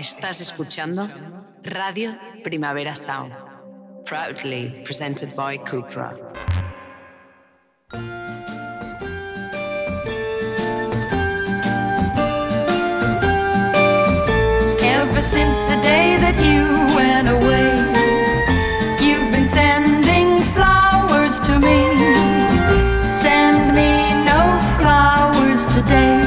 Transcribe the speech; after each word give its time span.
Estás 0.00 0.40
escuchando 0.40 1.10
Radio 1.62 2.16
Primavera 2.42 2.96
Sound, 2.96 3.34
proudly 4.06 4.82
presented 4.82 5.36
by 5.36 5.58
Cupra. 5.58 6.16
Ever 14.80 15.20
since 15.20 15.60
the 15.68 15.78
day 15.82 16.16
that 16.16 16.36
you 16.40 16.64
went 16.96 17.28
away, 17.28 17.68
you've 19.06 19.30
been 19.30 19.46
sending 19.46 20.42
flowers 20.54 21.38
to 21.40 21.58
me. 21.60 21.78
Send 23.12 23.74
me 23.74 24.14
no 24.24 24.58
flowers 24.78 25.66
today. 25.66 26.19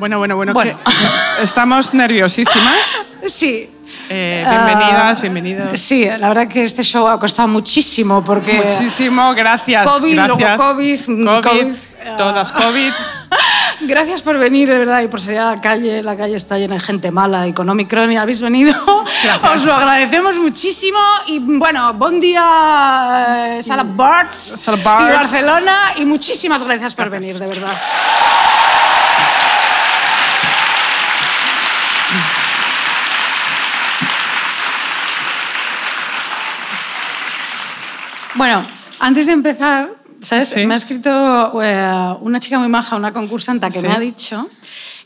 Bueno, 0.00 0.16
bueno, 0.18 0.34
bueno. 0.34 0.54
Bueno. 0.54 0.78
que 1.36 1.42
estamos 1.44 1.94
nerviosísimas. 1.94 3.06
Sí. 3.26 3.68
Eh, 4.08 4.42
bienvenidas, 4.48 5.18
Ah, 5.18 5.20
bienvenidos. 5.20 5.78
Sí, 5.78 6.06
la 6.06 6.28
verdad 6.28 6.48
que 6.48 6.64
este 6.64 6.82
show 6.82 7.06
ha 7.06 7.20
costado 7.20 7.48
muchísimo 7.48 8.24
porque... 8.24 8.54
Muchísimo, 8.54 9.34
gracias. 9.34 9.86
COVID, 9.86 10.14
luego 10.16 10.36
gracias. 10.38 10.60
COVID, 10.68 11.00
mm, 11.06 11.24
COVID, 11.26 11.42
COVID, 11.42 11.74
ah. 12.06 12.16
todas 12.16 12.50
COVID. 12.50 12.92
Gracias 13.82 14.20
por 14.20 14.36
venir, 14.38 14.68
de 14.68 14.78
verdad, 14.78 15.00
y 15.02 15.08
por 15.08 15.20
salir 15.22 15.38
a 15.38 15.54
la 15.54 15.60
calle. 15.60 16.02
La 16.02 16.14
calle 16.16 16.36
está 16.36 16.58
llena 16.58 16.74
de 16.74 16.80
gente 16.80 17.10
mala 17.10 17.46
y 17.46 17.54
con 17.54 17.68
Omicron 17.68 18.12
y 18.12 18.16
habéis 18.18 18.42
venido. 18.42 18.74
Gracias. 19.24 19.52
Os 19.54 19.64
lo 19.64 19.74
agradecemos 19.74 20.36
muchísimo. 20.36 20.98
Y 21.26 21.38
bueno, 21.38 21.94
buen 21.94 22.20
día, 22.20 23.56
eh, 23.58 23.62
Sala 23.62 23.84
Barts 23.86 24.36
Sala 24.36 24.78
Barts. 24.82 25.08
y 25.08 25.12
Barcelona. 25.12 25.76
Y 25.96 26.04
muchísimas 26.04 26.62
gracias 26.64 26.94
por 26.94 27.08
Gracias. 27.08 27.38
venir, 27.38 27.54
de 27.54 27.60
verdad. 27.60 27.76
Bueno, 38.40 38.64
antes 39.00 39.26
de 39.26 39.32
empezar, 39.34 39.90
¿sabes? 40.22 40.48
Sí. 40.48 40.64
Me 40.64 40.72
ha 40.72 40.76
escrito 40.78 41.62
eh, 41.62 42.14
una 42.22 42.40
chica 42.40 42.58
muy 42.58 42.68
maja, 42.68 42.96
una 42.96 43.12
concursanta, 43.12 43.68
que 43.68 43.80
Sí. 43.80 43.86
me 43.86 43.92
ha 43.92 43.98
dicho 43.98 44.48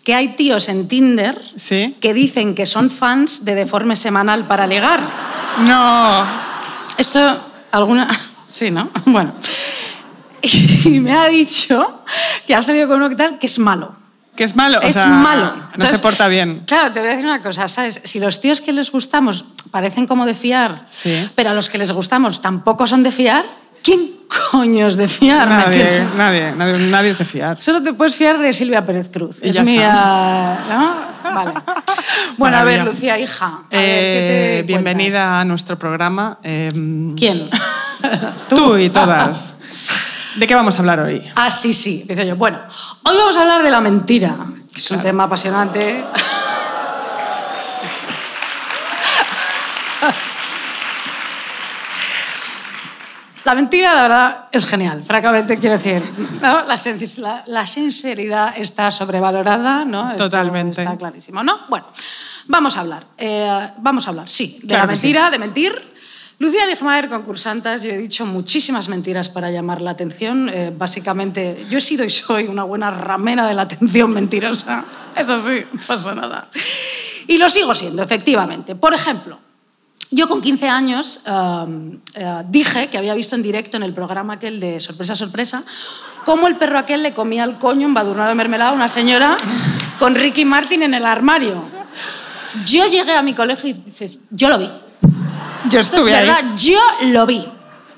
que 0.05 0.15
hay 0.15 0.37
tíos 0.37 0.69
en 0.69 0.87
Tinder 0.87 1.43
Sí. 1.57 1.97
que 2.01 2.15
dicen 2.15 2.55
que 2.55 2.65
son 2.65 2.91
fans 2.91 3.45
de 3.45 3.57
Deforme 3.57 3.97
Semanal 3.97 4.47
para 4.47 4.69
ligar. 4.69 5.01
No. 5.67 6.25
Esto, 6.97 7.21
alguna... 7.73 8.09
Sí, 8.47 8.71
¿no? 8.71 8.91
Bueno. 9.05 9.33
Y 10.85 11.01
me 11.01 11.13
ha 11.13 11.27
dicho 11.27 12.05
que 12.47 12.55
ha 12.55 12.63
salido 12.63 12.87
con 12.87 12.98
uno 12.98 13.09
que 13.09 13.17
tal, 13.17 13.41
que 13.41 13.47
es 13.48 13.59
malo. 13.59 13.97
Que 14.37 14.45
es 14.45 14.57
malo. 14.57 14.79
o 14.79 14.83
es 14.83 14.95
sea, 14.95 15.07
malo. 15.07 15.45
No 15.57 15.63
Entonces, 15.75 15.97
se 15.99 16.03
porta 16.03 16.27
bien. 16.29 16.63
Claro, 16.67 16.91
te 16.93 16.99
voy 17.01 17.09
a 17.09 17.13
decir 17.13 17.27
una 17.27 17.41
cosa, 17.43 17.69
¿sabes? 17.69 18.01
Si 18.05 18.19
los 18.21 18.41
tíos 18.41 18.61
que 18.61 18.73
les 18.73 18.91
gustamos 18.91 19.45
parecen 19.71 20.07
como 20.07 20.27
de 20.27 20.35
fiar, 20.35 20.85
Sí. 20.91 21.29
pero 21.35 21.51
a 21.51 21.55
los 21.55 21.71
que 21.71 21.79
les 21.79 21.93
gustamos 21.93 22.43
tampoco 22.43 22.87
son 22.87 23.03
de 23.03 23.13
fiar, 23.13 23.45
¿quién 23.83 24.11
coño 24.51 24.89
es 24.89 24.97
de 24.97 25.07
fiar? 25.09 25.49
¿me 25.49 25.55
Nadie, 25.55 26.07
nadie, 26.17 26.53
nadie, 26.53 26.79
nadie 26.91 27.11
es 27.11 27.19
de 27.19 27.25
fiar. 27.25 27.61
Solo 27.61 27.83
te 27.83 27.93
puedes 27.93 28.17
fiar 28.17 28.39
de 28.39 28.53
Silvia 28.53 28.85
Pérez 28.85 29.09
Cruz. 29.13 29.39
Y 29.43 29.51
es 29.51 29.59
ah, 29.59 30.59
¿no? 31.23 31.35
Vale. 31.35 31.53
Bueno, 32.37 32.57
a 32.59 32.65
ver. 32.65 32.85
Lucía, 32.85 33.19
hija. 33.19 33.47
a 33.47 33.59
ver, 33.70 33.81
Eh, 33.81 34.55
¿qué 34.57 34.63
te 34.63 34.67
bienvenida 34.67 35.19
cuentas? 35.20 35.41
a 35.41 35.45
nuestro 35.45 35.79
programa. 35.79 36.39
Eh, 36.42 36.69
¿Quién? 37.17 37.48
Tú 38.48 38.77
y 38.77 38.91
todas. 38.91 39.61
¿De 40.36 40.46
qué 40.46 40.55
vamos 40.55 40.77
a 40.77 40.78
hablar 40.80 41.00
hoy? 41.00 41.22
Ah, 41.36 41.50
sí, 41.50 41.72
sí, 41.74 42.00
empiezo 42.02 42.22
yo. 42.24 42.36
Bueno, 42.36 42.58
hoy 43.05 43.17
vamos 43.17 43.36
a 43.36 43.42
hablar 43.42 43.62
de 43.62 43.70
la 43.70 43.80
mentira, 43.80 44.34
que 44.72 44.80
es 44.80 44.90
un 44.90 45.00
tema 45.00 45.24
apasionante. 45.24 46.05
La 53.45 53.55
mentira, 53.55 53.92
la 53.95 54.02
verdad, 54.02 54.46
es 54.52 54.64
genial, 54.67 55.05
francamente, 55.05 55.58
quiero 55.58 55.77
decir. 55.77 56.02
¿no? 56.40 56.64
La, 56.64 56.77
sen- 56.77 57.18
la- 57.18 57.45
la 57.46 57.66
sinceridad 57.66 58.55
está 58.56 58.90
sobrevalorada, 58.90 59.84
¿no? 59.84 60.16
Totalmente. 60.16 60.80
Está 60.83 60.96
clarísimo, 60.96 61.42
¿no? 61.42 61.61
Bueno, 61.68 61.84
vamos 62.46 62.74
a 62.78 62.80
hablar. 62.80 63.05
eh, 63.18 63.68
vamos 63.78 64.06
a 64.06 64.11
hablar, 64.11 64.30
sí, 64.30 64.61
de 64.62 64.68
Claro 64.68 64.86
la 64.86 64.96
sí. 64.96 65.02
mentira, 65.02 65.30
de 65.30 65.39
mentir. 65.39 65.94
Lucía 66.39 66.67
Ligmaer, 66.67 67.08
concursantas, 67.08 67.84
yo 67.84 67.92
he 67.92 67.96
dicho 67.96 68.27
muchísimas 68.27 68.89
mentiras 68.89 69.28
para 69.28 69.50
llamar 69.50 69.80
la 69.80 69.92
atención. 69.92 70.48
Eh, 70.48 70.72
básicamente, 70.77 71.64
yo 71.70 71.78
he 71.78 71.80
sido 71.80 72.05
y 72.05 72.11
soy 72.11 72.48
una 72.48 72.64
buena 72.64 72.90
ramera 72.90 73.46
de 73.46 73.55
la 73.55 73.62
atención 73.62 74.11
mentirosa. 74.11 74.84
Eso 75.17 75.39
sí, 75.39 75.64
no 75.72 75.80
pasa 75.86 76.14
nada. 76.14 76.48
Y 77.28 77.39
lo 77.39 77.48
sigo 77.48 77.74
siendo, 77.74 78.02
efectivamente. 78.02 78.74
Por 78.74 78.95
ejemplo, 78.95 79.39
yo 80.11 80.28
con 80.28 80.40
15 80.40 80.68
años 80.68 81.20
eh, 81.24 82.42
dije 82.48 82.89
que 82.89 82.98
había 82.98 83.14
visto 83.14 83.36
en 83.36 83.42
directo 83.42 83.77
en 83.77 83.84
el 83.84 83.95
programa 83.95 84.34
aquel 84.34 84.58
de 84.58 84.80
Sorpresa, 84.80 85.14
Sorpresa, 85.14 85.62
cómo 86.24 86.48
el 86.48 86.56
perro 86.56 86.78
aquel 86.78 87.02
le 87.02 87.14
comía 87.14 87.45
el 87.45 87.58
coño 87.58 87.86
embadurnado 87.86 88.28
de 88.28 88.34
mermelada 88.34 88.70
a 88.70 88.74
una 88.74 88.89
señora 88.89 89.36
con 89.98 90.14
Ricky 90.14 90.45
Martin 90.45 90.83
en 90.83 90.95
el 90.95 91.06
armario. 91.06 91.64
Yo 92.64 92.89
llegué 92.89 93.12
a 93.12 93.22
mi 93.22 93.34
colegio 93.34 93.70
y 93.70 93.72
dices, 93.72 94.20
yo 94.30 94.48
lo 94.48 94.58
vi. 94.58 94.70
Yo 95.74 95.80
Esto 95.80 95.96
es 95.96 96.02
estuve 96.02 96.17
ahí. 96.17 96.27
verdad, 96.27 96.45
yo 96.57 96.80
lo 97.12 97.27
vi. 97.27 97.45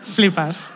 Flipas. 0.03 0.73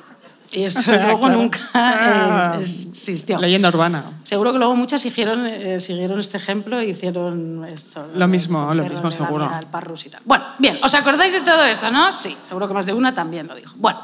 Y 0.52 0.64
eso 0.64 0.80
O 0.80 0.82
sea, 0.82 1.04
luego 1.06 1.20
claro. 1.20 1.36
nunca 1.36 1.60
Ah, 1.74 2.56
eh, 2.58 2.62
existió. 2.62 3.38
Leyenda 3.38 3.68
urbana. 3.68 4.20
Seguro 4.24 4.52
que 4.52 4.58
luego 4.58 4.74
muchas 4.74 5.00
siguieron, 5.00 5.46
eh, 5.46 5.78
siguieron 5.78 6.18
este 6.18 6.38
ejemplo 6.38 6.82
y 6.82 6.90
hicieron 6.90 7.64
esto. 7.70 8.04
Lo 8.16 8.26
mismo, 8.26 8.74
lo 8.74 8.82
mismo, 8.84 9.10
seguro. 9.12 9.44
mierda, 9.44 9.60
el 9.60 9.66
parrus 9.66 10.06
y 10.06 10.10
tal. 10.10 10.20
Bueno, 10.24 10.44
bien, 10.58 10.78
¿os 10.82 10.92
acordáis 10.94 11.32
de 11.32 11.42
todo 11.42 11.64
esto, 11.64 11.90
no? 11.92 12.10
Sí, 12.10 12.36
seguro 12.48 12.66
que 12.66 12.74
más 12.74 12.86
de 12.86 12.92
una 12.94 13.14
también 13.14 13.46
lo 13.46 13.54
dijo. 13.54 13.74
Bueno, 13.76 14.00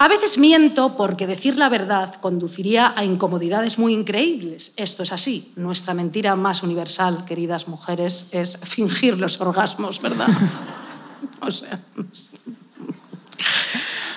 a 0.00 0.08
veces 0.08 0.38
miento 0.38 0.96
porque 0.96 1.28
decir 1.28 1.56
la 1.56 1.68
verdad 1.68 2.16
conduciría 2.16 2.92
a 2.96 3.04
incomodidades 3.04 3.78
muy 3.78 3.94
increíbles. 3.94 4.72
Esto 4.76 5.04
es 5.04 5.12
así. 5.12 5.52
Nuestra 5.54 5.94
mentira 5.94 6.34
más 6.34 6.64
universal, 6.64 7.24
queridas 7.24 7.68
mujeres, 7.68 8.26
es 8.32 8.58
fingir 8.64 9.18
los 9.18 9.40
orgasmos, 9.40 10.00
¿verdad? 10.00 10.26
o 11.40 11.50
sea... 11.50 11.78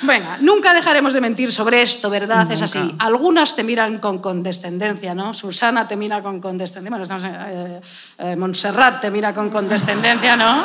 Venga, 0.02 0.38
nunca 0.42 0.74
dejaremos 0.74 1.14
de 1.14 1.22
mentir 1.22 1.50
sobre 1.54 1.82
esto, 1.82 2.10
¿verdad? 2.10 2.52
Es 2.52 2.62
así. 2.62 2.94
Algunas 3.00 3.56
te 3.56 3.64
miran 3.64 4.00
con 4.00 4.20
condescendencia, 4.20 5.16
¿no? 5.16 5.34
Susana 5.34 5.88
te 5.88 5.96
mira 5.96 6.22
con 6.22 6.42
condescendencia. 6.42 6.90
Bueno, 6.90 7.04
estamos 7.04 7.24
en- 7.24 7.36
eh, 7.40 7.82
eh, 8.18 8.36
Montserrat 8.36 9.00
te 9.00 9.10
mira 9.10 9.34
con 9.34 9.50
condescendencia, 9.50 10.36
¿no? 10.36 10.62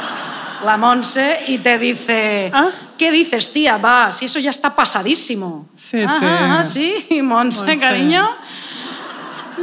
La 0.64 0.76
Monse 0.76 1.44
y 1.46 1.58
te 1.58 1.78
dice, 1.78 2.50
¿Ah? 2.52 2.68
¿qué 2.98 3.12
dices, 3.12 3.52
tía? 3.52 3.76
Va, 3.78 4.10
si 4.10 4.24
eso 4.24 4.40
ya 4.40 4.50
está 4.50 4.74
pasadísimo. 4.74 5.68
Sí, 5.76 6.02
Ajá, 6.02 6.64
sí. 6.64 7.06
sí, 7.08 7.22
Monse, 7.22 7.60
Monse. 7.64 7.78
cariño. 7.78 8.28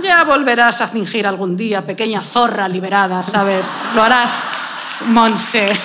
Ya 0.02 0.24
volverás 0.24 0.80
a 0.80 0.88
fingir 0.88 1.28
algún 1.28 1.58
día, 1.58 1.82
pequeña 1.86 2.22
zorra 2.22 2.70
liberada, 2.70 3.24
¿sabes? 3.24 3.90
Lo 3.94 4.04
harás, 4.04 5.04
Monse. 5.08 5.78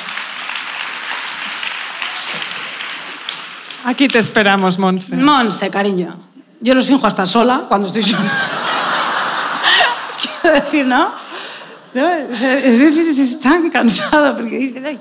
Aquí 3.85 4.09
te 4.09 4.19
esperamos, 4.19 4.79
Monse. 4.79 5.17
Monse, 5.17 5.71
cariño. 5.71 6.17
Yo 6.61 6.75
los 6.75 6.87
finjo 6.87 7.07
hasta 7.07 7.27
sola 7.27 7.63
cuando 7.69 7.87
estoy 7.87 8.03
sola. 8.03 8.31
Quiero 10.43 10.57
decir, 10.61 10.87
¿no? 10.87 11.13
¿No? 11.95 12.07
A 12.07 12.17
veces 12.17 13.19
es 13.19 13.41
tan 13.41 13.71
cansado 13.71 14.37
porque 14.37 14.59
dices, 14.59 14.83
"Ay, 14.85 15.01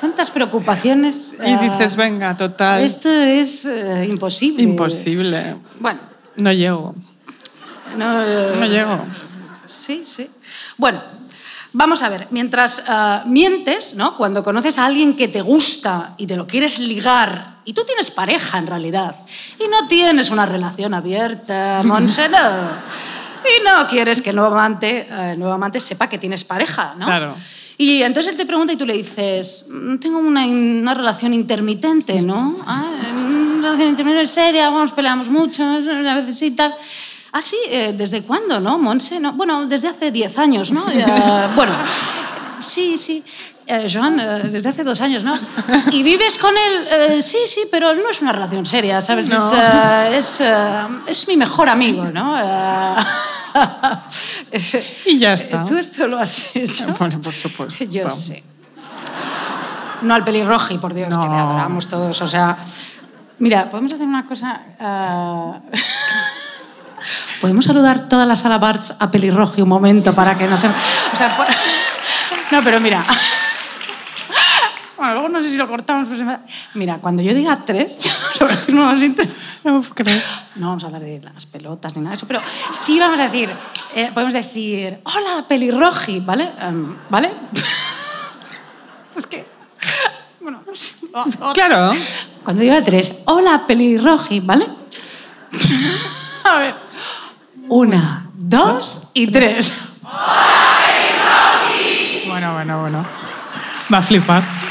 ¿cuántas 0.00 0.30
preocupaciones? 0.30 1.36
Y 1.44 1.50
ah, 1.52 1.58
dices, 1.58 1.96
venga, 1.96 2.36
total. 2.36 2.82
Esto 2.82 3.10
es 3.10 3.64
eh, 3.64 4.06
imposible. 4.10 4.62
Imposible. 4.62 5.56
Bueno, 5.78 6.00
No 6.36 6.52
llego. 6.52 6.94
no, 7.96 8.22
eh, 8.22 8.56
No 8.58 8.66
llego. 8.66 9.04
Sí, 9.66 10.02
sí. 10.04 10.28
Bueno, 10.76 11.00
vamos 11.72 12.02
a 12.02 12.08
ver. 12.10 12.26
Mientras 12.30 12.84
ah, 12.88 13.22
mientes, 13.26 13.94
¿no? 13.94 14.16
Cuando 14.16 14.42
conoces 14.42 14.78
a 14.78 14.84
alguien 14.86 15.14
que 15.16 15.28
te 15.28 15.40
gusta 15.40 16.14
y 16.18 16.26
te 16.26 16.36
lo 16.36 16.46
quieres 16.46 16.78
ligar, 16.80 17.51
y 17.64 17.72
tú 17.72 17.84
tienes 17.84 18.10
pareja 18.10 18.58
en 18.58 18.66
realidad, 18.66 19.14
y 19.58 19.68
no 19.68 19.86
tienes 19.88 20.30
una 20.30 20.46
relación 20.46 20.94
abierta, 20.94 21.82
Monse, 21.84 22.28
no. 22.28 22.38
Y 23.44 23.64
no 23.64 23.88
quieres 23.88 24.22
que 24.22 24.30
el 24.30 24.36
nuevo 24.36 24.54
amante, 24.54 25.08
eh, 25.10 25.32
el 25.32 25.38
nuevo 25.38 25.52
amante 25.52 25.80
sepa 25.80 26.08
que 26.08 26.16
tienes 26.16 26.44
pareja, 26.44 26.94
¿no? 26.96 27.06
Claro. 27.06 27.34
Y 27.76 28.02
entonces 28.02 28.32
él 28.32 28.38
te 28.38 28.46
pregunta 28.46 28.72
y 28.72 28.76
tú 28.76 28.86
le 28.86 28.94
dices, 28.94 29.66
"Mm, 29.70 29.96
tengo 29.96 30.18
una, 30.20 30.46
una 30.46 30.94
relación 30.94 31.34
intermitente, 31.34 32.22
¿no? 32.22 32.54
Ah, 32.64 32.84
mm, 33.12 33.62
relación 33.62 33.88
intermitente 33.88 34.28
seria, 34.28 34.70
vamos, 34.70 34.92
peleamos 34.92 35.28
mucho, 35.28 35.64
a 35.64 36.14
veces 36.14 36.38
sí, 36.38 36.52
tal. 36.52 36.72
Ah, 37.32 37.40
sí, 37.40 37.56
eh, 37.68 37.94
¿desde 37.96 38.22
cuándo, 38.22 38.60
no, 38.60 38.78
Monse? 38.78 39.18
No, 39.18 39.32
bueno, 39.32 39.66
desde 39.66 39.88
hace 39.88 40.12
10 40.12 40.38
años, 40.38 40.70
¿no? 40.70 40.84
Ya, 40.94 41.50
bueno, 41.56 41.74
sí, 42.60 42.96
sí. 42.98 43.24
Eh, 43.66 43.86
Joan, 43.92 44.18
eh, 44.18 44.40
desde 44.50 44.68
hace 44.70 44.82
dos 44.84 45.00
años, 45.00 45.22
¿no? 45.22 45.38
¿Y 45.92 46.02
vives 46.02 46.36
con 46.36 46.52
él? 46.56 46.86
Eh, 46.90 47.22
sí, 47.22 47.38
sí, 47.46 47.60
pero 47.70 47.94
no 47.94 48.10
es 48.10 48.20
una 48.20 48.32
relación 48.32 48.66
seria, 48.66 49.00
¿sabes? 49.00 49.28
No. 49.30 49.36
Es, 50.12 50.40
eh, 50.40 50.46
es, 51.06 51.20
es 51.22 51.28
mi 51.28 51.36
mejor 51.36 51.68
amigo, 51.68 52.04
¿no? 52.04 52.34
Y 55.06 55.18
ya 55.18 55.32
está. 55.34 55.64
¿Tú 55.64 55.76
esto 55.78 56.06
lo 56.06 56.18
has 56.18 56.54
hecho? 56.56 56.86
Bueno, 56.98 57.20
por 57.20 57.32
supuesto. 57.32 57.84
Yo 57.84 58.10
sé. 58.10 58.42
No 60.02 60.14
al 60.14 60.24
pelirroji, 60.24 60.78
por 60.78 60.92
Dios, 60.94 61.08
que 61.08 61.14
le 61.28 61.34
adoramos 61.36 61.86
todos. 61.88 62.20
O 62.22 62.26
sea, 62.26 62.56
mira, 63.38 63.70
podemos 63.70 63.92
hacer 63.94 64.06
una 64.06 64.26
cosa. 64.26 64.60
podemos 67.40 67.64
saludar 67.64 68.08
toda 68.08 68.26
la 68.26 68.36
sala 68.36 68.58
Barts 68.58 68.94
a 69.00 69.10
pelirroji 69.10 69.62
un 69.62 69.68
momento 69.68 70.14
para 70.14 70.36
que 70.36 70.46
no 70.46 70.56
se. 70.56 70.66
O 70.68 71.16
sea, 71.16 71.36
por- 71.36 71.46
no, 72.52 72.62
pero 72.64 72.80
mira. 72.80 73.04
Bueno, 75.02 75.14
luego 75.14 75.28
no 75.30 75.42
sé 75.42 75.50
si 75.50 75.56
lo 75.56 75.66
cortamos. 75.66 76.06
me 76.20 76.38
Mira, 76.74 76.98
cuando 76.98 77.22
yo 77.22 77.34
diga 77.34 77.58
tres. 77.66 77.98
Uf, 79.64 79.90
creo. 79.94 80.16
No 80.54 80.68
vamos 80.68 80.84
a 80.84 80.86
hablar 80.86 81.02
de 81.02 81.20
las 81.20 81.44
pelotas 81.46 81.96
ni 81.96 82.02
nada 82.02 82.10
de 82.12 82.16
eso, 82.18 82.26
pero 82.28 82.40
sí 82.70 83.00
vamos 83.00 83.18
a 83.18 83.24
decir, 83.24 83.50
eh, 83.96 84.12
podemos 84.14 84.32
decir, 84.32 85.00
hola, 85.02 85.44
pelirroji, 85.48 86.20
¿vale? 86.20 86.52
Em, 86.60 86.94
¿Vale? 87.10 87.32
es 89.16 89.26
que, 89.26 89.44
bueno, 90.40 90.62
o- 91.14 91.48
o- 91.48 91.52
Claro. 91.52 91.90
cuando 92.44 92.62
diga 92.62 92.80
tres, 92.84 93.12
hola, 93.24 93.64
pelirroji, 93.66 94.38
¿vale? 94.38 94.68
a 96.44 96.58
ver, 96.58 96.74
una, 97.68 98.30
dos 98.34 99.08
y 99.14 99.26
tres. 99.26 99.72
Bueno, 102.28 102.52
bueno, 102.52 102.80
bueno. 102.82 103.04
Va 103.92 103.98
a 103.98 104.02
flipar. 104.02 104.61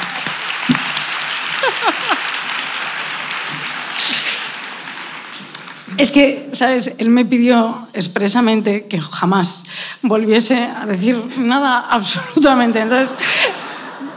Es 6.01 6.11
que, 6.11 6.49
¿sabes? 6.53 6.93
Él 6.97 7.09
me 7.09 7.25
pidió 7.25 7.87
expresamente 7.93 8.87
que 8.87 8.99
jamás 8.99 9.65
volviese 10.01 10.55
a 10.63 10.87
decir 10.87 11.15
nada 11.37 11.77
absolutamente. 11.91 12.79
Entonces, 12.79 13.13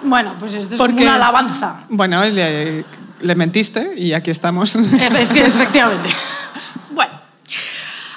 bueno, 0.02 0.34
pues 0.38 0.54
esto 0.54 0.76
es 0.76 0.81
como 0.81 1.02
una 1.02 1.16
alabanza. 1.16 1.84
Bueno, 1.90 2.25
le, 2.25 2.86
le 3.20 3.34
mentiste 3.34 3.92
y 3.98 4.14
aquí 4.14 4.31
estamos. 4.31 4.75
Es 4.76 5.28
que 5.28 5.42
efectivamente. 5.44 6.08
Bueno. 6.92 7.12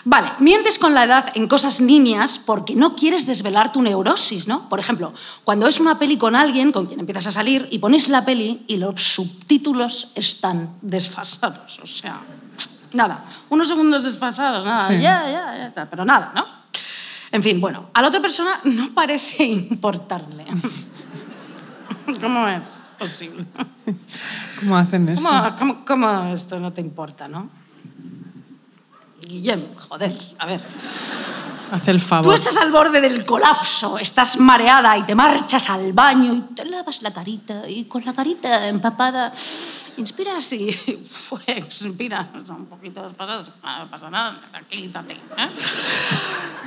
Vale, 0.05 0.31
mientes 0.39 0.79
con 0.79 0.93
la 0.93 1.03
edad 1.03 1.25
en 1.35 1.49
cosas 1.49 1.81
nimias 1.81 2.39
porque 2.39 2.73
no 2.73 2.95
quieres 2.95 3.25
desvelar 3.25 3.73
tu 3.73 3.81
neurosis, 3.81 4.47
¿no? 4.47 4.69
Por 4.69 4.79
ejemplo, 4.79 5.13
cuando 5.43 5.65
ves 5.65 5.81
una 5.81 5.99
peli 5.99 6.17
con 6.17 6.37
alguien 6.37 6.71
con 6.71 6.85
quien 6.85 7.01
empiezas 7.01 7.27
a 7.27 7.31
salir 7.31 7.67
y 7.69 7.79
pones 7.79 8.07
la 8.07 8.23
peli 8.23 8.63
y 8.67 8.77
los 8.77 9.03
subtítulos 9.03 10.13
están 10.15 10.77
desfasados. 10.81 11.81
O 11.83 11.87
sea, 11.87 12.21
nada. 12.93 13.23
Unos 13.49 13.67
segundos 13.67 14.03
desfasados, 14.03 14.65
nada. 14.65 14.87
Sí. 14.87 15.01
Ya, 15.01 15.29
ya, 15.29 15.57
ya, 15.57 15.73
tal, 15.73 15.87
pero 15.89 16.05
nada, 16.05 16.31
¿no? 16.35 16.45
En 17.31 17.43
fin, 17.43 17.59
bueno, 17.59 17.89
a 17.93 18.01
la 18.01 18.07
otra 18.07 18.21
persona 18.21 18.59
no 18.63 18.93
parece 18.93 19.43
importarle. 19.43 20.45
¿Cómo 22.21 22.47
es 22.47 22.87
posible? 22.97 23.45
¿Cómo 24.59 24.77
hacen 24.77 25.09
eso? 25.09 25.27
¿Cómo, 25.27 25.55
cómo, 25.57 25.85
cómo 25.85 26.33
esto 26.33 26.59
no 26.59 26.71
te 26.71 26.81
importa, 26.81 27.27
no? 27.27 27.49
Guillem, 29.21 29.61
joder, 29.75 30.17
a 30.39 30.45
ver. 30.45 30.61
Hace 31.71 31.91
el 31.91 31.99
Tú 32.01 32.07
favor. 32.07 32.35
estás 32.35 32.57
al 32.57 32.71
borde 32.71 33.01
del 33.01 33.25
colapso, 33.25 33.97
estás 33.97 34.37
mareada 34.37 34.97
y 34.97 35.03
te 35.03 35.15
marchas 35.15 35.69
al 35.69 35.93
baño 35.93 36.33
y 36.33 36.41
te 36.53 36.65
lavas 36.65 37.01
la 37.01 37.11
carita 37.11 37.67
y 37.67 37.85
con 37.85 38.05
la 38.05 38.13
carita 38.13 38.67
empapada 38.67 39.33
inspiras 39.97 40.53
y 40.53 40.69
expiras, 41.47 42.27
un 42.49 42.65
poquito 42.67 43.03
despasados, 43.07 43.51
no 43.63 43.89
pasa 43.89 44.09
nada, 44.09 44.39
tranquilízate. 44.51 45.13
¿eh? 45.13 45.49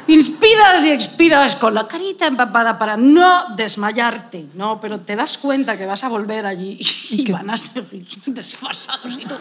Inspiras 0.09 0.85
y 0.85 0.91
expiras 0.91 1.57
con 1.57 1.75
la 1.75 1.87
carita 1.87 2.27
empapada 2.27 2.79
para 2.79 2.97
no 2.97 3.55
desmayarte, 3.57 4.49
¿no? 4.55 4.81
Pero 4.81 5.01
te 5.01 5.17
das 5.17 5.39
cuenta 5.39 5.79
que 5.79 5.87
vas 5.87 6.05
a 6.05 6.09
volver 6.09 6.47
allí 6.47 6.79
y, 7.11 7.31
van 7.31 7.51
a 7.51 7.57
seguir 7.57 8.07
desfasados 8.27 9.17
y 9.19 9.25
tú 9.25 9.35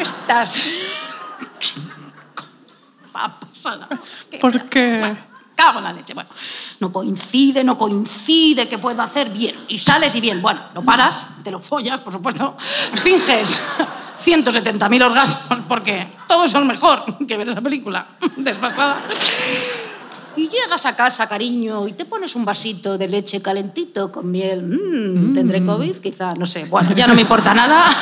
estás 0.00 0.68
pasada. 3.40 3.88
¿Por 4.40 4.68
qué? 4.68 4.98
Bueno, 5.00 5.18
cago 5.54 5.78
en 5.78 5.84
la 5.84 5.92
leche. 5.92 6.14
Bueno, 6.14 6.30
no 6.80 6.92
coincide, 6.92 7.64
no 7.64 7.76
coincide, 7.76 8.68
¿qué 8.68 8.78
puedo 8.78 9.00
hacer? 9.02 9.30
Bien. 9.30 9.56
Y 9.68 9.78
sales 9.78 10.14
y 10.14 10.20
bien. 10.20 10.42
Bueno, 10.42 10.62
lo 10.74 10.82
paras, 10.82 11.42
te 11.42 11.50
lo 11.50 11.60
follas, 11.60 12.00
por 12.00 12.12
supuesto. 12.12 12.56
Finges 12.94 13.62
170.000 14.18 15.04
orgasmos 15.04 15.60
porque 15.68 16.08
todo 16.26 16.44
eso 16.44 16.58
es 16.58 16.64
mejor 16.64 17.26
que 17.26 17.36
ver 17.36 17.48
esa 17.48 17.60
película 17.60 18.06
desfasada. 18.36 19.00
Y 20.36 20.48
llegas 20.48 20.84
a 20.86 20.94
casa, 20.94 21.26
cariño, 21.26 21.88
y 21.88 21.92
te 21.92 22.04
pones 22.04 22.36
un 22.36 22.44
vasito 22.44 22.98
de 22.98 23.08
leche 23.08 23.40
calentito 23.40 24.12
con 24.12 24.30
miel. 24.30 24.62
Mm, 24.62 25.34
¿Tendré 25.34 25.64
COVID? 25.64 25.96
Quizá, 25.96 26.32
no 26.38 26.44
sé. 26.46 26.66
Bueno, 26.66 26.92
ya 26.94 27.06
no 27.06 27.14
me 27.14 27.22
importa 27.22 27.54
nada. 27.54 27.86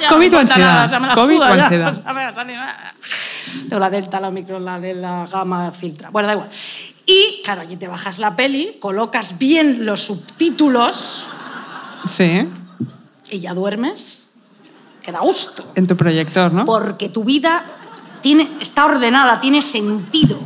Ya 0.00 0.10
no 0.10 0.18
me 0.18 0.26
COVID 0.26 0.36
o 0.36 0.40
ansiedad. 0.40 0.90
nada, 0.90 1.14
COVID 1.14 1.36
suda, 1.36 1.50
o 1.50 1.52
ansiedad. 1.54 2.02
Tengo 3.68 3.78
la 3.80 3.88
delta, 3.88 4.20
la 4.20 4.30
micro, 4.30 4.58
la 4.58 4.78
de 4.78 4.94
la 4.94 5.26
gama 5.26 5.70
filtra. 5.72 6.10
Bueno, 6.10 6.26
da 6.26 6.34
igual. 6.34 6.50
Y, 7.06 7.40
claro, 7.42 7.62
allí 7.62 7.76
te 7.76 7.88
bajas 7.88 8.18
la 8.18 8.34
peli, 8.36 8.76
colocas 8.80 9.38
bien 9.38 9.86
los 9.86 10.00
subtítulos 10.02 11.26
Sí. 12.04 12.48
y 13.30 13.38
ya 13.40 13.54
duermes. 13.54 14.34
Que 15.02 15.12
da 15.12 15.20
gusto. 15.20 15.64
En 15.76 15.86
tu 15.86 15.96
proyector, 15.96 16.52
¿no? 16.52 16.64
Porque 16.64 17.08
tu 17.08 17.22
vida 17.24 17.64
tiene, 18.22 18.50
está 18.60 18.84
ordenada, 18.86 19.40
tiene 19.40 19.62
sentido. 19.62 20.38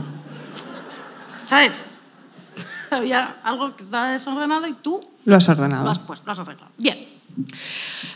¿Sabes? 1.50 2.00
Había 2.93 3.38
algo 3.43 3.75
que 3.75 3.82
estaba 3.82 4.11
desordenado 4.12 4.69
y 4.69 4.73
tú 4.75 5.00
Lo 5.25 5.35
has 5.37 5.49
ordenado. 5.49 5.82
lo 5.82 5.91
has 5.91 5.99
puesto, 5.99 6.25
lo 6.26 6.31
has 6.32 6.38
arreglado. 6.38 6.70
Bien. 6.79 6.97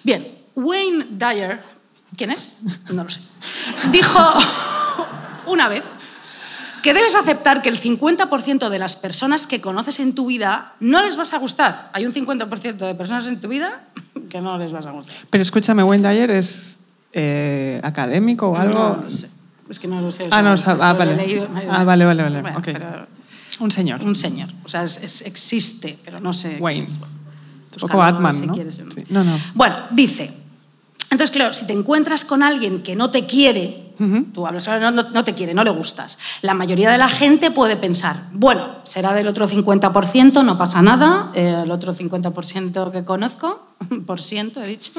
Bien. 0.04 0.38
Wayne 0.54 1.06
Dyer, 1.10 1.60
¿quién 2.16 2.30
es? 2.30 2.54
No 2.92 3.02
lo 3.02 3.10
sé. 3.10 3.20
Dijo 3.90 4.20
una 5.46 5.66
vez 5.68 5.82
que 6.80 6.94
debes 6.94 7.16
aceptar 7.16 7.60
que 7.60 7.70
el 7.70 7.80
50% 7.80 8.68
de 8.68 8.78
las 8.78 8.94
personas 8.94 9.48
que 9.48 9.60
conoces 9.60 9.98
en 9.98 10.14
tu 10.14 10.26
vida 10.26 10.74
no 10.78 11.02
les 11.02 11.16
vas 11.16 11.32
a 11.34 11.38
gustar. 11.38 11.90
Hay 11.92 12.06
un 12.06 12.12
50% 12.12 12.76
de 12.76 12.94
personas 12.94 13.26
en 13.26 13.40
tu 13.40 13.48
vida 13.48 13.82
que 14.30 14.40
no 14.40 14.58
les 14.58 14.70
vas 14.70 14.86
a 14.86 14.92
gustar. 14.92 15.16
Pero 15.28 15.42
escúchame, 15.42 15.82
Wayne 15.82 16.08
Dyer 16.08 16.30
es 16.30 16.84
eh, 17.12 17.80
académico 17.82 18.50
o 18.50 18.56
algo. 18.56 18.78
No 18.98 19.02
lo 19.02 19.10
sé. 19.10 19.28
Es 19.68 19.80
que 19.80 19.88
no 19.88 20.00
lo 20.00 20.12
sé. 20.12 20.28
Ah, 20.30 20.40
no, 20.40 20.54
Esto 20.54 20.76
ah, 20.80 20.92
vale. 20.92 21.16
leído, 21.16 21.48
Ah, 21.68 21.82
vale, 21.82 22.04
vale, 22.04 22.22
vale. 22.22 22.40
Bueno, 22.42 22.58
ok. 22.58 22.64
pero 22.64 23.06
Un 23.60 23.70
señor. 23.70 24.02
un 24.04 24.16
señor. 24.16 24.48
O 24.64 24.68
sea, 24.68 24.82
es- 24.84 25.00
es- 25.02 25.22
existe, 25.22 25.96
pero 26.04 26.20
no 26.20 26.32
sé. 26.32 26.56
Wayne. 26.60 26.86
Un 26.88 27.80
poco 27.80 27.96
Batman, 27.98 28.36
si 28.36 28.46
¿no? 28.46 28.54
quieres. 28.54 28.76
Sí. 28.76 29.04
No, 29.10 29.22
no. 29.24 29.38
Bueno, 29.54 29.76
dice. 29.90 30.30
Entonces, 31.10 31.30
claro, 31.30 31.54
si 31.54 31.66
te 31.66 31.72
encuentras 31.72 32.24
con 32.24 32.42
alguien 32.42 32.82
que 32.82 32.96
no 32.96 33.10
te 33.10 33.24
quiere, 33.26 33.92
tú 34.32 34.44
hablas, 34.46 34.66
no, 34.66 34.90
no- 34.90 35.10
no 35.10 35.22
te 35.24 35.34
quiere, 35.34 35.54
no 35.54 35.62
le 35.62 35.70
gustas, 35.70 36.18
la 36.42 36.54
mayoría 36.54 36.90
de 36.90 36.98
la 36.98 37.08
gente 37.08 37.52
puede 37.52 37.76
pensar, 37.76 38.16
bueno, 38.32 38.66
será 38.82 39.12
del 39.14 39.28
otro 39.28 39.46
50%, 39.46 40.42
no 40.42 40.58
pasa 40.58 40.82
nada, 40.82 41.30
eh, 41.34 41.60
el 41.62 41.70
otro 41.70 41.94
50% 41.94 42.90
que 42.90 43.04
conozco, 43.04 43.68
por 44.06 44.20
ciento 44.20 44.60
he 44.60 44.66
dicho, 44.66 44.90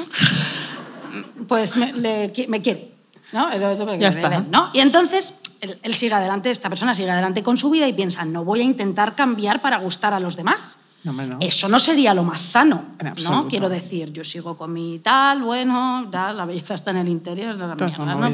pues 1.46 1.76
me, 1.76 1.92
le 1.92 2.32
me 2.48 2.62
quiere. 2.62 2.95
¿No? 3.32 3.50
El 3.50 3.62
otro 3.64 3.86
me 3.86 3.98
Ya 3.98 4.08
está. 4.08 4.40
¿no? 4.40 4.70
Y 4.72 4.80
entonces 4.80 5.40
él, 5.60 5.78
él 5.82 5.94
sigue 5.94 6.14
adelante, 6.14 6.50
esta 6.50 6.68
persona 6.68 6.94
sigue 6.94 7.10
adelante 7.10 7.42
con 7.42 7.56
su 7.56 7.70
vida 7.70 7.86
y 7.88 7.92
piensa, 7.92 8.24
no 8.24 8.44
voy 8.44 8.60
a 8.60 8.64
intentar 8.64 9.14
cambiar 9.14 9.60
para 9.60 9.78
gustar 9.78 10.14
a 10.14 10.20
los 10.20 10.36
demás. 10.36 10.80
No, 11.04 11.12
no. 11.12 11.36
Eso 11.40 11.68
no 11.68 11.78
sería 11.78 12.12
lo 12.14 12.24
más 12.24 12.42
sano. 12.42 12.82
¿no? 13.30 13.48
Quiero 13.48 13.68
decir, 13.68 14.12
yo 14.12 14.24
sigo 14.24 14.56
con 14.56 14.72
mi 14.72 14.98
tal, 14.98 15.42
bueno, 15.42 16.08
la 16.10 16.44
belleza 16.44 16.74
está 16.74 16.90
en 16.90 16.96
el 16.96 17.08
interior 17.08 17.54
de 17.56 17.60
la 17.66 17.74
mierda, 17.76 18.04
¿no? 18.14 18.18
Bueno. 18.18 18.32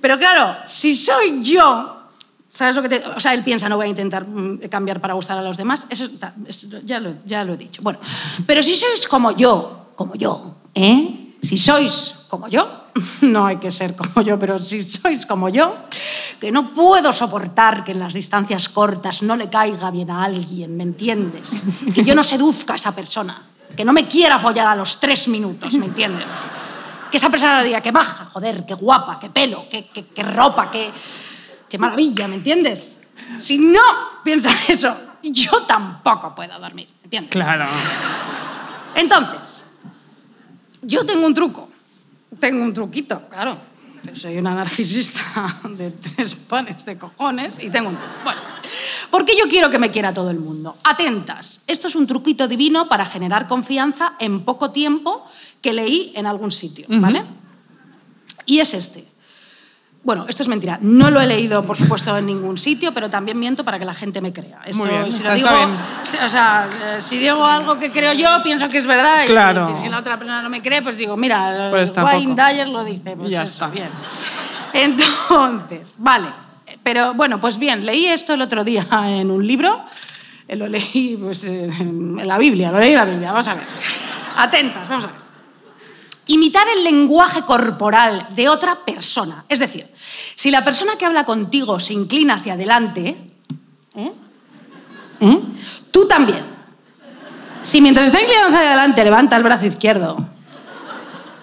Pero 0.00 0.18
claro, 0.18 0.56
si 0.66 0.94
soy 0.94 1.42
yo, 1.42 1.96
¿sabes 2.52 2.76
lo 2.76 2.82
que 2.82 2.88
te...? 2.88 3.02
O 3.08 3.18
sea, 3.18 3.34
él 3.34 3.42
piensa, 3.42 3.68
no 3.68 3.76
voy 3.76 3.86
a 3.86 3.88
intentar 3.88 4.24
mm, 4.24 4.68
cambiar 4.70 5.00
para 5.00 5.14
gustar 5.14 5.36
a 5.36 5.42
los 5.42 5.56
demás, 5.56 5.88
eso, 5.90 6.04
está- 6.04 6.32
eso 6.46 6.68
ya, 6.84 7.00
lo, 7.00 7.14
ya 7.26 7.42
lo 7.42 7.54
he 7.54 7.56
dicho. 7.56 7.82
Bueno, 7.82 7.98
pero 8.46 8.62
si 8.62 8.76
sois 8.76 9.08
como 9.08 9.32
yo, 9.32 9.90
como 9.96 10.14
yo, 10.14 10.58
¿eh? 10.74 11.34
Si 11.42 11.58
sois 11.58 12.26
como 12.28 12.46
yo, 12.46 12.77
no 13.22 13.46
hay 13.46 13.56
que 13.58 13.70
ser 13.70 13.94
como 13.96 14.22
yo, 14.22 14.38
pero 14.38 14.58
si 14.58 14.82
sois 14.82 15.26
como 15.26 15.48
yo, 15.48 15.76
que 16.40 16.50
no 16.50 16.72
puedo 16.72 17.12
soportar 17.12 17.84
que 17.84 17.92
en 17.92 17.98
las 18.00 18.14
distancias 18.14 18.68
cortas 18.68 19.22
no 19.22 19.36
le 19.36 19.48
caiga 19.48 19.90
bien 19.90 20.10
a 20.10 20.24
alguien, 20.24 20.76
¿me 20.76 20.82
entiendes? 20.84 21.64
Que 21.94 22.02
yo 22.04 22.14
no 22.14 22.22
seduzca 22.22 22.74
a 22.74 22.76
esa 22.76 22.92
persona, 22.94 23.42
que 23.76 23.84
no 23.84 23.92
me 23.92 24.06
quiera 24.06 24.38
follar 24.38 24.66
a 24.66 24.76
los 24.76 24.98
tres 25.00 25.28
minutos, 25.28 25.74
¿me 25.74 25.86
entiendes? 25.86 26.48
Que 27.10 27.16
esa 27.16 27.30
persona 27.30 27.62
diga, 27.62 27.80
qué 27.80 27.90
baja, 27.90 28.26
joder, 28.32 28.66
qué 28.66 28.74
guapa, 28.74 29.18
qué 29.18 29.30
pelo, 29.30 29.66
qué, 29.70 29.88
qué- 29.88 30.06
qué 30.08 30.22
ropa, 30.22 30.70
qué, 30.70 30.92
qué 31.68 31.78
maravilla, 31.78 32.28
¿me 32.28 32.34
entiendes? 32.36 33.00
Si 33.40 33.58
no 33.58 33.80
piensa 34.22 34.50
eso, 34.68 34.94
yo 35.22 35.62
tampoco 35.62 36.34
puedo 36.34 36.58
dormir, 36.60 36.88
¿me 37.00 37.04
entiendes? 37.04 37.30
Claro. 37.32 37.66
Entonces, 38.94 39.64
yo 40.82 41.04
tengo 41.04 41.26
un 41.26 41.34
truco. 41.34 41.67
Tengo 42.38 42.64
un 42.64 42.74
truquito, 42.74 43.28
claro. 43.28 43.58
Soy 44.12 44.38
una 44.38 44.54
narcisista 44.54 45.60
de 45.70 45.90
tres 45.90 46.34
panes 46.34 46.84
de 46.84 46.96
cojones 46.96 47.58
y 47.62 47.70
tengo 47.70 47.88
un 47.88 47.96
truco. 47.96 48.12
Bueno, 48.24 48.40
porque 49.10 49.32
yo 49.36 49.48
quiero 49.48 49.70
que 49.70 49.78
me 49.78 49.90
quiera 49.90 50.12
todo 50.12 50.30
el 50.30 50.38
mundo. 50.38 50.76
Atentas, 50.84 51.62
esto 51.66 51.88
es 51.88 51.96
un 51.96 52.06
truquito 52.06 52.46
divino 52.46 52.88
para 52.88 53.06
generar 53.06 53.46
confianza 53.46 54.14
en 54.18 54.44
poco 54.44 54.70
tiempo 54.70 55.24
que 55.60 55.72
leí 55.72 56.12
en 56.14 56.26
algún 56.26 56.50
sitio, 56.50 56.86
¿vale? 56.88 57.24
Y 58.46 58.60
es 58.60 58.74
este. 58.74 59.06
Bueno, 60.08 60.24
esto 60.26 60.42
es 60.42 60.48
mentira. 60.48 60.78
No 60.80 61.10
lo 61.10 61.20
he 61.20 61.26
leído, 61.26 61.62
por 61.62 61.76
supuesto, 61.76 62.16
en 62.16 62.24
ningún 62.24 62.56
sitio, 62.56 62.94
pero 62.94 63.10
también 63.10 63.38
miento 63.38 63.62
para 63.62 63.78
que 63.78 63.84
la 63.84 63.92
gente 63.92 64.22
me 64.22 64.32
crea. 64.32 64.58
Esto, 64.64 64.82
Muy 64.86 64.88
bien, 64.94 65.12
si 65.12 65.18
está- 65.18 65.28
lo 65.28 65.34
digo, 65.34 65.48
está 65.50 65.66
bien. 65.66 65.78
si- 66.02 66.16
o 66.16 66.28
sea, 66.30 66.66
si 66.98 67.18
digo 67.18 67.44
algo 67.44 67.78
que 67.78 67.92
creo 67.92 68.14
yo, 68.14 68.26
pienso 68.42 68.70
que 68.70 68.78
es 68.78 68.86
verdad. 68.86 69.26
Claro. 69.26 69.70
Y, 69.70 69.74
si 69.74 69.86
la 69.90 69.98
otra 69.98 70.16
persona 70.18 70.40
no 70.40 70.48
me 70.48 70.62
cree, 70.62 70.80
pues 70.80 70.96
digo, 70.96 71.14
mira, 71.18 71.68
Pues. 71.70 71.92
Wayne 71.94 72.34
Dyer 72.34 72.68
lo 72.70 72.84
dice. 72.84 73.16
Pues 73.18 73.30
Ya 73.30 73.42
eso, 73.42 73.52
está. 73.52 73.66
bien. 73.68 73.90
Entonces, 74.72 75.94
vale. 75.98 76.28
Pero 76.82 77.12
bueno, 77.12 77.38
pues 77.38 77.58
bien, 77.58 77.84
leí 77.84 78.06
esto 78.06 78.32
el 78.32 78.40
otro 78.40 78.64
día 78.64 78.86
en 79.08 79.30
un 79.30 79.46
libro. 79.46 79.82
Eh, 80.46 80.56
Lo 80.56 80.68
leí 80.68 81.18
pues, 81.22 81.44
en 81.44 82.16
la 82.26 82.38
Biblia, 82.38 82.72
lo 82.72 82.78
leí 82.80 82.92
en 82.92 82.96
la 82.98 83.04
Biblia. 83.04 83.32
Vamos 83.32 83.48
a 83.48 83.54
ver. 83.56 83.64
Atentas, 84.38 84.88
vamos 84.88 85.04
a 85.04 85.08
ver. 85.08 85.27
Imitar 86.28 86.66
el 86.68 86.84
lenguaje 86.84 87.42
corporal 87.42 88.28
de 88.34 88.48
otra 88.48 88.76
persona. 88.84 89.44
Es 89.48 89.58
decir, 89.58 89.86
si 90.34 90.50
la 90.50 90.64
persona 90.64 90.96
que 90.96 91.04
habla 91.04 91.24
contigo 91.24 91.80
se 91.80 91.94
inclina 91.94 92.34
hacia 92.34 92.52
adelante, 92.52 93.16
¿eh? 93.94 94.12
¿Eh? 95.20 95.40
tú 95.90 96.06
también. 96.06 96.44
Si 97.62 97.80
mientras 97.80 98.06
está 98.06 98.20
inclinado 98.20 98.48
hacia 98.48 98.60
adelante 98.60 99.04
levanta 99.04 99.36
el 99.36 99.42
brazo 99.42 99.66
izquierdo, 99.66 100.28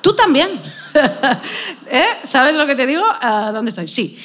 tú 0.01 0.13
también. 0.13 0.62
¿Eh? 1.88 2.06
¿Sabes 2.24 2.56
lo 2.56 2.65
que 2.65 2.75
te 2.75 2.86
digo? 2.86 3.04
Ah, 3.06 3.51
¿Dónde 3.54 3.70
estoy? 3.70 3.88
Sí. 3.88 4.18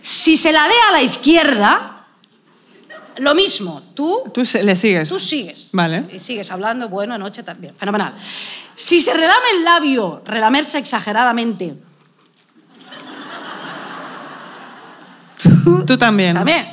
Si 0.00 0.36
se 0.36 0.52
la 0.52 0.64
dé 0.68 0.74
a 0.88 0.92
la 0.92 1.02
izquierda, 1.02 2.06
lo 3.18 3.34
mismo. 3.34 3.82
Tú 3.94 4.24
Tú 4.32 4.42
le 4.62 4.76
sigues. 4.76 5.08
Tú 5.08 5.18
sigues. 5.18 5.70
Vale. 5.72 6.04
Y 6.12 6.18
sigues 6.18 6.50
hablando, 6.50 6.88
bueno, 6.88 7.18
noche 7.18 7.42
también. 7.42 7.74
Fenomenal. 7.76 8.14
Si 8.78 9.00
se 9.00 9.12
relame 9.12 9.50
el 9.56 9.64
labio, 9.64 10.22
relamerse 10.24 10.78
exageradamente. 10.78 11.74
Tú 15.84 15.98
también. 15.98 16.34
También. 16.34 16.64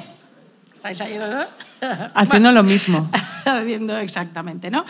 ¿Estáis 0.75 1.01
ahí, 1.01 1.17
no? 1.17 1.45
Haciendo 2.13 2.51
lo 2.51 2.61
mismo. 2.61 3.09
Haciendo 3.45 3.97
exactamente, 3.97 4.69
¿no? 4.69 4.85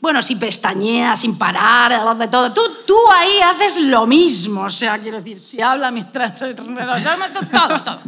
Bueno, 0.00 0.22
si 0.22 0.36
pestañeas 0.36 1.20
sin 1.20 1.36
parar, 1.36 2.16
de 2.16 2.28
todo. 2.28 2.50
Tú, 2.54 2.62
tú 2.86 2.96
ahí 3.12 3.40
haces 3.42 3.76
lo 3.82 4.06
mismo. 4.06 4.62
O 4.62 4.70
sea, 4.70 4.98
quiero 4.98 5.18
decir, 5.18 5.38
si 5.40 5.60
habla 5.60 5.90
mientras... 5.90 6.38
Todo, 6.38 6.54
todo. 7.84 8.00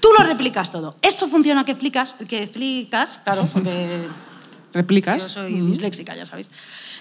Tú 0.00 0.08
lo 0.18 0.24
replicas 0.24 0.72
todo. 0.72 0.96
Esto 1.00 1.28
funciona 1.28 1.64
que 1.64 1.76
flicas, 1.76 2.12
que 2.28 2.48
flicas, 2.48 3.20
claro, 3.22 3.46
porque 3.52 4.08
Yo 4.74 4.80
¿Replicas? 4.80 5.26
soy 5.26 5.60
disléxica, 5.60 6.14
ya 6.14 6.26
sabéis. 6.26 6.50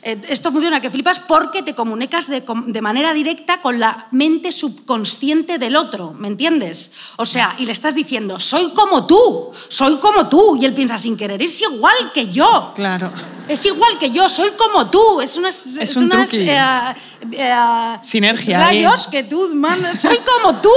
Eh, 0.08 0.22
Esto 0.30 0.52
funciona 0.54 0.80
que 0.80 0.90
flipas 0.90 1.20
porque 1.20 1.64
te 1.64 1.76
comunicas 1.76 2.28
de, 2.30 2.42
de 2.68 2.82
manera 2.82 3.12
directa 3.14 3.60
con 3.62 3.78
la 3.78 4.08
mente 4.12 4.54
subconsciente 4.54 5.58
del 5.58 5.76
otro, 5.76 6.14
¿me 6.14 6.30
entiendes? 6.30 6.92
O 7.18 7.26
sea, 7.26 7.54
y 7.58 7.66
le 7.66 7.74
estás 7.74 7.94
diciendo, 7.94 8.40
soy 8.40 8.70
como 8.70 9.06
tú, 9.06 9.52
soy 9.68 9.98
como 9.98 10.30
tú, 10.30 10.58
y 10.62 10.66
él 10.66 10.74
piensa 10.74 10.98
sin 10.98 11.18
querer, 11.18 11.42
es 11.42 11.62
igual 11.62 12.12
que 12.14 12.28
yo. 12.28 12.72
Claro. 12.74 13.12
Es 13.50 13.66
igual 13.66 13.98
que 14.00 14.10
yo, 14.12 14.30
soy 14.30 14.52
como 14.52 14.90
tú. 14.90 15.20
Es 15.22 15.36
unas, 15.36 15.66
Es 15.78 15.96
un 15.98 16.06
unas 16.06 16.30
truqui. 16.30 16.50
eh, 16.50 16.96
eh, 17.34 17.98
Sinergia. 18.02 18.60
Rayos 18.60 19.08
que 19.08 19.24
tú 19.24 19.50
mandas. 19.56 20.02
Soy 20.02 20.20
como 20.20 20.60
tú. 20.62 20.70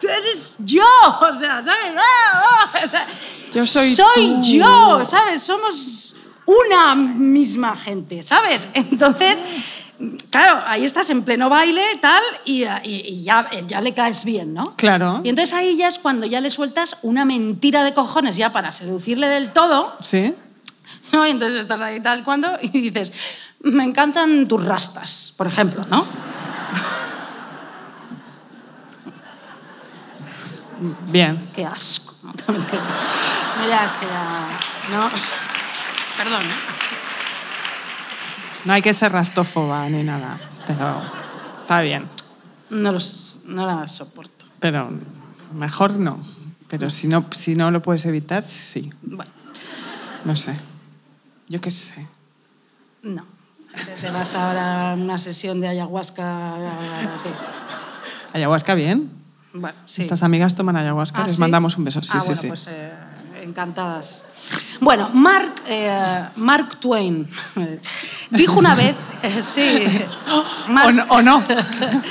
Tú 0.00 0.08
eres 0.08 0.56
yo. 0.60 0.84
O 1.20 1.34
sea, 1.36 1.64
¿sabes? 1.64 1.94
Ah, 1.96 2.70
ah, 2.74 2.80
o 2.86 2.90
sea, 2.90 3.06
Yo 3.52 3.64
soy 3.66 3.88
Soy 3.90 4.34
tú. 4.34 4.42
yo, 4.42 5.04
¿sabes? 5.04 5.42
Somos 5.42 6.14
una 6.46 6.94
misma 6.94 7.76
gente, 7.76 8.22
¿sabes? 8.22 8.68
Entonces, 8.74 9.42
claro, 10.30 10.62
ahí 10.66 10.84
estás 10.84 11.10
en 11.10 11.22
pleno 11.24 11.48
baile 11.48 11.82
tal 12.00 12.22
y, 12.44 12.64
y- 12.64 12.68
y 12.84 13.22
ya, 13.24 13.48
ya 13.66 13.80
le 13.80 13.94
caes 13.94 14.24
bien, 14.24 14.54
¿no? 14.54 14.76
Claro. 14.76 15.20
Y 15.24 15.28
entonces 15.30 15.54
ahí 15.54 15.76
ya 15.76 15.88
es 15.88 15.98
cuando 15.98 16.26
ya 16.26 16.40
le 16.40 16.50
sueltas 16.50 16.98
una 17.02 17.24
mentira 17.24 17.82
de 17.84 17.94
cojones 17.94 18.36
ya 18.36 18.52
para 18.52 18.72
seducirle 18.72 19.28
del 19.28 19.52
todo 19.52 19.96
¿Sí? 20.00 20.34
¿no? 21.12 21.26
Y 21.26 21.30
entonces 21.30 21.60
estás 21.60 21.80
ahí 21.80 22.00
tal 22.00 22.22
cuando 22.24 22.58
y 22.60 22.68
dices, 22.68 23.12
me 23.60 23.84
encantan 23.84 24.46
tus 24.46 24.64
rastas, 24.64 25.32
por 25.36 25.46
ejemplo, 25.46 25.82
¿no? 25.90 26.04
Bien. 31.08 31.50
Qué 31.54 31.64
asco. 31.64 32.14
es 32.58 32.66
que 32.66 32.76
ya... 34.06 34.48
¿no? 34.90 35.06
O 35.06 35.10
sea, 35.18 35.36
perdón, 36.16 36.42
¿eh? 36.42 36.54
No 38.64 38.72
hay 38.72 38.82
que 38.82 38.92
ser 38.94 39.12
rastófoba 39.12 39.88
ni 39.88 40.02
nada. 40.02 40.38
Pero 40.66 41.00
está 41.56 41.80
bien. 41.80 42.08
No, 42.70 42.90
los, 42.92 43.42
no 43.46 43.64
la 43.66 43.86
soporto. 43.86 44.44
Pero 44.58 44.90
mejor 45.54 45.92
no. 45.92 46.18
Pero 46.68 46.90
si 46.90 47.06
no, 47.06 47.26
si 47.32 47.54
no 47.54 47.70
lo 47.70 47.80
puedes 47.82 48.04
evitar, 48.06 48.42
sí. 48.42 48.92
Bueno, 49.02 49.30
No 50.24 50.34
sé. 50.34 50.56
Yo 51.48 51.60
qué 51.60 51.70
sé. 51.70 52.06
no. 53.02 53.24
Te 54.00 54.10
vas 54.10 54.34
ahora 54.34 54.92
a 54.92 54.94
una 54.94 55.18
sesión 55.18 55.60
de 55.60 55.68
ayahuasca. 55.68 56.54
¿qué? 57.22 57.30
¿Ayahuasca 58.38 58.74
bien? 58.74 59.10
Bueno, 59.52 59.76
sí. 59.84 60.02
Estas 60.02 60.22
amigas 60.22 60.54
toman 60.54 60.76
ayahuasca. 60.76 61.20
Ah, 61.20 61.26
Les 61.26 61.36
¿sí? 61.36 61.40
mandamos 61.42 61.76
un 61.76 61.84
beso. 61.84 62.00
Sí, 62.02 62.12
Ah, 62.14 62.20
sí, 62.20 62.26
bueno, 62.28 62.40
sí. 62.40 62.48
pues 62.48 62.66
eh, 62.68 62.92
encantadas. 63.60 64.24
Bueno, 64.80 65.08
Mark, 65.14 65.62
eh, 65.66 66.24
Mark 66.36 66.76
Twain 66.78 67.26
dijo 68.30 68.58
una 68.58 68.74
vez, 68.74 68.94
eh, 69.22 69.42
sí, 69.42 69.86
¿O 70.84 70.92
no- 70.92 71.04
o 71.08 71.22
no? 71.22 71.42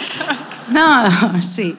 no, 0.72 1.42
sí. 1.44 1.76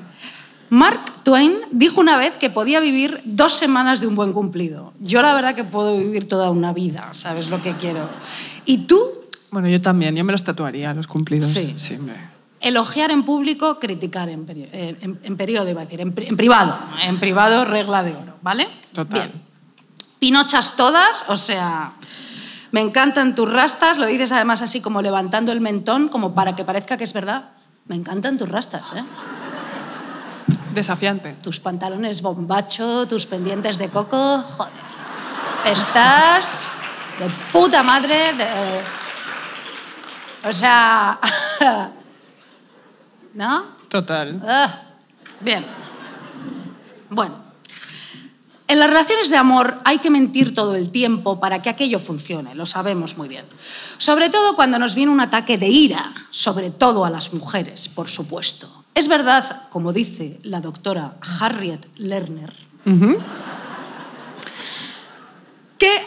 Mark 0.70 1.00
Twain 1.25 1.58
dijo 1.73 2.00
una 2.00 2.16
vez 2.16 2.37
que 2.38 2.49
podía 2.50 2.78
vivir 2.80 3.20
dos 3.25 3.52
semanas 3.54 4.00
de 4.00 4.06
un 4.06 4.14
buen 4.16 4.32
cumplido. 4.32 4.92
Yo 5.00 5.20
la 5.23 5.35
verdad 5.35 5.54
que 5.56 5.64
puedo 5.64 5.96
vivir 5.96 6.28
toda 6.28 6.50
una 6.50 6.73
vida, 6.73 7.08
¿sabes 7.12 7.50
lo 7.50 7.61
que 7.62 7.73
quiero? 7.75 8.08
Y 8.64 8.78
tú, 8.78 9.00
Bueno, 9.50 9.68
yo 9.68 9.80
también. 9.80 10.14
Yo 10.16 10.25
me 10.25 10.32
los 10.32 10.44
tatuaría, 10.44 10.92
los 10.94 11.06
cumplidos. 11.06 11.46
Sí. 11.50 11.75
Sí, 11.76 11.99
elogiar 12.61 13.11
en 13.11 13.23
público, 13.25 13.78
criticar 13.78 14.28
en, 14.28 14.46
peri- 14.46 14.68
en, 14.73 14.96
en- 15.00 15.20
en 15.23 15.37
periodo, 15.37 15.68
iba 15.70 15.82
a 15.82 15.85
decir, 15.85 16.00
en 16.00 16.12
privado. 16.12 16.76
En 17.02 17.18
privado, 17.20 17.64
regla 17.64 18.02
de 18.02 18.12
oro, 18.12 18.37
¿vale? 18.42 18.66
Total. 18.92 19.28
Bien. 19.28 19.45
Pinochas 20.18 20.76
todas, 20.76 21.25
o 21.28 21.37
sea, 21.37 21.92
me 22.73 22.80
encantan 22.80 23.35
tus 23.35 23.50
rastas, 23.52 23.99
lo 23.99 24.06
dices 24.06 24.32
además 24.32 24.62
así 24.62 24.80
como 24.80 25.02
levantando 25.02 25.52
el 25.52 25.61
mentón, 25.61 26.08
como 26.08 26.35
para 26.35 26.54
que 26.54 26.64
parezca 26.64 26.96
que 26.96 27.04
es 27.04 27.12
verdad. 27.12 27.50
Me 27.87 27.96
encantan 27.96 28.37
tus 28.37 28.49
rastas, 28.49 28.92
¿eh? 28.94 29.04
Desafiante. 30.75 31.32
Tus 31.35 31.61
pantalones 31.61 32.20
bombacho, 32.23 33.06
tus 33.06 33.26
pendientes 33.26 33.78
de 33.78 33.88
coco, 33.88 34.42
joder. 34.42 34.73
Estás 35.64 36.68
de 37.18 37.26
puta 37.52 37.82
madre, 37.82 38.35
de... 38.35 38.46
O 40.49 40.52
sea... 40.52 41.18
¿No? 43.35 43.76
Total. 43.88 44.42
Ah, 44.46 44.80
bien. 45.40 45.64
Bueno. 47.11 47.45
En 48.68 48.80
las 48.80 48.88
relaciones 48.88 49.30
de 49.30 49.37
amor 49.37 49.78
hay 49.85 49.99
que 49.99 50.11
mentir 50.11 50.52
todo 50.52 50.75
el 50.75 50.90
tiempo 50.90 51.38
para 51.38 51.62
que 51.62 51.70
aquello 51.70 52.00
funcione, 52.00 52.54
lo 52.56 52.66
sabemos 52.66 53.16
muy 53.16 53.28
bien. 53.28 53.46
Sobre 53.99 54.28
todo 54.28 54.56
cuando 54.56 54.78
nos 54.78 54.96
viene 54.96 55.12
un 55.12 55.20
ataque 55.20 55.56
de 55.56 55.68
ira, 55.68 56.12
sobre 56.30 56.70
todo 56.70 57.04
a 57.04 57.11
las 57.11 57.32
mujeres, 57.32 57.88
por 57.88 58.08
supuesto. 58.08 58.85
Es 58.94 59.06
verdad, 59.06 59.68
como 59.68 59.92
dice 59.92 60.40
la 60.42 60.61
doctora 60.61 61.16
Harriet 61.40 61.87
Lerner, 61.96 62.52
que 62.85 63.18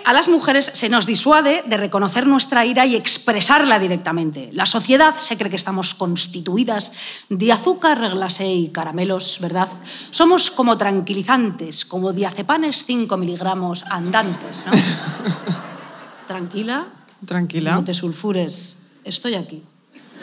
a 0.10 0.14
las 0.14 0.28
mujeres 0.28 0.72
se 0.74 0.90
nos 0.90 1.06
disuade 1.06 1.62
de 1.70 1.78
reconocer 1.78 2.26
nuestra 2.26 2.66
ira 2.66 2.84
y 2.84 2.96
expresarla 2.96 3.78
directamente. 3.78 4.50
La 4.54 4.66
sociedad 4.66 5.14
se 5.14 5.38
cree 5.38 5.52
que 5.52 5.56
estamos 5.56 5.94
constituidas 5.94 6.92
de 7.30 7.52
azúcar, 7.54 8.02
glacé 8.10 8.50
y 8.50 8.70
caramelos, 8.70 9.38
¿verdad? 9.40 9.70
Somos 10.10 10.50
como 10.50 10.80
tranquilizantes, 10.80 11.86
como 11.86 12.12
diazepanes 12.12 12.86
5 12.86 13.18
miligramos 13.18 13.86
andantes, 13.86 14.66
¿no? 14.66 14.72
Tranquila, 16.28 16.88
Tranquila. 17.24 17.74
no 17.74 17.84
te 17.84 17.94
sulfures, 17.94 18.88
estoy 19.04 19.36
aquí. 19.36 19.62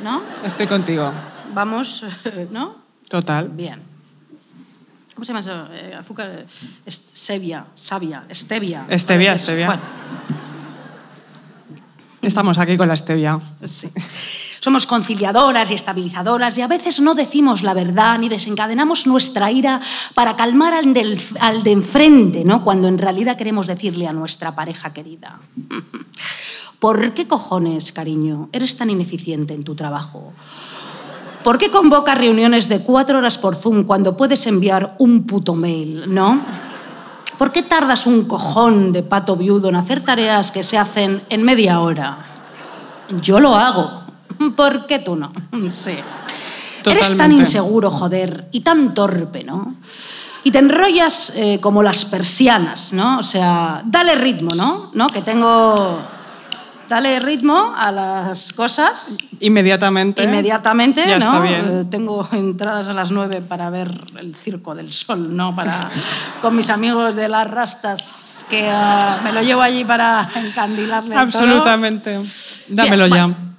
¿no? 0.03 0.25
Estoy 0.45 0.67
contigo. 0.67 1.13
Vamos, 1.55 2.05
¿no? 2.51 2.75
Total. 3.09 3.51
Bien. 3.51 3.86
¿Cómo 5.17 5.25
se 5.25 5.33
llama 5.33 5.41
eso? 5.41 5.67
Eh, 5.73 5.97
azúcar, 5.99 6.29
eh, 6.31 6.47
est- 6.85 7.17
stevia, 7.17 7.65
savia, 7.75 8.23
stevia. 8.31 8.87
Stevia, 8.99 9.37
stevia. 9.39 9.67
Bueno, 9.67 9.83
Estamos 12.23 12.59
aquí 12.59 12.77
con 12.77 12.89
la 12.89 12.97
stevia. 12.97 13.41
sí. 13.65 13.89
Somos 14.61 14.85
conciliadoras 14.87 15.71
y 15.71 15.75
estabilizadoras 15.75 16.59
y 16.59 16.63
a 16.63 16.67
veces 16.67 16.99
no 16.99 17.15
decimos 17.15 17.63
la 17.63 17.73
verdad 17.73 18.19
ni 18.19 18.29
desencadenamos 18.29 19.07
nuestra 19.07 19.53
ira 19.53 19.81
para 20.15 20.35
calmar 20.35 20.75
al, 20.75 20.93
del- 20.93 21.21
al 21.39 21.63
de 21.63 21.71
enfrente, 21.71 22.45
¿no? 22.45 22.65
Cuando 22.65 22.89
en 22.89 22.99
realidad 22.99 23.37
queremos 23.37 23.69
decirle 23.69 24.09
a 24.09 24.13
nuestra 24.13 24.57
pareja 24.57 24.93
querida. 24.93 25.39
¿Por 26.81 27.15
qué 27.15 27.29
cojones, 27.29 27.93
cariño, 27.93 28.49
eres 28.53 28.77
tan 28.77 28.91
ineficiente 28.91 29.55
en 29.55 29.63
tu 29.63 29.77
trabajo? 29.77 30.33
¿Por 31.47 31.59
qué 31.59 31.71
convocas 31.71 32.19
reuniones 32.19 32.69
de 32.69 32.81
cuatro 32.81 33.19
horas 33.19 33.39
por 33.39 33.55
Zoom 33.55 33.85
cuando 33.85 34.17
puedes 34.17 34.49
enviar 34.49 34.97
un 34.99 35.29
puto 35.29 35.55
mail, 35.55 36.13
no? 36.13 36.41
¿Por 37.39 37.53
qué 37.53 37.63
tardas 37.63 38.09
un 38.09 38.25
cojón 38.25 38.91
de 38.91 39.05
pato 39.05 39.37
viudo 39.37 39.69
en 39.69 39.77
hacer 39.77 40.03
tareas 40.03 40.51
que 40.51 40.65
se 40.65 40.77
hacen 40.77 41.23
en 41.29 41.45
media 41.45 41.79
hora? 41.79 42.27
Yo 43.23 43.39
lo 43.39 43.55
hago. 43.55 44.03
¿Por 44.57 44.87
qué 44.87 44.99
tú 44.99 45.15
no? 45.15 45.31
Sí. 45.71 45.93
Eres 45.93 46.83
tan 46.83 47.11
Totalmente. 47.13 47.43
inseguro, 47.43 47.93
joder, 47.93 48.49
y 48.51 48.63
tan 48.63 48.93
torpe, 48.93 49.45
¿no? 49.45 49.77
Y 50.43 50.51
te 50.51 50.59
enrollas 50.59 51.33
eh, 51.37 51.61
como 51.61 51.81
las 51.81 52.07
persianas, 52.07 52.93
¿no? 52.93 53.21
O 53.21 53.23
sea, 53.23 53.83
dale 53.85 54.17
ritmo, 54.17 54.53
¿no? 54.57 54.91
¿No? 54.95 55.07
Que 55.07 55.23
tengo... 55.23 56.16
Dale 56.89 57.19
ritmo 57.21 57.75
a 57.77 57.91
las 57.91 58.53
cosas 58.53 59.19
Inmediatamente. 59.41 60.23
inmediatamente, 60.23 61.01
Ya 61.07 61.19
¿no? 61.19 61.27
está 61.27 61.41
bien. 61.41 61.65
Eh, 61.81 61.85
tengo 61.91 62.27
entradas 62.33 62.89
a 62.89 62.93
las 62.93 63.11
9 63.11 63.43
para 63.43 63.71
ver 63.71 63.91
el 64.19 64.35
Circo 64.35 64.75
del 64.75 64.93
Sol, 64.93 65.35
¿no? 65.37 65.55
Para, 65.55 65.79
con 66.41 66.55
mis 66.57 66.71
amigos 66.71 67.17
de 67.17 67.29
las 67.29 67.51
rastas, 67.51 68.47
que 68.49 68.69
ah, 68.71 69.21
me 69.25 69.33
lo 69.33 69.43
llevo 69.43 69.63
allí 69.63 69.85
para 69.85 70.29
encandilarle 70.37 71.11
todo. 71.11 71.19
Absolutamente. 71.21 72.19
Dámelo 72.69 73.09
bueno. 73.09 73.29
ya. 73.29 73.56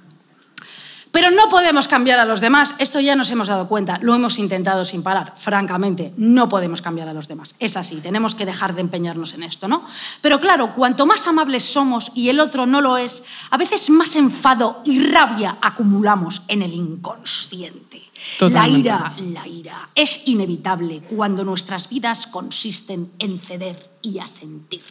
Pero 1.18 1.32
no 1.32 1.48
podemos 1.48 1.88
cambiar 1.88 2.20
a 2.20 2.24
los 2.24 2.40
demás, 2.40 2.76
esto 2.78 3.00
ya 3.00 3.16
nos 3.16 3.28
hemos 3.32 3.48
dado 3.48 3.66
cuenta, 3.66 3.98
lo 4.02 4.14
hemos 4.14 4.38
intentado 4.38 4.84
sin 4.84 5.02
parar, 5.02 5.34
francamente, 5.36 6.14
no 6.16 6.48
podemos 6.48 6.80
cambiar 6.80 7.08
a 7.08 7.12
los 7.12 7.26
demás. 7.26 7.56
Es 7.58 7.76
así, 7.76 7.96
tenemos 7.96 8.36
que 8.36 8.46
dejar 8.46 8.76
de 8.76 8.82
empeñarnos 8.82 9.34
en 9.34 9.42
esto, 9.42 9.66
¿no? 9.66 9.84
Pero 10.20 10.38
claro, 10.38 10.76
cuanto 10.76 11.06
más 11.06 11.26
amables 11.26 11.64
somos 11.64 12.12
y 12.14 12.28
el 12.28 12.38
otro 12.38 12.66
no 12.66 12.80
lo 12.80 12.96
es, 12.96 13.24
a 13.50 13.56
veces 13.56 13.90
más 13.90 14.14
enfado 14.14 14.80
y 14.84 15.02
rabia 15.10 15.56
acumulamos 15.60 16.42
en 16.46 16.62
el 16.62 16.72
inconsciente. 16.72 18.00
Totalmente. 18.38 18.54
La 18.54 18.78
ira, 18.78 19.14
la 19.32 19.48
ira, 19.48 19.88
es 19.96 20.28
inevitable 20.28 21.00
cuando 21.00 21.42
nuestras 21.42 21.88
vidas 21.88 22.28
consisten 22.28 23.10
en 23.18 23.40
ceder 23.40 23.90
y 24.02 24.20
asentir. 24.20 24.84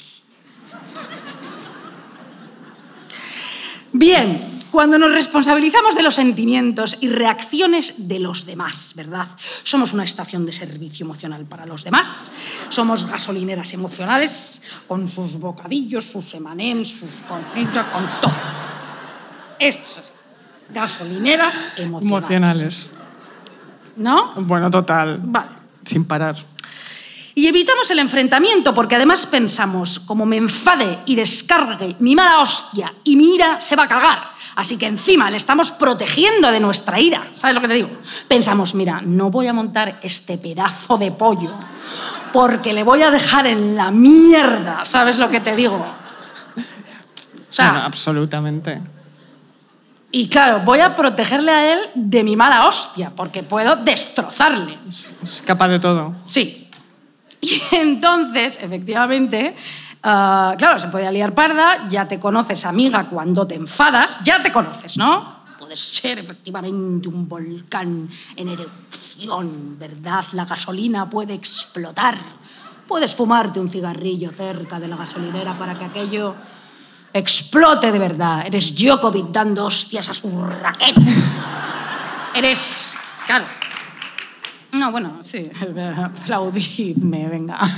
Bien, 3.94 4.57
cuando 4.72 4.98
nos 4.98 5.14
responsabilizamos 5.14 5.96
de 5.96 6.04
los 6.04 6.16
sentimientos 6.16 6.98
y 7.02 7.10
reacciones 7.10 7.94
de 7.98 8.20
los 8.20 8.46
demás, 8.46 8.94
¿verdad? 8.96 9.28
Somos 9.64 9.94
una 9.94 10.04
estación 10.04 10.46
de 10.46 10.52
servicio 10.52 11.04
emocional 11.06 11.46
para 11.46 11.66
los 11.66 11.84
demás. 11.84 12.32
Somos 12.70 13.06
gasolineras 13.06 13.74
emocionales 13.74 14.62
con 14.88 15.08
sus 15.08 15.40
bocadillos, 15.40 16.06
sus 16.06 16.34
emanems, 16.34 16.88
sus 16.88 17.22
conchitas, 17.28 17.86
con 17.88 18.06
todo. 18.22 18.34
Esto 19.60 19.84
es 19.84 19.98
así. 19.98 20.14
Gasolineras 20.74 21.56
emocionales. 21.78 22.12
Emocionales. 22.12 22.94
¿No? 23.96 24.34
Bueno, 24.36 24.70
total. 24.70 25.20
Vale. 25.24 25.50
Sin 25.86 26.06
parar. 26.06 26.36
Y 27.38 27.46
evitamos 27.46 27.92
el 27.92 28.00
enfrentamiento 28.00 28.74
porque 28.74 28.96
además 28.96 29.28
pensamos, 29.28 30.00
como 30.00 30.26
me 30.26 30.38
enfade 30.38 31.04
y 31.06 31.14
descargue 31.14 31.96
mi 32.00 32.16
mala 32.16 32.40
hostia 32.40 32.92
y 33.04 33.16
mi 33.16 33.36
ira 33.36 33.62
se 33.62 33.76
va 33.76 33.84
a 33.84 33.88
cagar. 33.88 34.32
Así 34.56 34.76
que 34.76 34.88
encima 34.88 35.30
le 35.30 35.38
estamos 35.38 35.72
protegiendo 35.72 36.52
de 36.52 36.60
nuestra 36.60 37.00
ira. 37.00 37.28
¿Sabes 37.34 37.56
lo 37.56 37.62
que 37.62 37.68
te 37.68 37.76
digo? 37.76 37.90
Pensamos, 38.28 38.74
mira, 38.74 39.02
no 39.06 39.30
voy 39.30 39.46
a 39.46 39.54
montar 39.54 40.00
este 40.02 40.40
pedazo 40.40 40.98
de 40.98 41.12
pollo 41.12 41.52
porque 42.34 42.74
le 42.74 42.82
voy 42.82 43.04
a 43.04 43.12
dejar 43.12 43.46
en 43.46 43.76
la 43.76 43.92
mierda. 43.92 44.84
¿Sabes 44.84 45.20
lo 45.20 45.30
que 45.30 45.40
te 45.40 45.56
digo? 45.56 45.76
O 46.56 47.54
sea, 47.54 47.70
Bueno, 47.70 47.86
absolutamente. 47.86 48.82
y 50.10 50.28
claro, 50.28 50.62
voy 50.66 50.80
a 50.80 50.96
protegerle 50.96 51.52
a 51.52 51.74
él 51.74 51.80
de 51.94 52.24
mi 52.24 52.36
mala 52.36 52.68
hostia 52.68 53.12
porque 53.16 53.44
puedo 53.44 53.76
destrozarle. 53.76 54.80
Es 55.22 55.44
capaz 55.46 55.68
de 55.68 55.80
todo. 55.80 56.16
Sí. 56.26 56.67
Y 57.72 57.76
entonces, 57.76 58.60
efectivamente, 58.62 59.56
ah, 60.04 60.56
claro, 60.58 60.78
se 60.80 60.88
puede 60.90 61.10
liar 61.12 61.34
parda, 61.34 61.88
ya 61.88 62.06
te 62.06 62.20
conoces, 62.20 62.66
amiga, 62.66 63.06
cuando 63.06 63.48
te 63.48 63.56
enfadas, 63.56 64.20
ya 64.24 64.42
te 64.42 64.52
conoces, 64.52 64.98
¿no? 64.98 65.38
Puedes 65.58 65.80
ser 65.80 66.20
efectivamente 66.20 67.08
un 67.08 67.28
volcán 67.28 68.10
en 68.36 68.50
erupción, 68.50 69.78
¿verdad? 69.80 70.26
La 70.34 70.46
gasolina 70.46 71.10
puede 71.10 71.34
explotar. 71.34 72.18
Puedes 72.88 73.16
fumarte 73.16 73.60
un 73.60 73.70
cigarrillo 73.70 74.32
cerca 74.32 74.80
de 74.80 74.88
la 74.88 74.96
gasolinera 74.96 75.58
para 75.58 75.78
que 75.78 75.86
aquello 75.86 76.36
explote 77.12 77.92
de 77.92 78.00
verdad. 78.00 78.46
Eres 78.46 78.76
Djokovic 78.76 79.32
dando 79.32 79.66
hostias 79.66 80.08
a 80.10 80.14
su 80.14 80.46
raqueta. 80.46 81.02
Eres, 82.34 82.94
claro, 83.26 83.46
no, 84.72 84.92
bueno, 84.92 85.20
sí, 85.24 85.50
aplaudidme, 85.98 87.28
venga. 87.28 87.60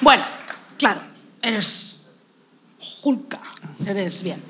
bueno, 0.00 0.24
claro, 0.76 1.00
eres 1.40 2.06
Julka, 3.00 3.38
eres 3.86 4.22
bien. 4.22 4.42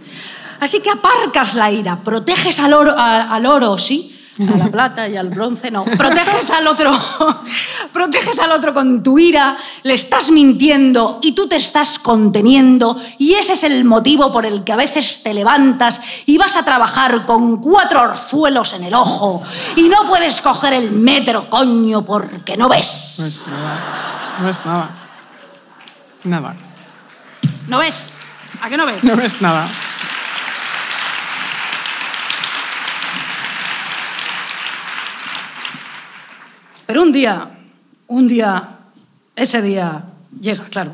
Así 0.60 0.80
que 0.80 0.90
aparcas 0.90 1.54
la 1.54 1.70
ira, 1.70 2.02
proteges 2.02 2.58
al 2.58 2.72
oro, 2.72 2.94
al 2.96 3.46
oro, 3.46 3.78
¿sí? 3.78 4.17
A 4.40 4.56
la 4.56 4.66
plata 4.68 5.08
y 5.08 5.16
al 5.16 5.30
bronce, 5.30 5.68
no. 5.70 5.84
Proteges 5.84 6.50
al 6.50 6.66
otro, 6.68 6.92
proteges 7.92 8.38
al 8.38 8.52
otro 8.52 8.72
con 8.72 9.02
tu 9.02 9.18
ira, 9.18 9.56
le 9.82 9.94
estás 9.94 10.30
mintiendo 10.30 11.18
y 11.22 11.32
tú 11.32 11.48
te 11.48 11.56
estás 11.56 11.98
conteniendo 11.98 12.96
y 13.18 13.34
ese 13.34 13.54
es 13.54 13.64
el 13.64 13.84
motivo 13.84 14.30
por 14.30 14.46
el 14.46 14.62
que 14.62 14.72
a 14.72 14.76
veces 14.76 15.22
te 15.24 15.34
levantas 15.34 16.00
y 16.26 16.38
vas 16.38 16.54
a 16.54 16.64
trabajar 16.64 17.26
con 17.26 17.60
cuatro 17.60 18.00
orzuelos 18.00 18.74
en 18.74 18.84
el 18.84 18.94
ojo 18.94 19.42
y 19.74 19.88
no 19.88 20.06
puedes 20.06 20.40
coger 20.40 20.72
el 20.72 20.92
metro, 20.92 21.50
coño, 21.50 22.02
porque 22.04 22.56
no 22.56 22.68
No 22.68 22.74
ves. 22.74 23.18
es 23.18 23.44
nada. 23.48 24.38
No 24.40 24.48
es 24.48 24.64
nada. 24.64 24.90
Nada. 26.24 26.56
¿No 27.66 27.78
ves? 27.78 28.24
¿A 28.62 28.68
qué 28.68 28.76
no 28.76 28.86
ves? 28.86 29.02
No 29.02 29.14
es 29.14 29.40
nada. 29.42 29.68
Pero 36.88 37.02
un 37.02 37.12
día, 37.12 37.50
un 38.06 38.26
día, 38.26 38.78
ese 39.36 39.60
día 39.60 40.04
llega, 40.40 40.64
claro. 40.70 40.92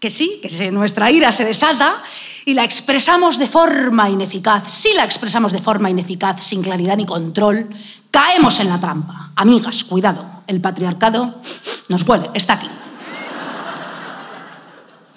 Que 0.00 0.08
sí, 0.08 0.40
que 0.40 0.72
nuestra 0.72 1.10
ira 1.10 1.30
se 1.32 1.44
desata 1.44 2.02
y 2.46 2.54
la 2.54 2.64
expresamos 2.64 3.36
de 3.36 3.46
forma 3.46 4.08
ineficaz. 4.08 4.72
Si 4.72 4.94
la 4.94 5.04
expresamos 5.04 5.52
de 5.52 5.58
forma 5.58 5.90
ineficaz, 5.90 6.42
sin 6.42 6.62
claridad 6.62 6.96
ni 6.96 7.04
control, 7.04 7.68
caemos 8.10 8.58
en 8.60 8.70
la 8.70 8.80
trampa. 8.80 9.32
Amigas, 9.36 9.84
cuidado, 9.84 10.24
el 10.46 10.62
patriarcado 10.62 11.38
nos 11.90 12.08
huele, 12.08 12.30
está 12.32 12.54
aquí. 12.54 12.70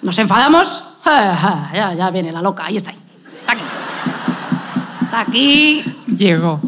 ¿Nos 0.02 0.18
enfadamos? 0.18 0.84
Ya 1.06 2.10
viene 2.12 2.32
la 2.32 2.42
loca, 2.42 2.66
ahí 2.66 2.76
está. 2.76 2.90
ahí. 2.90 2.98
Está 3.40 3.52
aquí. 3.52 3.64
Está 5.06 5.20
aquí. 5.20 5.84
Llegó. 6.06 6.60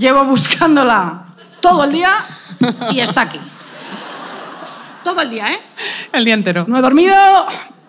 Llevo 0.00 0.24
buscándola 0.24 1.26
todo 1.60 1.84
el 1.84 1.92
día 1.92 2.24
y 2.90 3.00
está 3.00 3.20
aquí. 3.20 3.38
Todo 5.04 5.20
el 5.20 5.28
día, 5.28 5.52
¿eh? 5.52 5.60
El 6.10 6.24
día 6.24 6.32
entero. 6.32 6.64
No 6.66 6.78
he 6.78 6.80
dormido, 6.80 7.14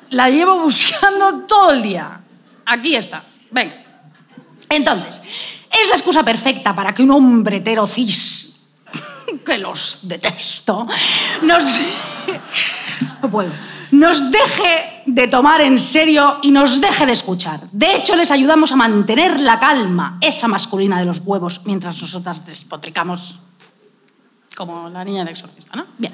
la 0.09 0.29
llevo 0.29 0.59
buscando 0.59 1.45
todo 1.47 1.71
el 1.71 1.81
día. 1.81 2.19
Aquí 2.65 2.97
está. 2.97 3.23
Ven. 3.49 3.73
Entonces, 4.67 5.21
es 5.71 5.87
la 5.87 5.95
excusa 5.95 6.21
perfecta 6.21 6.75
para 6.75 6.93
que 6.93 7.03
un 7.03 7.11
hombre 7.11 7.57
hetero 7.57 7.87
cis, 7.87 8.59
que 9.45 9.57
los 9.57 9.99
detesto, 10.01 10.85
nos... 11.43 11.63
No 13.21 13.31
puedo. 13.31 13.51
Nos 13.91 14.29
deje 14.31 14.90
de 15.05 15.27
tomar 15.27 15.61
en 15.61 15.77
serio 15.79 16.37
y 16.41 16.51
nos 16.51 16.81
deje 16.81 17.05
de 17.05 17.13
escuchar. 17.13 17.59
De 17.71 17.95
hecho, 17.95 18.15
les 18.15 18.31
ayudamos 18.31 18.71
a 18.71 18.75
mantener 18.75 19.39
la 19.39 19.59
calma, 19.59 20.17
esa 20.21 20.47
masculina 20.47 20.99
de 20.99 21.05
los 21.05 21.21
huevos, 21.25 21.61
mientras 21.65 22.01
nosotras 22.01 22.45
despotricamos. 22.45 23.39
Como 24.55 24.89
la 24.89 25.03
niña 25.03 25.19
del 25.19 25.29
exorcista, 25.29 25.75
¿no? 25.75 25.85
Bien. 25.97 26.13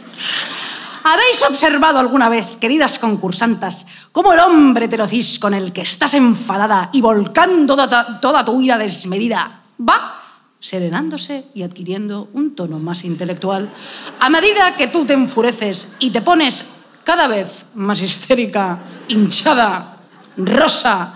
¿Habéis 1.03 1.41
observado 1.43 1.99
alguna 1.99 2.27
vez, 2.27 2.57
queridas 2.57 2.99
concursantas, 2.99 3.87
cómo 4.11 4.33
el 4.33 4.39
hombre 4.39 4.87
terocis 4.87 5.39
con 5.39 5.53
el 5.53 5.71
que 5.71 5.81
estás 5.81 6.13
enfadada 6.13 6.89
y 6.91 7.01
volcando 7.01 7.75
toda, 7.75 8.19
toda 8.19 8.43
tu 8.43 8.59
ira 8.61 8.77
desmedida 8.77 9.61
va 9.79 10.21
serenándose 10.59 11.45
y 11.53 11.63
adquiriendo 11.63 12.29
un 12.33 12.55
tono 12.55 12.79
más 12.79 13.03
intelectual 13.05 13.71
a 14.19 14.29
medida 14.29 14.75
que 14.75 14.87
tú 14.87 15.05
te 15.05 15.13
enfureces 15.13 15.95
y 15.99 16.09
te 16.09 16.21
pones 16.21 16.65
cada 17.07 17.29
vez 17.29 17.65
más 17.73 18.01
histérica, 18.01 18.79
hinchada, 19.07 19.95
rosa, 20.35 21.13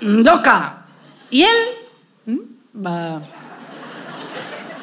loca? 0.00 0.86
Y 1.30 1.42
él 1.42 1.58
va, 2.74 3.20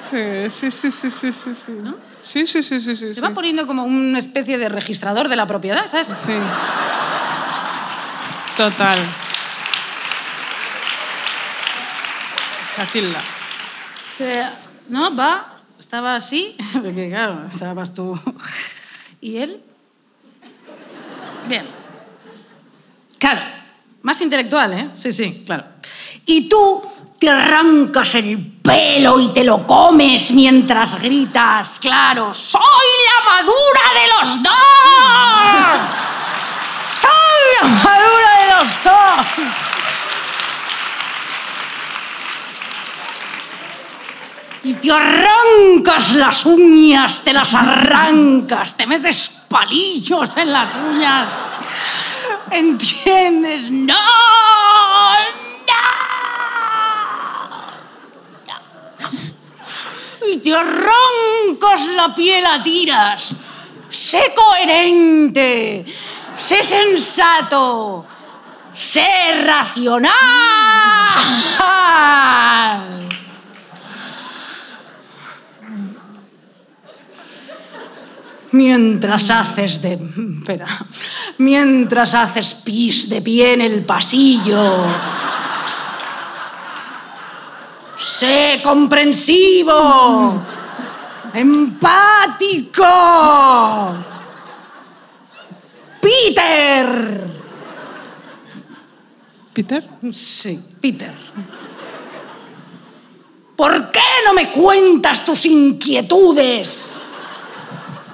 Sí, 0.07 0.47
sí, 0.51 0.69
sí, 0.69 0.91
sí, 0.91 1.09
sí, 1.09 1.31
sí. 1.31 1.55
sí. 1.55 1.71
Sí, 2.21 2.45
sí, 2.45 2.61
sí, 2.61 2.79
sí, 2.79 2.95
sí. 2.95 3.13
se 3.15 3.21
va 3.21 3.31
poniendo 3.31 3.65
como 3.65 3.83
una 3.83 4.19
especie 4.19 4.59
de 4.59 4.69
registrador 4.69 5.27
de 5.27 5.35
la 5.35 5.47
propiedad, 5.47 5.87
¿sabes? 5.87 6.07
Sí. 6.15 6.33
Total. 8.57 8.99
Esa 12.63 12.85
tilda. 12.93 13.21
Se- 13.99 14.49
no, 14.89 15.15
va, 15.15 15.61
estaba 15.79 16.15
así, 16.15 16.55
porque 16.73 17.09
claro, 17.09 17.47
estabas 17.47 17.91
tú. 17.93 18.19
¿Y 19.21 19.37
él? 19.37 19.63
Bien. 21.47 21.67
Claro, 23.17 23.41
más 24.01 24.19
intelectual, 24.21 24.73
¿eh? 24.73 24.89
Sí, 24.93 25.11
sí, 25.11 25.43
claro. 25.45 25.65
Y 26.25 26.47
tú 26.49 26.83
te 27.19 27.29
arrancas 27.29 28.15
el 28.15 28.59
pelo 28.61 29.19
y 29.19 29.27
te 29.29 29.43
lo 29.43 29.65
comes 29.65 30.31
mientras 30.31 31.01
gritas, 31.01 31.79
claro, 31.79 32.33
¡soy 32.33 32.61
la 32.61 33.23
madura 33.31 33.81
de 33.93 34.07
los 34.17 34.43
dos! 34.43 34.53
¡Soy 37.01 37.43
la 37.61 37.67
madura 37.67 38.29
de 38.39 38.45
los 38.55 38.83
dos! 38.83 38.95
y 44.65 44.73
te 44.73 44.91
arrancas 44.91 46.13
las 46.13 46.45
uñas, 46.47 47.21
te 47.23 47.31
las 47.31 47.53
arrancas, 47.53 48.75
te 48.75 48.87
metes 48.87 49.44
palillos 49.55 50.29
en 50.35 50.51
las 50.51 50.67
uñas. 50.75 51.29
¿Entiendes? 52.51 53.71
¡No! 53.71 53.95
¡No! 55.69 55.85
Y 60.29 60.37
te 60.39 60.53
arrancas 60.53 61.85
la 61.95 62.13
piel 62.13 62.45
a 62.45 62.61
tiras. 62.61 63.33
Sé 63.87 64.33
coherente, 64.35 65.85
sé 66.35 66.61
sensato, 66.61 68.05
sé 68.73 69.07
racional. 69.45 70.15
Mientras 78.55 79.29
haces 79.31 79.81
de. 79.81 79.99
Espera. 80.39 80.65
Mientras 81.39 82.13
haces 82.13 82.53
pis 82.53 83.09
de 83.09 83.21
pie 83.21 83.53
en 83.53 83.61
el 83.61 83.83
pasillo. 83.83 84.85
Sé 87.99 88.61
comprensivo. 88.63 90.41
Empático. 91.33 92.85
Peter. 96.01 97.27
¿Peter? 99.51 99.89
Sí, 100.13 100.63
Peter. 100.79 101.13
¿Por 103.57 103.91
qué 103.91 103.99
no 104.25 104.33
me 104.33 104.49
cuentas 104.51 105.25
tus 105.25 105.45
inquietudes? 105.45 107.03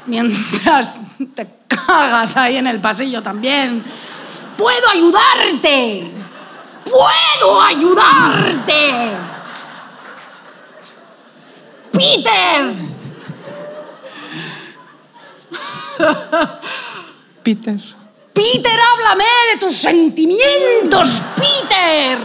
Mientras 0.06 1.02
te 1.36 1.48
cagas 1.68 2.38
ahí 2.38 2.58
en 2.58 2.68
el 2.68 2.82
pasillo 2.82 3.22
también. 3.22 3.84
¡Puedo 4.58 4.90
ayudarte! 4.90 6.12
¡Puedo 6.84 7.62
ayudarte! 7.62 9.12
¡Peter! 11.92 12.74
Peter. 17.44 17.80
Peter, 18.34 18.80
háblame 18.80 19.26
de 19.52 19.60
tus 19.60 19.76
sentimientos, 19.76 21.22
Peter. 21.36 22.20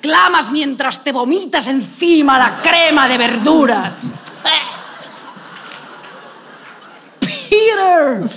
Clamas 0.00 0.50
mientras 0.50 1.04
te 1.04 1.12
vomitas 1.12 1.66
encima 1.68 2.38
la 2.38 2.60
crema 2.60 3.06
de 3.06 3.18
verduras. 3.18 3.94
Peter, 7.20 8.28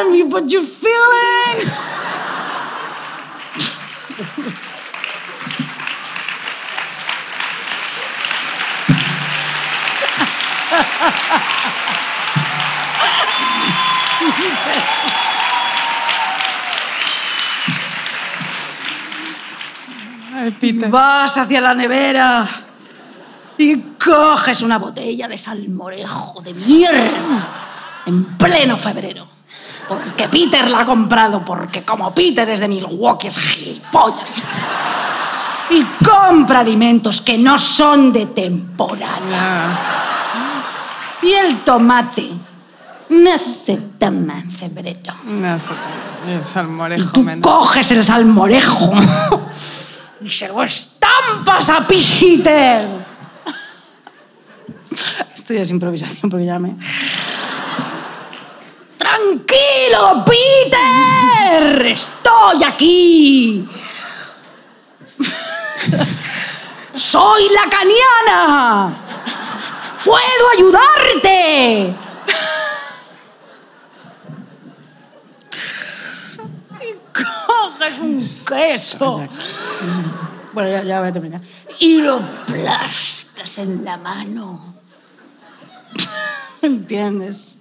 tell 0.00 0.10
me 0.10 0.22
what 0.22 0.50
you're 0.50 0.62
feeling. 0.62 1.68
Ay, 20.32 20.50
Peter. 20.52 20.88
Vas 20.88 21.36
hacia 21.36 21.60
la 21.60 21.74
nevera 21.74 22.48
y 23.58 23.76
coges 24.02 24.62
una 24.62 24.78
botella 24.78 25.28
de 25.28 25.36
salmorejo 25.36 26.40
de 26.40 26.54
mierda 26.54 28.02
en 28.06 28.38
pleno 28.38 28.78
febrero. 28.78 29.39
Porque 29.90 30.28
Peter 30.28 30.70
la 30.70 30.80
ha 30.80 30.86
comprado, 30.86 31.44
porque 31.44 31.82
como 31.84 32.14
Peter 32.14 32.48
es 32.48 32.60
de 32.60 32.68
Milwaukee 32.68 33.26
es 33.26 33.38
gilipollas. 33.38 34.34
Y 35.70 35.82
compra 36.04 36.60
alimentos 36.60 37.20
que 37.20 37.36
no 37.36 37.58
son 37.58 38.12
de 38.12 38.26
temporada. 38.26 39.78
Y 41.22 41.32
el 41.32 41.58
tomate 41.60 42.28
no 43.10 43.36
se 43.38 43.76
toma 43.98 44.38
en 44.38 44.50
febrero. 44.50 45.12
no 45.26 45.58
sé. 45.58 45.70
El 46.28 46.40
Y 46.40 46.44
salmorejo. 46.44 47.10
tú 47.12 47.22
men- 47.24 47.40
coges 47.40 47.90
el 47.90 48.04
salmorejo 48.04 48.92
y 50.20 50.30
se 50.30 50.46
lo 50.48 50.62
estampas 50.62 51.68
a 51.70 51.86
Peter. 51.86 53.06
Esto 55.34 55.54
ya 55.54 55.62
es 55.62 55.70
improvisación 55.70 56.30
porque 56.30 56.46
ya 56.46 56.58
me... 56.58 56.76
¡Tranquilo, 59.10 60.24
Peter! 60.24 61.86
¡Estoy 61.86 62.62
aquí! 62.64 63.68
¡Soy 66.94 67.48
la 67.48 67.68
caniana! 67.68 68.92
¡Puedo 70.04 70.50
ayudarte! 70.56 71.96
coges 77.12 77.98
un 77.98 78.20
queso. 78.20 79.28
Bueno, 80.52 80.70
ya, 80.70 80.82
ya 80.84 81.00
voy 81.00 81.08
a 81.08 81.12
terminar. 81.12 81.40
Y 81.80 82.00
lo 82.00 82.16
aplastas 82.16 83.58
en 83.58 83.84
la 83.84 83.96
mano. 83.96 84.74
¿Entiendes? 86.62 87.58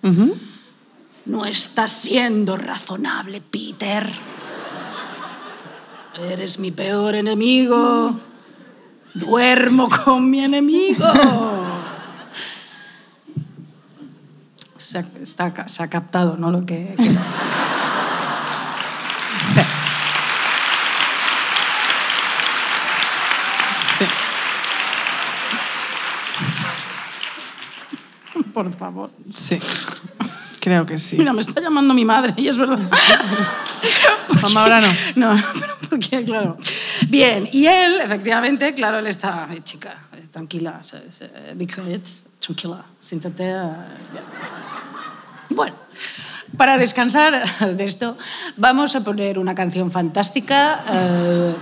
No 1.30 1.46
estás 1.46 1.92
siendo 1.92 2.58
razonable, 2.58 3.40
Peter. 3.40 4.10
Eres 6.28 6.58
mi 6.58 6.72
peor 6.72 7.14
enemigo. 7.14 8.20
Duermo 9.14 9.88
con 9.90 10.28
mi 10.28 10.44
enemigo. 10.44 11.06
Se 14.80 14.98
ha, 14.98 15.88
captado, 15.88 16.36
¿no? 16.36 16.50
Lo 16.50 16.66
que... 16.66 16.96
que- 16.98 17.18
Sí. 19.40 19.62
Sí. 23.72 24.06
Por 28.52 28.74
favor. 28.74 29.12
Sí. 29.30 29.60
Creo 30.60 30.86
que 30.86 30.98
sí. 30.98 31.18
Mira, 31.18 31.32
me 31.34 31.42
está 31.42 31.62
llamando 31.62 31.94
mi 31.94 32.04
madre 32.06 32.34
y 32.38 32.48
es 32.48 32.58
verdad. 32.58 32.80
Mamá, 34.42 34.64
ahora 34.64 34.82
no. 34.82 34.88
No, 35.16 35.42
pero 35.60 35.74
porque, 35.90 36.24
claro. 36.24 36.58
Bien, 37.08 37.48
y 37.52 37.66
él, 37.66 38.02
efectivamente, 38.02 38.74
claro, 38.74 39.00
él 39.00 39.08
está, 39.08 39.48
"Eh, 39.52 39.62
chica, 39.64 39.96
eh, 40.14 40.26
tranquila, 40.32 40.80
¿sabes? 40.84 41.16
Eh, 41.22 41.54
be 41.56 41.66
quiet, 41.66 42.06
tranquila, 42.40 42.84
siéntate. 43.00 43.54
Bueno, 45.50 45.76
para 46.58 46.78
descansar 46.78 47.42
de 47.78 47.84
esto, 47.86 48.18
vamos 48.58 48.96
a 48.96 49.04
poner 49.04 49.40
una 49.40 49.56
canción 49.56 49.90
fantástica 49.92 50.84
eh, 50.92 51.56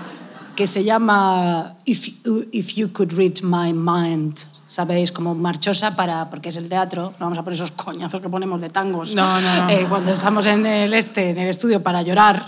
que 0.55 0.67
se 0.67 0.83
llama 0.83 1.75
If, 1.85 2.09
If 2.51 2.73
You 2.73 2.91
Could 2.91 3.13
Read 3.13 3.41
My 3.43 3.73
Mind. 3.73 4.39
¿Sabéis? 4.67 5.11
Como 5.11 5.33
marchosa 5.33 5.95
para, 5.95 6.29
porque 6.29 6.49
es 6.49 6.57
el 6.57 6.67
teatro, 6.69 7.13
no 7.19 7.25
vamos 7.25 7.37
a 7.39 7.43
poner 7.43 7.55
esos 7.55 7.71
coñazos 7.71 8.19
que 8.21 8.27
ponemos 8.29 8.59
de 8.61 8.69
tangos 8.69 9.15
No, 9.15 9.39
no, 9.41 9.63
no. 9.63 9.69
eh, 9.69 9.85
cuando 9.87 10.11
estamos 10.13 10.45
en 10.45 10.65
el 10.65 10.93
este, 10.93 11.29
en 11.31 11.37
el 11.39 11.47
estudio 11.47 11.81
para 11.81 12.01
llorar. 12.01 12.43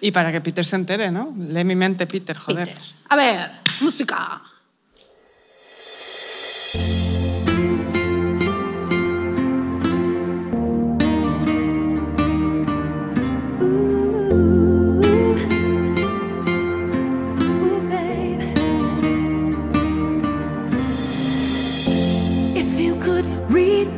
Y 0.00 0.12
para 0.12 0.30
que 0.30 0.40
Peter 0.40 0.64
se 0.64 0.76
entere, 0.76 1.10
¿no? 1.10 1.34
Lee 1.36 1.64
mi 1.64 1.74
mente, 1.74 2.06
Peter, 2.06 2.36
joder. 2.36 2.68
Peter. 2.68 2.82
A 3.08 3.16
ver, 3.16 3.50
música. 3.80 4.42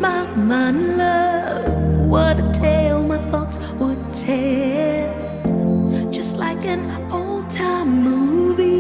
My 0.01 0.25
mind, 0.35 0.97
love, 0.97 2.07
what 2.09 2.41
a 2.41 2.51
tale 2.53 3.07
my 3.07 3.19
thoughts 3.31 3.59
would 3.79 3.99
tell. 4.17 6.11
Just 6.11 6.37
like 6.37 6.65
an 6.65 6.83
old 7.13 7.51
time 7.51 8.03
movie 8.03 8.80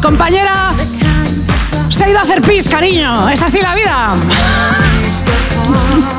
compañera 0.00 0.74
se 1.88 2.04
ha 2.04 2.10
ido 2.10 2.18
a 2.18 2.22
hacer 2.22 2.42
pis, 2.42 2.68
cariño. 2.68 3.28
Es 3.28 3.42
así 3.42 3.60
la 3.60 3.74
vida. 3.74 4.14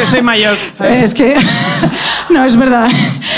que 0.00 0.06
soy 0.06 0.22
mayor. 0.22 0.56
¿sabes? 0.76 1.02
Es 1.04 1.14
que 1.14 1.36
no 2.30 2.44
es 2.44 2.56
verdad. 2.56 2.88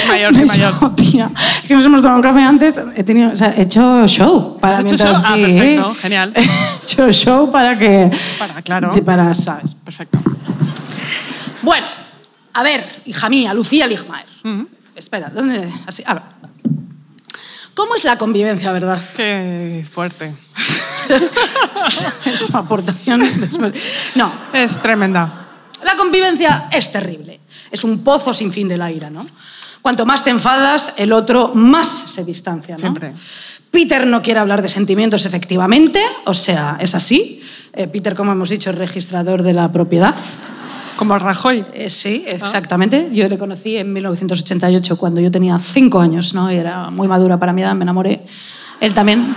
mayor, 0.09 0.35
soy 0.35 0.47
mayor. 0.47 0.95
tía, 0.97 1.31
es 1.63 1.69
que 1.69 1.75
nos 1.75 1.85
hemos 1.85 2.03
tomado 2.03 2.17
un 2.19 2.23
café 2.23 2.41
antes. 2.43 2.81
He 2.95 3.03
tenido, 3.05 3.33
o 3.33 3.37
sea, 3.37 3.53
he 3.57 3.63
hecho 3.63 4.07
show 4.07 4.59
para 4.61 4.79
¿Has 4.79 4.85
hecho 4.85 4.95
mientras- 4.95 5.23
show? 5.25 5.33
Ah, 5.33 5.37
sí. 5.37 5.43
perfecto, 5.43 5.95
genial. 6.01 6.33
He 6.37 6.49
hecho 6.85 7.11
show 7.13 7.51
para 7.51 7.77
que 7.79 8.11
Para, 8.39 8.63
claro. 8.63 8.93
para 9.05 9.35
sabes. 9.35 9.75
Perfecto. 9.75 10.21
Bueno, 11.63 11.87
a 12.55 12.63
ver, 12.63 12.85
hija 13.07 13.29
mía, 13.29 13.53
Lucía 13.55 13.87
Ligmaer. 13.87 14.27
Espera, 14.95 15.31
¿dónde? 15.35 15.69
Así, 15.87 16.03
a 16.07 16.15
ver. 16.15 16.23
¿Cómo 17.75 17.95
es 17.97 18.05
la 18.05 18.17
convivencia, 18.19 18.71
verdad? 18.73 19.01
Qué 19.17 19.85
fuerte. 19.91 20.35
es 22.27 22.43
una 22.51 22.59
aportación. 22.61 23.23
No, 24.15 24.31
Es 24.53 24.81
tremenda. 24.81 25.42
La 25.85 25.97
convivencia 25.97 26.69
es 26.71 26.91
terrible. 26.93 27.41
Es 27.71 27.85
un 27.85 28.03
pozo 28.05 28.33
sin 28.35 28.53
fin 28.53 28.69
de 28.69 28.77
la 28.77 28.91
ira, 28.91 29.11
¿no? 29.11 29.27
Cuanto 29.81 30.07
más 30.07 30.23
te 30.23 30.31
enfadas, 30.31 30.95
el 30.97 31.13
otro 31.13 31.53
más 31.55 31.89
se 31.89 32.25
distancia, 32.25 32.75
¿no? 32.75 32.79
Siempre. 32.79 33.13
Peter 33.71 34.07
no 34.07 34.21
quiere 34.23 34.39
hablar 34.39 34.61
de 34.63 34.69
sentimientos, 34.69 35.25
efectivamente, 35.25 36.01
o 36.27 36.35
sea, 36.35 36.77
es 36.81 36.95
así. 36.95 37.43
Eh, 37.73 37.87
Peter, 37.89 38.15
como 38.15 38.33
hemos 38.33 38.51
dicho, 38.51 38.71
es 38.71 38.77
registrador 38.77 39.43
de 39.43 39.55
la 39.55 39.73
propiedad. 39.73 40.15
Como 40.97 41.19
Rajoy. 41.19 41.65
Eh, 41.73 41.89
sí, 41.89 42.23
exactamente. 42.29 43.09
Yo 43.13 43.27
le 43.29 43.39
conocí 43.39 43.79
en 43.79 43.93
1988, 43.95 44.97
cuando 44.99 45.21
yo 45.23 45.31
tenía 45.31 45.59
cinco 45.59 46.01
años, 46.01 46.35
¿no? 46.35 46.53
Y 46.53 46.57
era 46.57 46.91
muy 46.91 47.09
madura 47.09 47.39
para 47.39 47.53
mi 47.55 47.63
edad, 47.63 47.75
me 47.75 47.83
enamoré. 47.85 48.25
Él 48.79 48.93
también. 48.93 49.35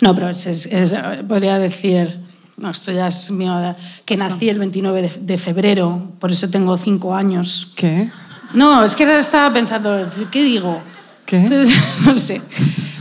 No, 0.00 0.14
pero 0.14 0.30
es- 0.30 0.46
es- 0.46 0.66
es- 0.66 0.94
podría 1.28 1.58
decir, 1.58 2.16
no, 2.60 2.70
esto 2.70 2.92
ya 2.92 3.08
es 3.08 3.30
mío, 3.30 3.74
que 4.04 4.16
nací 4.16 4.48
el 4.48 4.58
29 4.58 5.02
de, 5.02 5.12
de 5.20 5.38
febrero, 5.38 6.12
por 6.18 6.30
eso 6.30 6.48
tengo 6.48 6.76
cinco 6.76 7.14
años. 7.14 7.72
¿Qué? 7.74 8.10
No, 8.52 8.84
es 8.84 8.94
que 8.94 9.04
ahora 9.04 9.18
estaba 9.18 9.52
pensando, 9.52 10.06
¿qué 10.30 10.42
digo? 10.42 10.80
¿Qué? 11.24 11.38
No 12.04 12.14
sé. 12.16 12.40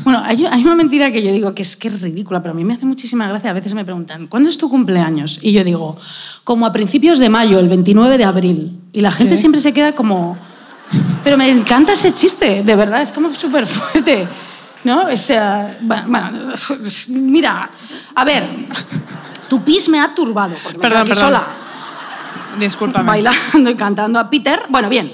Bueno, 0.03 0.21
hay, 0.25 0.45
hay 0.45 0.63
una 0.63 0.75
mentira 0.75 1.11
que 1.11 1.21
yo 1.21 1.31
digo 1.31 1.53
que 1.53 1.61
es 1.61 1.75
que 1.75 1.89
es 1.89 2.01
ridícula, 2.01 2.41
pero 2.41 2.53
a 2.53 2.55
mí 2.55 2.63
me 2.63 2.73
hace 2.73 2.85
muchísima 2.85 3.27
gracia. 3.27 3.51
A 3.51 3.53
veces 3.53 3.73
me 3.73 3.83
preguntan, 3.83 4.27
¿cuándo 4.27 4.49
es 4.49 4.57
tu 4.57 4.69
cumpleaños? 4.69 5.39
Y 5.41 5.51
yo 5.51 5.63
digo, 5.63 5.97
como 6.43 6.65
a 6.65 6.71
principios 6.71 7.19
de 7.19 7.29
mayo, 7.29 7.59
el 7.59 7.67
29 7.67 8.17
de 8.17 8.23
abril. 8.23 8.79
Y 8.93 9.01
la 9.01 9.11
gente 9.11 9.33
¿Qué? 9.33 9.37
siempre 9.37 9.61
se 9.61 9.73
queda 9.73 9.93
como... 9.93 10.37
Pero 11.23 11.37
me 11.37 11.49
encanta 11.49 11.91
ese 11.93 12.15
chiste, 12.15 12.63
de 12.63 12.75
verdad, 12.75 13.01
es 13.01 13.11
como 13.11 13.31
súper 13.33 13.67
fuerte. 13.67 14.27
¿No? 14.83 15.01
O 15.01 15.17
sea, 15.17 15.77
bueno, 15.81 16.07
bueno, 16.07 16.53
mira, 17.09 17.69
a 18.15 18.23
ver, 18.23 18.43
tu 19.49 19.63
pis 19.63 19.89
me 19.89 19.99
ha 19.99 20.13
turbado, 20.15 20.55
porque 20.63 20.77
me 20.77 20.81
Perdón, 20.83 21.03
quedo 21.05 21.13
aquí 21.13 21.19
perdón. 21.21 21.41
sola 21.41 21.47
Discúlpame. 22.59 23.05
bailando 23.07 23.69
y 23.69 23.75
cantando 23.75 24.19
a 24.19 24.29
Peter. 24.29 24.62
Bueno, 24.69 24.89
bien. 24.89 25.12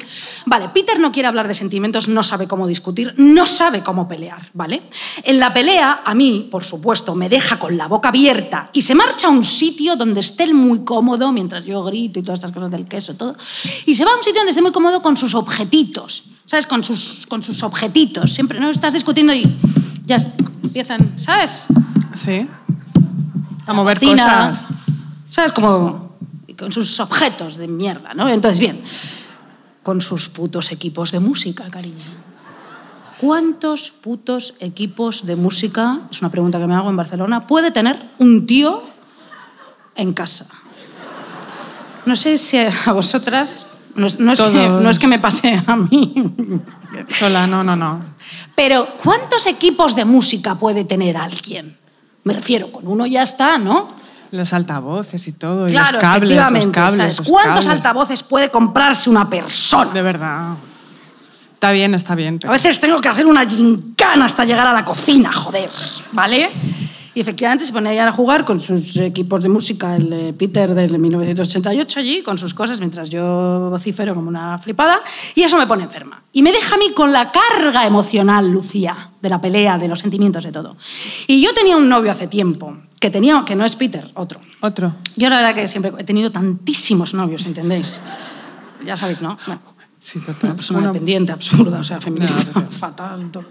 Vale, 0.48 0.70
Peter 0.70 1.00
no 1.00 1.12
quiere 1.12 1.28
hablar 1.28 1.48
de 1.48 1.56
sentimientos, 1.56 2.08
no 2.08 2.22
sabe 2.22 2.48
cómo 2.48 2.68
discutir, 2.68 3.16
no 3.18 3.48
sabe 3.48 3.82
cómo 3.82 4.08
pelear, 4.08 4.48
¿vale? 4.54 4.84
En 5.24 5.40
la 5.40 5.52
pelea, 5.52 6.02
a 6.06 6.14
mí, 6.14 6.48
por 6.52 6.64
supuesto, 6.64 7.16
me 7.16 7.30
deja 7.30 7.58
con 7.58 7.78
la 7.78 7.88
boca 7.88 8.10
abierta 8.10 8.70
y 8.72 8.84
se 8.84 8.94
marcha 8.94 9.28
a 9.28 9.32
un 9.32 9.44
sitio 9.44 9.96
donde 9.96 10.20
esté 10.20 10.44
él 10.44 10.54
muy 10.54 10.84
cómodo, 10.84 11.32
mientras 11.32 11.66
yo 11.66 11.84
grito 11.84 12.20
y 12.20 12.22
todas 12.22 12.38
estas 12.40 12.52
cosas 12.52 12.70
del 12.70 12.86
queso, 12.86 13.16
todo. 13.16 13.36
Y 13.88 13.96
se 13.96 14.06
va 14.06 14.12
a 14.12 14.18
un 14.18 14.24
sitio 14.24 14.40
donde 14.42 14.52
esté 14.52 14.62
muy 14.62 14.72
cómodo 14.72 15.02
con 15.02 15.18
sus 15.18 15.34
objetitos, 15.34 16.26
¿sabes? 16.46 16.68
Con 16.68 16.84
sus, 16.84 17.26
con 17.28 17.44
sus 17.44 17.64
objetitos. 17.64 18.32
Siempre, 18.32 18.60
¿no? 18.60 18.70
Estás 18.70 18.94
discutiendo 18.94 19.34
y 19.34 19.58
ya 20.06 20.18
empiezan, 20.64 21.14
¿sabes? 21.18 21.66
Sí. 22.14 22.48
A 23.68 23.74
mover 23.74 23.98
cocina, 24.00 24.24
cosas. 24.24 24.68
¿Sabes? 25.30 25.52
Como 25.54 26.16
con 26.58 26.72
sus 26.72 27.00
objetos 27.00 27.58
de 27.58 27.68
mierda, 27.68 28.14
¿no? 28.14 28.30
Entonces, 28.30 28.60
bien, 28.60 28.82
con 29.84 30.00
sus 30.02 30.30
putos 30.30 30.72
equipos 30.72 31.12
de 31.12 31.20
música, 31.20 31.70
cariño. 31.70 31.96
¿Cuántos 33.20 33.92
putos 33.92 34.56
equipos 34.60 35.26
de 35.26 35.36
música, 35.36 36.02
es 36.12 36.22
una 36.22 36.30
pregunta 36.30 36.60
que 36.60 36.68
me 36.68 36.76
hago 36.76 36.90
en 36.90 36.98
Barcelona, 36.98 37.48
puede 37.48 37.72
tener 37.72 37.98
un 38.20 38.46
tío 38.46 38.84
en 39.96 40.14
casa? 40.14 40.48
No 42.06 42.16
sé 42.16 42.38
si 42.38 42.58
a 42.58 42.92
vosotras, 42.94 43.68
no, 43.96 44.06
es- 44.08 44.20
no 44.20 44.32
es, 44.32 44.42
que, 44.42 44.52
no 44.70 44.90
es 44.90 45.00
que 45.00 45.08
me 45.08 45.18
pase 45.20 45.62
a 45.66 45.76
mí, 45.76 46.14
Sola, 47.10 47.48
no, 47.48 47.64
no, 47.64 47.76
no. 47.76 48.00
pero 48.56 48.88
¿cuántos 49.04 49.48
equipos 49.48 49.96
de 49.96 50.06
música 50.06 50.56
puede 50.56 50.84
tener 50.86 51.18
alguien? 51.18 51.78
Me 52.26 52.34
refiero, 52.34 52.72
con 52.72 52.88
uno 52.88 53.06
ya 53.06 53.22
está, 53.24 53.58
¿no? 53.60 53.88
Los 54.32 54.52
altavoces 54.52 55.28
y 55.28 55.32
todo, 55.34 55.70
y 55.70 55.72
Claro, 55.72 55.94
los 55.94 56.02
cables, 56.02 56.52
los 56.52 56.68
cables. 56.68 56.96
¿sabes? 56.98 57.18
los 57.20 57.30
¿Cuántos 57.30 57.66
cables. 57.66 57.68
altavoces 57.78 58.24
puede 58.24 58.50
comprarse 58.50 59.10
una 59.12 59.30
persona? 59.30 59.92
De 59.94 60.02
verdad. 60.02 60.56
Está 61.54 61.72
bien, 61.72 61.94
está 61.94 62.16
bien. 62.16 62.40
A 62.46 62.52
veces 62.52 62.80
tengo 62.80 63.00
que 63.00 63.08
hacer 63.10 63.28
una 63.28 63.48
gincana 63.48 64.26
hasta 64.26 64.44
llegar 64.44 64.66
a 64.68 64.74
la 64.74 64.84
cocina, 64.84 65.32
joder, 65.32 65.70
¿vale? 66.12 66.50
Y 67.16 67.22
efectivamente 67.22 67.66
se 67.66 67.72
ponía 67.72 68.08
a 68.08 68.12
jugar 68.12 68.44
con 68.46 68.60
sus 68.60 68.98
equipos 68.98 69.42
de 69.42 69.48
música, 69.50 69.96
el 69.96 70.12
eh, 70.14 70.34
Peter 70.38 70.76
del 70.76 71.00
1988 71.00 72.00
allí, 72.00 72.22
con 72.22 72.38
sus 72.38 72.54
cosas, 72.54 72.80
mientras 72.80 73.10
yo 73.10 73.70
vocifero 73.72 74.14
como 74.14 74.28
una 74.28 74.58
flipada, 74.60 75.00
y 75.34 75.42
eso 75.42 75.58
me 75.58 75.66
pone 75.66 75.84
enferma. 75.84 76.22
Y 76.34 76.42
me 76.44 76.52
deja 76.52 76.76
a 76.76 76.78
mí 76.78 76.92
con 76.94 77.14
la 77.14 77.32
carga 77.32 77.86
emocional, 77.88 78.50
Lucía, 78.52 79.12
de 79.22 79.30
la 79.30 79.40
pelea, 79.40 79.78
de 79.78 79.88
los 79.88 80.00
sentimientos, 80.00 80.44
de 80.44 80.52
todo. 80.52 80.76
Y 81.28 81.42
yo 81.42 81.54
tenía 81.54 81.78
un 81.78 81.88
novio 81.88 82.12
hace 82.12 82.28
tiempo, 82.28 82.76
que, 83.00 83.10
tenía, 83.10 83.44
que 83.46 83.56
no 83.56 83.64
es 83.64 83.76
Peter, 83.78 84.12
otro. 84.16 84.42
Otro. 84.60 84.94
Yo 85.16 85.30
la 85.30 85.38
verdad 85.38 85.56
que 85.56 85.68
siempre 85.70 85.94
he 85.98 86.04
tenido 86.04 86.30
tantísimos 86.32 87.14
novios, 87.14 87.46
¿entendéis? 87.46 88.02
Ya 88.86 88.98
sabéis, 88.98 89.22
¿no? 89.22 89.38
Bueno, 89.48 89.62
Sí, 89.98 90.20
total. 90.20 90.38
una 90.44 90.56
persona 90.56 90.80
Uno- 90.82 90.92
dependiente, 90.94 91.32
absurda, 91.32 91.80
o 91.80 91.84
sea, 91.84 92.00
feminista, 92.02 92.38
No, 92.44 92.52
pero- 92.54 92.72
fatal. 92.72 93.32
todo, 93.32 93.46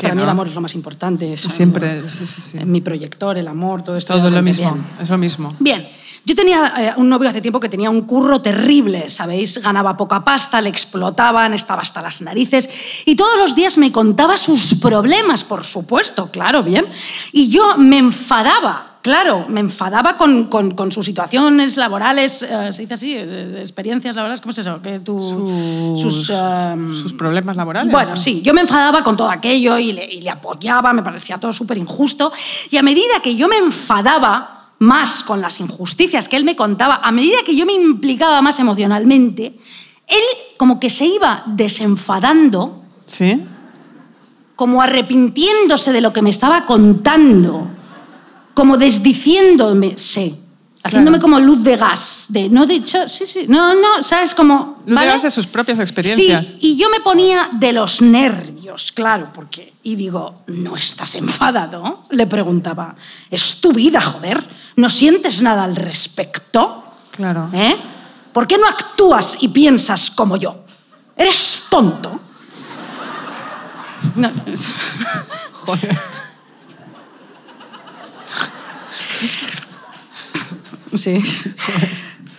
Para 0.00 0.14
mí 0.14 0.22
el 0.22 0.28
amor 0.28 0.48
es 0.48 0.54
lo 0.54 0.60
más 0.60 0.74
importante. 0.74 1.36
Siempre, 1.36 2.10
sí, 2.10 2.26
sí, 2.26 2.40
sí. 2.40 2.58
eh, 2.58 2.64
Mi 2.64 2.80
proyector, 2.80 3.36
el 3.38 3.48
amor, 3.48 3.82
todo 3.82 3.96
esto. 3.96 4.14
Todo 4.14 4.30
lo 4.30 4.42
mismo, 4.42 4.72
bien. 4.72 4.86
es 5.00 5.08
lo 5.08 5.18
mismo. 5.18 5.54
Bien, 5.58 5.86
yo 6.24 6.34
tenía 6.34 6.72
eh, 6.78 6.92
un 6.96 7.08
novio 7.08 7.30
hace 7.30 7.40
tiempo 7.40 7.58
que 7.60 7.68
tenía 7.68 7.88
un 7.88 8.02
curro 8.02 8.42
terrible, 8.42 9.08
¿sabéis? 9.08 9.62
Ganaba 9.62 9.96
poca 9.96 10.22
pasta, 10.22 10.60
le 10.60 10.68
explotaban, 10.68 11.54
estaba 11.54 11.82
hasta 11.82 12.02
las 12.02 12.20
narices 12.20 12.68
y 13.06 13.16
todos 13.16 13.38
los 13.38 13.54
días 13.54 13.78
me 13.78 13.90
contaba 13.90 14.36
sus 14.36 14.74
problemas, 14.74 15.44
por 15.44 15.64
supuesto, 15.64 16.30
claro, 16.30 16.62
bien. 16.62 16.86
Y 17.32 17.48
yo 17.48 17.76
me 17.78 17.98
enfadaba. 17.98 18.89
Claro, 19.02 19.46
me 19.48 19.60
enfadaba 19.60 20.18
con, 20.18 20.44
con- 20.48 20.72
con 20.72 20.92
sus 20.92 21.06
situaciones 21.06 21.78
laborales, 21.78 22.42
eh, 22.42 22.70
se 22.72 22.82
dice 22.82 22.94
así, 22.94 23.14
eh, 23.16 23.56
experiencias 23.58 24.14
laborales, 24.14 24.42
¿cómo 24.42 24.50
es 24.52 24.58
eso? 24.58 24.82
Que 24.82 24.98
tú, 25.00 25.18
Sus, 25.98 26.28
em, 26.28 26.92
sus 26.94 27.14
problemas 27.14 27.56
laborales. 27.56 27.90
bueno, 27.90 28.12
¿o? 28.12 28.16
sí, 28.16 28.42
yo 28.42 28.52
me 28.52 28.60
enfadaba 28.60 29.02
con 29.02 29.16
todo 29.16 29.30
aquello 29.30 29.78
y 29.78 29.92
le, 29.92 30.04
y 30.04 30.20
le 30.20 30.28
apoyaba, 30.28 30.92
me 30.92 31.02
parecía 31.02 31.38
todo 31.38 31.50
súper 31.52 31.78
injusto. 31.78 32.30
Y 32.70 32.76
a 32.76 32.82
medida 32.82 33.20
que 33.22 33.34
yo 33.34 33.48
me 33.48 33.56
enfadaba 33.56 34.68
más 34.80 35.22
con 35.24 35.40
las 35.40 35.60
injusticias 35.60 36.28
que 36.28 36.36
él 36.36 36.44
me 36.44 36.54
contaba, 36.54 36.96
a 37.02 37.10
medida 37.10 37.38
que 37.44 37.56
yo 37.56 37.64
me 37.64 37.72
implicaba 37.72 38.42
más 38.42 38.58
emocionalmente, 38.58 39.58
él 40.06 40.22
como 40.58 40.78
que 40.78 40.90
se 40.90 41.06
iba 41.06 41.42
desenfadando, 41.46 42.82
¿Sí? 43.06 43.42
como 44.56 44.82
arrepintiéndose 44.82 45.90
de 45.92 46.02
lo 46.02 46.12
que 46.12 46.20
me 46.20 46.28
estaba 46.30 46.66
contando, 46.66 47.66
como 48.60 48.76
desdiciéndome, 48.76 49.94
sí, 49.96 50.38
haciéndome 50.82 51.16
Claro. 51.18 51.22
como 51.22 51.40
luz 51.40 51.64
de 51.64 51.78
gas, 51.78 52.26
de 52.28 52.50
no 52.50 52.66
dicho, 52.66 53.08
sí, 53.08 53.26
sí, 53.26 53.46
no, 53.48 53.72
no, 53.72 54.02
sabes 54.02 54.34
como 54.34 54.82
No 54.84 54.96
¿vale? 54.96 55.06
digas 55.06 55.22
de 55.22 55.30
sus 55.30 55.46
propias 55.46 55.78
experiencias. 55.78 56.48
Sí, 56.48 56.56
y 56.60 56.76
yo 56.76 56.90
me 56.90 57.00
ponía 57.00 57.48
de 57.54 57.72
los 57.72 58.02
nervios, 58.02 58.92
claro, 58.92 59.28
porque. 59.32 59.72
Y 59.82 59.94
digo, 59.96 60.42
¿no 60.48 60.76
estás 60.76 61.14
enfadado? 61.14 62.04
Le 62.10 62.26
preguntaba. 62.26 62.96
Es 63.30 63.62
tu 63.62 63.72
vida, 63.72 63.98
joder. 64.02 64.44
¿No 64.76 64.90
sientes 64.90 65.40
nada 65.40 65.64
al 65.64 65.74
respecto? 65.74 66.84
Claro. 67.12 67.48
¿Eh? 67.54 67.76
¿Por 68.34 68.46
qué 68.46 68.58
no 68.58 68.66
actúas 68.66 69.38
y 69.40 69.48
piensas 69.48 70.10
como 70.10 70.36
yo? 70.36 70.64
¿Eres 71.16 71.64
tonto? 71.70 72.20
No, 74.16 74.30
Joder. 75.64 75.98
Sí. 80.94 81.20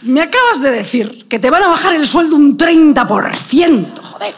Me 0.04 0.22
acabas 0.22 0.62
de 0.62 0.72
decir 0.72 1.28
que 1.28 1.40
te 1.40 1.50
van 1.50 1.64
a 1.64 1.68
bajar 1.68 1.94
el 1.94 2.08
sueldo 2.08 2.36
un 2.36 2.58
30%, 2.58 4.00
joder. 4.02 4.34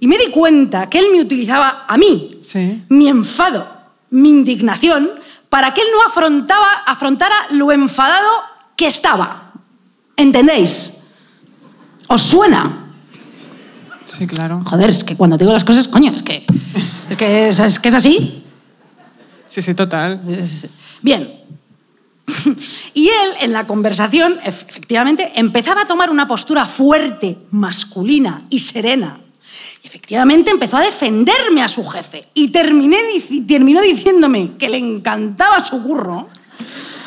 Y 0.00 0.06
me 0.06 0.16
di 0.18 0.30
cuenta 0.30 0.88
que 0.88 0.98
él 0.98 1.06
me 1.12 1.20
utilizaba 1.20 1.84
a 1.88 1.96
mí, 1.96 2.30
Sí. 2.42 2.82
mi 2.88 3.08
enfado, 3.08 3.66
mi 4.10 4.28
indignación, 4.30 5.10
para 5.48 5.72
que 5.74 5.80
él 5.80 5.86
no 5.94 6.02
afrontaba, 6.06 6.82
afrontara 6.86 7.34
lo 7.50 7.72
enfadado 7.72 8.28
que 8.76 8.86
estaba. 8.86 9.52
¿Entendéis? 10.16 11.04
¿Os 12.08 12.22
suena? 12.22 12.92
Sí, 14.04 14.26
claro. 14.26 14.62
Joder, 14.64 14.90
es 14.90 15.02
que 15.04 15.16
cuando 15.16 15.36
te 15.36 15.44
digo 15.44 15.52
las 15.52 15.64
cosas, 15.64 15.88
coño, 15.88 16.12
es 16.14 16.22
que 16.22 16.46
es, 17.10 17.16
que, 17.16 17.48
es, 17.48 17.58
es 17.58 17.78
que 17.78 17.88
es 17.88 17.94
así. 17.94 18.44
Sí, 19.56 19.62
sí, 19.62 19.74
total. 19.74 20.20
Bien. 21.00 21.32
Y 22.92 23.06
él, 23.08 23.30
en 23.40 23.52
la 23.54 23.66
conversación, 23.66 24.34
ef- 24.40 24.66
efectivamente, 24.68 25.32
empezaba 25.34 25.82
a 25.82 25.84
tomar 25.86 26.10
una 26.10 26.28
postura 26.28 26.66
fuerte, 26.66 27.38
masculina 27.52 28.42
y 28.50 28.58
serena. 28.58 29.18
Y 29.82 29.86
efectivamente 29.86 30.50
empezó 30.50 30.76
a 30.76 30.82
defenderme 30.82 31.62
a 31.62 31.68
su 31.68 31.86
jefe. 31.86 32.28
Y 32.34 32.48
terminé, 32.48 32.98
terminó 33.48 33.80
diciéndome 33.80 34.50
que 34.58 34.68
le 34.68 34.76
encantaba 34.76 35.64
su 35.64 35.82
curro, 35.82 36.28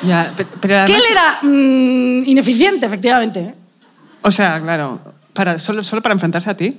Ya, 0.01 0.33
pe- 0.35 0.45
pero, 0.59 0.85
que 0.87 0.95
él 0.95 1.03
era 1.11 1.37
mm, 1.43 2.23
ineficiente, 2.25 2.87
efectivamente. 2.87 3.53
O 4.23 4.31
sea, 4.31 4.59
claro, 4.59 4.99
para, 5.33 5.59
solo, 5.59 5.83
solo 5.83 6.01
para 6.01 6.13
enfrentarse 6.13 6.49
a 6.49 6.57
ti. 6.57 6.75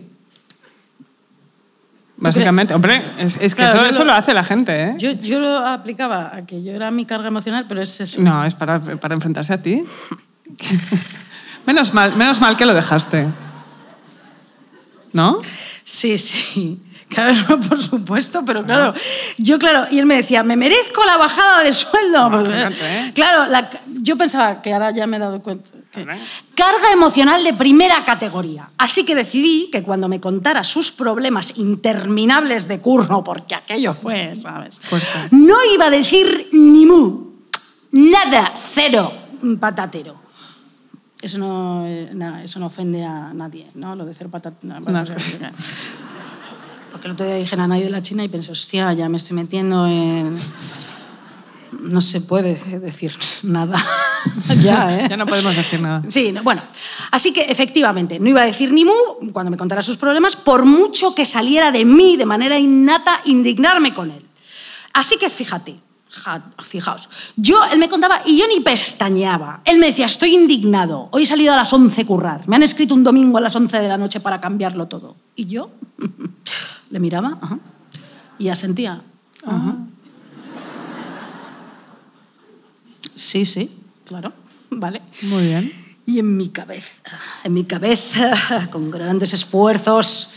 Básicamente. 2.20 2.74
Hombre, 2.74 3.00
es, 3.18 3.36
es 3.38 3.54
que 3.54 3.62
Claro, 3.62 3.84
eso, 3.86 4.04
lo- 4.04 4.12
hace 4.12 4.34
la 4.34 4.44
gente, 4.44 4.82
¿eh? 4.82 4.94
Yo, 4.98 5.12
yo 5.12 5.40
lo 5.40 5.56
aplicaba 5.66 6.30
a 6.36 6.44
que 6.46 6.62
yo 6.62 6.72
era 6.72 6.90
mi 6.90 7.06
carga 7.06 7.28
emocional, 7.28 7.64
pero 7.68 7.80
es 7.82 7.98
eso. 8.00 8.20
No, 8.20 8.44
es 8.44 8.54
para, 8.54 8.80
para 8.80 9.14
enfrentarse 9.14 9.52
a 9.54 9.62
ti. 9.62 9.84
menos, 11.66 11.92
mal, 11.94 12.14
menos 12.16 12.40
mal 12.40 12.56
que 12.56 12.66
lo 12.66 12.74
dejaste. 12.74 13.26
¿No? 15.12 15.38
Sí, 15.82 16.18
sí. 16.18 16.80
Claro, 17.08 17.34
no, 17.48 17.60
por 17.60 17.82
supuesto, 17.82 18.44
pero 18.46 18.64
claro, 18.64 18.94
yo 19.36 19.58
claro, 19.58 19.88
y 19.90 19.98
él 19.98 20.06
me 20.06 20.14
decía, 20.14 20.44
me 20.44 20.56
merezco 20.56 21.04
la 21.04 21.16
bajada 21.16 21.64
de 21.64 21.72
sueldo. 21.72 22.30
Porque, 22.30 22.50
fíjate, 22.50 22.76
¿eh? 23.00 23.12
Claro, 23.14 23.46
la- 23.50 23.68
yo 23.88 24.16
pensaba 24.16 24.62
que 24.62 24.72
ahora 24.72 24.92
ya 24.92 25.08
me 25.08 25.16
he 25.16 25.20
dado 25.20 25.42
cuenta. 25.42 25.68
Hombre. 25.94 26.18
carga 26.54 26.92
emocional 26.92 27.42
de 27.42 27.52
primera 27.54 28.04
categoría. 28.04 28.70
Así 28.78 29.04
que 29.04 29.14
decidí 29.14 29.70
que 29.72 29.82
cuando 29.82 30.08
me 30.08 30.20
contara 30.20 30.62
sus 30.62 30.92
problemas 30.92 31.56
interminables 31.56 32.68
de 32.68 32.80
curro, 32.80 33.24
porque 33.24 33.54
aquello 33.54 33.92
fue, 33.92 34.36
¿sabes? 34.36 34.80
No 35.32 35.56
iba 35.74 35.86
a 35.86 35.90
decir 35.90 36.48
ni 36.52 36.86
mu, 36.86 37.32
nada, 37.90 38.54
cero, 38.72 39.12
patatero. 39.58 40.20
Eso 41.20 41.38
no, 41.38 41.84
eh, 41.86 42.10
eso 42.44 42.60
no 42.60 42.66
ofende 42.66 43.04
a 43.04 43.34
nadie, 43.34 43.70
¿no? 43.74 43.94
Lo 43.94 44.06
de 44.06 44.14
cero 44.14 44.30
patatero. 44.30 44.80
No. 44.80 45.04
Porque 46.90 47.06
el 47.06 47.12
otro 47.12 47.26
día 47.26 47.36
dije 47.36 47.54
a 47.54 47.66
nadie 47.66 47.84
de 47.84 47.90
la 47.90 48.02
China 48.02 48.24
y 48.24 48.28
pensé, 48.28 48.52
hostia, 48.52 48.92
ya 48.92 49.08
me 49.08 49.16
estoy 49.16 49.36
metiendo 49.36 49.86
en... 49.86 50.36
No 51.72 52.00
se 52.00 52.20
puede 52.20 52.54
decir 52.80 53.12
nada. 53.42 53.76
ya, 54.60 54.98
¿eh? 54.98 55.06
Ya 55.08 55.16
no 55.16 55.26
podemos 55.26 55.54
decir 55.54 55.80
nada. 55.80 56.02
Sí, 56.08 56.32
no, 56.32 56.42
bueno. 56.42 56.62
Así 57.10 57.32
que 57.32 57.42
efectivamente, 57.42 58.18
no 58.18 58.28
iba 58.28 58.42
a 58.42 58.46
decir 58.46 58.72
ni 58.72 58.84
mu 58.84 58.92
cuando 59.32 59.50
me 59.50 59.56
contara 59.56 59.82
sus 59.82 59.96
problemas, 59.96 60.36
por 60.36 60.64
mucho 60.64 61.14
que 61.14 61.24
saliera 61.24 61.70
de 61.70 61.84
mí 61.84 62.16
de 62.16 62.26
manera 62.26 62.58
innata 62.58 63.20
indignarme 63.24 63.94
con 63.94 64.10
él. 64.10 64.24
Así 64.92 65.16
que 65.18 65.30
fíjate, 65.30 65.76
ja- 66.10 66.42
fijaos, 66.58 67.08
yo, 67.36 67.60
él 67.72 67.78
me 67.78 67.88
contaba 67.88 68.20
y 68.26 68.36
yo 68.36 68.46
ni 68.48 68.60
pestañeaba. 68.60 69.60
Él 69.64 69.78
me 69.78 69.86
decía, 69.86 70.06
estoy 70.06 70.34
indignado, 70.34 71.08
hoy 71.12 71.22
he 71.22 71.26
salido 71.26 71.52
a 71.52 71.56
las 71.56 71.72
11 71.72 72.00
a 72.00 72.04
currar, 72.04 72.48
me 72.48 72.56
han 72.56 72.62
escrito 72.64 72.94
un 72.94 73.04
domingo 73.04 73.38
a 73.38 73.40
las 73.40 73.54
11 73.54 73.78
de 73.78 73.88
la 73.88 73.96
noche 73.96 74.18
para 74.20 74.40
cambiarlo 74.40 74.86
todo. 74.88 75.16
Y 75.36 75.46
yo 75.46 75.70
le 76.90 76.98
miraba 77.00 77.38
ajá, 77.40 77.58
y 78.38 78.48
asentía. 78.48 79.00
Ajá. 79.46 79.76
Sí, 83.20 83.44
sí, 83.44 83.70
claro, 84.06 84.32
vale. 84.70 85.02
Muy 85.20 85.48
bien. 85.48 85.70
Y 86.06 86.20
en 86.20 86.38
mi 86.38 86.48
cabeza, 86.48 87.20
en 87.44 87.52
mi 87.52 87.64
cabeza, 87.64 88.68
con 88.72 88.90
grandes 88.90 89.34
esfuerzos, 89.34 90.30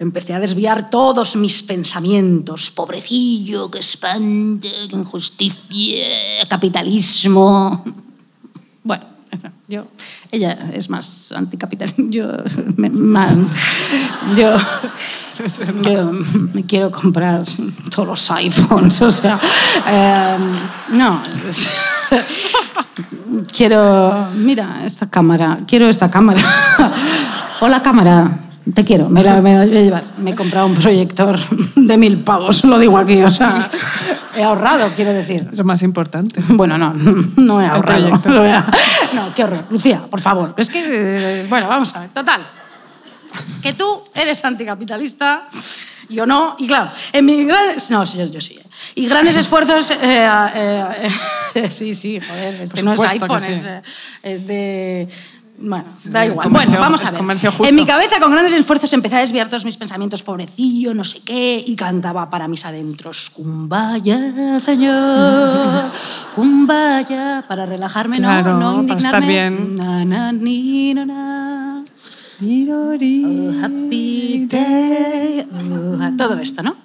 empecé 0.00 0.34
a 0.34 0.40
desviar 0.40 0.90
todos 0.90 1.36
mis 1.36 1.62
pensamientos. 1.62 2.72
Pobrecillo, 2.72 3.70
que 3.70 3.78
espante, 3.78 4.68
que 4.90 4.96
injusticia, 4.96 6.48
capitalismo. 6.48 7.84
Yo, 9.66 9.86
ella 10.30 10.70
es 10.74 10.90
más 10.90 11.32
anticapitalista. 11.32 12.02
Yo, 12.08 12.28
me, 12.76 12.90
yo, 14.36 14.56
yo 15.82 16.12
me 16.52 16.64
quiero 16.66 16.90
comprar 16.90 17.44
todos 17.90 18.08
los 18.08 18.30
iPhones. 18.30 19.00
O 19.00 19.10
sea, 19.10 19.40
eh, 19.88 20.38
no. 20.90 21.22
Quiero, 23.56 24.30
mira, 24.34 24.86
esta 24.86 25.10
cámara, 25.10 25.60
quiero 25.66 25.88
esta 25.88 26.08
cámara. 26.08 26.40
Hola 27.60 27.82
cámara, 27.82 28.53
te 28.72 28.84
quiero, 28.84 29.08
me 29.08 29.22
la, 29.22 29.40
me 29.42 29.52
la 29.54 29.66
voy 29.66 29.76
a 29.76 29.82
llevar. 29.82 30.04
Me 30.18 30.30
he 30.30 30.34
comprado 30.34 30.66
un 30.66 30.74
proyector 30.74 31.38
de 31.76 31.96
mil 31.96 32.22
pavos, 32.24 32.64
lo 32.64 32.78
digo 32.78 32.96
aquí, 32.98 33.22
o 33.22 33.30
sea, 33.30 33.70
he 34.36 34.42
ahorrado, 34.42 34.90
quiero 34.96 35.12
decir. 35.12 35.48
Es 35.52 35.62
más 35.64 35.82
importante. 35.82 36.40
Bueno, 36.48 36.78
no, 36.78 36.94
no 37.36 37.60
he 37.60 37.66
ahorrado. 37.66 38.08
Lo 38.26 38.42
a- 38.44 38.70
No, 39.14 39.34
qué 39.34 39.44
horror. 39.44 39.66
Lucía, 39.70 40.06
por 40.08 40.20
favor. 40.20 40.54
Es 40.56 40.70
que, 40.70 40.82
eh, 41.42 41.46
bueno, 41.48 41.68
vamos 41.68 41.94
a 41.94 42.00
ver. 42.00 42.08
Total. 42.10 42.40
Que 43.60 43.72
tú 43.72 44.04
eres 44.14 44.44
anticapitalista 44.44 45.48
Yo 46.08 46.24
no, 46.24 46.54
y 46.56 46.68
claro, 46.68 46.92
en 47.12 47.24
mis 47.26 47.44
grandes... 47.46 47.90
No, 47.90 48.06
sí, 48.06 48.18
yo, 48.18 48.26
yo 48.26 48.40
sí. 48.40 48.54
¿eh? 48.54 48.62
Y 48.94 49.08
grandes 49.08 49.36
esfuerzos... 49.36 49.90
eh, 49.90 49.96
eh, 50.02 51.08
eh, 51.54 51.70
sí, 51.70 51.94
sí, 51.94 52.20
joder, 52.20 52.54
este 52.62 52.76
Por 52.76 52.84
no 52.84 52.92
es 52.92 53.12
iPhone, 53.12 53.40
sí. 53.40 53.50
es, 53.52 53.66
es 54.22 54.46
de... 54.46 55.08
Bueno, 55.56 55.84
da 56.06 56.26
igual. 56.26 56.48
comercio- 56.48 56.70
bueno, 56.70 56.80
vamos 56.80 57.04
a 57.04 57.10
ver. 57.12 57.68
En 57.68 57.76
mi 57.76 57.86
cabeza, 57.86 58.18
con 58.20 58.32
grandes 58.32 58.52
esfuerzos, 58.52 58.92
empecé 58.92 59.16
a 59.16 59.20
desviar 59.20 59.48
todos 59.48 59.64
mis 59.64 59.76
pensamientos, 59.76 60.22
pobrecillo, 60.22 60.94
no 60.94 61.04
sé 61.04 61.20
qué, 61.24 61.62
y 61.64 61.76
cantaba 61.76 62.28
para 62.28 62.48
mis 62.48 62.64
adentros, 62.66 63.30
Kumbaya, 63.30 64.58
señor, 64.60 65.90
Kumbaya, 66.34 67.44
para 67.46 67.66
relajarme, 67.66 68.18
Claro, 68.18 68.54
no, 68.54 68.58
no 68.58 68.64
para 68.64 68.80
indignarme. 68.80 69.06
estar 69.08 69.26
bien. 69.26 69.76
Na, 69.76 70.04
na, 70.04 70.32
ni, 70.32 70.92
na, 70.94 71.06
na. 71.06 71.84
Oh, 72.42 72.90
happy 73.62 74.46
day. 74.46 75.46
oh, 75.52 76.16
todo 76.18 76.38
esto, 76.40 76.62
¿no? 76.64 76.76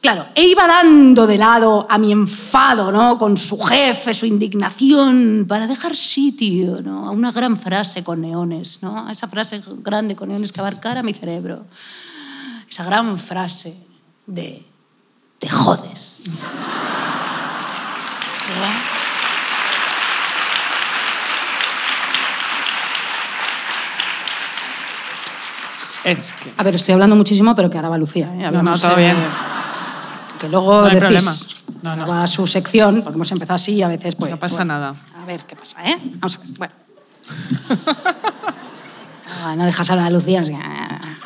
Claro, 0.00 0.26
e 0.34 0.46
iba 0.46 0.66
dando 0.68 1.26
de 1.26 1.36
lado 1.36 1.84
a 1.90 1.98
mi 1.98 2.12
enfado, 2.12 2.92
¿no? 2.92 3.18
Con 3.18 3.36
su 3.36 3.58
jefe, 3.58 4.14
su 4.14 4.26
indignación, 4.26 5.44
para 5.48 5.66
dejar 5.66 5.96
sitio, 5.96 6.80
¿no? 6.82 7.08
A 7.08 7.10
una 7.10 7.32
gran 7.32 7.56
frase 7.56 8.04
con 8.04 8.20
neones, 8.20 8.78
¿no? 8.80 9.08
A 9.08 9.10
esa 9.10 9.26
frase 9.26 9.60
grande 9.82 10.14
con 10.14 10.28
neones 10.28 10.52
que 10.52 10.60
abarcara 10.60 11.02
mi 11.02 11.14
cerebro. 11.14 11.66
Esa 12.70 12.84
gran 12.84 13.18
frase 13.18 13.76
de 14.26 14.64
te 15.40 15.48
jodes. 15.48 16.30
¿Verdad? 18.48 18.74
Es 26.04 26.32
que... 26.34 26.52
A 26.56 26.62
ver, 26.62 26.76
estoy 26.76 26.94
hablando 26.94 27.16
muchísimo, 27.16 27.54
pero 27.56 27.68
que 27.68 27.76
ahora 27.78 27.88
va 27.88 27.98
Lucía. 27.98 28.32
¿eh? 28.38 28.46
Hablamos, 28.46 28.80
todo 28.80 28.92
eh, 28.92 28.96
bien. 28.96 29.16
Que 30.38 30.48
luego 30.48 30.82
No 30.82 30.86
hay 30.86 31.00
decís. 31.00 31.64
No, 31.82 31.94
no. 31.96 32.06
va 32.06 32.24
a 32.24 32.26
su 32.26 32.46
sección, 32.46 33.02
porque 33.02 33.16
hemos 33.16 33.30
empezado 33.30 33.56
así 33.56 33.74
y 33.74 33.82
a 33.82 33.88
veces 33.88 34.14
pues... 34.14 34.30
No 34.30 34.38
pasa 34.38 34.56
bueno, 34.56 34.74
nada. 34.74 34.94
A 35.16 35.24
ver 35.24 35.44
qué 35.44 35.54
pasa, 35.54 35.88
¿eh? 35.88 35.98
Vamos 36.02 36.36
a 36.36 36.38
ver, 36.38 36.48
bueno. 36.58 36.74
Ah, 39.40 39.54
no 39.54 39.64
dejas 39.66 39.88
hablar 39.90 40.06
a 40.06 40.10
Lucía. 40.10 40.40
así 40.40 40.52
ah, 40.54 41.16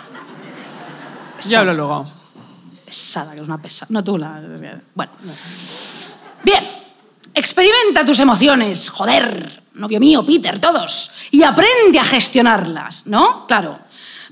Ya 1.48 1.60
hablo 1.60 1.72
luego. 1.72 2.12
pesada, 2.84 3.32
que 3.32 3.40
es 3.40 3.46
una 3.46 3.56
pesada. 3.56 3.88
No 3.90 4.04
tú, 4.04 4.18
la... 4.18 4.42
Bueno. 4.94 5.12
Bien. 6.44 6.64
Experimenta 7.34 8.04
tus 8.04 8.20
emociones, 8.20 8.90
joder, 8.90 9.62
novio 9.74 9.98
mío, 9.98 10.26
Peter, 10.26 10.58
todos. 10.58 11.12
Y 11.30 11.42
aprende 11.42 11.98
a 11.98 12.04
gestionarlas, 12.04 13.06
¿no? 13.06 13.46
Claro. 13.46 13.78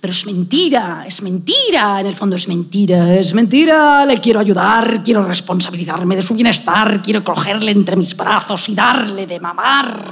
Pero 0.00 0.12
es 0.12 0.24
mentira, 0.24 1.04
es 1.06 1.20
mentira, 1.20 2.00
en 2.00 2.06
el 2.06 2.14
fondo 2.14 2.34
es 2.36 2.48
mentira, 2.48 3.14
es 3.14 3.34
mentira. 3.34 4.06
Le 4.06 4.18
quiero 4.18 4.40
ayudar, 4.40 5.02
quiero 5.02 5.22
responsabilizarme 5.22 6.16
de 6.16 6.22
su 6.22 6.34
bienestar, 6.34 7.02
quiero 7.02 7.22
cogerle 7.22 7.70
entre 7.72 7.96
mis 7.96 8.16
brazos 8.16 8.68
y 8.70 8.74
darle 8.74 9.26
de 9.26 9.38
mamar. 9.38 10.04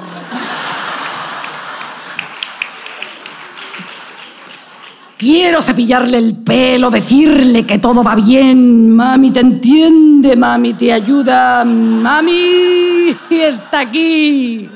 Quiero 5.16 5.61
cepillarle 5.62 6.18
el 6.18 6.36
pelo, 6.36 6.91
decirle 6.91 7.66
que 7.66 7.78
todo 7.78 8.05
va 8.05 8.14
bien. 8.14 8.91
Mami 8.91 9.32
te 9.32 9.41
entiende, 9.41 10.36
mami 10.36 10.74
te 10.74 10.93
ayuda. 10.93 11.64
Mami 11.64 13.16
está 13.30 13.80
aquí 13.80 14.68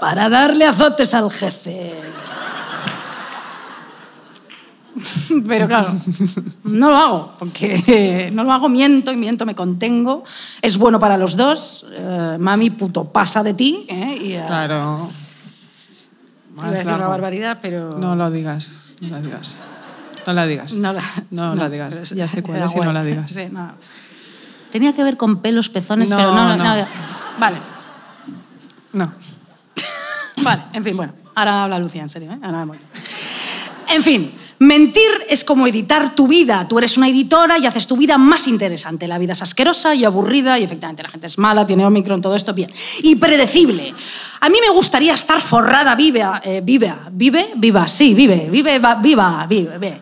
para 0.00 0.28
darle 0.28 0.64
azotes 0.64 1.14
al 1.14 1.30
jefe. 1.30 2.01
Pero 5.48 5.66
claro, 5.68 5.88
no 6.64 6.90
lo 6.90 6.96
hago, 6.96 7.32
porque 7.38 8.30
no 8.34 8.44
lo 8.44 8.52
hago, 8.52 8.68
miento 8.68 9.10
y 9.12 9.16
miento, 9.16 9.46
me 9.46 9.54
contengo. 9.54 10.24
Es 10.60 10.76
bueno 10.76 10.98
para 10.98 11.16
los 11.16 11.36
dos. 11.36 11.86
Eh, 11.98 12.36
mami, 12.38 12.70
puto, 12.70 13.04
pasa 13.04 13.42
de 13.42 13.54
ti. 13.54 13.86
¿eh? 13.88 14.18
Y, 14.20 14.32
eh, 14.34 14.44
Claro. 14.46 15.08
iba 16.56 16.66
a 16.68 16.70
Más 16.72 16.84
una 16.84 17.06
barbaridad, 17.08 17.58
pero... 17.62 17.98
No 17.98 18.14
lo 18.16 18.30
digas, 18.30 18.96
no 19.00 19.08
la 19.08 19.20
digas. 19.22 19.68
No 20.26 20.32
la 20.34 20.46
digas. 20.46 20.74
No 20.74 20.92
la, 20.92 21.02
No 21.30 21.54
la 21.54 21.68
digas. 21.70 21.96
es- 21.96 22.10
Ya 22.10 22.28
sé 22.28 22.42
cuál 22.42 22.62
es 22.62 22.74
y 22.76 22.80
no 22.80 22.92
la 22.92 23.02
digas. 23.02 23.32
Sí, 23.32 23.44
no. 23.50 23.72
Tenía 24.70 24.92
que 24.92 25.02
ver 25.04 25.16
con 25.16 25.40
pelos, 25.40 25.68
pezones, 25.68 26.10
pero 26.10 26.34
no, 26.34 26.56
no. 26.56 26.56
no. 26.56 26.86
Vale, 27.38 27.56
No. 28.92 29.12
vale, 30.42 30.62
en 30.72 30.84
fin, 30.84 30.96
bueno. 30.96 31.12
Ahora 31.34 31.64
habla 31.64 31.78
Lucía, 31.78 32.02
en 32.02 32.08
serio, 32.10 32.30
¿eh? 32.32 32.38
Ahora 32.42 32.58
me 32.60 32.64
voy. 32.66 32.78
En 33.88 34.02
fin, 34.02 34.32
mentir 34.62 35.10
es 35.28 35.42
como 35.44 35.66
editar 35.66 36.14
tu 36.14 36.28
vida. 36.28 36.66
Tú 36.68 36.78
eres 36.78 36.96
una 36.96 37.08
editora 37.08 37.58
y 37.58 37.66
haces 37.66 37.86
tu 37.86 37.96
vida 37.96 38.16
más 38.16 38.46
interesante. 38.46 39.08
La 39.08 39.18
vida 39.18 39.32
es 39.32 39.42
asquerosa 39.42 39.94
y 39.94 40.04
aburrida 40.04 40.58
y 40.58 40.62
efectivamente 40.64 41.02
la 41.02 41.08
gente 41.08 41.26
es 41.26 41.36
mala, 41.38 41.66
tiene 41.66 41.84
Omicron, 41.84 42.20
todo 42.22 42.36
esto, 42.36 42.54
bien. 42.54 42.70
Y 43.02 43.16
predecible. 43.16 43.92
A 44.40 44.48
mí 44.48 44.56
me 44.60 44.70
gustaría 44.72 45.14
estar 45.14 45.40
forrada 45.40 45.94
viva, 45.96 46.40
eh, 46.44 46.60
viva, 46.62 47.08
vive, 47.10 47.50
viva, 47.56 47.88
sí, 47.88 48.14
vive, 48.14 48.48
vive, 48.50 48.78
va- 48.78 48.94
viva, 48.96 49.46
vive, 49.48 49.78
vive. 49.78 50.00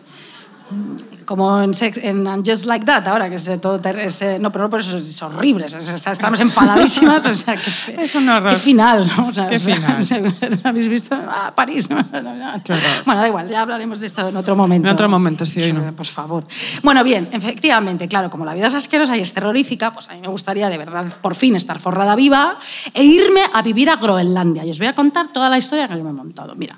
Como 1.31 1.61
en, 1.61 1.73
Sex- 1.73 1.97
en 2.03 2.27
And 2.27 2.45
Just 2.45 2.65
Like 2.65 2.85
That, 2.85 3.07
ahora 3.07 3.29
que 3.29 3.35
es 3.35 3.49
todo. 3.61 3.77
eh, 3.81 4.37
no, 4.41 4.51
pero 4.51 4.65
no 4.65 4.69
por 4.69 4.81
eso 4.81 4.97
es 4.97 5.21
horrible. 5.21 5.65
estamos 5.65 6.41
enfadadísimas. 6.41 7.25
O 7.31 7.31
sea, 7.31 7.55
que, 7.55 8.03
Es 8.03 8.15
un 8.15 8.27
horror. 8.27 8.49
Qué 8.49 8.57
final, 8.57 9.09
¿no? 9.15 9.27
O 9.27 9.33
sea, 9.33 9.47
Qué 9.47 9.55
o 9.55 9.59
sea, 9.59 9.75
final. 9.77 10.59
¿Habéis 10.65 10.89
visto? 10.89 11.15
Ah, 11.15 11.53
París. 11.55 11.87
Bueno, 13.05 13.21
da 13.21 13.27
igual, 13.29 13.47
ya 13.47 13.61
hablaremos 13.61 14.01
de 14.01 14.07
esto 14.07 14.27
en 14.27 14.35
otro 14.35 14.57
momento. 14.57 14.89
En 14.89 14.93
otro 14.93 15.07
momento, 15.07 15.45
sí, 15.45 15.61
hoy 15.61 15.71
no. 15.71 15.93
Por 15.93 16.05
favor. 16.05 16.43
Bueno, 16.83 17.01
bien, 17.05 17.29
efectivamente, 17.31 18.09
claro, 18.09 18.29
como 18.29 18.43
la 18.43 18.53
vida 18.53 18.67
es 18.67 18.73
asquerosa 18.73 19.15
y 19.15 19.21
es 19.21 19.33
terrorífica, 19.33 19.93
pues 19.93 20.09
a 20.09 20.13
mí 20.13 20.19
me 20.19 20.27
gustaría 20.27 20.67
de 20.67 20.77
verdad 20.77 21.05
por 21.21 21.35
fin 21.35 21.55
estar 21.55 21.79
forrada 21.79 22.13
viva 22.15 22.57
e 22.93 23.05
irme 23.05 23.43
a 23.53 23.61
vivir 23.61 23.89
a 23.89 23.95
Groenlandia. 23.95 24.65
Y 24.65 24.69
os 24.71 24.79
voy 24.79 24.87
a 24.87 24.95
contar 24.95 25.29
toda 25.29 25.49
la 25.49 25.57
historia 25.57 25.87
que 25.87 25.97
yo 25.97 26.03
me 26.03 26.09
he 26.09 26.13
montado. 26.13 26.55
Mira, 26.55 26.77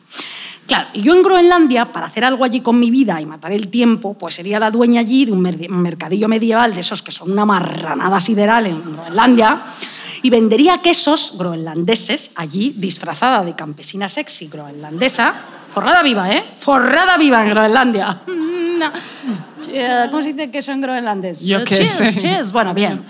claro, 0.67 0.87
yo 0.93 1.13
en 1.15 1.21
Groenlandia, 1.23 1.91
para 1.91 2.07
hacer 2.07 2.23
algo 2.25 2.43
allí 2.43 2.61
con 2.61 2.79
mi 2.79 2.89
vida 2.91 3.19
y 3.21 3.25
matar 3.25 3.51
el 3.51 3.67
tiempo, 3.69 4.13
pues 4.15 4.35
sería 4.35 4.59
la 4.59 4.71
dueña 4.71 5.01
allí 5.01 5.25
de 5.25 5.31
un 5.31 5.41
mer- 5.41 5.69
mercadillo 5.69 6.27
medieval 6.27 6.73
de 6.73 6.81
esos 6.81 7.01
que 7.01 7.11
son 7.11 7.31
una 7.31 7.45
marranada 7.45 8.19
sideral 8.19 8.65
en 8.67 8.81
Groenlandia 8.93 9.63
y 10.21 10.29
vendería 10.29 10.81
quesos 10.81 11.35
groenlandeses 11.37 12.31
allí 12.35 12.73
disfrazada 12.77 13.43
de 13.43 13.55
campesina 13.55 14.07
sexy 14.07 14.47
groenlandesa, 14.47 15.33
forrada 15.67 16.01
viva, 16.03 16.31
¿eh? 16.31 16.43
Forrada 16.57 17.17
viva 17.17 17.43
en 17.43 17.49
Groenlandia. 17.49 18.21
¿Cómo 20.11 20.21
se 20.21 20.33
dice 20.33 20.51
queso 20.51 20.71
en 20.71 20.81
groenlandés? 20.81 21.45
Yo 21.45 21.63
qué 21.63 21.85
sé. 21.85 22.15
cheers. 22.15 22.51
Bueno, 22.51 22.73
bien. 22.73 23.01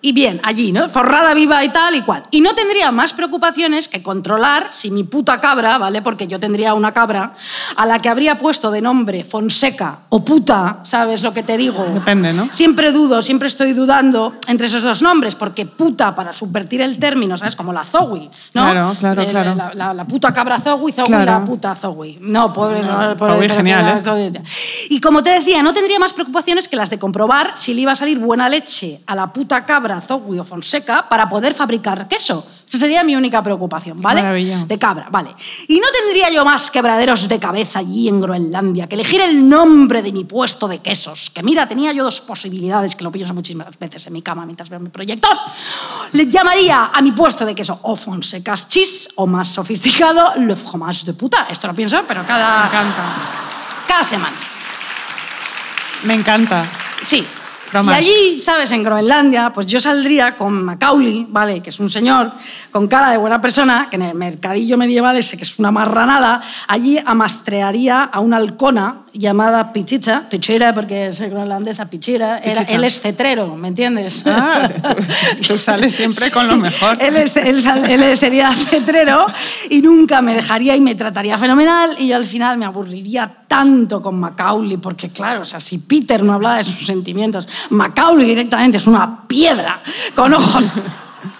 Y 0.00 0.12
bien, 0.12 0.40
allí, 0.44 0.70
¿no? 0.70 0.88
Forrada 0.88 1.34
viva 1.34 1.64
y 1.64 1.70
tal 1.70 1.96
y 1.96 2.02
cual. 2.02 2.22
Y 2.30 2.40
no 2.40 2.54
tendría 2.54 2.92
más 2.92 3.12
preocupaciones 3.12 3.88
que 3.88 4.00
controlar 4.00 4.68
si 4.70 4.92
mi 4.92 5.02
puta 5.02 5.40
cabra, 5.40 5.76
¿vale? 5.76 6.02
Porque 6.02 6.28
yo 6.28 6.38
tendría 6.38 6.74
una 6.74 6.92
cabra 6.94 7.34
a 7.74 7.84
la 7.84 7.98
que 7.98 8.08
habría 8.08 8.38
puesto 8.38 8.70
de 8.70 8.80
nombre 8.80 9.24
Fonseca 9.24 10.00
o 10.10 10.24
puta, 10.24 10.78
¿sabes 10.84 11.24
lo 11.24 11.34
que 11.34 11.42
te 11.42 11.56
digo? 11.56 11.84
Depende, 11.92 12.32
¿no? 12.32 12.48
Siempre 12.52 12.92
dudo, 12.92 13.22
siempre 13.22 13.48
estoy 13.48 13.72
dudando 13.72 14.34
entre 14.46 14.68
esos 14.68 14.84
dos 14.84 15.02
nombres, 15.02 15.34
porque 15.34 15.66
puta, 15.66 16.14
para 16.14 16.32
subvertir 16.32 16.80
el 16.80 17.00
término, 17.00 17.36
¿sabes? 17.36 17.56
Como 17.56 17.72
la 17.72 17.84
Zoe, 17.84 18.30
¿no? 18.54 18.62
Claro, 18.70 18.96
claro, 19.00 19.22
Eh, 19.22 19.26
claro. 19.30 19.54
La, 19.56 19.74
la- 19.74 19.94
la 19.94 20.04
puta 20.04 20.32
cabra 20.32 20.60
Zoe, 20.60 20.92
Zoe 20.92 21.06
Claro. 21.06 21.24
la 21.24 21.44
puta 21.44 21.74
Zoe. 21.74 22.18
No, 22.20 22.52
pobre, 22.52 22.82
No, 22.82 23.02
no, 23.02 23.16
pobre, 23.16 23.34
pero 23.48 23.54
genial, 23.56 24.00
que 24.00 24.10
era- 24.26 24.42
Y 24.90 25.00
como 25.00 25.24
te 25.24 25.30
decía, 25.30 25.60
no 25.64 25.72
tendría 25.72 25.98
más 25.98 26.12
preocupaciones 26.12 26.68
que 26.68 26.76
las 26.76 26.88
de 26.90 27.00
comprobar 27.00 27.52
si 27.56 27.74
le 27.74 27.80
iba 27.80 27.90
a 27.92 27.96
salir 27.96 28.20
buena 28.20 28.48
leche 28.48 29.00
a 29.08 29.16
la 29.16 29.32
puta 29.32 29.66
cabra 29.66 29.87
Zoe 30.00 30.38
o 30.40 30.44
Fonseca 30.44 31.08
para 31.08 31.28
poder 31.28 31.54
fabricar 31.54 32.06
queso. 32.08 32.46
Esa 32.68 32.76
sería 32.78 33.02
mi 33.02 33.16
única 33.16 33.42
preocupación, 33.42 34.00
¿vale? 34.02 34.20
maravilla. 34.20 34.66
De 34.66 34.78
cabra, 34.78 35.08
vale. 35.10 35.34
Y 35.68 35.80
no 35.80 35.86
tendría 35.90 36.28
yo 36.30 36.44
más 36.44 36.70
quebraderos 36.70 37.26
de 37.26 37.38
cabeza 37.38 37.78
allí 37.78 38.08
en 38.08 38.20
Groenlandia 38.20 38.86
que 38.86 38.94
elegir 38.94 39.22
el 39.22 39.48
nombre 39.48 40.02
de 40.02 40.12
mi 40.12 40.24
puesto 40.24 40.68
de 40.68 40.78
quesos. 40.80 41.30
Que 41.30 41.42
mira, 41.42 41.66
tenía 41.66 41.92
yo 41.92 42.04
dos 42.04 42.20
posibilidades 42.20 42.94
que 42.94 43.04
lo 43.04 43.10
pienso 43.10 43.32
muchísimas 43.32 43.78
veces 43.78 44.06
en 44.06 44.12
mi 44.12 44.20
cama 44.20 44.44
mientras 44.44 44.68
veo 44.68 44.80
mi 44.80 44.90
proyector. 44.90 45.34
Le 46.12 46.26
llamaría 46.28 46.90
a 46.92 47.00
mi 47.00 47.12
puesto 47.12 47.46
de 47.46 47.54
queso 47.54 47.78
o 47.82 47.96
Fonseca's 47.96 48.68
Cheese 48.68 49.08
o 49.16 49.26
más 49.26 49.48
sofisticado 49.48 50.34
Le 50.36 50.54
Fromage 50.54 51.06
de 51.06 51.14
puta. 51.14 51.46
Esto 51.50 51.68
lo 51.68 51.74
pienso, 51.74 52.02
pero 52.06 52.26
cada, 52.26 52.60
Me 52.60 52.66
encanta. 52.66 53.04
cada 53.86 54.04
semana. 54.04 54.36
Me 56.04 56.14
encanta. 56.14 56.64
Sí. 57.02 57.26
Y 57.72 57.94
allí, 57.98 58.38
¿sabes? 58.38 58.72
En 58.72 58.82
Groenlandia, 58.82 59.52
pues 59.52 59.66
yo 59.66 59.78
saldría 59.80 60.36
con 60.36 60.64
Macaulay, 60.64 61.26
¿vale? 61.28 61.60
Que 61.62 61.70
es 61.70 61.80
un 61.80 61.90
señor 61.90 62.30
con 62.70 62.88
cara 62.88 63.10
de 63.10 63.16
buena 63.18 63.40
persona, 63.40 63.88
que 63.90 63.96
en 63.96 64.02
el 64.02 64.14
mercadillo 64.14 64.76
medieval 64.78 65.16
ese, 65.16 65.36
que 65.36 65.44
es 65.44 65.58
una 65.58 65.70
marranada, 65.70 66.40
allí 66.66 66.98
amastrearía 67.04 68.02
a 68.04 68.20
una 68.20 68.36
halcona 68.38 69.02
llamada 69.12 69.72
Pichicha, 69.72 70.28
Pichira, 70.28 70.72
porque 70.74 71.06
es 71.06 71.20
groenlandesa, 71.20 71.86
Pichira, 71.90 72.38
era, 72.38 72.62
él 72.62 72.84
es 72.84 73.00
cetrero, 73.00 73.56
¿me 73.56 73.68
entiendes? 73.68 74.22
Ah, 74.26 74.68
tú, 75.38 75.44
tú 75.48 75.58
sales 75.58 75.94
siempre 75.94 76.30
con 76.30 76.46
lo 76.46 76.56
mejor. 76.56 76.98
él, 77.00 77.16
es- 77.16 77.36
él 77.36 77.60
sal- 77.62 77.88
él 77.90 78.16
sería 78.16 78.52
cetrero 78.52 79.26
y 79.70 79.80
nunca 79.82 80.22
me 80.22 80.34
dejaría 80.34 80.76
y 80.76 80.80
me 80.80 80.94
trataría 80.94 81.36
fenomenal 81.38 81.96
y 81.98 82.08
yo 82.08 82.16
al 82.16 82.24
final 82.24 82.58
me 82.58 82.66
aburriría 82.66 83.32
tanto 83.48 84.02
con 84.02 84.20
Macaulay, 84.20 84.76
porque 84.76 85.08
claro, 85.10 85.40
o 85.40 85.44
sea, 85.44 85.58
si 85.58 85.78
Peter 85.78 86.22
no 86.22 86.34
hablaba 86.34 86.58
de 86.58 86.64
sus 86.64 86.84
sentimientos, 86.86 87.48
Macaulay 87.70 88.26
directamente 88.26 88.76
es 88.76 88.86
una 88.86 89.26
piedra 89.26 89.80
con 90.14 90.32
ojos. 90.34 90.82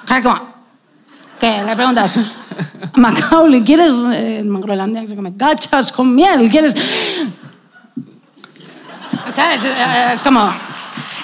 ¿Qué? 1.41 1.63
Le 1.65 1.77
preguntas, 1.77 2.15
Macaulay, 2.97 3.63
¿quieres 3.63 3.93
eh, 4.13 4.39
en 4.41 4.61
Groenlandia 4.61 5.03
que 5.03 5.09
se 5.09 5.17
come 5.17 5.33
gachas 5.37 5.93
con 5.93 6.15
miel? 6.15 6.49
¿Quieres...? 6.51 6.75
¿Sabes? 9.35 9.65
Eh, 9.65 10.13
Es 10.13 10.23
como... 10.23 10.53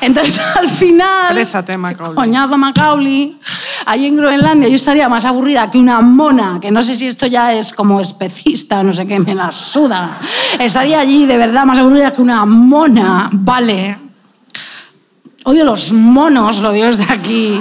Entonces, 0.00 0.40
al 0.56 0.68
final... 0.68 1.26
Exprésate, 1.26 1.76
Macaulay. 1.76 2.14
Coñazo 2.14 2.56
Macaulay. 2.56 3.38
Allí 3.86 4.06
en 4.06 4.16
Groenlandia 4.16 4.68
yo 4.68 4.76
estaría 4.76 5.08
más 5.08 5.24
aburrida 5.24 5.70
que 5.70 5.78
una 5.78 6.00
mona, 6.00 6.58
que 6.60 6.70
no 6.70 6.80
sé 6.82 6.94
si 6.94 7.06
esto 7.06 7.26
ya 7.26 7.52
es 7.52 7.72
como 7.72 8.00
especista 8.00 8.80
o 8.80 8.82
no 8.82 8.92
sé 8.92 9.06
qué, 9.06 9.18
me 9.18 9.34
la 9.34 9.50
suda. 9.50 10.18
Estaría 10.58 11.00
allí 11.00 11.26
de 11.26 11.36
verdad 11.36 11.64
más 11.64 11.78
aburrida 11.78 12.12
que 12.12 12.22
una 12.22 12.44
mona, 12.46 13.28
vale. 13.32 14.03
Odio 15.44 15.64
los 15.64 15.92
monos, 15.92 16.60
lo 16.60 16.72
digo 16.72 16.86
desde 16.86 17.04
aquí. 17.04 17.60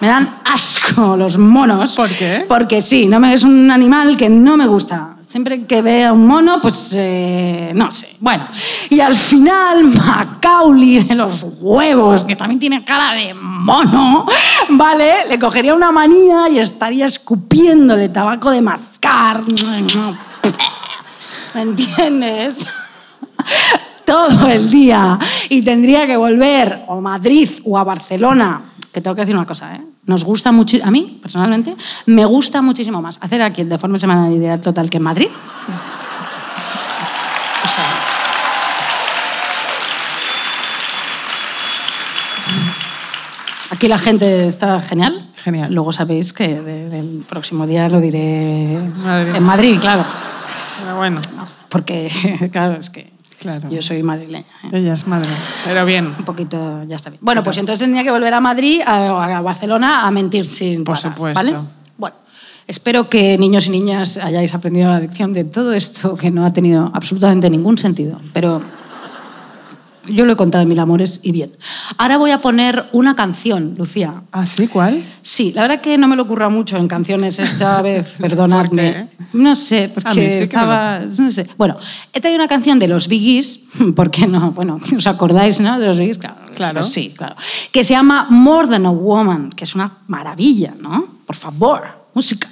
Me 0.00 0.08
dan 0.08 0.40
asco 0.44 1.14
los 1.14 1.36
monos. 1.36 1.94
¿Por 1.94 2.08
qué? 2.08 2.46
Porque 2.48 2.80
sí, 2.80 3.06
no 3.06 3.20
me, 3.20 3.34
es 3.34 3.42
un 3.42 3.70
animal 3.70 4.16
que 4.16 4.30
no 4.30 4.56
me 4.56 4.66
gusta. 4.66 5.16
Siempre 5.26 5.66
que 5.66 5.82
vea 5.82 6.14
un 6.14 6.26
mono, 6.26 6.58
pues 6.58 6.94
eh, 6.96 7.72
no 7.74 7.92
sé. 7.92 8.16
Bueno, 8.20 8.46
y 8.88 9.00
al 9.00 9.14
final 9.14 9.84
Macaulay 9.84 11.00
de 11.00 11.14
los 11.14 11.44
huevos, 11.60 12.24
que 12.24 12.34
también 12.34 12.58
tiene 12.58 12.82
cara 12.82 13.12
de 13.12 13.34
mono, 13.34 14.24
¿vale? 14.70 15.26
Le 15.28 15.38
cogería 15.38 15.74
una 15.74 15.92
manía 15.92 16.48
y 16.48 16.58
estaría 16.58 17.04
escupiéndole 17.04 18.08
tabaco 18.08 18.50
de 18.50 18.62
mascar. 18.62 19.42
¿Me 21.54 21.60
entiendes? 21.60 22.66
Todo 24.08 24.48
el 24.48 24.70
día. 24.70 25.18
Y 25.50 25.62
tendría 25.62 26.06
que 26.06 26.16
volver 26.16 26.84
o 26.88 26.94
a 26.98 27.00
Madrid 27.00 27.48
o 27.64 27.76
a 27.78 27.84
Barcelona. 27.84 28.62
Que 28.92 29.00
tengo 29.02 29.14
que 29.14 29.20
decir 29.22 29.36
una 29.36 29.46
cosa, 29.46 29.74
¿eh? 29.76 29.80
Nos 30.06 30.24
gusta 30.24 30.50
mucho, 30.50 30.78
a 30.82 30.90
mí, 30.90 31.18
personalmente, 31.20 31.76
me 32.06 32.24
gusta 32.24 32.62
muchísimo 32.62 33.02
más 33.02 33.18
hacer 33.22 33.42
aquí 33.42 33.60
el 33.60 33.68
Deforme 33.68 33.98
Semanal 33.98 34.32
Ideal 34.32 34.60
Total 34.60 34.88
que 34.88 34.96
en 34.96 35.02
Madrid. 35.02 35.28
O 37.64 37.68
sea, 37.68 37.84
Aquí 43.70 43.86
la 43.88 43.98
gente 43.98 44.46
está 44.46 44.80
genial. 44.80 45.26
Genial. 45.36 45.72
Luego 45.72 45.92
sabéis 45.92 46.32
que 46.32 46.48
de- 46.60 46.88
del 46.88 47.24
próximo 47.28 47.66
día 47.66 47.88
lo 47.88 48.00
diré 48.00 48.78
Madrid. 48.96 49.34
en 49.36 49.42
Madrid, 49.42 49.78
claro. 49.80 50.04
Pero 50.82 50.96
bueno, 50.96 51.20
Porque, 51.68 52.10
claro, 52.52 52.76
es 52.80 52.88
que 52.88 53.12
Claro. 53.38 53.68
yo 53.70 53.80
soy 53.82 54.02
madrileña. 54.02 54.46
¿eh? 54.64 54.68
ella 54.78 54.92
es 54.94 55.06
madre. 55.06 55.30
Pero 55.64 55.84
bien, 55.86 56.14
Un 56.18 56.24
poquito, 56.24 56.82
ya 56.84 56.96
está 56.96 57.10
bien. 57.10 57.20
Bueno, 57.22 57.42
pues 57.42 57.56
entonces 57.58 57.80
tendría 57.84 58.02
que 58.04 58.10
volver 58.10 58.34
a 58.34 58.40
Madrid, 58.40 58.80
a, 58.84 59.38
a 59.38 59.40
Barcelona, 59.40 60.06
a 60.06 60.10
mentir 60.10 60.44
sin 60.44 60.84
Por 60.84 60.96
parar, 60.96 61.12
supuesto. 61.12 61.38
¿vale? 61.44 61.56
Bueno, 61.96 62.16
espero 62.66 63.08
que 63.08 63.38
niños 63.38 63.66
y 63.66 63.70
niñas 63.70 64.16
hayáis 64.16 64.54
aprendido 64.54 64.88
la 64.90 64.98
lección 65.00 65.32
de 65.32 65.44
todo 65.44 65.72
esto 65.72 66.16
que 66.16 66.30
no 66.30 66.44
ha 66.44 66.52
tenido 66.52 66.90
absolutamente 66.94 67.48
ningún 67.50 67.78
sentido, 67.78 68.20
pero 68.32 68.62
yo 70.08 70.24
lo 70.24 70.32
he 70.32 70.36
contado 70.36 70.62
en 70.62 70.68
mil 70.68 70.78
amores 70.78 71.20
y 71.22 71.32
bien. 71.32 71.52
Ahora 71.96 72.16
voy 72.16 72.30
a 72.30 72.40
poner 72.40 72.86
una 72.92 73.14
canción, 73.14 73.74
Lucía. 73.76 74.22
¿Ah, 74.32 74.46
sí? 74.46 74.66
¿Cuál? 74.68 75.02
Sí, 75.22 75.52
la 75.54 75.62
verdad 75.62 75.80
que 75.80 75.96
no 75.98 76.08
me 76.08 76.16
lo 76.16 76.22
ocurra 76.24 76.48
mucho 76.48 76.76
en 76.76 76.88
canciones 76.88 77.38
esta 77.38 77.80
vez, 77.82 78.16
perdonadme. 78.18 79.08
No 79.32 79.54
sé, 79.54 79.90
porque 79.92 80.10
sí 80.30 80.38
lo- 80.38 80.44
estaba... 80.44 81.00
No 81.18 81.30
sé. 81.30 81.46
Bueno, 81.56 81.76
he 82.12 82.20
traído 82.20 82.38
una 82.40 82.48
canción 82.48 82.78
de 82.78 82.88
los 82.88 83.08
Biggies, 83.08 83.68
¿por 83.96 84.10
qué 84.10 84.26
no? 84.26 84.52
Bueno, 84.52 84.78
¿os 84.96 85.06
acordáis, 85.06 85.60
no? 85.60 85.78
De 85.78 85.86
los 85.86 85.98
Biggies, 85.98 86.18
claro. 86.18 86.36
Claro. 86.54 86.82
sí, 86.82 87.14
claro. 87.16 87.36
Que 87.70 87.84
se 87.84 87.94
llama 87.94 88.26
More 88.30 88.66
Than 88.68 88.86
a 88.86 88.90
Woman, 88.90 89.50
que 89.50 89.62
es 89.64 89.74
una 89.76 89.90
maravilla, 90.08 90.74
¿no? 90.80 91.06
Por 91.24 91.36
favor, 91.36 91.82
música. 92.14 92.48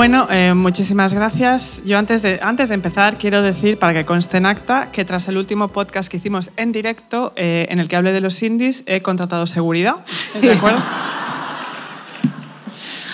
Bueno, 0.00 0.26
eh, 0.30 0.54
muchísimas 0.54 1.12
gracias. 1.12 1.82
Yo 1.84 1.98
antes 1.98 2.22
de, 2.22 2.40
antes 2.42 2.70
de 2.70 2.74
empezar 2.74 3.18
quiero 3.18 3.42
decir, 3.42 3.78
para 3.78 3.92
que 3.92 4.06
conste 4.06 4.38
en 4.38 4.46
acta, 4.46 4.90
que 4.90 5.04
tras 5.04 5.28
el 5.28 5.36
último 5.36 5.68
podcast 5.68 6.10
que 6.10 6.16
hicimos 6.16 6.52
en 6.56 6.72
directo, 6.72 7.34
eh, 7.36 7.66
en 7.68 7.80
el 7.80 7.86
que 7.86 7.96
hablé 7.96 8.12
de 8.12 8.22
los 8.22 8.42
indies, 8.42 8.82
he 8.86 9.02
contratado 9.02 9.46
seguridad. 9.46 9.96
¿De 10.40 10.52
acuerdo? 10.52 10.80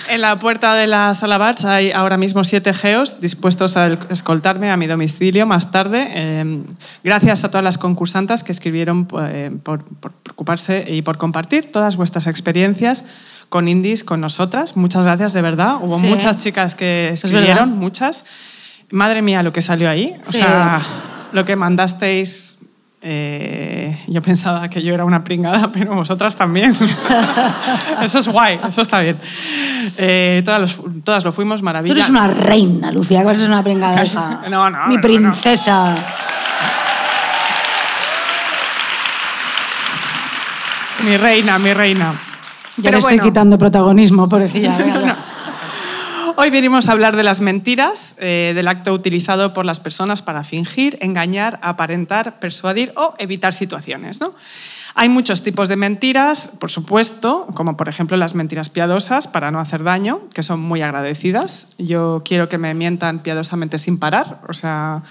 En 0.09 0.21
la 0.21 0.39
puerta 0.39 0.73
de 0.75 0.87
la 0.87 1.13
sala 1.13 1.37
Bats 1.37 1.65
hay 1.65 1.91
ahora 1.91 2.15
mismo 2.15 2.45
siete 2.45 2.73
geos 2.73 3.19
dispuestos 3.19 3.75
a 3.75 3.87
escoltarme 4.09 4.71
a 4.71 4.77
mi 4.77 4.87
domicilio 4.87 5.45
más 5.45 5.69
tarde. 5.71 6.07
Eh, 6.11 6.61
gracias 7.03 7.43
a 7.43 7.49
todas 7.49 7.63
las 7.65 7.77
concursantas 7.77 8.45
que 8.45 8.53
escribieron 8.53 9.05
eh, 9.19 9.51
por, 9.63 9.83
por 9.83 10.13
preocuparse 10.13 10.85
y 10.87 11.01
por 11.01 11.17
compartir 11.17 11.73
todas 11.73 11.97
vuestras 11.97 12.27
experiencias 12.27 13.03
con 13.57 13.67
Indies, 13.67 14.03
con 14.03 14.21
nosotras. 14.21 14.77
Muchas 14.77 15.01
gracias, 15.03 15.33
de 15.33 15.41
verdad. 15.41 15.77
Hubo 15.81 15.99
Sí. 15.99 16.05
muchas 16.05 16.37
chicas 16.37 16.75
que 16.75 17.09
escribieron, 17.09 17.75
muchas. 17.79 18.23
Madre 18.91 19.23
mía, 19.23 19.41
lo 19.41 19.51
que 19.51 19.63
salió 19.63 19.89
ahí. 19.89 20.15
O 20.27 20.31
Sí. 20.31 20.37
sea, 20.37 20.79
lo 21.31 21.43
que 21.43 21.55
mandasteis. 21.55 22.53
eh, 23.01 23.95
yo 24.07 24.21
pensaba 24.21 24.69
que 24.69 24.81
yo 24.83 24.93
era 24.93 25.05
una 25.05 25.23
pringada, 25.23 25.71
pero 25.73 25.95
vosotras 25.95 26.35
también. 26.35 26.75
eso 28.03 28.19
es 28.19 28.27
guay, 28.27 28.59
eso 28.69 28.81
está 28.83 28.99
bien. 28.99 29.17
Eh, 29.97 30.41
todas, 30.45 30.61
los- 30.61 30.81
todas 31.03 31.23
lo 31.23 31.31
fuimos, 31.31 31.61
Tú 31.61 31.65
maravilla. 31.65 31.93
eres 31.95 32.09
una 32.09 32.27
reina, 32.27 32.91
Lucía, 32.91 33.23
que 33.23 33.29
eres 33.29 33.43
una 33.43 33.63
pringada. 33.63 34.03
No, 34.51 34.69
no, 34.69 34.87
Mi 34.87 34.95
no, 34.95 35.01
no. 35.01 35.01
princesa. 35.01 35.95
Mi 41.05 41.15
reina, 41.17 41.57
mi 41.59 41.73
reina. 41.73 42.13
Ya 42.77 42.83
Pero 42.83 42.97
le 42.97 42.99
estoy 42.99 43.19
quitando 43.19 43.57
protagonismo, 43.57 44.29
pobrecilla. 44.29 44.77
venga, 44.77 45.17
Hoy 46.39 46.51
venimos 46.51 46.87
a 46.87 46.91
hablar 46.91 47.15
de 47.15 47.23
las 47.23 47.41
mentiras, 47.41 48.15
eh, 48.19 48.51
del 48.53 48.67
acto 48.67 48.93
utilizado 48.93 49.53
por 49.53 49.65
las 49.65 49.79
personas 49.79 50.21
para 50.21 50.43
fingir, 50.43 50.95
engañar, 51.01 51.59
aparentar, 51.63 52.39
persuadir 52.39 52.93
o 52.95 53.15
evitar 53.17 53.55
situaciones. 53.55 54.21
¿no? 54.21 54.35
Hay 54.93 55.09
muchos 55.09 55.41
tipos 55.41 55.67
de 55.67 55.77
mentiras, 55.77 56.53
por 56.59 56.69
supuesto, 56.69 57.47
como 57.55 57.75
por 57.75 57.89
ejemplo 57.89 58.17
las 58.17 58.35
mentiras 58.35 58.69
piadosas 58.69 59.27
para 59.27 59.49
no 59.49 59.59
hacer 59.59 59.83
daño, 59.83 60.21
que 60.31 60.43
son 60.43 60.59
muy 60.59 60.83
agradecidas. 60.83 61.73
Yo 61.79 62.21
quiero 62.23 62.49
que 62.49 62.59
me 62.59 62.75
mientan 62.75 63.19
piadosamente 63.19 63.79
sin 63.79 63.97
parar. 63.97 64.41
O 64.47 64.53
sea, 64.53 65.01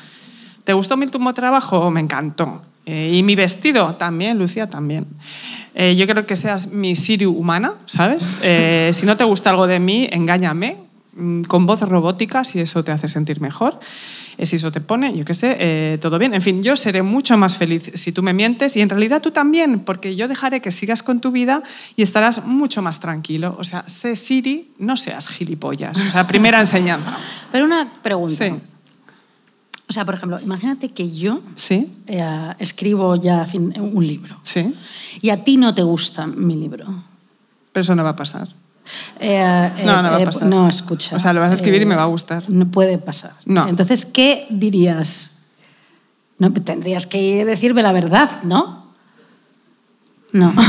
¿te 0.63 0.75
gustó 0.75 0.97
mi 0.97 1.07
último 1.07 1.35
trabajo? 1.35 1.91
Me 1.91 2.01
encantó. 2.01 2.63
Eh, 2.87 3.13
y 3.15 3.23
mi 3.23 3.35
vestido 3.35 3.95
también, 3.97 4.39
Lucía, 4.39 4.69
también. 4.69 5.07
Eh, 5.75 5.95
yo 5.97 6.07
creo 6.07 6.25
que 6.25 6.37
seas 6.37 6.69
mi 6.69 6.95
Siri 6.95 7.27
humana, 7.27 7.75
¿sabes? 7.85 8.39
Eh, 8.43 8.91
si 8.95 9.05
no 9.05 9.17
te 9.17 9.25
gusta 9.25 9.51
algo 9.51 9.67
de 9.67 9.81
mí, 9.81 10.09
engáñame 10.11 10.79
mm, 11.15 11.43
con 11.43 11.67
voz 11.67 11.83
robótica, 11.83 12.45
si 12.45 12.61
eso 12.61 12.85
te 12.85 12.93
hace 12.93 13.09
sentir 13.09 13.41
mejor. 13.41 13.79
Eh, 14.39 14.45
si 14.45 14.57
eso 14.57 14.71
te 14.71 14.81
pone, 14.81 15.17
yo 15.17 15.25
qué 15.25 15.33
sé, 15.33 15.57
eh, 15.59 15.99
todo 16.01 16.19
bien. 16.19 16.35
En 16.35 16.43
fin, 16.43 16.63
yo 16.63 16.77
seré 16.77 17.03
mucho 17.03 17.37
más 17.39 17.57
feliz 17.57 17.91
si 17.95 18.13
tú 18.13 18.23
me 18.23 18.35
mientes 18.35 18.77
y 18.77 18.83
en 18.83 18.89
realidad 18.89 19.23
tú 19.23 19.31
también, 19.31 19.81
porque 19.81 20.15
yo 20.15 20.29
dejaré 20.29 20.61
que 20.61 20.71
sigas 20.71 21.03
con 21.03 21.21
tu 21.21 21.31
vida 21.31 21.63
y 21.97 22.03
estarás 22.03 22.45
mucho 22.45 22.83
más 22.83 23.01
tranquilo. 23.01 23.57
O 23.59 23.65
sea, 23.65 23.89
sé 23.89 24.15
Siri, 24.15 24.73
no 24.79 24.97
seas 24.97 25.29
gilipollas. 25.29 25.99
O 26.01 26.11
sea, 26.11 26.27
primera 26.27 26.61
enseñanza. 26.61 27.17
Pero 27.51 27.65
una 27.65 27.89
pregunta. 28.03 28.35
Sí. 28.35 28.53
O 29.89 29.93
sea, 29.93 30.05
por 30.05 30.15
ejemplo, 30.15 30.41
imagínate 30.41 30.89
que 30.91 31.11
yo 31.11 31.41
Sí, 31.55 31.93
eh, 32.07 32.55
escribo 32.59 33.15
ya 33.17 33.47
fin- 33.47 33.73
un 33.79 34.05
libro 34.07 34.37
sí. 34.43 34.75
y 35.23 35.31
a 35.31 35.45
ti 35.45 35.57
no 35.57 35.75
te 35.75 35.83
gusta 35.83 36.27
mi 36.27 36.57
libro. 36.57 37.05
Pero 37.73 37.83
eso 37.83 37.95
no 37.95 38.03
va 38.03 38.11
a 38.11 38.17
pasar. 38.17 38.49
Eh, 39.21 39.39
eh, 39.79 39.83
No, 39.85 40.03
no 40.03 40.11
va 40.11 40.17
a 40.17 40.25
pasar. 40.25 40.49
No, 40.49 40.69
escucha. 40.69 41.15
O 41.17 41.21
sea, 41.21 41.33
lo 41.33 41.41
vas 41.41 41.53
a 41.53 41.55
escribir 41.55 41.83
y 41.83 41.87
me 41.87 41.95
va 41.97 42.03
a 42.03 42.07
gustar. 42.07 42.49
No 42.51 42.67
puede 42.69 42.99
pasar. 42.99 43.33
No. 43.45 43.69
Entonces, 43.69 44.05
¿qué 44.07 44.47
dirías? 44.51 45.33
No, 46.39 46.53
tendrías 46.53 47.07
que 47.07 47.45
decirme 47.45 47.83
la 47.83 47.93
verdad, 47.93 48.43
¿no? 48.43 48.93
No. 50.33 50.53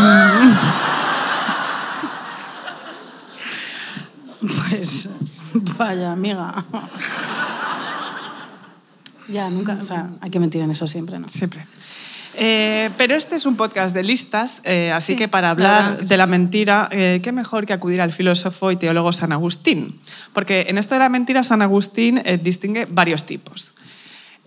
pues, 4.69 5.09
vaya, 5.77 6.11
amiga. 6.11 6.65
Ya, 9.27 9.49
nunca, 9.49 9.77
o 9.79 9.83
sea, 9.83 10.09
hay 10.21 10.29
que 10.29 10.39
mentir 10.39 10.61
en 10.61 10.71
eso 10.71 10.87
siempre, 10.87 11.19
¿no? 11.19 11.27
Siempre. 11.27 11.65
Eh, 12.39 12.91
pero 12.97 13.15
este 13.15 13.35
es 13.35 13.47
un 13.47 13.55
podcast 13.55 13.95
de 13.95 14.03
listas, 14.03 14.61
eh, 14.63 14.91
así 14.93 15.13
Sí, 15.13 15.17
que 15.17 15.27
para 15.27 15.47
la 15.47 15.51
hablar 15.51 15.97
que 15.97 16.05
de 16.05 16.17
la 16.17 16.27
mentira, 16.27 16.87
eh, 16.91 17.19
qué 17.23 17.31
mejor 17.31 17.65
que 17.65 17.73
acudir 17.73 17.99
al 17.99 18.11
filósofo 18.11 18.71
y 18.71 18.75
teólogo 18.75 19.11
San 19.11 19.31
Agustín. 19.31 19.99
Porque 20.33 20.67
en 20.69 20.77
esto 20.77 20.93
de 20.93 20.99
la 20.99 21.09
mentira, 21.09 21.43
San 21.43 21.63
Agustín 21.63 22.21
eh, 22.23 22.37
distingue 22.37 22.85
varios 22.89 23.25
tipos. 23.25 23.73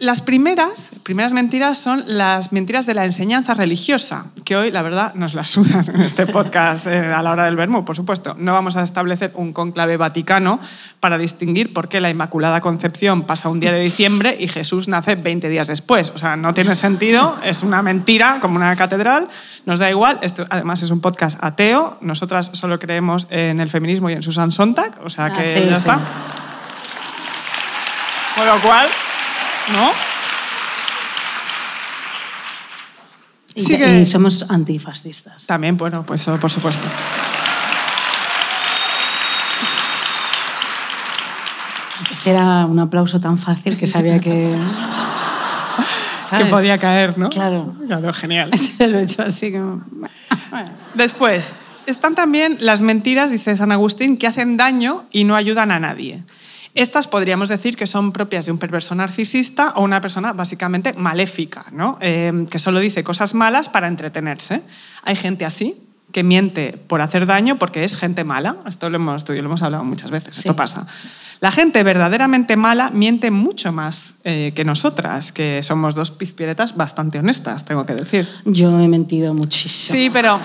Las 0.01 0.23
primeras, 0.23 0.93
primeras 1.03 1.35
mentiras 1.35 1.77
son 1.77 2.03
las 2.07 2.53
mentiras 2.53 2.87
de 2.87 2.95
la 2.95 3.05
enseñanza 3.05 3.53
religiosa, 3.53 4.25
que 4.47 4.57
hoy, 4.57 4.71
la 4.71 4.81
verdad, 4.81 5.13
nos 5.15 5.35
la 5.35 5.45
sudan 5.45 5.85
en 5.95 6.01
este 6.01 6.27
podcast 6.27 6.87
eh, 6.87 7.13
a 7.13 7.21
la 7.23 7.31
hora 7.33 7.45
del 7.45 7.55
vermú, 7.55 7.85
por 7.85 7.95
supuesto. 7.97 8.35
No 8.39 8.55
vamos 8.55 8.79
a 8.79 8.83
establecer 8.83 9.31
un 9.35 9.53
conclave 9.53 9.99
vaticano 9.99 10.59
para 11.01 11.19
distinguir 11.19 11.75
por 11.75 11.91
qué 11.91 12.01
la 12.01 12.09
Inmaculada 12.09 12.63
Concepción 12.63 13.25
pasa 13.25 13.51
un 13.51 13.61
día 13.61 13.73
de 13.73 13.81
diciembre 13.81 14.35
y 14.41 14.49
Jesús 14.49 14.89
nace 14.89 15.17
20 15.17 15.51
días 15.51 15.69
después. 15.69 16.13
O 16.15 16.19
sea, 16.19 16.35
no 16.35 16.55
tiene 16.55 16.75
sentido, 16.77 17.39
es 17.45 17.63
una 17.63 17.83
mentira 17.83 18.39
como 18.41 18.57
una 18.57 18.75
catedral, 18.77 19.29
nos 19.67 19.81
da 19.81 19.91
igual. 19.91 20.19
Esto 20.23 20.47
además 20.49 20.83
es 20.83 20.91
un 20.93 21.03
podcast 21.03 21.45
ateo, 21.45 21.99
nosotras 22.01 22.51
solo 22.55 22.79
creemos 22.79 23.27
en 23.29 23.61
el 23.61 23.69
feminismo 23.69 24.09
y 24.09 24.15
en 24.15 24.23
Susan 24.23 24.51
Sontag, 24.51 24.99
o 25.05 25.11
sea 25.11 25.31
que 25.31 25.43
Ah, 25.43 25.45
sí, 25.45 25.59
ya 25.59 25.67
sí. 25.67 25.73
está. 25.75 26.01
Con 28.35 28.47
lo 28.47 28.59
cual, 28.63 28.89
¿no? 29.73 29.91
Y, 33.55 33.61
Sí 33.62 33.77
que- 33.79 34.01
y 34.01 34.07
somos 34.07 34.47
antifascistas. 34.49 35.47
También, 35.47 35.77
bueno, 35.77 36.05
pues 36.05 36.25
por 36.41 36.51
supuesto. 36.51 36.87
Este 42.11 42.31
era 42.31 42.66
un 42.66 42.79
aplauso 42.79 43.21
tan 43.21 43.39
fácil 43.39 43.77
que 43.79 43.87
sabía 43.87 44.21
que... 44.21 44.57
Que 46.39 46.45
podía 46.45 46.79
caer, 46.79 47.18
¿no? 47.18 47.29
Claro. 47.29 47.75
Claro, 47.89 48.12
genial. 48.12 48.51
Se 48.57 48.87
lo 48.87 49.01
he 49.01 49.03
hecho 49.03 49.23
así 49.23 49.51
como... 49.51 49.83
Después, 50.95 51.57
están 51.87 52.14
también 52.14 52.57
las 52.61 52.83
mentiras, 52.83 53.33
dice 53.33 53.57
San 53.57 53.73
Agustín, 53.73 54.16
que 54.16 54.29
hacen 54.29 54.57
daño 54.57 55.07
y 55.11 55.25
no 55.25 55.35
ayudan 55.35 55.73
a 55.73 55.81
nadie. 55.81 56.23
Estas 56.75 57.09
podríamos 57.09 57.49
decir 57.49 57.77
que 57.77 57.87
son 57.87 58.12
propias 58.12 58.47
de 58.47 58.53
un 58.53 58.59
perverso 58.59 58.95
narcisista 58.95 59.73
o 59.77 59.83
una 59.83 60.01
persona 60.01 60.33
básicamente 60.33 60.93
maléfica, 60.95 61.64
¿no? 61.73 61.99
Eh, 62.01 62.45
que 62.51 62.59
solo 62.59 62.79
dice 62.81 63.03
cosas 63.03 63.35
malas 63.35 63.68
para 63.68 63.89
entretenerse. 63.89 64.62
Hay 65.03 65.16
gente 65.16 65.45
así 65.45 65.77
que 66.12 66.23
miente 66.23 66.73
por 66.87 67.01
hacer 67.01 67.27
daño 67.27 67.57
porque 67.59 67.85
es 67.85 67.97
gente 67.97 68.25
mala. 68.25 68.57
Esto 68.66 68.91
lo 68.91 68.97
hemos, 68.97 69.25
tú 69.25 69.33
y 69.33 69.37
yo 69.37 69.43
lo 69.43 69.49
hemos 69.49 69.62
hablado 69.62 69.85
muchas 69.85 70.11
veces, 70.11 70.39
esto 70.39 70.55
pasa. 70.55 70.87
La 71.41 71.51
gente 71.51 71.83
verdaderamente 71.83 72.57
mala 72.57 72.91
miente 72.91 73.31
mucho 73.31 73.73
más 73.73 74.21
eh, 74.25 74.53
que 74.55 74.64
nosotras, 74.64 75.33
que 75.33 75.61
somos 75.62 75.95
dos 75.95 76.11
pizpiretas 76.11 76.77
bastante 76.77 77.18
honestas, 77.18 77.64
tengo 77.64 77.85
que 77.85 77.95
decir. 77.95 78.29
Yo 78.45 78.79
he 78.79 78.89
mentido 78.89 79.33
muchísimo. 79.33 79.99
Sí, 79.99 80.11
pero, 80.12 80.39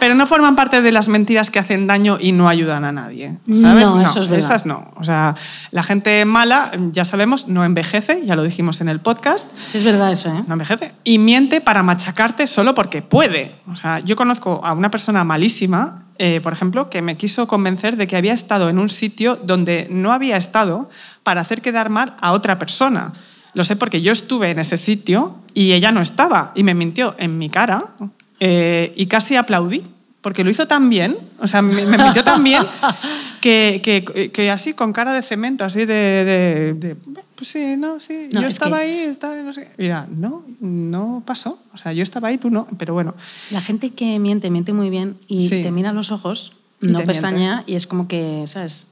pero 0.00 0.14
no 0.14 0.26
forman 0.26 0.56
parte 0.56 0.82
de 0.82 0.92
las 0.92 1.08
mentiras 1.08 1.50
que 1.50 1.58
hacen 1.58 1.86
daño 1.86 2.18
y 2.20 2.32
no 2.32 2.48
ayudan 2.48 2.84
a 2.84 2.92
nadie. 2.92 3.38
¿Sabes? 3.52 3.88
No, 3.90 4.02
eso 4.02 4.20
es 4.20 4.28
verdad. 4.28 4.38
Esas 4.38 4.66
no. 4.66 4.92
O 4.96 5.04
sea, 5.04 5.34
la 5.70 5.82
gente 5.82 6.24
mala, 6.24 6.72
ya 6.90 7.04
sabemos, 7.04 7.48
no 7.48 7.64
envejece, 7.64 8.22
ya 8.24 8.36
lo 8.36 8.42
dijimos 8.42 8.80
en 8.80 8.88
el 8.88 9.00
podcast, 9.00 9.46
Sí, 9.70 9.78
es 9.78 9.84
verdad 9.84 10.12
eso, 10.12 10.28
¿eh? 10.28 10.44
no 10.46 10.54
envejece. 10.54 10.92
Y 11.04 11.18
miente 11.18 11.60
para 11.60 11.82
machacarte 11.82 12.46
solo 12.46 12.74
porque 12.74 13.02
puede. 13.02 13.54
O 13.70 13.76
sea, 13.76 14.00
yo 14.00 14.16
conozco 14.16 14.60
a 14.64 14.72
una 14.72 14.90
persona 14.90 15.24
malísima, 15.24 16.06
eh, 16.18 16.40
por 16.40 16.52
ejemplo, 16.52 16.88
que 16.88 17.02
me 17.02 17.16
quiso 17.16 17.46
convencer 17.46 17.96
de 17.96 18.06
que 18.06 18.16
había 18.16 18.32
estado 18.32 18.68
en 18.68 18.78
un 18.78 18.88
sitio 18.88 19.36
donde 19.36 19.88
no 19.90 20.12
había 20.12 20.36
estado 20.36 20.88
para 21.22 21.40
hacer 21.40 21.62
quedar 21.62 21.90
mal 21.90 22.16
a 22.20 22.32
otra 22.32 22.58
persona. 22.58 23.12
Lo 23.54 23.64
sé 23.64 23.74
porque 23.74 24.02
yo 24.02 24.12
estuve 24.12 24.50
en 24.50 24.58
ese 24.58 24.76
sitio 24.76 25.36
y 25.54 25.72
ella 25.72 25.90
no 25.90 26.02
estaba 26.02 26.52
y 26.54 26.62
me 26.62 26.74
mintió 26.74 27.14
en 27.18 27.38
mi 27.38 27.48
cara 27.48 27.94
eh, 28.40 28.92
y 28.96 29.06
casi 29.06 29.36
aplaudí 29.36 29.82
porque 30.20 30.42
lo 30.42 30.50
hizo 30.50 30.66
tan 30.66 30.88
bien, 30.90 31.16
o 31.38 31.46
sea, 31.46 31.62
me, 31.62 31.86
me 31.86 31.96
mintió 31.98 32.24
tan 32.24 32.42
bien 32.42 32.62
que, 33.40 33.80
que- 33.82 34.30
que 34.32 34.50
así 34.50 34.74
con 34.74 34.92
cara 34.92 35.12
de 35.12 35.22
cemento, 35.22 35.64
así 35.64 35.80
de, 35.80 35.94
de- 35.94 36.74
de, 36.74 36.96
pues 37.36 37.48
sí, 37.48 37.76
no, 37.76 38.00
sí, 38.00 38.28
No, 38.34 38.40
yo 38.40 38.48
es 38.48 38.54
estaba 38.54 38.78
que- 38.78 38.82
ahí, 38.84 38.98
estaba, 39.04 39.36
no 39.36 39.52
sé. 39.52 39.68
Mira, 39.78 40.06
no, 40.10 40.42
no 40.60 41.22
pasó, 41.24 41.62
o 41.72 41.76
sea, 41.78 41.92
yo 41.92 42.02
estaba 42.02 42.28
ahí, 42.28 42.38
tú 42.38 42.50
no, 42.50 42.66
pero 42.78 42.92
bueno, 42.94 43.14
La 43.50 43.60
gente 43.60 43.90
que 43.90 44.18
miente, 44.18 44.50
miente 44.50 44.72
muy 44.72 44.90
bien 44.90 45.14
y 45.28 45.48
Sí. 45.48 45.62
te 45.62 45.70
mira 45.70 45.90
a 45.90 45.92
los 45.92 46.10
ojos, 46.10 46.52
Y 46.82 46.88
no 46.88 46.98
pestañea 47.04 47.62
y 47.66 47.74
es 47.76 47.86
como 47.86 48.08
que, 48.08 48.44
¿sabes? 48.48 48.86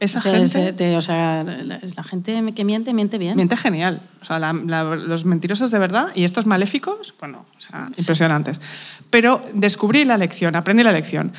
Esa 0.00 0.20
Te- 0.20 0.30
gente 0.30 0.48
se- 0.48 0.72
te- 0.72 0.96
o 0.96 1.02
sea, 1.02 1.44
la, 1.44 1.80
la 1.96 2.02
gente 2.04 2.52
que 2.54 2.64
miente, 2.64 2.92
miente 2.94 3.18
bien. 3.18 3.36
miente 3.36 3.56
genial, 3.56 4.00
o 4.22 4.24
sea, 4.24 4.38
la- 4.38 4.52
la- 4.52 4.84
los 4.96 5.24
mentirosos 5.24 5.70
de 5.70 5.78
verdad 5.78 6.08
y 6.14 6.24
estos 6.24 6.46
maléficos, 6.46 7.14
bueno, 7.20 7.44
o 7.56 7.60
sea, 7.60 7.88
impresionantes. 7.96 8.60
Pero 9.10 9.42
descubrí 9.54 10.04
la 10.04 10.16
lección, 10.16 10.56
aprendí 10.56 10.82
la 10.82 10.92
lección. 10.92 11.32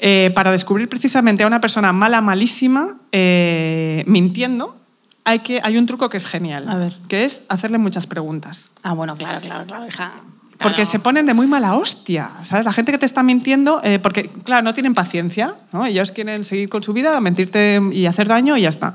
Eh, 0.00 0.30
para 0.34 0.52
descubrir 0.52 0.88
precisamente 0.88 1.42
a 1.42 1.46
una 1.48 1.60
persona 1.60 1.92
mala, 1.92 2.20
malísima, 2.20 2.98
eh, 3.10 4.04
mintiendo, 4.06 4.76
hay, 5.24 5.40
que, 5.40 5.60
hay 5.62 5.76
un 5.76 5.86
truco 5.86 6.08
que 6.08 6.16
es 6.18 6.26
genial, 6.26 6.68
A 6.68 6.76
ver. 6.76 6.96
que 7.08 7.24
es 7.24 7.46
hacerle 7.48 7.78
muchas 7.78 8.06
preguntas. 8.06 8.70
Ah, 8.84 8.92
bueno, 8.92 9.16
claro, 9.16 9.40
claro, 9.40 9.66
claro, 9.66 9.86
hija. 9.86 10.12
Porque 10.58 10.76
Claro. 10.82 10.90
se 10.90 10.98
ponen 10.98 11.26
de 11.26 11.34
muy 11.34 11.46
mala 11.46 11.74
hostia, 11.74 12.30
¿sabes? 12.42 12.64
La 12.64 12.72
gente 12.72 12.90
que 12.90 12.98
te 12.98 13.06
está 13.06 13.22
mintiendo, 13.22 13.80
eh, 13.84 13.98
porque, 14.00 14.28
claro, 14.44 14.62
no 14.62 14.74
tienen 14.74 14.92
paciencia, 14.94 15.54
¿no? 15.72 15.86
Ellos 15.86 16.10
quieren 16.12 16.42
seguir 16.42 16.68
con 16.68 16.82
su 16.82 16.92
vida, 16.92 17.20
mentirte 17.20 17.80
y 17.92 18.06
hacer 18.06 18.26
daño 18.26 18.56
y 18.56 18.62
ya 18.62 18.68
está. 18.68 18.94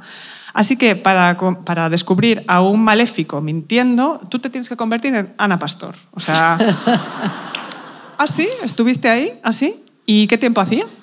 Así 0.54 0.76
que 0.76 0.96
para, 0.96 1.38
para 1.66 1.90
descubrir 1.90 2.44
a 2.48 2.62
un 2.62 2.84
maléfico 2.84 3.40
mintiendo, 3.42 4.22
tú 4.30 4.40
te 4.40 4.50
tienes 4.50 4.68
que 4.70 4.76
convertir 4.76 5.16
en 5.16 5.34
Ana 5.38 5.58
Pastor. 5.58 5.96
O 6.12 6.20
sea... 6.20 6.58
¿Ah, 8.18 8.28
sí? 8.28 8.48
¿Estuviste 8.64 9.10
ahí? 9.10 9.34
¿Ah, 9.42 9.52
sí? 9.52 9.76
¿Y 10.06 10.28
qué 10.28 10.38
tiempo 10.38 10.62
hacía? 10.62 10.86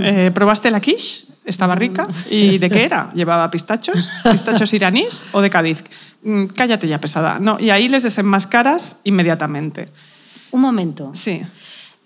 Eh, 0.00 0.30
¿Probaste 0.32 0.70
la 0.70 0.80
quiche? 0.80 1.26
Estaba 1.48 1.74
rica. 1.74 2.06
¿Y 2.30 2.58
de 2.58 2.68
qué 2.68 2.84
era? 2.84 3.10
¿Llevaba 3.14 3.50
pistachos? 3.50 4.10
¿Pistachos 4.30 4.70
iraníes 4.74 5.24
o 5.32 5.40
de 5.40 5.48
Cádiz? 5.48 5.82
Mm, 6.22 6.44
cállate 6.54 6.86
ya, 6.86 7.00
pesada. 7.00 7.38
No, 7.38 7.58
y 7.58 7.70
ahí 7.70 7.88
les 7.88 8.02
desenmascaras 8.02 9.00
inmediatamente. 9.04 9.88
Un 10.50 10.60
momento. 10.60 11.10
Sí. 11.14 11.40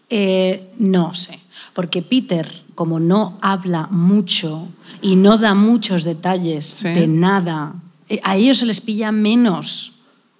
Eh, 0.09 0.71
no 0.79 1.13
sé, 1.13 1.41
porque 1.75 2.03
Peter, 2.03 2.49
como 2.77 3.01
no 3.01 3.39
habla 3.41 3.89
mucho 3.91 4.69
y 5.01 5.17
no 5.17 5.39
da 5.39 5.55
muchos 5.55 6.05
detalles 6.05 6.65
Sí. 6.65 6.89
de 6.91 7.09
nada, 7.09 7.73
eh, 8.09 8.21
a 8.23 8.37
ellos 8.37 8.59
se 8.59 8.67
les 8.67 8.81
pilla 8.81 9.11
menos. 9.11 9.95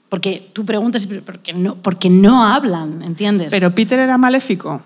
Porque 0.09 0.49
tú 0.53 0.65
preguntas, 0.65 1.09
porque 1.25 1.55
no, 1.55 1.75
porque 1.75 2.09
no 2.09 2.45
hablan, 2.45 3.03
¿entiendes? 3.03 3.49
Pero 3.51 3.75
Peter 3.75 3.99
era 3.99 4.17
maléfico. 4.17 4.81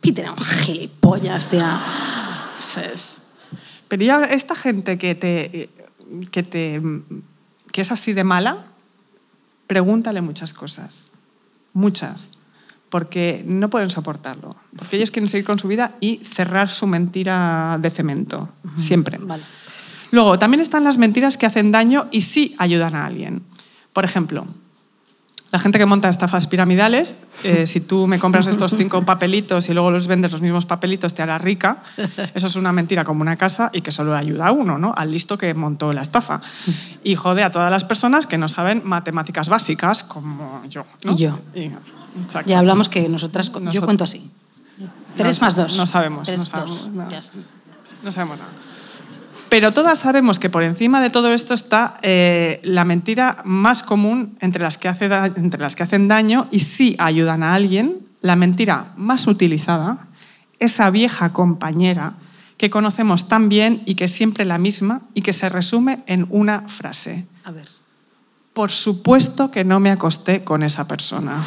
Peter 0.00 0.24
era 0.24 0.32
un 0.32 0.38
gilipollas, 0.38 1.48
tía. 1.48 1.78
Pero 3.88 4.04
ya 4.04 4.22
esta 4.24 4.54
gente 4.54 4.98
que 4.98 5.14
te, 5.14 5.70
que 6.30 6.42
te 6.42 6.82
que 7.72 7.82
es 7.82 7.92
así 7.92 8.12
de 8.12 8.24
mala, 8.24 8.64
pregúntale 9.66 10.22
muchas 10.22 10.52
cosas, 10.52 11.12
muchas, 11.72 12.32
porque 12.88 13.44
no 13.46 13.68
pueden 13.68 13.90
soportarlo, 13.90 14.56
porque 14.76 14.96
ellos 14.96 15.10
quieren 15.10 15.28
seguir 15.28 15.44
con 15.44 15.58
su 15.58 15.68
vida 15.68 15.94
y 16.00 16.16
cerrar 16.24 16.70
su 16.70 16.86
mentira 16.86 17.78
de 17.80 17.90
cemento, 17.90 18.48
siempre. 18.76 19.18
Vale. 19.18 19.42
Luego, 20.10 20.38
también 20.38 20.60
están 20.60 20.84
las 20.84 20.98
mentiras 20.98 21.36
que 21.36 21.46
hacen 21.46 21.72
daño 21.72 22.06
y 22.10 22.22
sí 22.22 22.54
ayudan 22.58 22.94
a 22.94 23.04
alguien. 23.04 23.42
Por 23.92 24.04
ejemplo, 24.04 24.46
la 25.52 25.58
gente 25.58 25.78
que 25.78 25.86
monta 25.86 26.08
estafas 26.08 26.46
piramidales, 26.46 27.16
eh, 27.44 27.66
si 27.66 27.80
tú 27.80 28.06
me 28.06 28.18
compras 28.18 28.46
estos 28.48 28.74
cinco 28.76 29.04
papelitos 29.04 29.68
y 29.68 29.74
luego 29.74 29.90
los 29.90 30.06
vendes 30.06 30.32
los 30.32 30.40
mismos 30.40 30.66
papelitos, 30.66 31.14
te 31.14 31.22
harás 31.22 31.40
rica. 31.40 31.82
Eso 32.34 32.46
es 32.48 32.56
una 32.56 32.72
mentira 32.72 33.04
como 33.04 33.22
una 33.22 33.36
casa 33.36 33.70
y 33.72 33.80
que 33.82 33.90
solo 33.92 34.14
ayuda 34.16 34.48
a 34.48 34.52
uno, 34.52 34.78
¿no? 34.78 34.92
Al 34.96 35.10
listo 35.10 35.38
que 35.38 35.54
montó 35.54 35.92
la 35.92 36.02
estafa. 36.02 36.40
Y 37.04 37.14
jode 37.14 37.42
a 37.44 37.50
todas 37.50 37.70
las 37.70 37.84
personas 37.84 38.26
que 38.26 38.38
no 38.38 38.48
saben 38.48 38.82
matemáticas 38.84 39.48
básicas 39.48 40.02
como 40.02 40.62
yo. 40.68 40.84
¿no? 41.04 41.12
Y 41.12 41.16
yo. 41.16 41.38
Y-. 41.54 41.70
Ya 42.46 42.58
hablamos 42.58 42.88
que 42.88 43.08
nosotras, 43.08 43.52
yo 43.70 43.82
cuento 43.82 44.04
así. 44.04 44.30
Tres 45.16 45.40
No 45.40 45.46
más 45.46 45.56
dos. 45.56 45.76
no 45.78 45.86
sabemos, 45.86 46.26
Tres, 46.26 46.38
no 46.38 46.44
sabemos, 46.44 46.84
dos. 46.84 46.92
no. 46.92 47.10
Ya 47.10 47.18
está. 47.18 47.38
No 48.02 48.12
sabemos 48.12 48.38
nada. 48.38 48.50
Pero 49.48 49.72
todas 49.72 49.98
sabemos 50.00 50.38
que 50.38 50.50
por 50.50 50.62
encima 50.62 51.00
de 51.00 51.10
todo 51.10 51.32
esto 51.32 51.54
está 51.54 51.98
eh, 52.02 52.60
la 52.64 52.84
mentira 52.84 53.42
más 53.44 53.82
común 53.82 54.36
entre 54.40 54.62
las, 54.62 54.76
que 54.76 54.88
hace 54.88 55.08
da- 55.08 55.26
entre 55.36 55.60
las 55.60 55.76
que 55.76 55.82
hacen 55.84 56.08
daño 56.08 56.48
y 56.50 56.60
sí 56.60 56.96
ayudan 56.98 57.42
a 57.42 57.54
alguien, 57.54 57.98
la 58.22 58.34
mentira 58.36 58.92
más 58.96 59.26
utilizada, 59.26 60.06
esa 60.58 60.90
vieja 60.90 61.32
compañera 61.32 62.14
que 62.56 62.70
conocemos 62.70 63.28
tan 63.28 63.48
bien 63.48 63.82
y 63.86 63.94
que 63.94 64.04
es 64.04 64.12
siempre 64.12 64.44
la 64.44 64.58
misma 64.58 65.02
y 65.14 65.22
que 65.22 65.32
se 65.32 65.48
resume 65.48 66.02
en 66.06 66.26
una 66.30 66.62
frase. 66.68 67.26
A 67.44 67.50
ver. 67.52 67.68
Por 68.52 68.70
supuesto 68.72 69.50
que 69.50 69.64
no 69.64 69.78
me 69.80 69.90
acosté 69.90 70.42
con 70.42 70.62
esa 70.62 70.88
persona. 70.88 71.44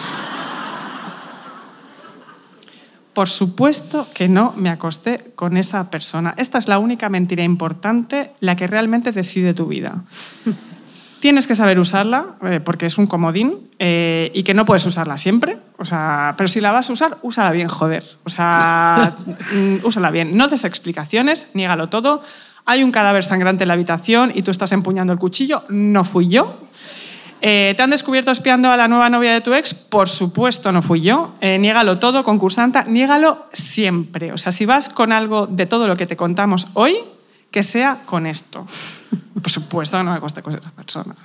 Por 3.19 3.27
supuesto 3.27 4.07
que 4.13 4.29
no 4.29 4.53
me 4.55 4.69
acosté 4.69 5.33
con 5.35 5.57
esa 5.57 5.91
persona. 5.91 6.33
Esta 6.37 6.57
es 6.57 6.69
la 6.69 6.79
única 6.79 7.09
mentira 7.09 7.43
importante, 7.43 8.31
la 8.39 8.55
que 8.55 8.65
realmente 8.65 9.11
decide 9.11 9.53
tu 9.53 9.65
vida. 9.65 10.05
Tienes 11.19 11.45
que 11.45 11.53
saber 11.53 11.79
usarla, 11.79 12.37
eh, 12.43 12.61
porque 12.63 12.85
es 12.85 12.97
un 12.97 13.07
comodín, 13.07 13.71
eh, 13.77 14.31
y 14.33 14.43
que 14.43 14.53
no 14.53 14.63
puedes 14.63 14.85
usarla 14.85 15.17
siempre. 15.17 15.59
O 15.77 15.83
sea, 15.83 16.33
pero 16.37 16.47
si 16.47 16.61
la 16.61 16.71
vas 16.71 16.89
a 16.89 16.93
usar, 16.93 17.17
úsala 17.21 17.51
bien, 17.51 17.67
joder. 17.67 18.05
O 18.23 18.29
sea, 18.29 19.17
mm, 19.53 19.85
úsala 19.85 20.11
bien. 20.11 20.37
No 20.37 20.47
des 20.47 20.63
explicaciones, 20.63 21.49
niégalo 21.53 21.89
todo. 21.89 22.21
Hay 22.63 22.83
un 22.83 22.93
cadáver 22.93 23.25
sangrante 23.25 23.65
en 23.65 23.67
la 23.67 23.73
habitación 23.73 24.31
y 24.33 24.43
tú 24.43 24.51
estás 24.51 24.71
empuñando 24.71 25.11
el 25.11 25.19
cuchillo. 25.19 25.65
No 25.67 26.05
fui 26.05 26.29
yo. 26.29 26.69
Eh, 27.41 27.73
¿Te 27.75 27.83
han 27.83 27.89
descubierto 27.89 28.31
espiando 28.31 28.69
a 28.69 28.77
la 28.77 28.87
nueva 28.87 29.09
novia 29.09 29.33
de 29.33 29.41
tu 29.41 29.53
ex? 29.53 29.73
Por 29.73 30.09
supuesto, 30.09 30.71
no 30.71 30.81
fui 30.81 31.01
yo. 31.01 31.33
Eh, 31.41 31.57
niégalo 31.57 31.99
todo, 31.99 32.23
concursanta, 32.23 32.83
niégalo 32.83 33.47
siempre. 33.53 34.33
O 34.33 34.37
sea, 34.37 34.51
si 34.51 34.65
vas 34.65 34.89
con 34.89 35.11
algo 35.11 35.47
de 35.47 35.65
todo 35.65 35.87
lo 35.87 35.95
que 35.95 36.05
te 36.05 36.17
contamos 36.17 36.67
hoy, 36.73 36.97
que 37.51 37.63
sea 37.63 38.01
con 38.05 38.25
esto. 38.25 38.65
Por 39.41 39.51
supuesto 39.51 40.01
no 40.03 40.11
me 40.11 40.17
acosté 40.17 40.41
con 40.41 40.53
esa 40.53 40.71
persona. 40.71 41.15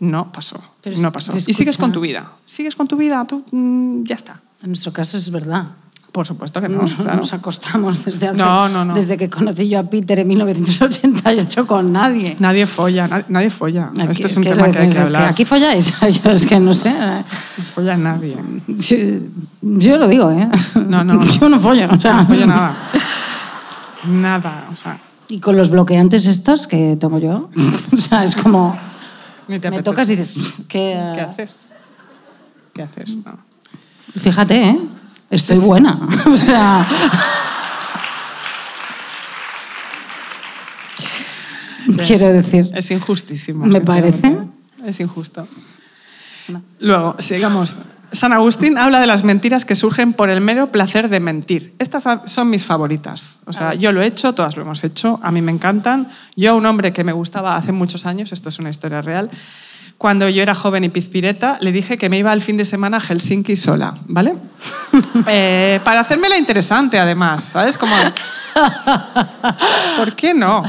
No 0.00 0.30
pasó. 0.30 0.62
Pero 0.82 0.98
no 0.98 1.10
pasó. 1.10 1.34
Y 1.36 1.52
sigues 1.52 1.76
con 1.76 1.92
tu 1.92 2.00
vida. 2.00 2.32
Sigues 2.44 2.76
con 2.76 2.86
tu 2.86 2.96
vida, 2.96 3.24
tú 3.26 3.44
mm, 3.50 4.04
ya 4.04 4.14
está. 4.14 4.40
En 4.62 4.68
nuestro 4.70 4.92
caso 4.92 5.16
es 5.16 5.30
verdad. 5.30 5.68
Por 6.12 6.26
supuesto 6.26 6.60
que 6.60 6.68
no. 6.68 6.80
claro. 6.80 7.18
Nos 7.18 7.32
acostamos 7.34 8.04
desde, 8.04 8.28
hace- 8.28 8.38
No, 8.38 8.68
no, 8.68 8.84
no. 8.84 8.94
desde 8.94 9.16
que 9.16 9.28
conocí 9.28 9.68
yo 9.68 9.78
a 9.78 9.82
Peter 9.84 10.18
en 10.18 10.28
1988 10.28 11.66
con 11.66 11.92
nadie. 11.92 12.34
Nadie 12.40 12.66
folla, 12.66 13.06
na- 13.06 13.24
nadie 13.28 13.50
folla. 13.50 13.90
Aquí- 13.92 14.10
este 14.10 14.26
es, 14.26 14.36
un 14.38 14.42
que 14.42 14.48
tema 14.50 14.62
que 14.62 14.68
hay 14.68 14.72
que 14.74 14.80
decís, 14.80 14.96
es 14.96 15.04
hablar. 15.14 15.28
aquí 15.30 15.44
folláis. 15.44 15.94
Yo 16.24 16.30
es 16.30 16.46
que 16.46 16.58
no 16.58 16.72
sé. 16.74 16.88
eh. 16.88 17.24
No 17.58 17.64
folla 17.74 17.96
nadie. 17.96 18.36
Yo, 18.66 18.96
yo 19.62 19.96
lo 19.98 20.08
digo, 20.08 20.30
¿eh? 20.30 20.48
No, 20.88 21.04
no. 21.04 21.22
Yo 21.40 21.48
no 21.48 21.60
follo. 21.60 21.88
O 21.92 22.00
sea, 22.00 22.14
No 22.14 22.26
folla 22.26 22.46
nada. 22.46 22.76
Nada. 24.06 24.68
O 24.72 24.76
sea, 24.76 24.98
Y 25.28 25.40
con 25.40 25.56
los 25.56 25.70
bloqueantes 25.70 26.26
estos 26.26 26.66
que 26.66 26.96
tomo 26.98 27.18
yo, 27.18 27.50
o 27.92 27.98
sea, 27.98 28.24
es 28.24 28.34
como... 28.34 28.76
ni 29.46 29.58
te 29.58 29.70
Me 29.70 29.76
apetece. 29.76 29.82
tocas 29.82 30.10
y 30.10 30.16
dices, 30.16 30.54
¿qué, 30.68 30.96
¿Qué 31.14 31.20
haces? 31.20 31.64
¿Qué 32.72 32.82
haces? 32.82 33.18
Fíjate, 34.20 34.68
¿eh? 34.70 34.78
Estoy 35.30 35.58
buena. 35.58 36.08
O 36.26 36.36
sea, 36.36 36.86
quiero 42.06 42.32
decir, 42.32 42.70
Es 42.74 42.90
injustísimo. 42.90 43.64
¿Me 43.64 43.80
parece? 43.80 44.38
Es 44.84 45.00
injusto. 45.00 45.46
Luego, 46.80 47.16
sigamos. 47.18 47.76
San 48.10 48.32
Agustín 48.32 48.78
habla 48.78 49.00
de 49.00 49.06
las 49.06 49.22
mentiras 49.22 49.66
que 49.66 49.74
surgen 49.74 50.14
por 50.14 50.30
el 50.30 50.40
mero 50.40 50.72
placer 50.72 51.10
de 51.10 51.20
mentir. 51.20 51.74
Estas 51.78 52.04
son 52.24 52.48
mis 52.48 52.64
favoritas. 52.64 53.40
O 53.44 53.52
sea, 53.52 53.74
yo 53.74 53.92
lo 53.92 54.00
he 54.00 54.06
hecho, 54.06 54.32
todas 54.32 54.56
lo 54.56 54.62
hemos 54.62 54.82
hecho, 54.82 55.20
a 55.22 55.30
mí 55.30 55.42
me 55.42 55.52
encantan. 55.52 56.08
Yo 56.34 56.52
a 56.52 56.54
un 56.54 56.64
hombre 56.64 56.94
que 56.94 57.04
me 57.04 57.12
gustaba 57.12 57.56
hace 57.56 57.72
muchos 57.72 58.06
años, 58.06 58.32
esto 58.32 58.48
es 58.48 58.58
una 58.58 58.70
historia 58.70 59.02
real, 59.02 59.30
cuando 59.98 60.28
yo 60.28 60.42
era 60.42 60.54
joven 60.54 60.84
y 60.84 60.88
pizpireta, 60.88 61.58
le 61.60 61.72
dije 61.72 61.98
que 61.98 62.08
me 62.08 62.16
iba 62.18 62.30
al 62.30 62.40
fin 62.40 62.56
de 62.56 62.64
semana 62.64 62.98
a 62.98 63.00
Helsinki 63.00 63.56
sola, 63.56 63.94
¿vale? 64.06 64.34
Eh, 65.26 65.80
para 65.84 66.00
hacérmela 66.00 66.38
interesante, 66.38 66.98
además, 66.98 67.44
¿sabes? 67.44 67.76
Como, 67.76 67.94
¿por 69.96 70.16
qué 70.16 70.32
no? 70.32 70.62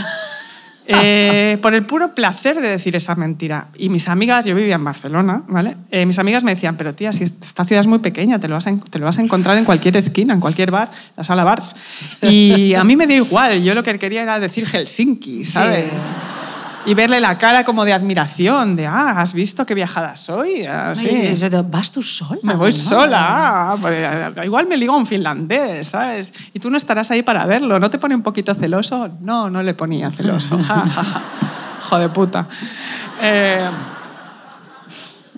Eh, 0.86 1.58
por 1.62 1.74
el 1.76 1.86
puro 1.86 2.14
placer 2.16 2.60
de 2.60 2.68
decir 2.68 2.96
esa 2.96 3.16
mentira. 3.16 3.68
Y 3.78 3.90
mis 3.90 4.08
amigas, 4.08 4.46
yo 4.46 4.56
vivía 4.56 4.76
en 4.76 4.84
Barcelona, 4.84 5.44
¿vale? 5.48 5.78
Eh, 5.92 6.06
mis 6.06 6.18
amigas 6.20 6.44
me 6.44 6.54
decían, 6.56 6.78
pero 6.78 6.96
tía, 6.96 7.14
si 7.14 7.24
esta 7.24 7.64
ciudad 7.64 7.82
es 7.82 7.88
muy 7.88 8.00
pequeña, 8.00 8.40
te 8.40 8.48
lo, 8.48 8.56
vas 8.56 8.68
a, 8.68 8.76
te 8.76 9.00
lo 9.00 9.06
vas 9.06 9.20
a 9.20 9.22
encontrar 9.22 9.58
en 9.58 9.66
cualquier 9.66 9.96
esquina, 9.98 10.34
en 10.34 10.40
cualquier 10.40 10.72
bar, 10.72 10.92
la 11.16 11.24
sala 11.24 11.44
bars. 11.44 11.76
Y 12.22 12.74
a 12.74 12.84
mí 12.84 12.96
me 12.96 13.06
dio 13.06 13.18
igual, 13.18 13.64
yo 13.64 13.76
lo 13.76 13.84
que 13.84 13.98
quería 14.00 14.24
era 14.24 14.40
decir 14.40 14.68
Helsinki, 14.68 15.46
¿sabes? 15.46 16.08
Y 16.86 16.94
verle 16.94 17.20
la 17.20 17.38
cara 17.38 17.64
como 17.66 17.86
de 17.86 17.94
admiración, 17.94 18.76
de, 18.76 18.88
ah, 18.88 19.20
¿has 19.20 19.34
visto 19.34 19.66
qué 19.66 19.76
viajada 19.76 20.16
soy? 20.16 20.66
Ah, 20.66 20.94
sí. 20.96 21.34
Vas 21.70 21.92
tú 21.92 22.02
sola. 22.02 22.40
Me 22.42 22.56
voy 22.56 22.72
¿no? 22.72 22.76
sola. 22.76 23.78
Pues, 23.80 23.98
igual 24.46 24.68
me 24.68 24.78
ligo 24.78 24.94
a 24.94 24.98
un 24.98 25.06
finlandés, 25.06 25.90
¿sabes? 25.90 26.34
Y 26.54 26.60
tú 26.60 26.70
no 26.70 26.78
estarás 26.78 27.12
ahí 27.12 27.22
para 27.22 27.46
verlo. 27.46 27.80
¿No 27.80 27.90
te 27.90 28.00
pone 28.00 28.16
un 28.16 28.24
poquito 28.24 28.54
celoso? 28.54 29.10
No, 29.22 29.50
no 29.50 29.62
le 29.62 29.74
ponía 29.74 30.10
celoso. 30.12 30.58
Ja, 30.70 30.88
ja, 30.88 31.04
ja. 31.04 31.22
Hijo 31.80 31.98
de 31.98 32.10
puta. 32.10 32.48
Eh, 33.22 33.70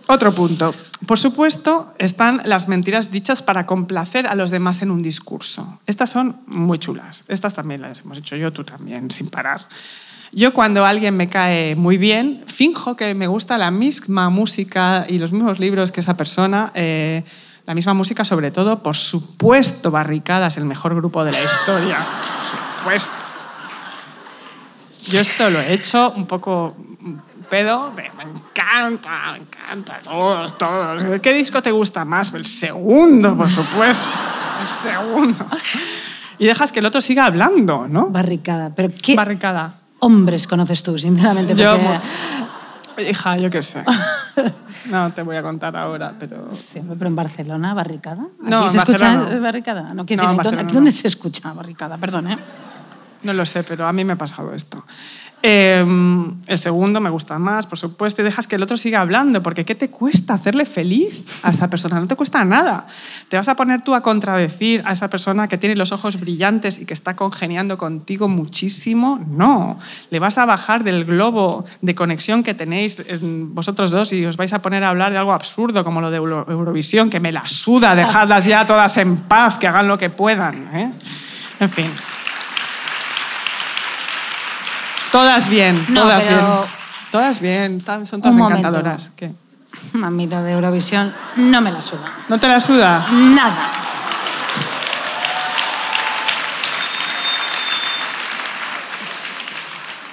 otro 0.08 0.34
punto. 0.34 0.74
Por 1.06 1.18
supuesto, 1.18 1.86
están 1.98 2.42
las 2.46 2.68
mentiras 2.68 3.12
dichas 3.12 3.42
para 3.42 3.66
complacer 3.66 4.28
a 4.28 4.36
los 4.36 4.52
demás 4.52 4.82
en 4.82 4.92
un 4.92 5.02
discurso. 5.02 5.80
Estas 5.88 6.10
son 6.10 6.42
muy 6.48 6.80
chulas. 6.80 7.24
Estas 7.28 7.54
también 7.54 7.82
las 7.82 8.02
hemos 8.02 8.18
hecho 8.18 8.36
yo, 8.36 8.52
tú 8.52 8.64
también, 8.64 9.10
sin 9.10 9.30
parar. 9.30 9.62
Yo 10.34 10.54
cuando 10.54 10.86
alguien 10.86 11.18
me 11.18 11.28
cae 11.28 11.76
muy 11.76 11.98
bien, 11.98 12.44
finjo 12.48 12.96
que 12.96 13.14
me 13.16 13.28
gusta 13.28 13.58
la 13.58 13.70
misma 13.70 14.30
música 14.30 15.06
y 15.08 15.18
los 15.18 15.34
mismos 15.34 15.60
libros 15.60 15.92
que 15.92 16.00
esa 16.00 16.16
persona. 16.16 16.72
eh, 16.74 17.24
la 17.66 17.76
misma 17.76 17.94
música, 17.94 18.26
sobre 18.26 18.50
todo, 18.50 18.82
por 18.82 18.96
supuesto, 18.96 19.92
Barricadas, 19.92 20.58
el 20.58 20.66
mejor 20.66 20.96
grupo 20.96 21.24
de 21.24 21.32
la 21.32 21.44
historia. 21.44 22.00
Por 22.00 23.00
supuesto. 23.00 23.14
Yo 25.08 25.20
esto 25.20 25.50
lo 25.50 25.60
he 25.60 25.74
hecho 25.74 26.12
un 26.16 26.26
poco 26.26 26.76
pedo. 27.50 27.92
de, 27.92 28.10
Me 28.18 28.24
encanta, 28.24 29.34
me 29.34 29.40
encanta, 29.40 30.00
todos, 30.02 30.58
todos. 30.58 31.20
¿Qué 31.22 31.34
disco 31.34 31.62
te 31.62 31.72
gusta 31.72 32.04
más? 32.04 32.34
El 32.34 32.46
segundo, 32.46 33.38
por 33.38 33.50
supuesto. 33.50 34.08
El 34.62 34.68
segundo. 34.68 35.46
Y 36.40 36.48
dejas 36.48 36.72
que 36.72 36.80
el 36.80 36.86
otro 36.88 37.02
siga 37.02 37.26
hablando, 37.26 37.88
¿no? 37.88 38.08
Barricada. 38.08 38.72
Pero 38.76 38.90
¿qué 39.02 39.16
Barricada. 39.16 39.81
Hombres 40.02 40.46
conoces 40.48 40.84
tú, 40.84 41.00
sinceramente? 41.00 41.56
Yo, 41.56 41.78
Porque- 41.78 43.10
Hija, 43.10 43.38
yo 43.38 43.50
qué 43.50 43.62
sé. 43.64 43.84
No 44.90 45.12
te 45.12 45.24
voy 45.24 45.36
a 45.36 45.42
contar 45.42 45.76
ahora, 45.78 46.14
pero... 46.20 46.50
Sí, 46.54 46.82
pero 46.98 47.08
en 47.08 47.16
Barcelona, 47.16 47.74
barricada. 47.74 48.28
No, 48.42 48.58
¿Aquí 48.58 48.66
en 48.66 48.72
se 48.72 48.78
escucha 48.80 49.06
Barcelona 49.06 49.36
no. 49.36 49.42
barricada? 49.42 49.82
No, 49.94 50.06
quiero 50.06 50.24
No, 50.24 50.30
decir, 50.34 50.44
¿dónde, 50.58 50.74
dónde 50.74 50.92
no. 50.92 50.98
se 50.98 51.08
escucha 51.08 51.54
barricada? 51.54 51.98
Perdón, 51.98 52.32
¿eh? 52.32 52.38
No 53.24 53.34
lo 53.34 53.46
sé, 53.46 53.64
pero 53.64 53.88
a 53.88 53.94
mí 53.94 54.04
me 54.04 54.14
ha 54.14 54.18
pasado 54.18 54.54
esto. 54.54 54.84
Eh, 55.44 55.84
el 56.48 56.58
segundo 56.60 57.02
me 57.02 57.10
gusta 57.10 57.40
más, 57.40 57.66
por 57.66 57.78
supuesto, 57.80 58.22
y 58.22 58.26
dejas 58.26 58.46
que 58.48 58.58
el 58.58 58.64
otro 58.64 58.78
siga 58.78 59.02
hablando, 59.02 59.42
porque 59.42 59.66
¿qué 59.66 59.74
te 59.76 59.90
cuesta 59.90 60.36
hacerle 60.36 60.66
feliz 60.66 61.26
a 61.44 61.50
esa 61.50 61.70
persona? 61.70 62.00
No 62.00 62.06
te 62.08 62.16
cuesta 62.16 62.46
nada. 62.46 62.86
¿Te 63.28 63.38
vas 63.38 63.48
a 63.50 63.56
poner 63.56 63.82
tú 63.82 63.96
a 63.96 64.02
contradecir 64.02 64.84
a 64.86 64.92
esa 64.92 65.10
persona 65.10 65.48
que 65.48 65.58
tiene 65.58 65.76
los 65.76 65.92
ojos 65.92 66.20
brillantes 66.20 66.80
y 66.80 66.86
que 66.86 66.94
está 66.94 67.16
congeniando 67.16 67.78
contigo 67.78 68.28
muchísimo? 68.28 69.20
No. 69.28 69.80
Le 70.12 70.20
vas 70.20 70.38
a 70.38 70.46
bajar 70.46 70.84
del 70.84 71.06
globo 71.06 71.66
de 71.82 71.96
conexión 71.96 72.44
que 72.44 72.54
tenéis 72.54 72.98
en 73.08 73.56
vosotros 73.56 73.90
dos 73.92 74.14
y 74.14 74.26
os 74.26 74.38
vais 74.38 74.54
a 74.54 74.62
poner 74.62 74.84
a 74.84 74.90
hablar 74.90 75.12
de 75.12 75.18
algo 75.18 75.34
absurdo 75.34 75.84
como 75.84 76.02
lo 76.02 76.12
de 76.12 76.18
Euro- 76.18 76.46
Eurovisión, 76.50 77.10
que 77.10 77.20
me 77.20 77.32
la 77.32 77.48
suda, 77.48 77.96
dejadlas 77.96 78.46
ya 78.46 78.68
todas 78.68 78.96
en 78.98 79.18
paz, 79.18 79.58
que 79.58 79.68
hagan 79.68 79.88
lo 79.88 79.98
que 79.98 80.10
puedan. 80.12 80.70
¿eh? 80.76 80.92
En 81.60 81.70
fin. 81.70 81.88
Todas 85.12 85.48
bien, 85.50 85.86
No, 85.90 86.02
todas 86.02 86.24
pero- 86.26 86.38
bien. 86.38 86.82
Todas 87.12 87.40
bien, 87.42 87.82
son 87.82 88.22
todas 88.22 88.38
Un 88.38 88.42
encantadoras. 88.44 89.12
¿Qué? 89.18 89.32
A 90.02 90.10
mí 90.10 90.28
lo 90.28 90.42
de 90.44 90.54
Eurovisión 90.54 91.14
no 91.36 91.60
me 91.62 91.72
la 91.72 91.82
suda. 91.82 92.06
¿No 92.30 92.40
te 92.40 92.48
la 92.48 92.60
suda? 92.62 93.06
Nada. 93.12 93.70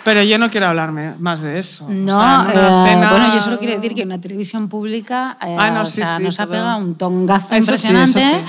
Pero 0.09 0.23
yo 0.23 0.39
no 0.39 0.51
quiero 0.51 0.67
hablarme 0.69 1.15
más 1.19 1.43
de 1.43 1.59
eso. 1.59 1.85
O 1.85 1.91
No, 1.91 2.15
sea, 2.15 2.47
una 2.51 2.53
eh, 2.53 2.93
cena- 2.95 3.11
bueno, 3.11 3.35
yo 3.35 3.41
solo 3.43 3.59
quiero 3.59 3.75
decir 3.75 3.95
que 3.95 4.03
en 4.03 4.09
la 4.09 4.19
televisión 4.19 4.69
pública 4.69 5.37
eh, 5.47 5.55
Ah, 5.59 5.71
no, 5.71 5.83
o 5.83 5.85
sí, 5.85 6.01
sea, 6.03 6.17
sí, 6.17 6.23
nos 6.25 6.41
ha 6.41 6.45
todo. 6.45 6.55
pegado 6.55 6.79
un 6.79 6.95
tongazo 6.95 7.47
Eso 7.55 7.77
sí, 7.77 7.89
impresionante, 7.89 8.19
eso 8.19 8.45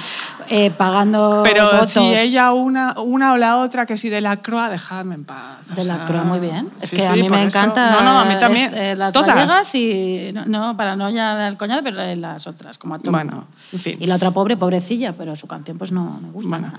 eh, 0.47 0.71
pagando 0.71 1.41
Pero 1.43 1.65
votos. 1.65 1.89
si 1.89 1.99
ella 1.99 2.53
una, 2.53 2.93
una 2.99 3.33
o 3.33 3.37
la 3.37 3.57
otra 3.57 3.85
que 3.85 3.97
si 3.97 4.07
de 4.09 4.21
la 4.21 4.37
croa, 4.37 4.69
dejadme 4.69 5.15
en 5.15 5.25
paz. 5.25 5.59
o 5.71 5.75
De 5.75 5.83
la 5.83 5.97
sea, 5.97 6.05
croa, 6.05 6.23
muy 6.23 6.39
bien. 6.39 6.69
Es 6.81 6.89
sí, 6.89 6.95
que 6.95 7.05
a 7.05 7.13
sí, 7.13 7.21
mí 7.21 7.29
me 7.29 7.45
eso. 7.45 7.57
encanta. 7.59 7.91
No, 7.91 8.01
no, 8.03 8.19
a 8.19 8.25
mí 8.25 8.33
también. 8.39 8.73
es, 8.73 8.79
eh, 8.79 8.95
las 8.95 9.13
Todas. 9.13 9.35
gallegas 9.35 9.75
y. 9.75 10.31
No, 10.47 10.75
para 10.77 10.95
no 10.95 11.09
ya 11.09 11.35
dar 11.35 11.55
coñada, 11.57 11.81
pero 11.83 11.99
eh, 12.01 12.15
las 12.15 12.47
otras, 12.47 12.77
como 12.77 12.95
a 12.95 12.99
todo. 12.99 13.11
Bueno, 13.11 13.45
en 13.73 13.79
fin. 13.79 13.97
Y 13.99 14.07
la 14.07 14.15
otra 14.15 14.31
pobre, 14.31 14.55
pobrecilla, 14.57 15.13
pero 15.13 15.35
su 15.35 15.45
canción 15.45 15.77
pues 15.77 15.91
no 15.91 16.19
me 16.21 16.31
gusta. 16.31 16.49
Bueno. 16.49 16.73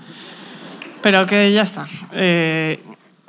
Pero 1.01 1.25
que 1.25 1.51
ya 1.53 1.61
está. 1.61 1.87
Eh, 2.11 2.83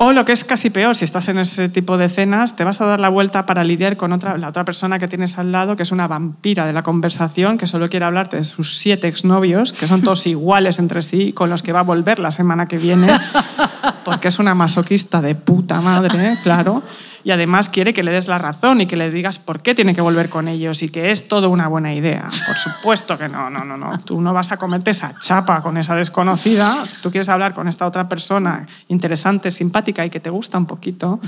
o 0.04 0.12
lo 0.12 0.24
que 0.24 0.32
es 0.32 0.42
casi 0.42 0.68
peor, 0.68 0.96
si 0.96 1.04
estás 1.04 1.28
en 1.28 1.38
ese 1.38 1.68
tipo 1.68 1.96
de 1.96 2.08
cenas, 2.08 2.56
te 2.56 2.64
vas 2.64 2.80
a 2.80 2.86
dar 2.86 2.98
la 2.98 3.08
vuelta 3.08 3.46
para 3.46 3.62
lidiar 3.62 3.96
con 3.96 4.12
otra, 4.12 4.36
la 4.36 4.48
otra 4.48 4.64
persona 4.64 4.98
que 4.98 5.06
tienes 5.06 5.38
al 5.38 5.52
lado, 5.52 5.76
que 5.76 5.84
es 5.84 5.92
una 5.92 6.08
vampira 6.08 6.66
de 6.66 6.72
la 6.72 6.82
conversación, 6.82 7.56
que 7.56 7.68
solo 7.68 7.88
quiere 7.88 8.04
hablarte 8.04 8.36
de 8.36 8.42
sus 8.42 8.78
siete 8.78 9.06
exnovios, 9.06 9.72
que 9.72 9.86
son 9.86 10.02
todos 10.02 10.26
iguales 10.26 10.80
entre 10.80 11.02
sí, 11.02 11.32
con 11.32 11.50
los 11.50 11.62
que 11.62 11.70
va 11.70 11.80
a 11.80 11.84
volver 11.84 12.18
la 12.18 12.32
semana 12.32 12.66
que 12.66 12.78
viene, 12.78 13.06
porque 14.04 14.28
es 14.28 14.38
una 14.38 14.54
masoquista 14.54 15.20
de 15.20 15.34
puta 15.34 15.80
madre, 15.80 16.38
claro. 16.42 16.82
Y 17.24 17.30
además 17.30 17.68
quiere 17.68 17.92
que 17.92 18.02
le 18.02 18.10
des 18.10 18.26
la 18.26 18.38
razón 18.38 18.80
y 18.80 18.86
que 18.86 18.96
le 18.96 19.10
digas 19.10 19.38
por 19.38 19.62
qué 19.62 19.74
tiene 19.74 19.94
que 19.94 20.00
volver 20.00 20.28
con 20.28 20.48
ellos 20.48 20.82
y 20.82 20.88
que 20.88 21.12
es 21.12 21.28
todo 21.28 21.50
una 21.50 21.68
buena 21.68 21.94
idea. 21.94 22.28
Por 22.46 22.56
supuesto 22.56 23.16
que 23.16 23.28
no, 23.28 23.48
no, 23.48 23.64
no, 23.64 23.76
no. 23.76 23.98
Tú 24.00 24.20
no 24.20 24.32
vas 24.32 24.50
a 24.50 24.56
comerte 24.56 24.90
esa 24.90 25.14
chapa 25.20 25.62
con 25.62 25.76
esa 25.76 25.94
desconocida. 25.94 26.74
Tú 27.00 27.12
quieres 27.12 27.28
hablar 27.28 27.54
con 27.54 27.68
esta 27.68 27.86
otra 27.86 28.08
persona 28.08 28.66
interesante, 28.88 29.52
simpática 29.52 30.04
y 30.04 30.10
que 30.10 30.18
te 30.18 30.30
gusta 30.30 30.58
un 30.58 30.66
poquito. 30.66 31.20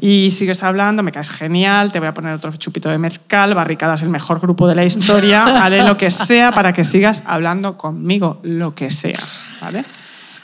Y 0.00 0.32
sigues 0.32 0.64
hablando, 0.64 1.04
me 1.04 1.12
caes 1.12 1.30
genial, 1.30 1.92
te 1.92 2.00
voy 2.00 2.08
a 2.08 2.14
poner 2.14 2.34
otro 2.34 2.50
chupito 2.56 2.88
de 2.88 2.98
mezcal, 2.98 3.54
Barricadas 3.54 4.02
el 4.02 4.08
mejor 4.08 4.40
grupo 4.40 4.66
de 4.66 4.74
la 4.74 4.84
historia, 4.84 5.64
haré 5.64 5.84
lo 5.84 5.96
que 5.96 6.10
sea 6.10 6.50
para 6.50 6.72
que 6.72 6.84
sigas 6.84 7.22
hablando 7.26 7.76
conmigo, 7.76 8.40
lo 8.42 8.74
que 8.74 8.90
sea, 8.90 9.20
¿vale? 9.60 9.84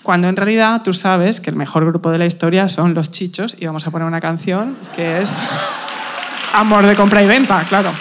Cuando 0.09 0.27
en 0.27 0.37
realidad 0.37 0.81
tú 0.83 0.95
sabes 0.95 1.39
que 1.39 1.51
el 1.51 1.57
mejor 1.57 1.85
grupo 1.85 2.11
de 2.11 2.17
la 2.17 2.25
historia 2.25 2.71
son 2.71 2.95
los 2.95 3.11
chichos 3.11 3.59
y 3.61 3.67
vamos 3.67 3.87
a 3.87 3.91
poner 3.91 4.09
una 4.09 4.21
canción 4.21 4.79
que 4.97 5.21
es 5.21 5.39
Amor 6.55 6.87
de 6.87 6.97
compra 6.97 7.23
y 7.23 7.27
venta, 7.27 7.63
claro. 7.69 7.93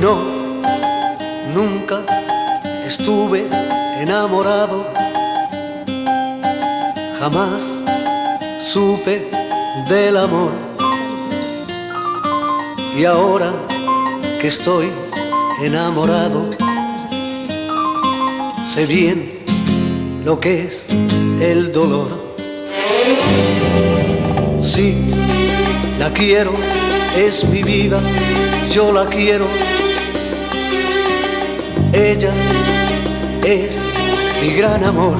No, 0.00 0.24
nunca 1.52 1.98
estuve 2.86 3.44
enamorado. 4.00 4.86
Jamás 7.18 7.79
supe 8.72 9.28
del 9.88 10.16
amor. 10.16 10.52
Y 12.96 13.04
ahora 13.04 13.50
que 14.40 14.46
estoy 14.46 14.86
enamorado, 15.60 16.50
sé 18.64 18.86
bien 18.86 19.40
lo 20.24 20.38
que 20.38 20.66
es 20.66 20.88
el 21.40 21.72
dolor. 21.72 22.36
Sí, 24.60 25.04
la 25.98 26.10
quiero, 26.12 26.52
es 27.16 27.44
mi 27.48 27.64
vida, 27.64 28.00
yo 28.70 28.92
la 28.92 29.04
quiero. 29.04 29.46
Ella 31.92 32.32
es 33.42 33.80
mi 34.40 34.50
gran 34.52 34.84
amor. 34.84 35.16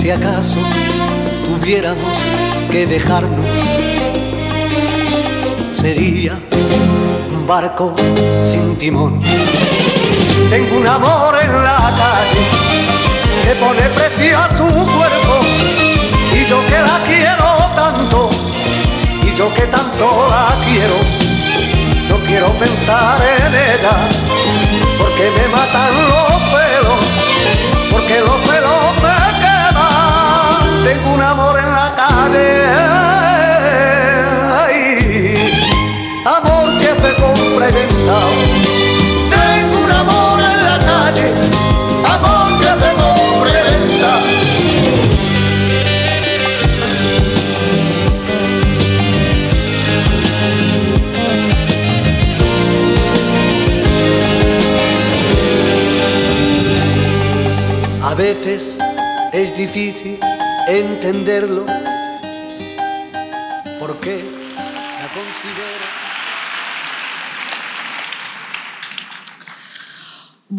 Si 0.00 0.10
acaso 0.10 0.56
tuviéramos 1.44 2.16
que 2.70 2.86
dejarnos, 2.86 3.44
sería 5.76 6.38
un 7.28 7.46
barco 7.46 7.94
sin 8.42 8.78
timón. 8.78 9.20
Tengo 10.48 10.78
un 10.78 10.86
amor 10.86 11.38
en 11.42 11.52
la 11.52 11.76
calle 11.76 12.44
que 13.44 13.54
pone 13.56 13.82
precio 13.90 14.38
a 14.38 14.48
su 14.56 14.64
cuerpo 14.64 15.34
y 16.34 16.46
yo 16.46 16.64
que 16.66 16.78
la 16.78 16.98
quiero 17.06 17.70
tanto 17.76 18.30
y 19.22 19.36
yo 19.36 19.52
que 19.52 19.66
tanto 19.66 20.28
la 20.30 20.56
quiero 20.64 20.96
no 22.08 22.16
quiero 22.26 22.46
pensar 22.54 23.20
en 23.20 23.54
ella 23.54 24.08
porque 24.96 25.30
me 25.36 25.46
matan 25.48 25.92
los 26.08 26.40
pelos 26.54 27.00
porque 27.90 28.20
los 28.20 28.38
pelos 28.48 29.02
me 29.02 29.19
amor 36.24 36.66
que 36.78 36.90
se 37.00 37.14
compra 37.14 37.68
y 37.68 37.72
venta. 37.72 38.16
Tengo 39.30 39.76
un 39.84 39.90
amor 39.90 40.40
en 40.40 40.64
la 40.64 40.78
calle. 40.78 41.26
Amor 42.04 42.48
que 42.60 42.70
se 42.82 42.90
compra 43.02 43.50
y 43.50 43.52
venta. 43.70 44.12
A 58.02 58.14
veces 58.14 58.78
es 59.32 59.56
difícil 59.56 60.18
entenderlo. 60.68 61.64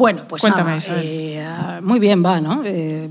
Bueno, 0.02 0.24
pues 0.28 0.42
Cuéntame, 0.42 0.78
nada, 0.80 1.00
eh, 1.04 1.80
muy 1.84 2.00
bien 2.00 2.26
va, 2.26 2.42
¿no? 2.42 2.64
Eh, 2.66 3.08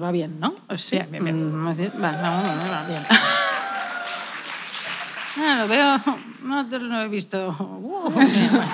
va 0.00 0.12
bien, 0.12 0.38
¿no? 0.38 0.54
Sí, 0.76 0.94
Bien, 0.94 1.10
bien, 1.10 1.24
bien. 1.24 1.64
mm, 1.64 1.66
va, 1.68 1.72
bien. 1.74 3.02
Ah, 5.40 5.56
lo 5.60 5.68
veo, 5.68 6.00
no 6.44 6.68
te 6.68 6.78
lo 6.78 7.00
he 7.02 7.08
visto. 7.08 7.48
Uh, 7.58 8.10
bien, 8.18 8.50
bueno. 8.52 8.70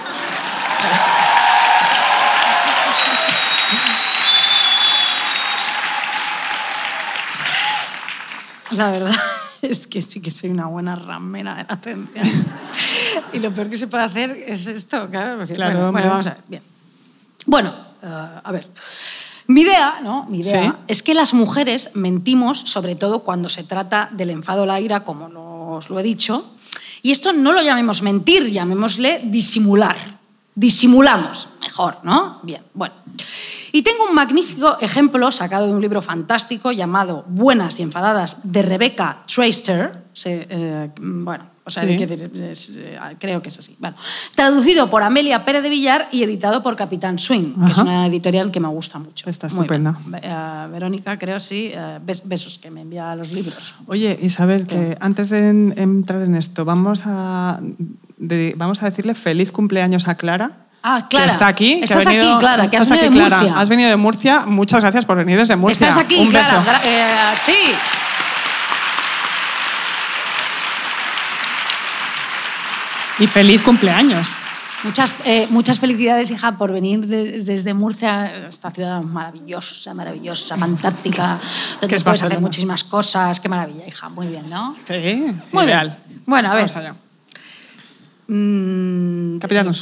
La 8.72 8.90
verdad 8.90 9.14
es 9.62 9.86
que 9.86 10.02
sí 10.02 10.20
que 10.20 10.30
soy 10.30 10.50
una 10.50 10.66
buena 10.66 10.96
ramera 10.96 11.54
de 11.54 11.64
la 11.64 11.74
atención. 11.74 12.26
Y 13.32 13.38
lo 13.38 13.50
peor 13.52 13.70
que 13.70 13.76
se 13.76 13.86
puede 13.86 14.04
hacer 14.04 14.30
es 14.46 14.66
esto, 14.66 15.08
claro. 15.10 15.38
porque- 15.38 15.54
Claro, 15.54 15.92
bueno, 15.92 16.08
vamos 16.10 16.26
a 16.26 16.30
ver. 16.30 16.42
Bien. 16.48 16.74
Bueno, 17.47 17.72
eh, 18.03 18.07
a 18.42 18.53
ver. 18.53 18.68
Mi 19.47 19.61
idea, 19.61 20.01
¿no? 20.03 20.24
Mi 20.30 20.40
idea 20.40 20.70
Sí. 20.72 20.78
es 20.86 21.03
que 21.03 21.12
las 21.14 21.34
mujeres 21.34 21.90
mentimos, 21.95 22.61
sobre 22.61 22.97
todo 22.97 23.20
cuando 23.20 23.49
se 23.51 23.62
trata 23.62 24.09
del 24.12 24.30
enfado 24.30 24.62
o 24.62 24.66
la 24.66 24.80
ira, 24.80 25.05
como 25.05 25.28
os 25.76 25.90
lo 25.90 26.01
he 26.01 26.03
dicho. 26.03 26.45
Y 27.03 27.11
esto 27.11 27.34
no 27.34 27.53
lo 27.53 27.61
llamemos 27.61 28.01
mentir, 28.03 28.51
llamémosle 28.51 29.20
disimular. 29.24 29.97
disimulamos 30.57 31.49
mejor, 31.61 31.99
¿no? 32.05 32.38
Bien, 32.45 32.62
bueno. 32.74 32.95
Y 33.72 33.82
tengo 33.82 34.05
un 34.09 34.14
magnífico 34.14 34.78
ejemplo 34.80 35.32
sacado 35.32 35.66
de 35.66 35.72
un 35.72 35.80
libro 35.80 36.01
fantástico 36.01 36.70
llamado 36.70 37.24
Buenas 37.26 37.80
y 37.80 37.82
enfadadas 37.82 38.53
de 38.53 38.62
Rebecca 38.62 39.24
Traister. 39.26 40.03
Se- 40.14 40.46
eh, 40.48 40.90
bueno, 40.96 41.44
o 41.64 41.70
sea, 41.70 41.82
Sí. 41.82 41.96
quiero 41.96 42.16
decir, 42.16 42.42
es, 42.44 42.76
eh, 42.76 42.98
creo 43.18 43.42
que 43.42 43.48
es 43.48 43.58
así. 43.58 43.74
Bueno, 43.80 43.96
traducido 44.34 44.88
por 44.88 45.02
Amelia 45.02 45.44
Pérez 45.44 45.62
de 45.64 45.68
Villar 45.70 46.08
y 46.12 46.22
editado 46.22 46.62
por 46.62 46.76
Capitán 46.76 47.18
Swing, 47.18 47.54
que 47.66 47.72
es 47.72 47.78
una 47.78 48.06
editorial 48.06 48.50
que 48.52 48.60
me 48.60 48.68
gusta 48.68 48.98
mucho. 49.00 49.28
Está 49.28 49.48
estupenda. 49.48 49.98
Eh, 50.22 50.68
Verónica, 50.70 51.18
creo 51.18 51.40
sí. 51.40 51.72
bes- 52.06 52.22
besos, 52.24 52.58
que 52.58 52.70
me 52.70 52.82
envía 52.82 53.14
los 53.16 53.32
libros. 53.32 53.74
Oye, 53.88 54.16
Isabel, 54.22 54.66
que 54.68 54.96
antes 55.00 55.30
de 55.30 55.48
en- 55.48 55.74
entrar 55.76 56.22
en 56.22 56.36
esto, 56.36 56.64
vamos 56.64 57.02
a, 57.06 57.58
de- 58.16 58.54
vamos 58.56 58.82
a 58.82 58.86
decirle 58.90 59.14
feliz 59.14 59.50
cumpleaños 59.50 60.06
a 60.06 60.14
Clara. 60.14 60.58
Ah, 60.86 61.06
Clara. 61.08 61.26
Que 61.26 61.32
está 61.32 61.46
aquí. 61.48 61.80
que 61.80 61.92
ha 61.94 61.96
venido- 61.98 62.30
aquí, 62.34 62.40
Clara, 62.40 62.68
que 62.70 62.76
has 62.76 62.82
estás 62.84 62.98
venido 63.00 63.10
aquí, 63.10 63.18
de 63.18 63.26
Clara. 63.26 63.42
Murcia. 63.42 63.60
Has 63.60 63.68
venido 63.70 63.88
de 63.90 63.96
Murcia. 63.96 64.46
Muchas 64.46 64.80
gracias 64.82 65.06
por 65.06 65.16
venir 65.16 65.38
desde 65.38 65.56
Murcia. 65.56 65.88
Estás 65.88 66.04
aquí, 66.04 66.20
Un 66.20 66.28
Clara. 66.28 66.60
beso. 66.60 66.70
eh, 66.84 67.08
sí. 67.36 67.52
Y 73.18 73.26
feliz 73.26 73.62
cumpleaños. 73.62 74.36
Muchas, 74.82 75.14
eh, 75.24 75.46
muchas 75.48 75.80
felicidades, 75.80 76.30
hija, 76.30 76.58
por 76.58 76.70
venir 76.72 77.06
de- 77.06 77.42
desde 77.42 77.72
Murcia, 77.72 78.46
esta 78.48 78.70
ciudad 78.70 79.00
maravillosa, 79.00 79.94
maravillosa, 79.94 80.58
fantástica, 80.58 81.40
donde 81.80 81.96
es 81.96 82.02
puedes 82.02 82.22
hacer 82.22 82.38
muchísimas 82.40 82.84
cosas. 82.84 83.40
Qué 83.40 83.48
maravilla, 83.48 83.86
hija. 83.86 84.10
Muy 84.10 84.26
bien, 84.26 84.50
¿no? 84.50 84.76
Sí, 84.86 85.24
Muy 85.52 85.64
ideal. 85.64 85.98
bien. 86.06 86.22
Bueno, 86.26 86.50
a 86.50 86.54
ver. 86.54 86.66
Vamos 86.66 86.76
allá. 86.76 86.94
Mm, 88.26 89.38
Capitán. 89.38 89.72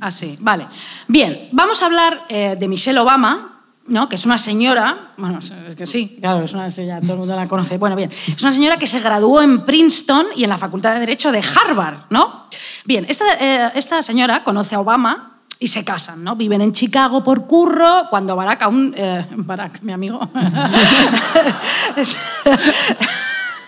Ah, 0.00 0.10
sí, 0.10 0.36
vale. 0.40 0.66
Bien, 1.06 1.48
vamos 1.52 1.82
a 1.82 1.86
hablar 1.86 2.24
eh, 2.28 2.56
de 2.58 2.68
Michelle 2.68 2.98
Obama, 2.98 3.55
¿no? 3.88 4.08
que 4.08 4.16
es 4.16 4.26
una 4.26 4.38
señora, 4.38 5.12
bueno, 5.16 5.38
es 5.38 5.74
que 5.74 5.86
sí, 5.86 6.18
claro, 6.20 6.44
es 6.44 6.52
una, 6.52 6.68
ya 6.68 7.00
todo 7.00 7.12
el 7.14 7.18
mundo 7.20 7.36
la 7.36 7.46
conoce. 7.48 7.78
Bueno, 7.78 7.96
bien, 7.96 8.10
es 8.10 8.42
una 8.42 8.52
señora 8.52 8.78
que 8.78 8.86
se 8.86 9.00
graduó 9.00 9.42
en 9.42 9.64
Princeton 9.64 10.26
y 10.36 10.44
en 10.44 10.50
la 10.50 10.58
Facultad 10.58 10.94
de 10.94 11.00
Derecho 11.00 11.32
de 11.32 11.42
Harvard, 11.42 11.98
¿no? 12.10 12.46
Bien, 12.84 13.06
esta, 13.08 13.24
eh, 13.40 13.72
esta 13.74 14.02
señora 14.02 14.44
conoce 14.44 14.74
a 14.74 14.80
Obama 14.80 15.38
y 15.58 15.68
se 15.68 15.84
casan, 15.84 16.22
¿no? 16.22 16.36
Viven 16.36 16.60
en 16.60 16.72
Chicago 16.72 17.24
por 17.24 17.46
curro, 17.46 18.06
cuando 18.10 18.36
Barack 18.36 18.62
aún... 18.62 18.94
eh, 18.96 19.26
Barack, 19.36 19.80
mi 19.82 19.92
amigo. 19.92 20.20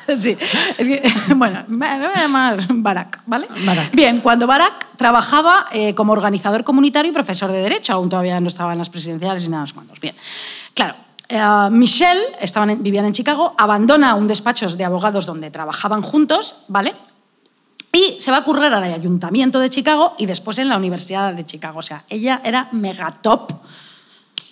Sí, 0.17 0.37
es 0.79 0.87
que, 0.89 1.03
bueno, 1.35 1.65
me 1.69 1.87
voy 1.99 2.07
a 2.15 2.21
llamar 2.23 2.59
Barack, 2.71 3.23
¿vale? 3.27 3.47
Bien, 3.93 4.21
cuando 4.21 4.47
Barack 4.47 4.97
trabajaba 4.97 5.67
eh, 5.71 5.95
como 5.95 6.13
organizador 6.13 6.65
comunitario 6.65 7.11
y 7.11 7.15
profesor 7.15 7.53
de 7.53 7.61
Derecho, 7.61 7.93
aún 7.93 8.09
todavía 8.09 8.41
no 8.41 8.49
estaba 8.49 8.73
en 8.73 8.79
las 8.79 8.89
presidenciales 8.89 9.43
ni 9.45 9.51
nada 9.51 9.63
más 9.65 9.73
cuantos. 9.75 10.01
Bien, 10.01 10.15
claro. 10.75 10.95
eh, 11.29 11.69
Michelle, 11.71 12.21
estaban 12.41 12.71
en- 12.71 12.83
vivían 12.83 13.05
en 13.05 13.13
Chicago, 13.13 13.55
abandona 13.59 14.15
un 14.15 14.27
despacho 14.27 14.67
de 14.69 14.85
abogados 14.85 15.27
donde 15.27 15.51
trabajaban 15.51 16.01
juntos, 16.01 16.65
¿vale? 16.69 16.95
Y 17.93 18.17
se 18.21 18.31
va 18.31 18.39
a 18.39 18.45
currar 18.45 18.73
al 18.73 18.85
Ayuntamiento 18.85 19.59
de 19.61 19.69
Chicago 19.71 20.15
y 20.19 20.27
después 20.27 20.59
en 20.59 20.69
la 20.69 20.77
Universidad 20.77 21.35
de 21.35 21.45
Chicago. 21.45 21.81
O 21.81 21.83
sea, 21.83 22.03
ella 22.09 22.41
era 22.45 22.69
mega 22.73 23.11
top, 23.11 23.53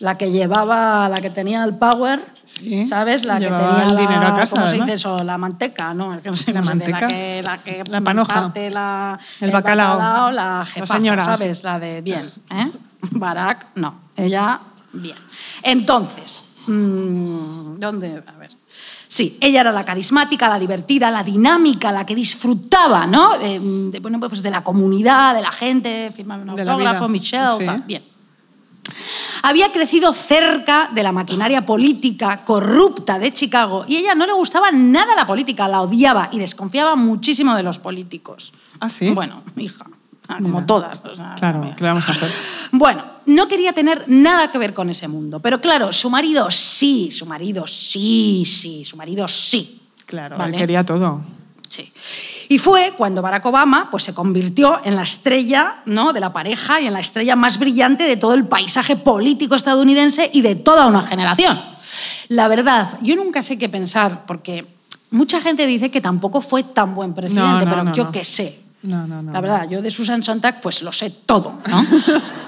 la 0.01 0.19
que 0.19 0.31
llevaba, 0.31 1.09
la 1.09 1.17
que 1.17 1.31
tenía 1.31 1.65
el 1.65 1.75
power, 1.77 2.21
Sí, 2.45 2.85
¿sabes? 2.85 3.25
La 3.25 3.39
que 3.41 3.47
tenía 3.47 3.87
el 3.89 3.95
la, 3.95 4.01
dinero 4.01 4.27
a 4.29 4.35
casa, 4.37 4.55
¿cómo 4.57 4.67
se 4.69 4.77
dice 4.77 4.93
eso? 4.95 5.17
La 5.25 5.37
manteca, 5.37 5.93
¿no? 5.95 6.21
Sé 6.37 6.53
La 6.53 6.63
manteca. 6.63 7.01
La 7.01 7.09
que, 7.09 7.43
la 7.43 7.59
que 7.59 7.83
La 7.89 8.01
panoja. 8.01 8.53
la- 8.73 9.19
El 9.41 9.51
bacalao. 9.51 10.31
la 10.31 10.59
La 10.61 10.67
jefa, 10.67 10.87
señora. 10.95 11.25
¿sabes? 11.25 11.65
La 11.65 11.79
de 11.79 12.03
bien. 12.03 12.31
¿eh? 12.51 12.71
Barack, 13.13 13.69
no. 13.75 14.01
Ella, 14.17 14.61
bien. 14.93 15.17
Entonces, 15.63 16.45
mm, 16.69 17.79
¿dónde? 17.79 18.23
A 18.27 18.39
ver. 18.39 18.51
Sí, 19.09 19.39
ella 19.41 19.61
era 19.61 19.73
la 19.73 19.85
carismática, 19.85 20.49
la 20.49 20.59
divertida, 20.59 21.11
la 21.11 21.23
dinámica, 21.23 21.91
la 21.93 22.05
que 22.05 22.15
disfrutaba, 22.15 23.07
¿no? 23.07 23.39
De, 23.39 23.59
de, 23.91 24.01
bueno, 24.01 24.19
pues 24.21 24.43
de 24.43 24.51
la 24.51 24.63
comunidad, 24.63 25.35
de 25.35 25.43
la 25.43 25.53
gente, 25.53 26.13
firmaba 26.15 26.43
un 26.43 26.51
autógrafo. 26.51 27.09
Michelle, 27.09 27.47
Sí. 27.59 27.67
bien. 27.87 28.03
Había 29.49 29.71
crecido 29.71 30.13
cerca 30.13 30.91
de 30.93 31.05
la 31.05 31.13
maquinaria 31.13 31.65
política 31.65 32.43
corrupta 32.45 33.17
de 33.21 33.33
Chicago 33.33 33.85
y 33.87 33.95
a 33.95 33.99
ella 34.01 34.15
no 34.17 34.27
le 34.27 34.33
gustaba 34.33 34.73
nada 34.73 35.15
la 35.15 35.25
política, 35.25 35.69
la 35.69 35.83
odiaba 35.83 36.31
y 36.33 36.41
desconfiaba 36.41 36.97
muchísimo 36.97 37.55
de 37.55 37.63
los 37.63 37.79
políticos. 37.79 38.53
¿Ah, 38.81 38.91
sí? 38.91 39.09
Bueno, 39.11 39.45
hija, 39.57 39.87
ah, 40.27 40.39
como 40.43 40.55
Mira. 40.55 40.67
todas. 40.67 41.01
o 41.05 41.15
sea, 41.15 41.37
Claro. 41.39 41.73
¿qué 41.77 41.85
vamos 41.85 42.09
a 42.09 42.13
hacer? 42.13 42.29
Bueno, 42.73 43.05
no 43.27 43.47
quería 43.47 43.73
tener 43.73 44.03
nada 44.09 44.51
que 44.51 44.59
ver 44.59 44.75
con 44.75 44.91
ese 44.91 45.07
mundo, 45.07 45.39
pero 45.39 45.61
claro, 45.61 45.93
su 45.93 46.11
marido 46.11 46.51
sí, 46.51 47.13
su 47.13 47.25
marido 47.25 47.69
sí, 47.69 48.43
sí, 48.45 48.85
su 48.85 48.97
marido 48.97 49.29
sí. 49.29 49.81
Claro, 50.07 50.39
¿Vale? 50.39 50.55
él 50.55 50.59
quería 50.61 50.85
todo. 50.85 51.23
Sí. 51.69 51.93
Y 52.49 52.59
fue 52.59 52.93
cuando 52.97 53.23
Barack 53.23 53.47
Obama 53.47 53.89
pues, 53.91 54.05
se 54.05 54.15
convirtió 54.15 54.81
en 54.85 54.97
la 54.97 55.03
estrella 55.03 55.83
¿no? 55.87 56.13
de 56.13 56.21
la 56.21 56.33
pareja 56.33 56.81
y 56.81 56.87
en 56.87 56.93
la 56.93 57.01
estrella 57.01 57.37
más 57.37 57.59
brillante 57.59 58.05
de 58.05 58.17
todo 58.17 58.35
el 58.35 58.47
paisaje 58.47 58.97
político 58.97 59.55
estadounidense 59.55 60.31
y 60.33 60.43
de 60.43 60.55
toda 60.55 60.87
una 60.87 61.03
generación. 61.03 61.59
La 62.29 62.49
verdad, 62.49 62.99
yo 63.03 63.17
nunca 63.17 63.43
sé 63.43 63.59
qué 63.59 63.69
pensar, 63.69 64.27
porque 64.27 64.67
mucha 65.11 65.41
gente 65.41 65.67
dice 65.67 65.91
que 65.91 66.01
tampoco 66.01 66.41
fue 66.41 66.63
tan 66.63 66.95
buen 66.95 67.15
presidente, 67.15 67.49
No, 67.49 67.61
no, 67.61 67.71
pero 67.71 67.85
no, 67.85 67.95
yo 67.95 68.11
qué 68.13 68.25
sé. 68.25 68.61
No, 68.83 69.07
no, 69.07 69.23
no. 69.23 69.33
La 69.33 69.41
verdad, 69.41 69.69
yo 69.69 69.83
de 69.83 69.91
Susan 69.91 70.23
Sontag 70.23 70.61
pues 70.61 70.83
lo 70.83 70.93
sé 70.93 71.11
todo, 71.11 71.59
¿no? 71.69 71.85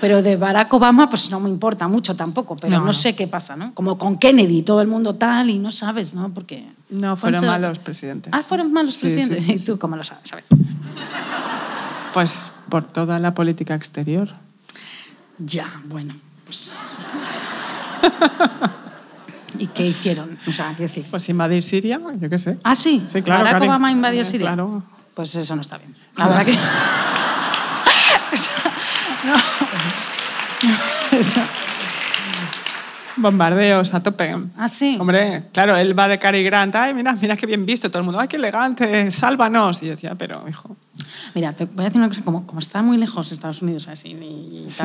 Pero 0.00 0.22
de 0.22 0.36
Barack 0.36 0.72
Obama 0.74 1.08
pues 1.08 1.30
no 1.30 1.40
me 1.40 1.48
importa 1.48 1.88
mucho 1.88 2.14
tampoco, 2.14 2.54
pero 2.56 2.80
No, 2.80 2.92
sé 2.92 3.14
qué 3.16 3.26
pasa, 3.26 3.56
¿no? 3.56 3.74
Como 3.74 3.98
con 3.98 4.16
Kennedy, 4.18 4.62
todo 4.62 4.80
el 4.80 4.86
mundo 4.88 5.14
tal 5.16 5.50
y 5.50 5.58
no 5.58 5.70
sabes, 5.72 6.14
¿no? 6.14 6.28
Porque... 6.30 6.68
No, 6.90 7.16
fueron 7.16 7.40
¿cuánto- 7.40 7.52
malos 7.66 7.78
presidentes. 7.80 8.32
Ah, 8.34 8.42
fueron 8.42 8.72
malos 8.72 8.94
Sí, 8.94 9.02
presidentes. 9.02 9.40
sí, 9.40 9.58
sí, 9.58 9.62
¿Y 9.62 9.64
tú 9.66 9.78
cómo 9.78 9.96
lo 9.96 10.04
sabes? 10.04 10.32
A 10.32 10.36
ver. 10.36 10.44
Pues 12.14 12.52
por 12.68 12.84
toda 12.84 13.18
la 13.18 13.34
política 13.34 13.74
exterior. 13.74 14.28
Ya, 15.38 15.66
bueno, 15.86 16.14
pues... 16.44 16.98
¿Y 19.58 19.66
qué 19.68 19.86
hicieron? 19.86 20.38
O 20.46 20.52
sea, 20.52 20.68
quiero 20.68 20.82
decir... 20.82 21.04
Pues 21.10 21.28
invadir 21.28 21.62
Siria, 21.64 22.00
yo 22.20 22.28
qué 22.30 22.38
sé. 22.38 22.58
Ah, 22.62 22.74
sí. 22.76 23.04
Sí, 23.08 23.22
claro, 23.22 23.44
Barack. 23.44 23.62
Obama 23.62 23.90
invadió 23.90 24.22
Eh, 24.22 24.24
Siria. 24.24 24.48
claro. 24.48 24.82
Pues 25.14 25.34
eso 25.34 25.56
no 25.56 25.62
está 25.62 25.78
bien. 25.78 25.94
La 26.16 26.28
verdad 26.28 26.44
que... 26.46 26.52
O 28.30 28.36
sea, 28.36 28.72
no. 29.24 29.34
Eso- 29.34 29.44
Bombardeos 33.16 33.94
a 33.94 34.00
tope. 34.00 34.36
Ah, 34.56 34.68
sí. 34.68 34.96
Hombre, 34.98 35.44
claro, 35.52 35.76
él 35.76 35.98
va 35.98 36.06
de 36.08 36.18
Cary 36.18 36.42
Grant. 36.44 36.74
Ay, 36.76 36.94
mira, 36.94 37.14
mira 37.20 37.36
qué 37.36 37.46
bien 37.46 37.66
visto. 37.66 37.90
Todo 37.90 38.00
el 38.00 38.04
mundo, 38.04 38.20
ay, 38.20 38.28
qué 38.28 38.36
elegante, 38.36 39.10
sálvanos. 39.10 39.82
Y 39.82 39.88
decía, 39.88 40.14
pero, 40.16 40.44
hijo. 40.48 40.76
Mira, 41.34 41.52
te 41.52 41.64
voy 41.64 41.80
a 41.80 41.84
decir 41.84 41.98
una 42.00 42.08
cosa, 42.08 42.22
como, 42.22 42.46
como 42.46 42.60
está 42.60 42.80
muy 42.82 42.96
lejos 42.96 43.32
Estados 43.32 43.60
Unidos 43.62 43.88
así 43.88 44.10
y, 44.10 44.66
Sí. 44.70 44.84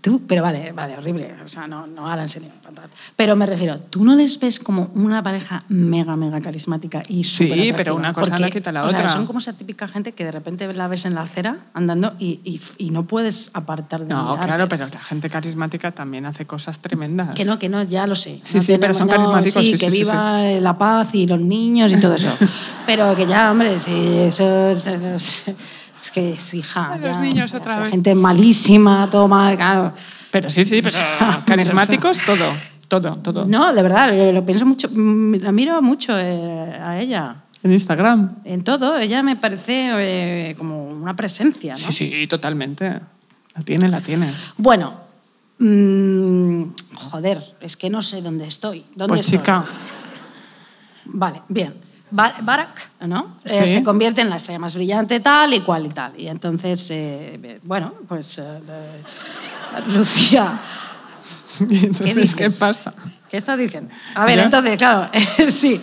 Tú, 0.00 0.22
pero 0.26 0.42
vale, 0.42 0.72
vale, 0.72 0.96
horrible, 0.98 1.34
o 1.44 1.48
sea, 1.48 1.68
no, 1.68 1.86
no 1.86 2.12
en 2.20 2.28
serio. 2.28 2.48
fatal. 2.62 2.90
Pero 3.14 3.36
me 3.36 3.46
refiero, 3.46 3.78
¿tú 3.78 4.04
no 4.04 4.16
les 4.16 4.38
ves 4.40 4.58
como 4.58 4.90
una 4.94 5.22
pareja 5.22 5.62
mega, 5.68 6.16
mega 6.16 6.40
carismática 6.40 7.02
y 7.08 7.22
Sí, 7.22 7.72
pero 7.76 7.94
una 7.94 8.12
cosa 8.12 8.36
no 8.38 8.48
quita 8.50 8.72
la 8.72 8.84
o 8.84 8.88
sea, 8.90 8.98
otra. 8.98 9.08
son 9.08 9.26
como 9.26 9.38
esa 9.38 9.52
típica 9.52 9.86
gente 9.86 10.10
que 10.12 10.24
de 10.24 10.32
repente 10.32 10.72
la 10.74 10.88
ves 10.88 11.04
en 11.06 11.14
la 11.14 11.22
acera 11.22 11.58
andando 11.72 12.14
y, 12.18 12.40
y, 12.44 12.60
y 12.78 12.90
no 12.90 13.04
puedes 13.04 13.50
apartar 13.54 14.00
de 14.00 14.12
No, 14.12 14.36
claro, 14.40 14.68
pero 14.68 14.86
la 14.92 15.00
gente 15.00 15.30
carismática 15.30 15.92
también 15.92 16.26
hace 16.26 16.46
cosas 16.46 16.80
tremendas. 16.80 17.34
Que 17.36 17.44
no, 17.44 17.58
que 17.60 17.68
no, 17.68 17.84
ya 17.84 18.08
lo 18.08 18.16
sé. 18.16 18.40
Sí, 18.42 18.56
No 18.58 18.62
sí, 18.62 18.76
pero 18.80 18.92
son 18.92 19.06
no, 19.06 19.12
carismáticos, 19.12 19.62
Sí, 19.62 19.72
sí, 19.72 19.84
que 19.84 19.90
sí, 19.90 19.98
sí, 19.98 20.02
viva 20.02 20.42
la 20.60 20.76
paz 20.76 21.14
y 21.14 21.26
los 21.28 21.40
niños 21.40 21.92
y 21.92 22.00
todo 22.00 22.14
eso. 22.14 22.36
pero 22.86 23.14
que 23.14 23.26
ya, 23.26 23.52
hombre, 23.52 23.78
sí, 23.78 24.18
eso 24.18 24.70
es, 24.70 24.84
es 25.96 26.10
que 26.10 26.32
es 26.34 26.54
hija. 26.54 26.92
Ay, 26.92 27.00
los 27.00 27.16
ya, 27.16 27.22
niños 27.22 27.54
otra 27.54 27.76
la 27.76 27.82
vez. 27.82 27.90
Gente 27.90 28.14
malísima, 28.14 29.08
todo 29.10 29.26
mal, 29.28 29.56
claro. 29.56 29.92
Pero 30.30 30.50
sí, 30.50 30.64
sí, 30.64 30.82
pero 30.82 30.96
carismáticos, 31.46 32.18
todo. 32.24 32.44
Todo, 32.88 33.16
todo. 33.16 33.44
No, 33.46 33.72
de 33.74 33.82
verdad, 33.82 34.32
lo 34.32 34.44
pienso 34.46 34.64
mucho, 34.64 34.88
mm, 34.92 35.36
la 35.40 35.50
miro 35.50 35.82
mucho 35.82 36.16
eh, 36.16 36.78
a 36.80 37.00
ella. 37.00 37.36
En 37.62 37.72
Instagram. 37.72 38.36
En 38.44 38.62
todo, 38.62 38.96
ella 38.96 39.22
me 39.24 39.34
parece 39.34 40.50
eh, 40.50 40.54
como 40.56 40.86
una 40.88 41.16
presencia, 41.16 41.72
¿no? 41.72 41.78
Sí, 41.78 41.90
sí, 41.90 42.26
totalmente. 42.28 43.00
La 43.56 43.62
tiene, 43.64 43.88
la 43.88 44.00
tiene. 44.00 44.30
Bueno, 44.56 44.94
mm, 45.58 46.62
joder, 46.94 47.56
es 47.60 47.76
que 47.76 47.90
no 47.90 48.02
sé 48.02 48.22
dónde 48.22 48.46
estoy. 48.46 48.84
¿Dónde 48.94 49.08
Pues 49.08 49.22
estoy? 49.22 49.38
chica, 49.38 49.64
Vale, 51.06 51.42
bien. 51.48 51.74
Ba- 52.10 52.34
Barack, 52.40 52.90
¿no? 53.00 53.38
Eh, 53.44 53.66
se 53.66 53.82
convierte 53.82 54.20
en 54.20 54.30
la 54.30 54.36
estrella 54.36 54.58
más 54.60 54.74
brillante, 54.74 55.18
tal 55.20 55.52
y 55.54 55.60
cual 55.62 55.86
y 55.86 55.88
tal. 55.88 56.12
Y 56.18 56.28
entonces, 56.28 56.88
eh, 56.90 57.60
bueno, 57.64 57.92
pues. 58.08 58.38
eh, 58.38 58.42
de- 58.42 59.92
Lucía. 59.92 60.58
¿y 61.68 61.86
entonces 61.86 62.34
qué, 62.34 62.44
dices? 62.44 62.58
pasa? 62.60 62.94
¿Qué 63.28 63.36
estás 63.36 63.58
diciendo? 63.58 63.92
A 64.14 64.24
ver, 64.24 64.36
¿Ya? 64.38 64.44
entonces, 64.44 64.76
claro, 64.78 65.10
sí. 65.48 65.80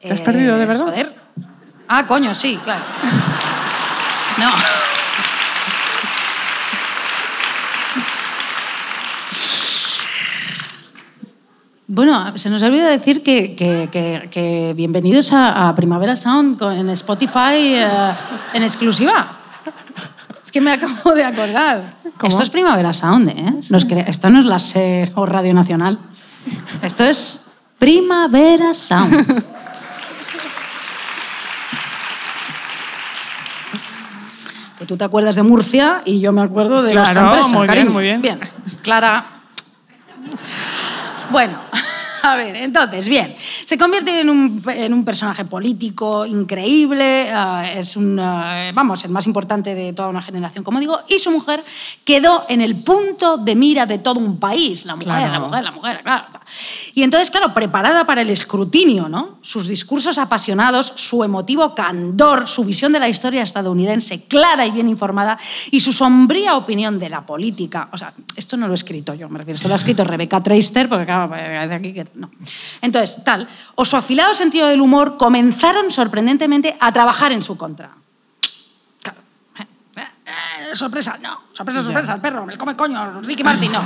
¿Te 0.00 0.12
has 0.12 0.20
perdido 0.20 0.56
de 0.58 0.66
verdad? 0.66 0.84
Joder. 0.86 1.14
Ah, 1.88 2.06
coño, 2.06 2.32
sí, 2.34 2.58
claro. 2.62 2.84
No. 4.38 4.50
Bueno, 11.94 12.36
se 12.36 12.50
nos 12.50 12.60
olvida 12.64 12.88
decir 12.88 13.22
que, 13.22 13.54
que- 13.54 13.88
que- 13.92 14.28
que 14.28 14.72
bienvenidos 14.74 15.32
a, 15.32 15.68
a 15.68 15.74
Primavera 15.76 16.16
Sound 16.16 16.60
en 16.60 16.88
Spotify 16.90 17.54
eh, 17.78 17.86
en 18.52 18.64
exclusiva. 18.64 19.28
Es 20.44 20.50
que 20.50 20.60
me 20.60 20.72
acabo 20.72 21.12
de 21.14 21.22
acordar. 21.22 21.94
¿Cómo? 22.18 22.28
Esto 22.28 22.42
es 22.42 22.50
Primavera 22.50 22.92
Sound, 22.92 23.28
¿eh? 23.28 23.54
Nos 23.70 23.84
esto 23.84 24.28
no 24.28 24.40
es 24.40 24.44
la 24.44 24.58
SER 24.58 25.12
o 25.14 25.24
Radio 25.24 25.54
Nacional. 25.54 26.00
Esto 26.82 27.04
es 27.04 27.52
Primavera 27.78 28.74
Sound. 28.74 29.44
que 34.78 34.86
tú 34.86 34.96
te 34.96 35.04
acuerdas 35.04 35.36
de 35.36 35.42
Murcia 35.42 36.02
y 36.04 36.20
yo 36.20 36.32
me 36.32 36.42
acuerdo 36.42 36.82
de 36.82 36.92
Claro, 36.92 37.20
nuestra 37.22 37.36
empresa, 37.36 37.56
muy 37.58 37.68
bien, 37.68 37.92
muy 37.92 38.02
bien. 38.04 38.22
Bien, 38.22 38.40
Clara. 38.82 39.24
Bueno, 41.30 41.58
a 42.30 42.36
ver, 42.36 42.56
entonces, 42.56 43.08
bien. 43.08 43.34
Se 43.64 43.76
convierte 43.76 44.20
en 44.20 44.30
un, 44.30 44.62
en 44.66 44.92
un 44.94 45.04
personaje 45.04 45.44
político 45.44 46.24
increíble, 46.26 47.30
ah, 47.32 47.64
es 47.74 47.96
un, 47.96 48.18
ah, 48.18 48.70
vamos, 48.72 49.04
el 49.04 49.10
más 49.10 49.26
importante 49.26 49.74
de 49.74 49.92
toda 49.92 50.08
una 50.08 50.22
generación, 50.22 50.64
como 50.64 50.80
digo, 50.80 50.98
y 51.08 51.18
su 51.18 51.30
mujer 51.30 51.62
quedó 52.04 52.46
en 52.48 52.60
el 52.60 52.76
punto 52.76 53.36
de 53.36 53.54
mira 53.54 53.86
de 53.86 53.98
todo 53.98 54.20
un 54.20 54.38
país. 54.38 54.84
La 54.86 54.96
mujer, 54.96 55.08
Claro. 55.12 55.32
la 55.32 55.40
mujer, 55.40 55.64
la 55.64 55.70
mujer, 55.70 56.00
claro. 56.02 56.24
Y 56.94 57.02
entonces, 57.02 57.30
claro, 57.30 57.52
preparada 57.52 58.06
para 58.06 58.22
el 58.22 58.30
escrutinio, 58.30 59.08
¿no? 59.08 59.38
Sus 59.42 59.68
discursos 59.68 60.18
apasionados, 60.18 60.92
su 60.96 61.24
emotivo 61.24 61.74
candor, 61.74 62.48
su 62.48 62.64
visión 62.64 62.92
de 62.92 63.00
la 63.00 63.08
historia 63.08 63.42
estadounidense 63.42 64.26
clara 64.26 64.66
y 64.66 64.70
bien 64.70 64.88
informada 64.88 65.38
y 65.70 65.80
su 65.80 65.92
sombría 65.92 66.56
opinión 66.56 66.98
de 66.98 67.08
la 67.08 67.26
política. 67.26 67.88
O 67.92 67.98
sea, 67.98 68.12
esto 68.36 68.56
no 68.56 68.66
lo 68.66 68.72
he 68.72 68.76
escrito 68.76 69.14
yo, 69.14 69.28
me 69.28 69.38
refiero, 69.38 69.56
esto 69.56 69.68
lo 69.68 69.74
ha 69.74 69.76
escrito 69.76 70.04
Rebecca 70.14 70.40
Traister, 70.40 70.88
porque 70.88 71.04
claro, 71.06 71.28
de 71.34 71.74
aquí 71.74 71.92
que 71.92 72.06
no. 72.14 72.30
Entonces, 72.80 73.22
tal, 73.24 73.48
o 73.74 73.84
su 73.84 73.96
afilado 73.96 74.34
sentido 74.34 74.68
del 74.68 74.80
humor 74.80 75.16
comenzaron 75.16 75.90
sorprendentemente 75.90 76.76
a 76.80 76.92
trabajar 76.92 77.32
en 77.32 77.42
su 77.42 77.56
contra. 77.56 77.90
Claro. 79.02 79.18
Eh, 79.96 80.74
sorpresa, 80.74 81.18
no. 81.20 81.42
Sorpresa, 81.52 81.82
sorpresa, 81.82 82.14
el 82.14 82.20
perro, 82.20 82.46
me 82.46 82.56
come 82.56 82.72
el 82.72 82.76
coño, 82.76 83.20
Ricky 83.22 83.44
Martin, 83.44 83.72
no. 83.72 83.82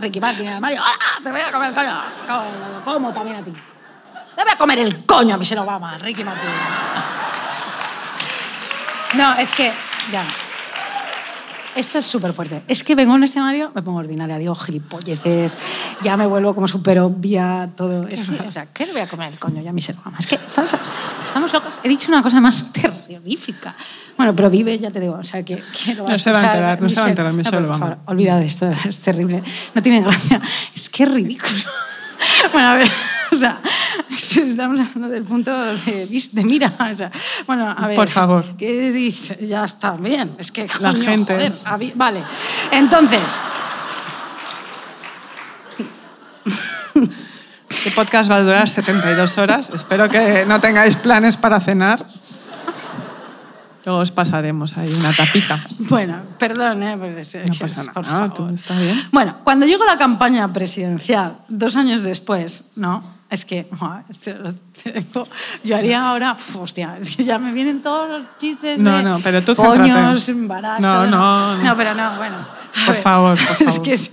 Ricky 0.00 0.20
Martin 0.20 0.48
y 0.56 0.60
Mario, 0.60 0.80
¡ah! 0.84 1.18
Te 1.22 1.30
voy 1.30 1.40
a 1.40 1.50
comer 1.52 1.70
el 1.70 1.74
coño. 1.74 2.02
Como- 2.26 2.84
Como 2.84 3.12
también 3.12 3.36
a 3.38 3.42
ti. 3.42 3.52
Te 4.36 4.42
voy 4.44 4.52
a 4.52 4.56
comer 4.56 4.78
el 4.78 5.04
coño 5.04 5.34
a 5.34 5.38
Michelle 5.38 5.60
Obama, 5.60 5.98
Ricky 5.98 6.22
Martin. 6.22 6.48
No, 9.14 9.34
es 9.34 9.52
que, 9.54 9.72
ya. 10.12 10.24
Esto 11.78 11.98
es 11.98 12.06
súper 12.06 12.32
fuerte. 12.32 12.60
Es 12.66 12.82
que 12.82 12.96
vengo 12.96 13.12
a 13.12 13.14
un 13.14 13.22
escenario, 13.22 13.70
me 13.72 13.82
pongo 13.82 14.00
ordinaria, 14.00 14.36
digo 14.36 14.52
gilipolleces, 14.52 15.56
ya 16.02 16.16
me 16.16 16.26
vuelvo 16.26 16.52
como 16.52 16.66
súper 16.66 16.98
obvia, 16.98 17.70
todo 17.76 18.08
eso. 18.08 18.32
O 18.48 18.50
sea, 18.50 18.66
¿qué 18.66 18.84
le 18.84 18.92
voy 18.92 19.00
a 19.00 19.06
comer 19.06 19.32
el 19.32 19.38
coño 19.38 19.62
ya 19.62 19.70
a 19.70 19.72
Michelle 19.72 19.96
Obama? 20.00 20.18
Es 20.18 20.26
que 20.26 20.34
estamos, 20.34 20.74
estamos 21.24 21.52
locos. 21.52 21.74
He 21.84 21.88
dicho 21.88 22.10
una 22.10 22.20
cosa 22.20 22.40
más 22.40 22.72
terrorífica. 22.72 23.76
Bueno, 24.16 24.34
pero 24.34 24.50
vive, 24.50 24.76
ya 24.80 24.90
te 24.90 24.98
digo, 24.98 25.14
o 25.14 25.22
sea, 25.22 25.44
que, 25.44 25.62
que 25.84 25.94
lo 25.94 26.08
No 26.08 26.18
se 26.18 26.32
va 26.32 26.40
a 26.40 26.46
enterar, 26.46 26.82
no 26.82 26.90
se 26.90 26.96
va 26.96 27.06
a 27.06 27.10
enterar 27.10 27.32
Michelle 27.32 27.58
pero, 27.58 27.68
por 27.68 27.78
favor, 27.78 28.42
esto, 28.42 28.72
es 28.88 28.98
terrible. 28.98 29.44
No 29.72 29.80
tiene 29.80 30.02
gracia. 30.02 30.40
Es 30.74 30.90
que 30.90 31.04
es 31.04 31.12
ridículo. 31.12 31.62
Bueno, 32.52 32.68
a 32.68 32.74
ver, 32.74 32.90
o 33.32 33.36
sea, 33.36 33.60
estamos 34.10 34.80
hablando 34.80 35.08
del 35.08 35.24
punto 35.24 35.56
de, 35.56 36.06
de 36.06 36.44
mira. 36.44 36.74
O 36.90 36.94
sea, 36.94 37.10
bueno, 37.46 37.68
a 37.76 37.86
ver. 37.86 37.96
Por 37.96 38.08
favor. 38.08 38.44
¿Qué 38.58 38.90
dice? 38.92 39.46
Ya 39.46 39.64
está 39.64 39.92
bien. 39.92 40.36
Es 40.38 40.52
que, 40.52 40.66
La 40.80 40.92
coño, 40.92 41.04
gente. 41.04 41.34
joder, 41.34 41.92
vale. 41.94 42.22
Entonces, 42.72 43.38
Este 47.70 47.90
podcast 47.92 48.30
va 48.30 48.36
a 48.36 48.42
durar 48.42 48.68
72 48.68 49.38
horas. 49.38 49.70
Espero 49.70 50.08
que 50.08 50.44
no 50.46 50.60
tengáis 50.60 50.96
planes 50.96 51.36
para 51.36 51.60
cenar. 51.60 52.06
Luego 53.84 54.00
os 54.00 54.10
pasaremos 54.10 54.76
ahí 54.76 54.92
una 54.92 55.12
tapita. 55.12 55.64
bueno, 55.78 56.22
perdón, 56.38 56.82
¿eh? 56.82 56.96
No 56.96 57.54
pasa 57.58 57.92
por 57.92 58.04
nada, 58.04 58.18
favor. 58.28 58.34
tú, 58.34 58.48
está 58.54 58.78
bien. 58.78 59.08
Bueno, 59.12 59.36
cuando 59.44 59.64
llegó 59.64 59.84
la 59.84 59.96
campaña 59.96 60.52
presidencial, 60.52 61.38
dos 61.48 61.76
años 61.76 62.02
después, 62.02 62.72
¿no? 62.76 63.17
Es 63.30 63.44
que, 63.44 63.66
yo 65.64 65.76
haría 65.76 66.08
ahora, 66.08 66.34
hostia, 66.58 66.96
es 67.00 67.14
que 67.14 67.24
ya 67.24 67.38
me 67.38 67.52
vienen 67.52 67.82
todos 67.82 68.08
los 68.08 68.38
chistes 68.38 68.78
No, 68.78 68.96
de 68.96 69.02
no, 69.02 69.20
pero 69.22 69.42
tú 69.44 69.54
coños. 69.54 70.30
Barack, 70.48 70.80
No, 70.80 71.06
no, 71.06 71.56
no. 71.56 71.62
No, 71.64 71.76
pero 71.76 71.94
no, 71.94 72.12
bueno. 72.16 72.36
Por 72.86 72.94
ver, 72.94 73.02
favor, 73.02 73.38
por 73.38 73.52
Es 73.68 73.74
favor. 73.74 73.82
que 73.82 73.92
es 73.94 74.12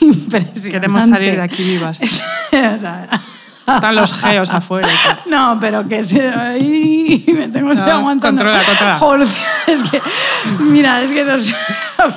impresionante. 0.00 0.70
Queremos 0.70 1.04
salir 1.04 1.36
de 1.36 1.42
aquí 1.42 1.62
vivas. 1.62 2.02
Es- 2.02 2.22
o 2.52 2.80
sea, 2.80 3.08
Están 3.66 3.94
los 3.94 4.12
geos 4.12 4.50
afuera 4.50 4.88
no, 5.26 5.56
pero 5.60 5.86
que 5.88 6.02
se... 6.02 6.28
Ay, 6.28 7.24
me 7.28 7.48
tengo 7.48 7.70
que 7.70 7.76
No, 7.76 7.84
aguantando. 7.84 8.42
controla, 8.42 8.62
controla. 8.64 8.96
Joder, 8.98 9.28
es 9.68 9.82
que... 9.90 10.02
Mira, 10.58 11.02
es 11.02 11.12
que 11.12 11.24
no 11.24 11.38
sé. 11.38 11.54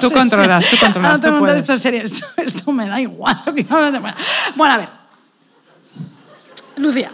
Tú 0.02 0.10
controlas, 0.12 0.66
tú 0.68 0.78
controlas, 0.78 1.20
No 1.20 1.20
te 1.22 1.30
tú 1.32 1.40
puedes. 1.40 1.62
esto 1.62 1.74
en 1.74 1.80
serio. 1.80 2.02
Esto, 2.04 2.26
esto 2.38 2.72
me 2.72 2.88
da 2.88 3.00
igual. 3.00 3.40
Bueno, 4.56 4.74
a 4.74 4.78
ver. 4.78 5.03
Lucía, 6.78 7.12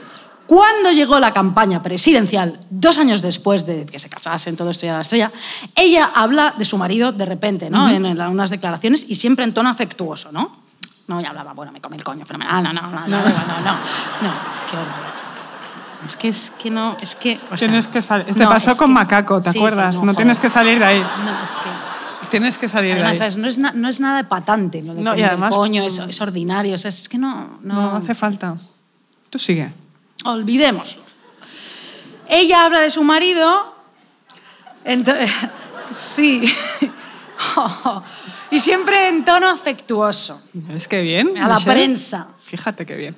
cuando 0.47 0.91
llegó 0.91 1.19
la 1.19 1.31
campaña 1.33 1.81
presidencial, 1.81 2.59
dos 2.69 2.97
años 2.97 3.21
después 3.21 3.65
de 3.65 3.85
que 3.85 3.99
se 3.99 4.09
casasen, 4.09 4.55
todo 4.55 4.69
esto 4.71 4.85
ya 4.85 4.93
la 4.95 5.01
estrella, 5.01 5.31
ella 5.75 6.09
habla 6.15 6.53
de 6.57 6.65
su 6.65 6.77
marido 6.77 7.11
de 7.11 7.25
repente, 7.25 7.69
¿no? 7.69 7.89
En, 7.89 8.05
en 8.05 8.19
unas 8.21 8.49
declaraciones 8.49 9.05
y 9.07 9.15
siempre 9.15 9.45
en 9.45 9.53
tono 9.53 9.69
afectuoso, 9.69 10.31
¿no? 10.31 10.57
No, 11.07 11.19
ya 11.21 11.29
hablaba, 11.29 11.53
bueno, 11.53 11.71
me 11.71 11.81
come 11.81 11.97
el 11.97 12.03
coño, 12.03 12.25
fenomenal, 12.25 12.63
no, 12.63 12.73
no, 12.73 12.81
no, 12.81 12.89
no, 12.89 13.07
no, 13.07 13.07
no, 13.07 13.19
no, 13.19 13.73
no, 13.73 14.31
qué 14.69 14.77
horror. 14.77 15.09
Es 16.05 16.15
que 16.15 16.29
es 16.29 16.51
que 16.51 16.69
no, 16.71 16.95
es 17.01 17.13
que... 17.15 17.33
o 17.35 17.57
sea, 17.57 17.57
Tienes 17.57 17.87
que 17.87 18.01
salir. 18.01 18.33
Te 18.33 18.43
no, 18.43 18.49
pasó 18.49 18.75
con 18.77 18.93
Macaco, 18.93 19.41
¿te 19.41 19.47
sí, 19.47 19.51
sí, 19.53 19.57
acuerdas? 19.59 19.95
no 19.95 20.01
joder. 20.01 20.15
tienes 20.15 20.39
que 20.39 20.47
salir 20.49 20.79
de 20.79 20.85
ahí. 20.85 20.99
No, 21.25 21.43
es 21.43 21.51
que... 21.51 22.27
Tienes 22.29 22.57
que 22.57 22.67
salir 22.69 22.93
Además, 22.93 23.17
de 23.17 23.25
ahí. 23.25 23.31
¿sabes? 23.31 23.37
No, 23.37 23.47
es 23.47 23.57
na- 23.57 23.73
no 23.75 23.89
es 23.89 23.99
nada 23.99 24.23
patante. 24.29 24.81
Lo 24.81 24.93
de 24.93 25.01
No, 25.01 25.11
y 25.11 25.15
comer 25.15 25.23
el 25.25 25.29
además- 25.31 25.49
coño, 25.55 25.83
es, 25.83 25.97
es 25.99 26.21
ordinario. 26.21 26.75
o 26.75 26.77
sea, 26.77 26.89
es 26.89 27.09
que 27.09 27.17
no... 27.17 27.59
No, 27.63 27.73
No 27.91 27.95
hace 27.97 28.15
falta. 28.15 28.55
Tú 29.29 29.39
sigue. 29.39 29.71
Olvidémoslo. 30.25 31.01
Ella 32.27 32.65
habla 32.65 32.81
de 32.81 32.91
su 32.91 33.03
marido. 33.03 33.75
Entonces, 34.83 35.29
sí. 35.91 36.41
y 38.51 38.59
siempre 38.59 39.07
en 39.07 39.25
tono 39.25 39.47
afectuoso. 39.49 40.41
Es 40.69 40.87
que 40.87 41.01
bien. 41.01 41.37
A 41.37 41.47
la 41.47 41.55
Michelle. 41.55 41.73
prensa. 41.75 42.27
Fíjate 42.43 42.85
qué 42.85 42.95
bien. 42.95 43.15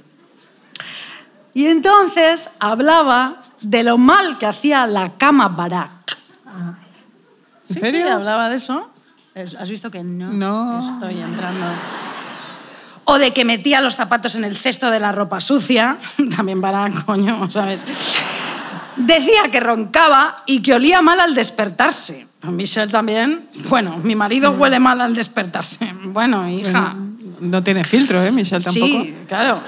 Y 1.53 1.68
entonces 1.68 2.49
hablaba 2.59 3.42
de 3.62 3.83
lo 3.83 3.97
mal 3.97 4.38
que 4.38 4.46
hacía 4.46 4.88
la 4.88 5.17
cama 5.17 5.50
Barack. 5.50 6.17
¿En 7.70 7.75
Sí, 7.75 7.79
serio? 7.79 8.05
sí, 8.05 8.12
hablaba 8.12 8.50
de 8.50 8.58
eso. 8.58 8.89
Es- 9.33 9.55
¿Has 9.55 9.70
visto 9.70 9.89
que 9.92 10.04
no? 10.04 10.29
No. 10.32 10.79
Estoy 10.79 11.20
entrando. 11.21 11.66
O 13.13 13.20
de 13.20 13.32
que 13.33 13.43
metía 13.46 13.82
los 13.82 13.96
zapatos 13.96 14.36
en 14.36 14.43
el 14.46 14.55
cesto 14.55 14.89
de 14.89 15.00
la 15.00 15.12
ropa 15.12 15.42
sucia. 15.42 15.97
También 16.36 16.62
para 16.62 16.89
coño, 17.05 17.50
¿sabes? 17.51 17.86
Decía 18.96 19.43
que 19.51 19.59
roncaba 19.59 20.43
y 20.46 20.62
que 20.62 20.74
olía 20.74 21.01
mal 21.01 21.20
al 21.20 21.33
despertarse. 21.36 22.28
Michelle 22.43 22.92
también. 22.92 23.50
Bueno, 23.70 23.97
mi 23.97 24.16
marido 24.16 24.51
huele 24.51 24.79
mal 24.79 25.00
al 25.00 25.13
despertarse. 25.13 25.93
Bueno, 26.05 26.50
hija. 26.50 26.96
No 27.39 27.62
tiene 27.63 27.83
filtro, 27.83 28.24
¿eh, 28.24 28.32
Michelle? 28.32 28.63
Tampoco. 28.63 28.86
Sí, 29.04 29.16
claro. 29.28 29.59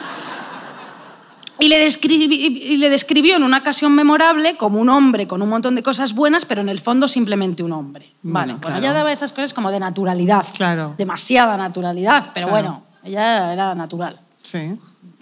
Y 1.60 1.68
le, 1.70 1.88
describi- 1.88 2.32
y 2.32 2.78
le 2.78 2.90
describió 2.90 3.36
en 3.36 3.44
una 3.44 3.58
ocasión 3.60 3.94
memorable 3.94 4.58
como 4.58 4.80
un 4.82 4.90
hombre 4.90 5.28
con 5.28 5.42
un 5.42 5.50
montón 5.50 5.76
de 5.76 5.84
cosas 5.84 6.14
buenas, 6.14 6.46
pero 6.46 6.62
en 6.62 6.70
el 6.70 6.80
fondo 6.80 7.08
simplemente 7.08 7.62
un 7.64 7.72
hombre. 7.74 8.12
Bueno, 8.24 8.34
Vale, 8.34 8.52
bueno, 8.54 8.62
claro. 8.62 8.80
ella 8.80 8.94
daba 8.94 9.12
esas 9.12 9.32
cosas 9.34 9.54
como 9.54 9.72
de 9.72 9.80
naturalidad. 9.80 10.46
Claro. 10.56 10.96
Demasiada 10.98 11.56
naturalidad, 11.58 12.32
pero 12.34 12.48
Claro. 12.48 12.52
bueno, 12.68 12.84
ella 13.04 13.54
era 13.54 13.76
natural, 13.76 14.20
Sí. 14.42 14.78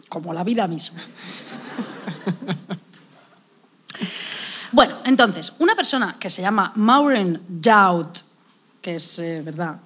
como 0.09 0.33
la 0.33 0.43
vida 0.43 0.67
misma. 0.67 0.99
bueno, 4.71 4.95
entonces, 5.05 5.53
una 5.59 5.75
persona 5.75 6.15
que 6.19 6.29
se 6.29 6.41
llama 6.41 6.71
Maureen 6.75 7.41
Dowd, 7.47 8.07
que 8.81 8.95
es 8.95 9.19
eh, 9.19 9.41
verdad, 9.43 9.77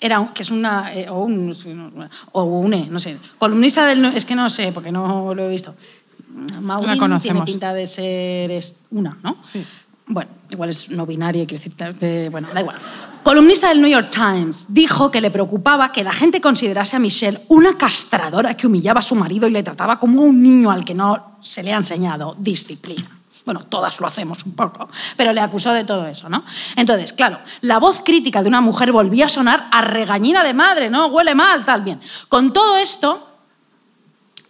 era, 0.00 0.30
que 0.34 0.42
es 0.42 0.50
una, 0.50 0.92
eh, 0.94 1.08
o, 1.08 1.24
un, 1.24 1.98
o 2.32 2.42
une, 2.42 2.86
no 2.90 2.98
sé, 2.98 3.16
columnista 3.38 3.86
del... 3.86 4.04
Es 4.06 4.24
que 4.26 4.34
no 4.34 4.50
sé, 4.50 4.70
porque 4.72 4.92
no 4.92 5.34
lo 5.34 5.46
he 5.46 5.48
visto. 5.48 5.74
Maureen 6.60 6.90
tiene 6.92 6.98
conocemos. 7.00 7.44
pinta 7.46 7.72
de 7.72 7.86
ser 7.86 8.50
es 8.50 8.86
una, 8.90 9.16
¿no? 9.22 9.38
Sí. 9.42 9.64
Bueno, 10.06 10.30
igual 10.50 10.68
es 10.70 10.90
no 10.90 11.06
binaria, 11.06 11.46
quiero 11.46 11.62
decir, 11.62 11.74
de- 11.98 12.28
bueno, 12.28 12.48
da 12.52 12.60
igual. 12.60 12.76
Columnista 13.24 13.70
del 13.70 13.80
New 13.80 13.90
York 13.90 14.10
Times 14.10 14.66
dijo 14.68 15.10
que 15.10 15.22
le 15.22 15.30
preocupaba 15.30 15.90
que 15.90 16.04
la 16.04 16.12
gente 16.12 16.42
considerase 16.42 16.96
a 16.96 16.98
Michelle 16.98 17.40
una 17.48 17.78
castradora 17.78 18.54
que 18.54 18.66
humillaba 18.66 18.98
a 18.98 19.02
su 19.02 19.14
marido 19.14 19.48
y 19.48 19.50
le 19.50 19.62
trataba 19.62 19.98
como 19.98 20.20
un 20.20 20.42
niño 20.42 20.70
al 20.70 20.84
que 20.84 20.92
no 20.94 21.38
se 21.40 21.62
le 21.62 21.72
ha 21.72 21.78
enseñado 21.78 22.36
disciplina. 22.38 23.18
Bueno, 23.46 23.60
todas 23.64 23.98
lo 23.98 24.06
hacemos 24.06 24.44
un 24.44 24.54
poco, 24.54 24.90
pero 25.16 25.32
le 25.32 25.40
acusó 25.40 25.72
de 25.72 25.84
todo 25.84 26.06
eso, 26.06 26.28
¿no? 26.28 26.44
Entonces, 26.76 27.14
claro, 27.14 27.38
la 27.62 27.78
voz 27.78 28.02
crítica 28.04 28.42
de 28.42 28.48
una 28.48 28.60
mujer 28.60 28.92
volvía 28.92 29.24
a 29.24 29.30
sonar 29.30 29.68
a 29.70 29.80
regañina 29.80 30.44
de 30.44 30.52
madre, 30.52 30.90
¿no? 30.90 31.06
Huele 31.06 31.34
mal, 31.34 31.64
tal, 31.64 31.80
bien. 31.80 32.00
Con 32.28 32.52
todo 32.52 32.76
esto, 32.76 33.33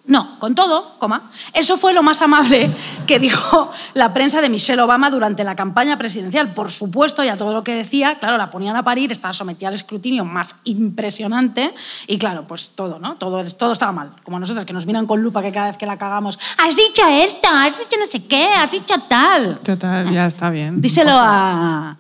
no, 0.06 0.38
con 0.38 0.54
todo, 0.54 0.98
coma, 0.98 1.30
eso 1.54 1.78
fue 1.78 1.94
lo 1.94 2.02
más 2.02 2.20
amable 2.20 2.70
que 3.06 3.18
dijo 3.18 3.72
la 3.94 4.12
prensa 4.12 4.42
de 4.42 4.50
Michelle 4.50 4.82
Obama 4.82 5.08
durante 5.08 5.44
la 5.44 5.56
campaña 5.56 5.96
presidencial. 5.96 6.52
Por 6.52 6.70
supuesto, 6.70 7.24
ya 7.24 7.38
todo 7.38 7.54
lo 7.54 7.64
que 7.64 7.74
decía, 7.74 8.18
claro, 8.18 8.36
la 8.36 8.50
ponían 8.50 8.76
a 8.76 8.82
parir, 8.82 9.12
estaba 9.12 9.32
sometida 9.32 9.68
al 9.68 9.74
escrutinio 9.74 10.26
más 10.26 10.56
impresionante 10.64 11.74
y 12.06 12.18
claro, 12.18 12.46
pues 12.46 12.72
todo, 12.74 12.98
¿no? 12.98 13.16
Todo, 13.16 13.42
todo 13.54 13.72
estaba 13.72 13.92
mal. 13.92 14.12
Como 14.24 14.38
nosotras 14.38 14.66
que 14.66 14.74
nos 14.74 14.84
miran 14.84 15.06
con 15.06 15.22
lupa 15.22 15.40
que 15.40 15.52
cada 15.52 15.68
vez 15.68 15.78
que 15.78 15.86
la 15.86 15.96
cagamos, 15.96 16.38
has 16.58 16.76
dicho 16.76 17.02
esto, 17.08 17.48
has 17.50 17.78
dicho 17.78 17.96
no 17.98 18.06
sé 18.06 18.24
qué, 18.26 18.46
has 18.48 18.70
dicho 18.70 18.94
tal. 19.08 19.58
Total, 19.60 20.10
ya 20.12 20.26
está 20.26 20.50
bien. 20.50 20.82
Díselo 20.82 21.12
a... 21.14 21.96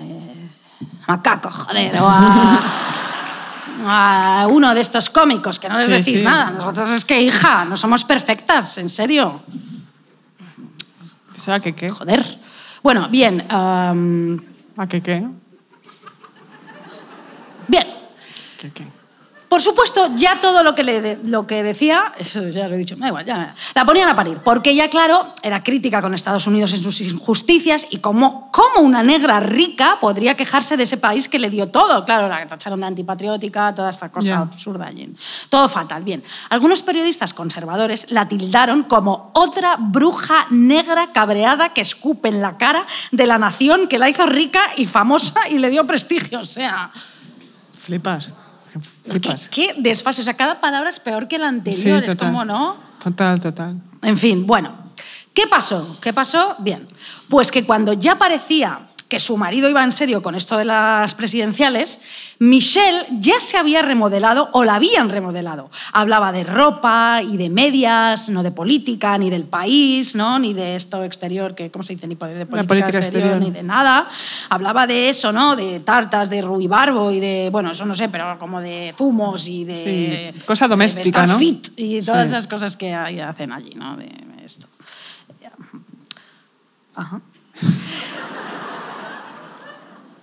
eh, 0.00 0.50
a 1.06 1.22
Caco, 1.22 1.50
joder, 1.52 1.94
o 2.00 2.08
a... 2.08 2.75
a 3.88 4.46
uno 4.50 4.74
de 4.74 4.80
estos 4.80 5.10
cómicos 5.10 5.58
que 5.58 5.68
no 5.68 5.78
les 5.78 5.86
Sí, 5.86 5.92
decís 5.92 6.18
sí. 6.20 6.24
nada. 6.24 6.50
Nosotros 6.50 6.90
es 6.90 7.04
que, 7.04 7.20
hija, 7.22 7.64
no 7.64 7.76
somos 7.76 8.04
perfectas, 8.04 8.78
en 8.78 8.88
serio. 8.88 9.42
¿Sabes 11.36 11.60
a 11.60 11.62
qué 11.62 11.74
qué? 11.74 11.90
Joder. 11.90 12.38
Bueno, 12.82 13.08
bien. 13.08 13.44
am, 13.50 14.40
¿A 14.76 14.86
qué 14.86 15.02
qué? 15.02 15.26
bien. 17.68 17.86
¿Qué 18.58 18.70
qué? 18.72 18.86
Por 19.56 19.62
supuesto, 19.62 20.10
ya 20.16 20.38
todo 20.38 20.62
lo 20.62 20.74
que, 20.74 20.84
le 20.84 21.00
de- 21.00 21.18
lo 21.24 21.46
que 21.46 21.62
decía, 21.62 22.12
eso 22.18 22.46
ya 22.50 22.68
lo 22.68 22.74
he 22.74 22.78
dicho, 22.78 22.94
da 22.96 23.08
igual, 23.08 23.24
ya, 23.24 23.54
la 23.74 23.86
ponían 23.86 24.06
a 24.06 24.14
parir, 24.14 24.36
porque 24.44 24.74
ya, 24.74 24.90
claro, 24.90 25.32
era 25.42 25.62
crítica 25.64 26.02
con 26.02 26.12
Estados 26.12 26.46
Unidos 26.46 26.74
en 26.74 26.82
sus 26.82 27.00
injusticias 27.00 27.86
y 27.88 27.96
cómo, 28.00 28.50
cómo 28.52 28.86
una 28.86 29.02
negra 29.02 29.40
rica 29.40 29.96
podría 29.98 30.34
quejarse 30.36 30.76
de 30.76 30.82
ese 30.82 30.98
país 30.98 31.26
que 31.30 31.38
le 31.38 31.48
dio 31.48 31.68
todo. 31.70 32.04
Claro, 32.04 32.28
la 32.28 32.46
tacharon 32.46 32.80
de 32.80 32.86
antipatriótica, 32.88 33.74
toda 33.74 33.88
esta 33.88 34.12
cosa 34.12 34.26
Ya. 34.28 34.38
absurda. 34.40 34.88
allí. 34.88 35.08
Todo 35.48 35.70
fatal. 35.70 36.04
Bien, 36.04 36.22
algunos 36.50 36.82
periodistas 36.82 37.32
conservadores 37.32 38.10
la 38.12 38.28
tildaron 38.28 38.82
como 38.82 39.30
otra 39.32 39.76
bruja 39.78 40.48
negra 40.50 41.12
cabreada 41.14 41.72
que 41.72 41.80
escupe 41.80 42.28
en 42.28 42.42
la 42.42 42.58
cara 42.58 42.86
de 43.10 43.26
la 43.26 43.38
nación 43.38 43.88
que 43.88 43.98
la 43.98 44.10
hizo 44.10 44.26
rica 44.26 44.60
y 44.76 44.84
famosa 44.86 45.48
y 45.48 45.58
le 45.60 45.70
dio 45.70 45.86
prestigio. 45.86 46.40
O 46.40 46.44
sea, 46.44 46.90
Flipas. 47.80 48.34
¿Qué, 48.80 49.10
Flipas. 49.10 49.48
qué 49.48 49.74
desfase? 49.78 50.20
O 50.20 50.24
sea, 50.24 50.34
cada 50.34 50.60
palabra 50.60 50.90
es 50.90 51.00
peor 51.00 51.28
que 51.28 51.38
la 51.38 51.48
anterior. 51.48 52.00
es 52.00 52.06
total. 52.08 52.28
como, 52.28 52.44
¿no? 52.44 52.76
Total, 53.02 53.40
total. 53.40 53.80
En 54.02 54.16
fin, 54.16 54.46
bueno. 54.46 54.86
¿Qué 55.34 55.46
pasó? 55.46 55.98
¿Qué 56.00 56.14
pasó? 56.14 56.56
Bien. 56.60 56.88
Pues 57.28 57.50
que 57.50 57.64
cuando 57.64 57.92
ya 57.92 58.16
parecía 58.16 58.85
que 59.08 59.20
su 59.20 59.36
marido 59.36 59.68
iba 59.68 59.84
en 59.84 59.92
serio 59.92 60.20
con 60.22 60.34
esto 60.34 60.56
de 60.56 60.64
las 60.64 61.14
presidenciales, 61.14 62.00
Michelle 62.40 63.06
ya 63.18 63.38
se 63.40 63.56
había 63.56 63.82
remodelado 63.82 64.50
o 64.52 64.64
la 64.64 64.74
habían 64.74 65.08
remodelado. 65.10 65.70
Hablaba 65.92 66.32
de 66.32 66.42
ropa 66.44 67.20
y 67.22 67.36
de 67.36 67.48
medias, 67.48 68.28
no 68.30 68.42
de 68.42 68.50
política, 68.50 69.16
ni 69.16 69.30
del 69.30 69.44
país, 69.44 70.16
¿no? 70.16 70.38
ni 70.38 70.54
de 70.54 70.74
esto 70.76 71.04
exterior, 71.04 71.54
que, 71.54 71.70
¿cómo 71.70 71.82
se 71.84 71.92
dice? 71.94 72.06
Ni 72.08 72.14
de 72.16 72.18
política, 72.46 72.66
política 72.66 72.98
exterior, 72.98 73.34
exterior. 73.34 73.40
ni 73.40 73.50
de 73.50 73.62
nada. 73.62 74.08
Hablaba 74.48 74.86
de 74.86 75.08
eso, 75.08 75.32
¿no? 75.32 75.54
De 75.54 75.80
tartas, 75.80 76.28
de 76.28 76.42
ruibarbo 76.42 77.12
y 77.12 77.20
de, 77.20 77.48
bueno, 77.52 77.70
eso 77.70 77.84
no 77.84 77.94
sé, 77.94 78.08
pero 78.08 78.38
como 78.38 78.60
de 78.60 78.92
zumos 78.96 79.46
y 79.46 79.64
de... 79.64 79.76
Sí, 80.34 80.44
cosa 80.44 80.66
de 80.66 80.70
doméstica, 80.70 81.26
¿no? 81.26 81.38
fit 81.38 81.68
y 81.76 82.00
todas 82.02 82.28
Sí. 82.28 82.34
esas 82.34 82.46
cosas 82.48 82.76
que 82.76 82.92
hacen 82.92 83.52
allí, 83.52 83.74
¿no? 83.74 83.96
De 83.96 84.10
esto. 84.44 84.66
Ajá. 86.94 87.20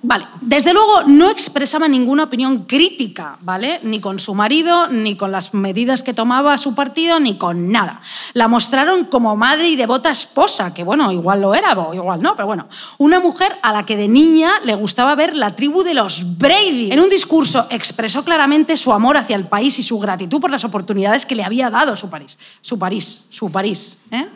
Vale, 0.06 0.28
desde 0.42 0.74
luego 0.74 1.04
no 1.04 1.30
expresaba 1.30 1.88
ninguna 1.88 2.26
opinión 2.26 2.66
crítica, 2.66 3.38
¿vale? 3.40 3.80
Ni 3.84 4.02
con 4.02 4.20
su 4.20 4.36
marido, 4.36 4.90
ni 4.90 5.16
con 5.16 5.32
las 5.32 5.54
medidas 5.54 6.04
que 6.04 6.14
tomaba 6.14 6.58
su 6.58 6.76
partido, 6.76 7.22
ni 7.22 7.38
con 7.38 7.72
nada. 7.72 8.02
La 8.34 8.50
mostraron 8.50 9.06
como 9.06 9.38
madre 9.38 9.70
y 9.70 9.78
devota 9.78 10.12
esposa, 10.12 10.74
que 10.74 10.84
bueno, 10.84 11.10
igual 11.14 11.40
lo 11.40 11.56
era 11.56 11.72
o 11.80 11.94
igual 11.94 12.22
no, 12.22 12.36
pero 12.36 12.48
bueno. 12.48 12.68
Una 12.98 13.22
mujer 13.22 13.58
a 13.62 13.72
la 13.72 13.86
que 13.86 13.96
de 13.96 14.10
niña 14.10 14.52
le 14.66 14.76
gustaba 14.76 15.16
ver 15.16 15.38
la 15.38 15.56
tribu 15.56 15.84
de 15.84 15.94
los 15.94 16.38
Brady. 16.38 16.92
En 16.92 17.00
un 17.00 17.10
discurso 17.10 17.66
expresó 17.70 18.26
claramente 18.26 18.76
su 18.76 18.92
amor 18.92 19.16
hacia 19.16 19.38
el 19.38 19.48
país 19.48 19.80
y 19.80 19.84
su 19.84 20.00
gratitud 20.00 20.42
por 20.42 20.52
las 20.52 20.66
oportunidades 20.66 21.26
que 21.26 21.36
le 21.36 21.46
había 21.46 21.70
dado 21.70 21.96
su 21.96 22.10
París. 22.10 22.38
Su 22.60 22.78
París, 22.78 23.28
su 23.30 23.50
París, 23.50 24.02
¿eh? 24.12 24.28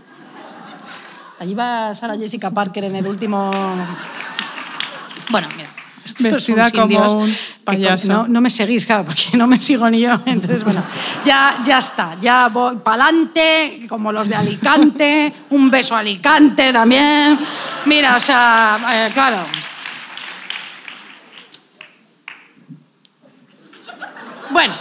Allí 1.39 1.53
va 1.53 1.93
Sara 1.93 2.17
Jessica 2.17 2.51
Parker 2.51 2.85
en 2.85 2.95
el 2.95 3.05
último... 3.05 3.51
Bueno, 5.29 5.47
mira. 5.55 5.69
Vestida 6.19 6.71
como 6.71 7.23
un 7.23 7.37
payaso. 7.63 8.11
No, 8.11 8.27
no 8.27 8.41
me 8.41 8.49
seguís, 8.49 8.85
claro, 8.85 9.05
porque 9.05 9.25
no 9.37 9.47
me 9.47 9.61
sigo 9.61 9.89
ni 9.89 9.99
yo. 9.99 10.21
Entonces, 10.25 10.63
bueno, 10.63 10.83
ya, 11.25 11.61
ya 11.65 11.79
está. 11.79 12.17
Ya 12.21 12.47
voy 12.47 12.77
para 12.77 13.05
adelante, 13.05 13.85
como 13.89 14.11
los 14.11 14.29
de 14.29 14.35
Alicante. 14.35 15.33
Un 15.49 15.69
beso 15.69 15.95
a 15.95 15.99
Alicante 15.99 16.71
también. 16.71 17.37
Mira, 17.85 18.15
o 18.15 18.19
sea, 18.19 18.79
eh, 18.91 19.11
claro. 19.13 19.37
Bueno. 24.49 24.75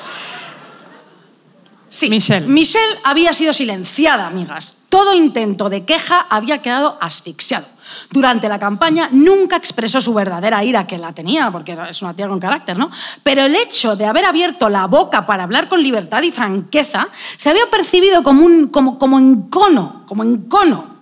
Sí, 1.89 2.09
Michelle. 2.09 2.47
Michelle 2.47 2.98
había 3.05 3.32
sido 3.32 3.52
silenciada, 3.52 4.27
amigas. 4.27 4.85
Todo 4.89 5.14
intento 5.14 5.68
de 5.70 5.85
queja 5.85 6.27
había 6.31 6.60
quedado 6.62 6.98
asfixiado. 7.01 7.66
Durante 8.10 8.48
la 8.48 8.58
campaña 8.58 9.08
nunca 9.12 9.56
expresó 9.56 10.00
su 10.00 10.14
verdadera 10.14 10.62
ira, 10.64 10.86
que 10.86 10.98
la 10.98 11.12
tenía, 11.12 11.50
porque 11.50 11.76
es 11.88 12.02
una 12.02 12.14
tía 12.14 12.28
con 12.28 12.40
carácter, 12.40 12.76
¿no? 12.78 12.90
Pero 13.22 13.42
el 13.42 13.54
hecho 13.54 13.96
de 13.96 14.06
haber 14.06 14.24
abierto 14.24 14.68
la 14.68 14.86
boca 14.86 15.26
para 15.26 15.44
hablar 15.44 15.68
con 15.68 15.82
libertad 15.82 16.22
y 16.22 16.30
franqueza 16.30 17.08
se 17.36 17.50
había 17.50 17.66
percibido 17.70 18.22
como, 18.22 18.44
un, 18.44 18.68
como, 18.68 18.98
como 18.98 19.18
encono, 19.18 20.04
como 20.06 20.22
encono. 20.22 20.96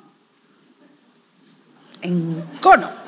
Encono. 2.02 3.05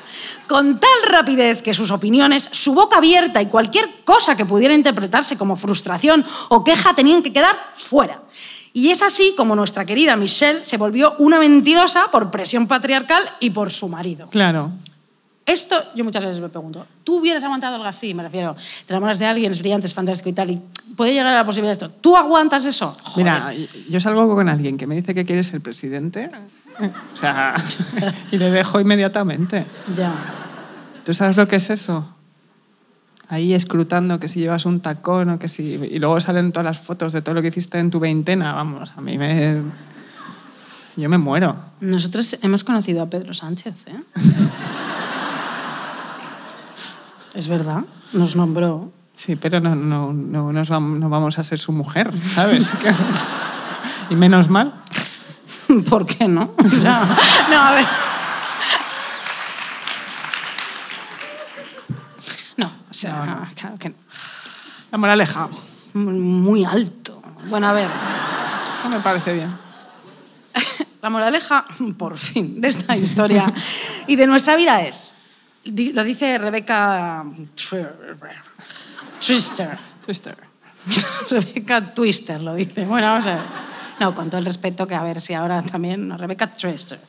Con 0.47 0.79
tal 0.79 0.89
rapidez 1.07 1.61
que 1.61 1.73
sus 1.73 1.91
opiniones, 1.91 2.47
su 2.51 2.73
boca 2.73 2.97
abierta 2.97 3.41
y 3.41 3.47
cualquier 3.47 4.03
cosa 4.05 4.37
que 4.37 4.45
pudiera 4.45 4.73
interpretarse 4.73 5.37
como 5.37 5.55
frustración 5.55 6.25
o 6.49 6.63
queja 6.63 6.95
tenían 6.95 7.21
que 7.21 7.33
quedar 7.33 7.55
fuera. 7.75 8.21
Y 8.77 8.91
es 8.91 9.01
así 9.01 9.33
como 9.35 9.55
nuestra 9.55 9.85
querida 9.85 10.15
Michelle 10.15 10.63
se 10.63 10.77
volvió 10.77 11.15
una 11.17 11.39
mentirosa 11.39 12.11
por 12.11 12.29
presión 12.29 12.67
patriarcal 12.67 13.23
y 13.39 13.49
por 13.49 13.71
su 13.71 13.89
marido. 13.89 14.27
Claro. 14.27 14.69
Esto 15.47 15.83
yo 15.95 16.03
muchas 16.03 16.23
veces 16.23 16.39
me 16.39 16.49
pregunto, 16.49 16.85
¿tú 17.03 17.17
hubieras 17.17 17.43
aguantado 17.43 17.77
algo 17.77 17.87
así? 17.87 18.13
Me 18.13 18.21
refiero, 18.21 18.55
te 18.85 18.93
enamoras 18.93 19.17
de 19.17 19.25
alguien, 19.25 19.51
es 19.51 19.57
brillante, 19.61 19.87
es 19.87 19.95
fantástico 19.95 20.29
y 20.29 20.33
tal, 20.33 20.51
y 20.51 20.61
puede 20.95 21.11
llegar 21.11 21.33
a 21.33 21.37
la 21.37 21.43
posibilidad 21.43 21.75
de 21.75 21.85
esto. 21.85 21.97
¿Tú 21.99 22.15
aguantas 22.15 22.65
eso? 22.65 22.95
Joder. 23.01 23.23
Mira, 23.23 23.51
yo 23.89 23.99
salgo 23.99 24.35
con 24.35 24.47
alguien 24.47 24.77
que 24.77 24.85
me 24.85 24.93
dice 24.93 25.15
que 25.15 25.25
quiere 25.25 25.41
ser 25.41 25.59
presidente. 25.59 26.29
O 27.15 27.17
sea, 27.17 27.55
y 28.31 28.37
le 28.37 28.51
dejo 28.51 28.79
inmediatamente. 28.79 29.65
Ya. 29.95 30.13
¿Tú 31.03 31.15
sabes 31.15 31.35
lo 31.35 31.47
que 31.47 31.55
es 31.55 31.71
eso? 31.71 32.07
Ahí 33.29 33.53
escrutando 33.53 34.19
que 34.19 34.27
si 34.29 34.39
llevas 34.39 34.65
un 34.65 34.79
tacón 34.79 35.29
o 35.31 35.39
que 35.39 35.47
si... 35.49 35.73
Y 35.73 35.99
luego 35.99 36.19
salen 36.21 36.51
todas 36.53 36.65
las 36.65 36.79
fotos 36.79 37.11
de 37.13 37.21
todo 37.21 37.35
lo 37.35 37.41
que 37.41 37.49
hiciste 37.49 37.77
en 37.77 37.91
tu 37.91 37.99
veintena. 37.99 38.53
Vamos, 38.53 38.93
a 38.95 39.01
mí 39.01 39.17
me... 39.17 39.61
Yo 40.95 41.09
me 41.09 41.17
muero. 41.17 41.55
Nosotros 41.81 42.37
hemos 42.41 42.63
conocido 42.63 43.03
a 43.03 43.09
Pedro 43.09 43.33
Sánchez, 43.33 43.87
¿eh? 43.87 43.99
es 47.35 47.47
verdad, 47.47 47.83
nos 48.13 48.35
nombró. 48.35 48.91
Sí, 49.13 49.35
pero 49.35 49.59
no, 49.59 49.75
no, 49.75 50.13
no, 50.13 50.53
nos 50.53 50.69
vam- 50.69 50.97
no 50.99 51.09
vamos 51.09 51.39
a 51.39 51.43
ser 51.43 51.59
su 51.59 51.71
mujer, 51.71 52.11
¿sabes? 52.21 52.73
Y 54.09 54.15
menos 54.15 54.49
mal. 54.49 54.73
¿Por 55.89 56.05
qué 56.05 56.29
no? 56.29 56.51
O 56.63 56.69
sea, 56.69 57.03
no, 57.51 57.57
a 57.59 57.71
ver. 57.73 57.85
No, 63.05 63.13
sea, 63.13 63.51
claro 63.55 63.77
que 63.77 63.89
no. 63.89 63.95
La 64.91 64.97
moraleja. 64.97 65.49
Muy 65.93 66.65
alto. 66.65 67.21
Bueno, 67.49 67.67
a 67.67 67.73
ver. 67.73 67.89
Eso 68.71 68.89
me 68.89 68.99
parece 68.99 69.33
bien. 69.33 69.57
La 71.01 71.09
moraleja, 71.09 71.65
por 71.97 72.17
fin, 72.17 72.59
de 72.59 72.69
esta 72.69 72.97
historia 72.97 73.53
y 74.07 74.15
de 74.15 74.25
nuestra 74.25 74.55
vida 74.55 74.81
es, 74.81 75.13
lo 75.63 76.03
dice 76.03 76.37
Rebeca 76.39 77.23
Twister, 79.25 79.77
Twister. 80.03 80.37
Rebeca 81.29 81.93
Twister 81.93 82.41
lo 82.41 82.55
dice. 82.55 82.85
Bueno, 82.85 83.07
vamos 83.07 83.27
a 83.27 83.35
ver. 83.35 83.76
No, 83.99 84.13
con 84.13 84.29
todo 84.29 84.39
el 84.39 84.45
respeto 84.45 84.85
que 84.85 84.95
a 84.95 85.01
ver 85.01 85.21
si 85.21 85.33
ahora 85.33 85.61
también, 85.61 86.07
no, 86.07 86.17
Rebeca 86.17 86.47
Twister. 86.47 86.99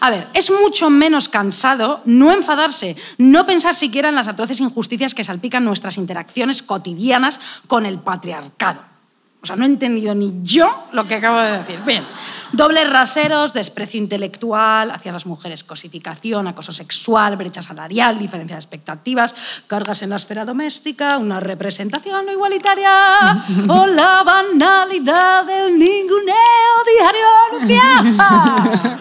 A 0.00 0.10
ver, 0.10 0.28
es 0.34 0.50
mucho 0.50 0.88
menos 0.88 1.28
cansado 1.28 2.00
no 2.04 2.32
enfadarse, 2.32 2.96
no 3.18 3.44
pensar 3.44 3.74
siquiera 3.74 4.08
en 4.08 4.14
las 4.14 4.28
atroces 4.28 4.60
injusticias 4.60 5.14
que 5.14 5.24
salpican 5.24 5.64
nuestras 5.64 5.98
interacciones 5.98 6.62
cotidianas 6.62 7.40
con 7.66 7.86
el 7.86 7.98
patriarcado. 7.98 8.97
O 9.40 9.46
sea, 9.46 9.54
no 9.54 9.64
he 9.64 9.66
entendido 9.66 10.14
ni 10.14 10.34
yo 10.42 10.68
lo 10.92 11.06
que 11.06 11.14
acabo 11.14 11.38
de 11.38 11.58
decir. 11.58 11.80
Bien. 11.86 12.04
Dobles 12.52 12.90
raseros, 12.90 13.52
desprecio 13.52 13.98
intelectual 13.98 14.90
hacia 14.90 15.12
las 15.12 15.26
mujeres, 15.26 15.62
cosificación, 15.62 16.48
acoso 16.48 16.72
sexual, 16.72 17.36
brecha 17.36 17.62
salarial, 17.62 18.18
diferencia 18.18 18.56
de 18.56 18.60
expectativas, 18.60 19.34
cargas 19.66 20.02
en 20.02 20.10
la 20.10 20.16
esfera 20.16 20.44
doméstica, 20.44 21.18
una 21.18 21.40
representación 21.40 22.26
no 22.26 22.32
igualitaria 22.32 23.44
o 23.68 23.86
la 23.86 24.22
banalidad 24.24 25.44
del 25.44 25.78
ninguneo 25.78 26.74
diario 26.98 27.26
Lucía. 27.60 28.18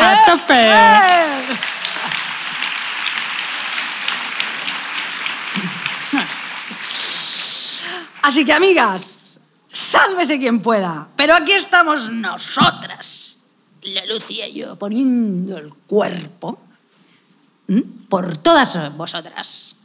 ¡A 0.00 0.24
tope! 0.26 0.54
¡Eh! 0.54 1.74
Así 8.24 8.42
que, 8.42 8.54
amigas, 8.54 9.33
sálvese 9.84 10.38
quien 10.38 10.60
pueda. 10.60 11.08
Pero 11.16 11.34
aquí 11.34 11.52
estamos 11.52 12.10
nosotras, 12.10 13.42
la 13.82 14.04
Lucía 14.06 14.48
y 14.48 14.60
yo, 14.60 14.76
poniendo 14.76 15.58
el 15.58 15.72
cuerpo 15.72 16.58
por 18.08 18.36
todas 18.38 18.96
vosotras. 18.96 19.76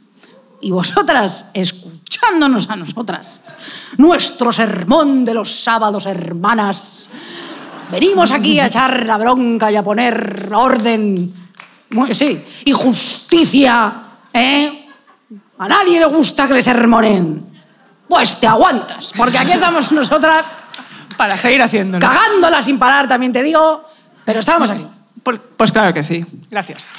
Y 0.62 0.70
vosotras 0.70 1.50
escuchándonos 1.54 2.68
a 2.68 2.76
nosotras. 2.76 3.40
Nuestro 3.96 4.52
sermón 4.52 5.24
de 5.24 5.34
los 5.34 5.50
sábados, 5.50 6.04
hermanas. 6.06 7.08
Venimos 7.90 8.30
aquí 8.30 8.60
a 8.60 8.66
echar 8.66 9.06
la 9.06 9.16
bronca 9.16 9.72
y 9.72 9.76
a 9.76 9.82
poner 9.82 10.50
orden. 10.54 11.32
Sí, 12.12 12.44
y 12.64 12.72
justicia, 12.72 14.02
¿eh? 14.32 14.86
A 15.58 15.68
nadie 15.68 15.98
le 15.98 16.06
gusta 16.06 16.46
que 16.46 16.54
le 16.54 16.62
sermonen. 16.62 17.49
Pues 18.10 18.38
te 18.40 18.46
aguantas, 18.48 19.12
porque 19.16 19.38
aquí 19.38 19.52
estamos 19.52 19.92
nosotras 19.92 20.48
Para 21.16 21.36
seguir 21.38 21.62
haciéndolo. 21.62 22.04
cagándola 22.04 22.60
sin 22.60 22.76
parar, 22.76 23.06
también 23.06 23.32
te 23.32 23.40
digo, 23.42 23.84
pero 24.24 24.40
estamos 24.40 24.68
aquí. 24.68 24.84
Pues, 25.22 25.38
pues 25.56 25.70
claro 25.70 25.94
que 25.94 26.02
sí. 26.02 26.26
Gracias. 26.50 26.90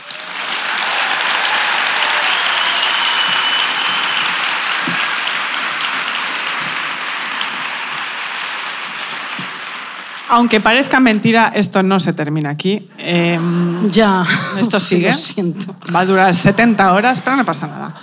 Aunque 10.29 10.61
parezca 10.61 11.01
mentira, 11.01 11.51
esto 11.53 11.83
no 11.83 11.99
se 11.99 12.13
termina 12.13 12.51
aquí. 12.51 12.89
Em, 12.97 13.89
Ya. 13.91 14.25
esto 14.57 14.79
sigue. 14.79 15.07
Lo 15.07 15.13
siento. 15.13 15.75
Va 15.93 16.01
a 16.01 16.05
durar 16.05 16.33
70 16.33 16.93
horas, 16.93 17.19
pero 17.19 17.35
no 17.35 17.43
pasa 17.43 17.67
nada. 17.67 17.93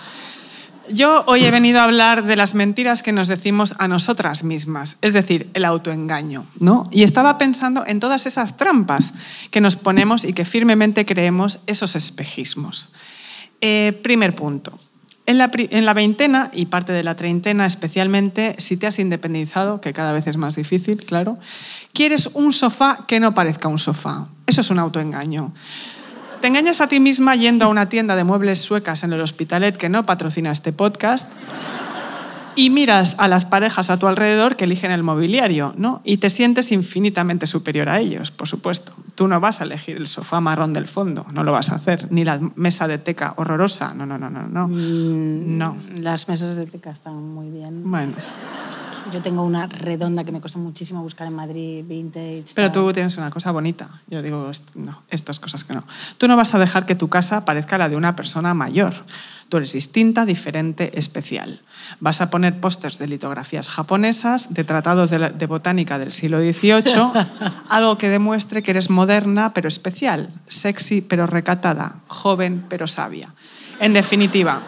Yo 0.92 1.24
hoy 1.26 1.44
he 1.44 1.50
venido 1.50 1.80
a 1.80 1.84
hablar 1.84 2.24
de 2.24 2.36
las 2.36 2.54
mentiras 2.54 3.02
que 3.02 3.12
nos 3.12 3.28
decimos 3.28 3.74
a 3.78 3.88
nosotras 3.88 4.44
mismas, 4.44 4.98
es 5.02 5.12
decir, 5.12 5.50
el 5.54 5.64
autoengaño, 5.64 6.46
¿no? 6.58 6.88
Y 6.90 7.02
estaba 7.02 7.38
pensando 7.38 7.84
en 7.86 8.00
todas 8.00 8.26
esas 8.26 8.56
trampas 8.56 9.12
que 9.50 9.60
nos 9.60 9.76
ponemos 9.76 10.24
y 10.24 10.32
que 10.32 10.44
firmemente 10.44 11.04
creemos 11.04 11.60
esos 11.66 11.96
espejismos. 11.96 12.94
Eh, 13.60 13.98
primer 14.02 14.34
punto. 14.34 14.78
En 15.26 15.36
la, 15.36 15.50
en 15.52 15.84
la 15.84 15.92
veintena 15.92 16.50
y 16.54 16.66
parte 16.66 16.92
de 16.92 17.02
la 17.02 17.14
treintena 17.14 17.66
especialmente, 17.66 18.54
si 18.56 18.78
te 18.78 18.86
has 18.86 18.98
independizado, 18.98 19.80
que 19.80 19.92
cada 19.92 20.12
vez 20.12 20.26
es 20.26 20.38
más 20.38 20.56
difícil, 20.56 21.04
claro, 21.04 21.38
quieres 21.92 22.30
un 22.32 22.52
sofá 22.52 23.04
que 23.06 23.20
no 23.20 23.34
parezca 23.34 23.68
un 23.68 23.78
sofá. 23.78 24.28
Eso 24.46 24.62
es 24.62 24.70
un 24.70 24.78
autoengaño. 24.78 25.52
Te 26.40 26.46
engañas 26.46 26.80
a 26.80 26.86
ti 26.86 27.00
misma 27.00 27.34
yendo 27.34 27.64
a 27.64 27.68
una 27.68 27.88
tienda 27.88 28.14
de 28.14 28.22
muebles 28.22 28.60
suecas 28.60 29.02
en 29.02 29.12
el 29.12 29.20
Hospitalet 29.20 29.76
que 29.76 29.88
no 29.88 30.04
patrocina 30.04 30.52
este 30.52 30.72
podcast 30.72 31.32
y 32.54 32.70
miras 32.70 33.16
a 33.18 33.28
las 33.28 33.44
parejas 33.44 33.90
a 33.90 33.98
tu 33.98 34.06
alrededor 34.06 34.56
que 34.56 34.64
eligen 34.64 34.90
el 34.90 35.02
mobiliario, 35.02 35.74
¿no? 35.76 36.00
Y 36.04 36.16
te 36.16 36.28
sientes 36.30 36.72
infinitamente 36.72 37.46
superior 37.46 37.88
a 37.88 38.00
ellos, 38.00 38.30
por 38.30 38.48
supuesto. 38.48 38.92
Tú 39.14 39.26
no 39.26 39.40
vas 39.40 39.60
a 39.60 39.64
elegir 39.64 39.96
el 39.96 40.06
sofá 40.06 40.40
marrón 40.40 40.72
del 40.72 40.86
fondo, 40.86 41.26
no 41.32 41.44
lo 41.44 41.52
vas 41.52 41.70
a 41.70 41.76
hacer, 41.76 42.06
ni 42.10 42.24
la 42.24 42.40
mesa 42.56 42.88
de 42.88 42.98
teca 42.98 43.34
horrorosa, 43.36 43.94
no, 43.94 44.06
no, 44.06 44.18
no, 44.18 44.30
no, 44.30 44.48
no. 44.48 44.68
No. 44.68 45.76
Las 46.00 46.28
mesas 46.28 46.56
de 46.56 46.66
teca 46.66 46.90
están 46.90 47.22
muy 47.22 47.50
bien. 47.50 47.88
Bueno, 47.88 48.12
Yo 49.12 49.22
tengo 49.22 49.42
una 49.42 49.66
redonda 49.66 50.24
que 50.24 50.32
me 50.32 50.40
cuesta 50.40 50.58
muchísimo 50.58 51.02
buscar 51.02 51.26
en 51.26 51.34
Madrid, 51.34 51.84
vintage. 51.86 52.44
pero 52.54 52.70
tal. 52.70 52.82
tú 52.84 52.92
tienes 52.92 53.16
una 53.16 53.30
cosa 53.30 53.50
bonita. 53.50 53.88
Yo 54.08 54.20
digo, 54.22 54.50
no, 54.74 55.02
estas 55.08 55.40
cosas 55.40 55.64
que 55.64 55.74
no. 55.74 55.82
Tú 56.18 56.28
no 56.28 56.36
vas 56.36 56.54
a 56.54 56.58
dejar 56.58 56.84
que 56.86 56.94
tu 56.94 57.08
casa 57.08 57.44
parezca 57.44 57.78
la 57.78 57.88
de 57.88 57.96
una 57.96 58.14
persona 58.16 58.52
mayor. 58.54 58.92
Tú 59.48 59.56
eres 59.56 59.72
distinta, 59.72 60.26
diferente, 60.26 60.98
especial. 60.98 61.60
Vas 62.00 62.20
a 62.20 62.30
poner 62.30 62.60
pósters 62.60 62.98
de 62.98 63.06
litografías 63.08 63.70
japonesas, 63.70 64.52
de 64.52 64.64
tratados 64.64 65.08
de, 65.10 65.18
la- 65.18 65.30
de 65.30 65.46
botánica 65.46 65.98
del 65.98 66.12
siglo 66.12 66.38
XVIII, 66.40 66.82
algo 67.68 67.96
que 67.96 68.08
demuestre 68.10 68.62
que 68.62 68.72
eres 68.72 68.90
moderna 68.90 69.54
pero 69.54 69.68
especial, 69.68 70.30
sexy 70.48 71.00
pero 71.00 71.26
recatada, 71.26 72.00
joven 72.08 72.66
pero 72.68 72.86
sabia. 72.86 73.32
En 73.80 73.92
definitiva, 73.94 74.60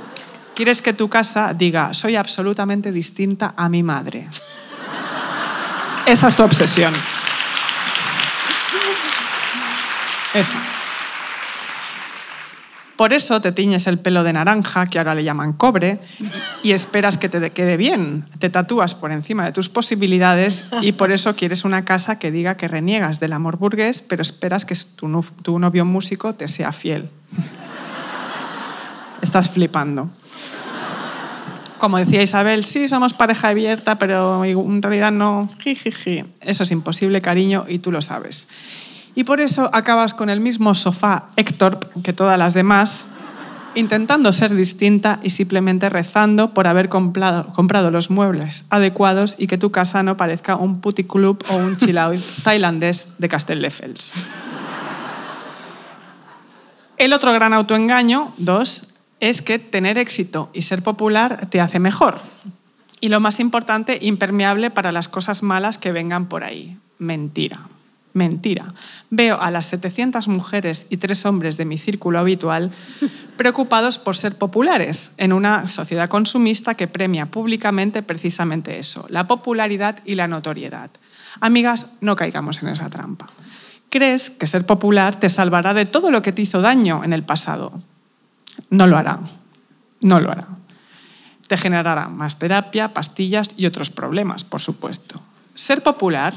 quieres 0.61 0.83
que 0.83 0.93
tu 0.93 1.09
casa 1.09 1.55
diga, 1.55 1.95
soy 1.95 2.17
absolutamente 2.17 2.93
distinta 2.93 3.55
a 3.57 3.71
mi 3.71 3.83
madre. 3.83 4.29
Esa 6.05 6.29
es 6.29 6.37
tu 6.37 6.43
obsesión. 6.43 6.93
Esa. 10.35 10.59
Por 12.95 13.15
eso 13.15 13.41
te 13.41 13.53
tiñes 13.53 13.87
el 13.87 13.99
pelo 13.99 14.23
de 14.23 14.35
naranja, 14.35 14.85
que 14.85 14.99
ahora 14.99 15.15
le 15.15 15.25
llaman 15.25 15.55
cobre, 15.55 15.99
y 16.63 16.73
esperas 16.73 17.17
que 17.17 17.31
te 17.31 17.53
quede 17.53 17.79
bien. 17.79 18.27
Te 18.39 18.51
tatúas 18.51 18.95
por 18.95 19.13
encima 19.13 19.47
de 19.47 19.53
tus 19.53 19.71
posibilidades 19.71 20.67
y 20.83 20.93
por 20.93 21.11
eso 21.11 21.35
quieres 21.35 21.65
una 21.65 21.87
casa 21.87 22.19
que 22.19 22.31
diga 22.31 22.59
que 22.59 22.69
reniegas 22.69 23.19
del 23.19 23.33
amor 23.33 23.57
burgués, 23.57 24.03
pero 24.03 24.21
esperas 24.21 24.67
que 24.67 24.77
tu, 24.95 25.59
novio 25.59 25.87
músico 25.87 26.35
te 26.35 26.49
sea 26.49 26.71
fiel. 26.73 27.09
Estás 29.23 29.49
flipando. 29.49 30.11
Como 31.81 31.97
decía 31.97 32.21
Isabel, 32.21 32.67
sí, 32.67 32.87
somos 32.89 33.15
pareja 33.15 33.49
abierta, 33.49 33.99
pero 33.99 34.45
en 34.45 34.83
realidad 34.83 35.11
no. 35.11 35.49
Jijiji. 35.61 36.25
Eso 36.43 36.65
es 36.65 36.71
imposible, 36.73 37.23
cariño, 37.23 37.65
y 37.67 37.79
tú 37.79 37.91
lo 37.91 38.03
sabes. 38.03 38.49
Y 39.15 39.25
por 39.25 39.41
eso 39.41 39.71
acabas 39.73 40.13
con 40.13 40.29
el 40.29 40.41
mismo 40.41 40.75
sofá 40.75 41.29
Héctor 41.37 41.81
que 42.05 42.13
todas 42.13 42.39
las 42.39 42.53
demás, 42.53 43.09
intentando 43.75 44.31
ser 44.33 44.55
distinta 44.55 45.21
y 45.23 45.31
simplemente 45.31 45.89
rezando 45.89 46.53
por 46.53 46.67
haber 46.67 46.91
comprado, 46.91 47.51
comprado 47.55 47.91
los 47.91 48.11
muebles 48.11 48.67
adecuados 48.69 49.37
y 49.39 49.47
que 49.47 49.57
tu 49.57 49.73
casa 49.73 50.03
no 50.03 50.19
parezca 50.19 50.57
un 50.57 50.83
puticlub 50.83 51.43
o 51.49 51.57
un 51.57 51.79
chill 51.79 51.97
out 51.99 52.21
tailandés 52.45 53.15
de 53.17 53.29
Castelldefels. 53.31 54.17
El 56.99 57.15
otro 57.15 57.33
gran 57.33 57.55
autoengaño, 57.55 58.35
dos, 58.37 59.00
es 59.21 59.43
que 59.43 59.59
tener 59.59 59.99
éxito 59.99 60.51
y 60.53 60.63
ser 60.63 60.83
popular 60.83 61.49
te 61.51 61.61
hace 61.61 61.79
mejor. 61.79 62.21
Y 63.01 63.09
lo 63.09 63.21
más 63.21 63.41
importante, 63.41 63.99
impermeable 64.01 64.71
para 64.71 64.93
las 64.93 65.09
cosas 65.09 65.43
malas 65.43 65.79
que 65.79 65.93
vengan 65.93 66.27
por 66.27 66.45
ahí. 66.45 66.77
Mentira. 66.99 67.69
Mentira. 68.13 68.75
Veo 69.11 69.41
a 69.41 69.51
las 69.51 69.67
700 69.67 70.27
mujeres 70.27 70.87
y 70.91 70.97
tres 70.97 71.25
hombres 71.25 71.57
de 71.57 71.65
mi 71.65 71.79
círculo 71.79 72.19
habitual 72.19 72.73
preocupados 73.37 73.99
por 73.99 74.17
ser 74.17 74.37
populares 74.37 75.13
en 75.17 75.33
una 75.33 75.69
sociedad 75.69 76.09
consumista 76.09 76.75
que 76.75 76.89
premia 76.89 77.27
públicamente 77.27 78.03
precisamente 78.03 78.79
eso, 78.79 79.07
la 79.09 79.29
popularidad 79.29 80.01
y 80.05 80.17
la 80.17 80.27
notoriedad. 80.27 80.91
Amigas, 81.41 81.93
no 82.01 82.17
caigamos 82.17 82.63
en 82.63 82.71
esa 82.71 82.91
trampa. 82.91 83.31
Crees 83.91 84.31
que 84.31 84.47
ser 84.47 84.67
popular 84.67 85.19
te 85.19 85.29
salvará 85.29 85.73
de 85.73 85.87
todo 85.87 86.11
lo 86.11 86.23
que 86.23 86.33
te 86.33 86.43
hizo 86.43 86.61
daño 86.61 87.05
en 87.05 87.13
el 87.13 87.23
pasado. 87.23 87.81
No 88.71 88.87
lo 88.87 88.97
hará. 88.97 89.21
No 90.01 90.21
lo 90.21 90.31
hará. 90.31 90.47
Te 91.47 91.57
generará 91.57 92.09
más 92.09 92.39
terapia, 92.39 92.95
pastillas 92.95 93.51
y 93.57 93.67
otros 93.67 93.91
problemas, 93.91 94.45
por 94.45 94.61
supuesto. 94.61 95.21
Ser 95.55 95.83
popular, 95.83 96.33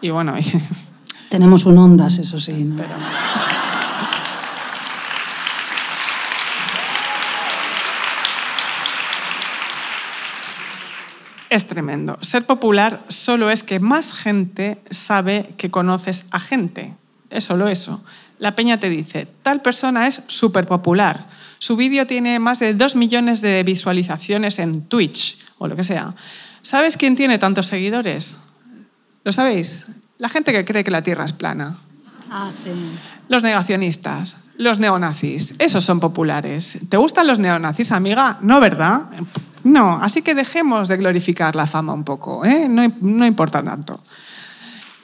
y 0.00 0.10
bueno, 0.10 0.34
Tenemos 1.28 1.66
un 1.66 1.76
Ondas, 1.76 2.18
eso 2.18 2.40
sí. 2.40 2.52
¿no? 2.52 2.82
es 11.50 11.66
tremendo. 11.66 12.18
Ser 12.20 12.44
popular 12.46 13.02
solo 13.08 13.50
es 13.50 13.62
que 13.62 13.80
más 13.80 14.12
gente 14.12 14.80
sabe 14.90 15.54
que 15.56 15.70
conoces 15.70 16.26
a 16.30 16.40
gente. 16.40 16.94
Es 17.30 17.44
solo 17.44 17.68
eso. 17.68 18.02
La 18.38 18.54
peña 18.54 18.78
te 18.80 18.88
dice, 18.88 19.28
tal 19.42 19.60
persona 19.60 20.06
es 20.06 20.22
súper 20.28 20.66
popular. 20.66 21.26
Su 21.58 21.76
vídeo 21.76 22.06
tiene 22.06 22.38
más 22.38 22.58
de 22.58 22.74
dos 22.74 22.96
millones 22.96 23.40
de 23.40 23.62
visualizaciones 23.62 24.58
en 24.58 24.82
Twitch 24.82 25.38
o 25.58 25.66
lo 25.66 25.76
que 25.76 25.84
sea. 25.84 26.14
¿Sabes 26.62 26.96
quién 26.96 27.16
tiene 27.16 27.38
tantos 27.38 27.66
seguidores? 27.66 28.36
¿Lo 29.24 29.32
sabéis? 29.32 29.86
La 30.18 30.28
gente 30.28 30.52
que 30.52 30.64
cree 30.64 30.84
que 30.84 30.90
la 30.90 31.02
Tierra 31.02 31.24
es 31.24 31.32
plana. 31.32 31.76
Ah, 32.30 32.50
sí. 32.54 32.70
Los 33.28 33.42
negacionistas, 33.42 34.44
los 34.56 34.78
neonazis, 34.78 35.54
esos 35.58 35.84
son 35.84 36.00
populares. 36.00 36.78
¿Te 36.88 36.96
gustan 36.96 37.26
los 37.26 37.38
neonazis, 37.38 37.92
amiga? 37.92 38.38
No, 38.40 38.60
¿verdad? 38.60 39.06
No, 39.64 40.02
así 40.02 40.22
que 40.22 40.34
dejemos 40.34 40.88
de 40.88 40.96
glorificar 40.96 41.54
la 41.54 41.66
fama 41.66 41.92
un 41.92 42.04
poco, 42.04 42.44
¿eh? 42.44 42.68
no, 42.68 42.90
no 43.00 43.26
importa 43.26 43.62
tanto. 43.62 44.00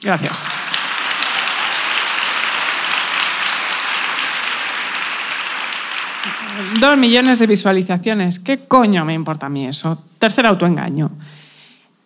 Gracias. 0.01 0.43
Dos 6.79 6.97
millones 6.97 7.39
de 7.39 7.47
visualizaciones. 7.47 8.39
¿Qué 8.39 8.65
coño 8.67 9.05
me 9.05 9.13
importa 9.13 9.47
a 9.47 9.49
mí 9.49 9.65
eso? 9.65 10.03
Tercer 10.19 10.45
autoengaño. 10.45 11.11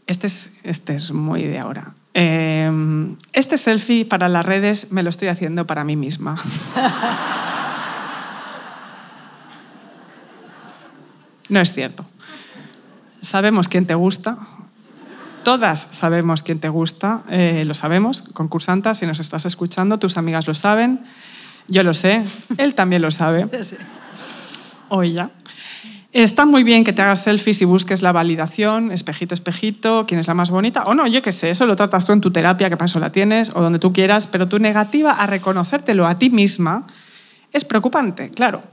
Este 0.07 0.27
es, 0.27 0.59
este 0.63 0.95
es 0.95 1.11
muy 1.11 1.43
de 1.43 1.59
ahora. 1.59 1.93
Eh, 2.13 2.71
este 3.34 3.57
selfie 3.57 4.05
para 4.05 4.27
las 4.30 4.45
redes 4.45 4.91
me 4.91 5.03
lo 5.03 5.09
estoy 5.09 5.27
haciendo 5.27 5.67
para 5.67 5.84
mí 5.84 5.95
misma. 5.95 6.38
No 11.49 11.59
es 11.59 11.73
cierto. 11.73 12.05
Sabemos 13.21 13.67
quién 13.67 13.85
te 13.85 13.95
gusta. 13.95 14.38
Todas 15.43 15.80
sabemos 15.91 16.43
quién 16.43 16.59
te 16.59 16.69
gusta. 16.69 17.23
eh, 17.30 17.63
lo 17.65 17.73
sabemos, 17.73 18.21
concursantas, 18.21 18.99
si 18.99 19.07
nos 19.07 19.19
estás 19.19 19.45
escuchando, 19.45 19.97
tus 19.97 20.17
amigas 20.17 20.47
lo 20.47 20.53
saben. 20.53 21.01
Yo 21.67 21.81
lo 21.84 21.93
sé. 21.93 22.23
Él 22.57 22.76
también 22.76 23.01
lo 23.01 23.11
sabe. 23.11 23.47
O 24.90 25.03
ella. 25.03 25.30
Está 26.11 26.45
muy 26.45 26.64
bien 26.64 26.84
que 26.84 26.91
te 26.91 27.03
hagas 27.03 27.24
selfies 27.24 27.61
y 27.61 27.66
busques 27.66 28.02
la 28.02 28.11
validación, 28.11 28.91
espejito, 28.91 29.36
espejito, 29.36 30.06
quién 30.07 30.20
es 30.20 30.28
la 30.28 30.34
más 30.34 30.49
bonita. 30.49 30.84
O 30.86 30.95
no, 30.95 31.06
yo 31.06 31.22
qué 31.22 31.32
sé, 31.32 31.52
eso 31.52 31.68
lo 31.68 31.76
tratas 31.76 32.06
tú 32.06 32.14
en 32.14 32.22
tu 32.22 32.32
terapia, 32.32 32.68
que 32.68 32.78
para 32.78 32.88
eso 32.88 32.99
la 32.99 33.11
tienes, 33.11 33.52
o 33.56 33.61
donde 33.61 33.78
tú 33.78 33.94
quieras, 33.94 34.26
pero 34.26 34.48
tu 34.48 34.57
negativa 34.57 35.11
a 35.11 35.28
reconocértelo 35.28 36.07
a 36.07 36.18
ti 36.18 36.32
misma 36.32 36.88
es 37.53 37.64
preocupante, 37.64 38.32
claro. 38.32 38.64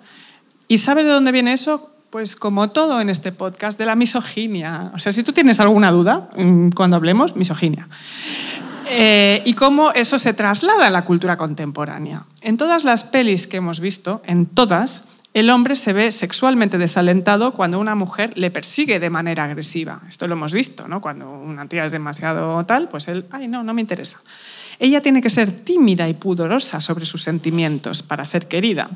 ¿Y 0.67 0.79
sabes 0.79 1.05
de 1.05 1.13
dónde 1.13 1.31
viene 1.31 1.53
eso? 1.53 1.93
Pues 2.09 2.37
como 2.37 2.71
todo 2.71 3.01
en 3.03 3.11
este 3.11 3.33
podcast, 3.33 3.79
de 3.79 3.85
la 3.85 3.97
misoginia. 3.97 4.91
O 4.95 4.99
sea, 4.99 5.13
si 5.13 5.23
tú 5.23 5.33
tienes 5.33 5.61
alguna 5.61 5.91
duda 5.91 6.31
mm, 6.37 6.71
cuando 6.71 6.97
hablemos, 6.97 7.37
misoginia. 7.37 7.89
Eh, 8.89 9.43
y 9.45 9.55
cómo 9.55 9.93
eso 9.93 10.19
se 10.19 10.33
traslada 10.33 10.87
en 10.87 10.93
la 10.93 11.05
cultura 11.05 11.37
contemporánea. 11.37 12.25
En 12.41 12.57
todas 12.57 12.85
las 12.85 13.05
pelis 13.05 13.47
que 13.47 13.59
hemos 13.59 13.81
visto, 13.81 14.23
en 14.25 14.47
todas, 14.47 15.09
el 15.37 15.51
hombre 15.51 15.77
se 15.77 15.93
ve 15.93 16.13
sexualmente 16.13 16.79
desalentado 16.79 17.53
cuando 17.53 17.79
una 17.79 17.95
mujer 17.95 18.33
le 18.39 18.51
persigue 18.51 18.99
de 18.99 19.11
manera 19.11 19.45
agresiva. 19.45 20.01
Esto 20.09 20.27
lo 20.27 20.33
hemos 20.33 20.55
visto, 20.55 20.89
¿no? 20.89 21.03
Cuando 21.03 21.29
una 21.29 21.69
tía 21.69 21.85
es 21.85 21.93
demasiado 21.93 22.65
tal, 22.65 22.89
pues 22.89 23.07
él, 23.09 23.27
ay, 23.31 23.47
no, 23.47 23.63
no 23.63 23.75
me 23.75 23.83
interesa. 23.83 24.19
Ella 24.79 25.03
tiene 25.03 25.21
que 25.21 25.29
ser 25.29 25.53
tímida 25.53 26.09
y 26.09 26.15
pudorosa 26.15 26.81
sobre 26.81 27.05
sus 27.05 27.23
sentimientos 27.23 28.03
para 28.03 28.25
ser 28.25 28.49
querida. 28.49 28.89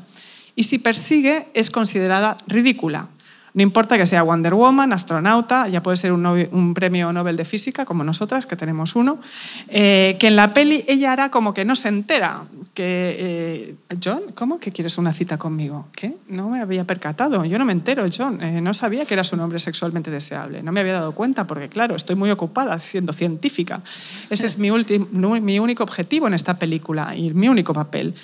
Y 0.55 0.63
si 0.63 0.79
persigue, 0.79 1.47
es 1.53 1.69
considerada 1.69 2.37
ridícula. 2.47 3.09
No 3.53 3.63
importa 3.63 3.97
que 3.97 4.05
sea 4.05 4.23
Wonder 4.23 4.53
Woman, 4.53 4.93
astronauta, 4.93 5.67
ya 5.67 5.83
puede 5.83 5.97
ser 5.97 6.13
un, 6.13 6.73
premio 6.73 7.11
Nobel 7.11 7.35
de 7.35 7.43
Física, 7.43 7.83
como 7.83 8.03
nosotras, 8.03 8.45
que 8.45 8.55
tenemos 8.55 8.95
uno, 8.95 9.19
eh, 9.67 10.15
que 10.19 10.27
en 10.27 10.37
la 10.37 10.53
peli 10.53 10.85
ella 10.87 11.11
hará 11.11 11.29
como 11.29 11.53
que 11.53 11.65
no 11.65 11.75
se 11.75 11.89
entera. 11.89 12.45
Que, 12.73 13.15
eh, 13.19 13.75
John, 14.01 14.21
¿cómo 14.35 14.59
que 14.59 14.71
quieres 14.71 14.97
una 14.97 15.11
cita 15.11 15.37
conmigo? 15.37 15.87
¿Qué? 15.91 16.15
No 16.29 16.49
me 16.49 16.61
había 16.61 16.85
percatado. 16.85 17.43
Yo 17.43 17.59
no 17.59 17.65
me 17.65 17.73
entero, 17.73 18.05
John. 18.15 18.41
Eh, 18.41 18.61
no 18.61 18.73
sabía 18.73 19.05
que 19.05 19.15
eras 19.15 19.33
un 19.33 19.41
hombre 19.41 19.59
sexualmente 19.59 20.09
deseable. 20.09 20.63
No 20.63 20.71
me 20.71 20.79
había 20.79 20.93
dado 20.93 21.13
cuenta 21.13 21.45
porque, 21.45 21.67
claro, 21.67 21.97
estoy 21.97 22.15
muy 22.15 22.31
ocupada 22.31 22.79
siendo 22.79 23.11
científica. 23.11 23.81
Ese 24.29 24.45
es 24.45 24.57
mi, 24.57 24.71
mi 24.71 25.59
único 25.59 25.83
objetivo 25.83 26.27
en 26.27 26.35
esta 26.35 26.57
película 26.57 27.13
y 27.15 27.33
mi 27.33 27.49
único 27.49 27.73
papel. 27.73 28.15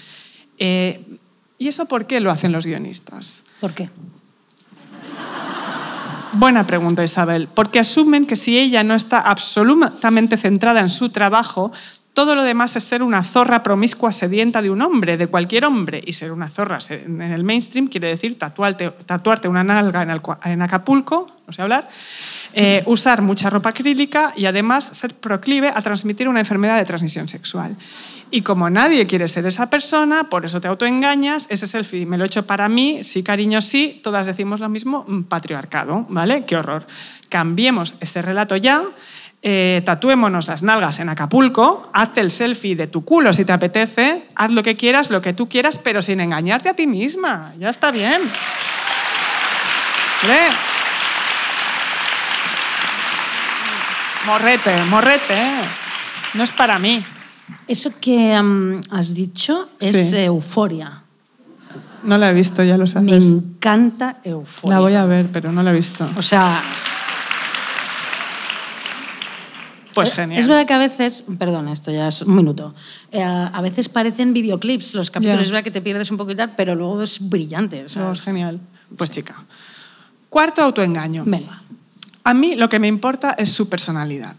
¿Y 0.57 1.67
eso 1.67 1.85
por 1.85 2.07
qué 2.07 2.21
lo 2.21 2.31
hacen 2.31 2.53
los 2.53 2.65
guionistas? 2.65 3.43
¿Por 3.59 3.73
qué? 3.73 3.89
Buena 6.37 6.67
pregunta, 6.67 7.03
Isabel. 7.03 7.47
Porque 7.51 7.79
asumen 7.79 8.27
que 8.27 8.35
si 8.35 8.59
ella 8.59 8.83
no 8.83 8.93
está 8.93 9.19
absolutamente 9.21 10.37
centrada 10.37 10.81
en 10.81 10.91
su 10.91 11.09
trabajo, 11.09 11.71
todo 12.13 12.35
lo 12.35 12.43
demás 12.43 12.75
es 12.75 12.83
ser 12.83 13.01
una 13.01 13.23
zorra 13.23 13.63
promiscua 13.63 14.11
sedienta 14.11 14.61
de 14.61 14.69
un 14.69 14.83
hombre, 14.83 15.17
de 15.17 15.25
cualquier 15.25 15.65
hombre. 15.65 15.99
Y 16.05 16.13
ser 16.13 16.31
una 16.31 16.47
zorra 16.47 16.77
en 16.91 17.23
el 17.23 17.43
mainstream 17.43 17.87
quiere 17.87 18.09
decir 18.09 18.37
tatuarte, 18.37 19.47
una 19.47 19.63
nalga 19.63 20.03
en, 20.03 20.21
en 20.51 20.61
Acapulco, 20.61 21.27
no 21.47 21.53
sé 21.53 21.63
hablar, 21.63 21.89
eh, 22.53 22.83
usar 22.85 23.23
mucha 23.23 23.49
ropa 23.49 23.69
acrílica 23.69 24.31
y 24.35 24.45
además 24.45 24.85
ser 24.85 25.15
proclive 25.15 25.71
a 25.73 25.81
transmitir 25.81 26.29
una 26.29 26.39
enfermedad 26.39 26.77
de 26.77 26.85
transmisión 26.85 27.27
sexual. 27.27 27.75
Y 28.29 28.41
como 28.41 28.69
nadie 28.69 29.07
quiere 29.07 29.27
ser 29.27 29.45
esa 29.45 29.69
persona, 29.69 30.25
por 30.25 30.43
eso 30.43 30.59
te 30.59 30.67
autoengañas, 30.67 31.47
ese 31.49 31.65
selfie 31.65 32.05
me 32.05 32.17
lo 32.17 32.25
he 32.25 32.27
hecho 32.27 32.45
para 32.45 32.67
mí, 32.67 33.01
sí 33.01 33.23
cariño, 33.23 33.61
sí, 33.61 34.01
todas 34.03 34.27
decimos 34.27 34.59
lo 34.59 34.67
mismo, 34.67 35.05
mm, 35.07 35.23
patriarcado, 35.23 36.05
¿vale? 36.09 36.45
Qué 36.45 36.57
horror. 36.57 36.85
Cambiemos 37.29 37.95
ese 38.01 38.21
relato 38.21 38.57
ya, 38.57 38.83
eh, 39.41 39.81
tatuémonos 39.85 40.47
las 40.47 40.61
nalgas 40.61 40.99
en 40.99 41.07
Acapulco, 41.07 41.89
hazte 41.93 42.19
el 42.19 42.31
selfie 42.31 42.75
de 42.75 42.87
tu 42.87 43.05
culo 43.05 43.31
si 43.31 43.45
te 43.45 43.53
apetece, 43.53 44.27
haz 44.35 44.51
lo 44.51 44.61
que 44.61 44.75
quieras, 44.75 45.09
lo 45.09 45.21
que 45.21 45.33
tú 45.33 45.47
quieras, 45.47 45.77
pero 45.77 46.01
sin 46.01 46.19
engañarte 46.19 46.67
a 46.67 46.73
ti 46.73 46.85
misma, 46.85 47.53
ya 47.57 47.69
está 47.69 47.91
bien. 47.91 48.21
¿Vale? 50.23 50.39
Morrete, 54.25 54.83
morrete, 54.89 55.33
¿eh? 55.33 55.61
no 56.33 56.43
es 56.43 56.51
para 56.51 56.77
mí. 56.77 57.01
Eso 57.67 57.91
que 57.99 58.33
has 58.91 59.13
dicho 59.13 59.69
es 59.79 60.09
Sí. 60.11 60.17
euforia. 60.17 61.03
No 62.03 62.17
la 62.17 62.29
he 62.29 62.33
visto, 62.33 62.63
ya 62.63 62.77
lo 62.77 62.85
Me 62.85 62.89
sabes. 62.89 63.25
encanta 63.29 64.17
euforia. 64.23 64.75
La 64.75 64.79
voy 64.81 64.93
a 64.93 65.05
ver, 65.05 65.27
pero 65.31 65.51
no 65.51 65.61
la 65.63 65.71
he 65.71 65.73
visto. 65.73 66.07
O 66.17 66.21
sea, 66.21 66.61
Pues 69.93 70.09
es- 70.09 70.15
genial. 70.15 70.39
Es 70.39 70.47
verdad 70.47 70.65
que 70.67 70.73
a 70.73 70.77
veces, 70.77 71.25
perdón, 71.39 71.67
esto 71.69 71.91
ya 71.91 72.07
es 72.07 72.21
un 72.21 72.35
minuto, 72.35 72.73
eh, 73.11 73.23
a 73.23 73.59
veces 73.61 73.89
parecen 73.89 74.31
videoclips 74.33 74.93
los 74.93 75.09
capítulos, 75.09 75.41
es 75.41 75.49
verdad 75.51 75.63
que 75.63 75.71
te 75.71 75.81
pierdes 75.81 76.11
un 76.11 76.17
poco 76.17 76.31
y 76.31 76.35
tal, 76.35 76.53
pero 76.55 76.75
luego 76.75 77.01
es 77.01 77.27
brillante. 77.29 77.83
o 77.85 77.89
sea, 77.89 78.03
No, 78.03 78.11
es- 78.11 78.19
es 78.19 78.25
genial. 78.25 78.59
Pues 78.95 79.09
chica. 79.09 79.43
Cuarto 80.29 80.61
autoengaño. 80.61 81.23
Venga. 81.25 81.61
A 82.23 82.33
mí 82.33 82.55
lo 82.55 82.69
que 82.69 82.77
me 82.79 82.87
importa 82.87 83.31
es 83.37 83.49
su 83.51 83.69
personalidad. 83.69 84.35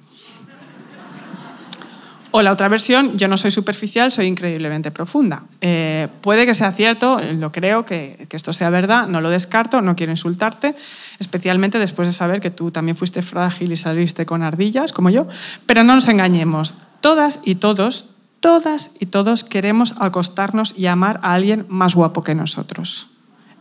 O 2.30 2.42
la 2.42 2.52
otra 2.52 2.68
versión, 2.68 3.16
yo 3.16 3.26
no 3.26 3.36
soy 3.36 3.50
superficial, 3.50 4.12
soy 4.12 4.26
increíblemente 4.26 4.90
profunda. 4.90 5.44
Eh, 5.60 6.08
puede 6.20 6.44
que 6.44 6.52
sea 6.52 6.72
cierto, 6.72 7.20
lo 7.20 7.52
creo, 7.52 7.86
que, 7.86 8.26
que 8.28 8.36
esto 8.36 8.52
sea 8.52 8.68
verdad, 8.70 9.08
no 9.08 9.20
lo 9.20 9.30
descarto, 9.30 9.80
no 9.80 9.96
quiero 9.96 10.12
insultarte, 10.12 10.74
especialmente 11.18 11.78
después 11.78 12.08
de 12.08 12.12
saber 12.12 12.40
que 12.40 12.50
tú 12.50 12.70
también 12.70 12.96
fuiste 12.96 13.22
frágil 13.22 13.72
y 13.72 13.76
saliste 13.76 14.26
con 14.26 14.42
ardillas, 14.42 14.92
como 14.92 15.08
yo, 15.10 15.26
pero 15.64 15.84
no 15.84 15.94
nos 15.94 16.08
engañemos, 16.08 16.74
todas 17.00 17.40
y 17.44 17.54
todos, 17.54 18.10
todas 18.40 18.92
y 19.00 19.06
todos 19.06 19.44
queremos 19.44 19.94
acostarnos 19.98 20.78
y 20.78 20.86
amar 20.86 21.20
a 21.22 21.32
alguien 21.32 21.64
más 21.68 21.94
guapo 21.94 22.22
que 22.22 22.34
nosotros 22.34 23.08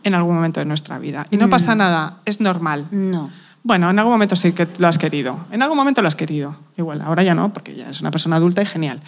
en 0.04 0.14
algún 0.14 0.34
momento 0.34 0.60
de 0.60 0.66
nuestra 0.66 0.98
vida. 0.98 1.26
Y 1.30 1.36
no 1.36 1.50
pasa 1.50 1.74
nada, 1.74 2.18
es 2.24 2.40
normal. 2.40 2.86
No. 2.90 3.30
Bueno, 3.62 3.90
en 3.90 3.98
algún 3.98 4.12
momento 4.12 4.36
sí 4.36 4.52
que 4.52 4.66
lo 4.78 4.88
has 4.88 4.98
querido. 4.98 5.46
En 5.50 5.62
algún 5.62 5.76
momento 5.76 6.00
lo 6.02 6.08
has 6.08 6.16
querido. 6.16 6.56
Igual, 6.76 7.02
ahora 7.02 7.22
ya 7.22 7.34
no, 7.34 7.52
porque 7.52 7.74
ya 7.74 7.90
es 7.90 8.00
una 8.00 8.10
persona 8.10 8.36
adulta 8.36 8.62
y 8.62 8.66
genial. 8.66 9.00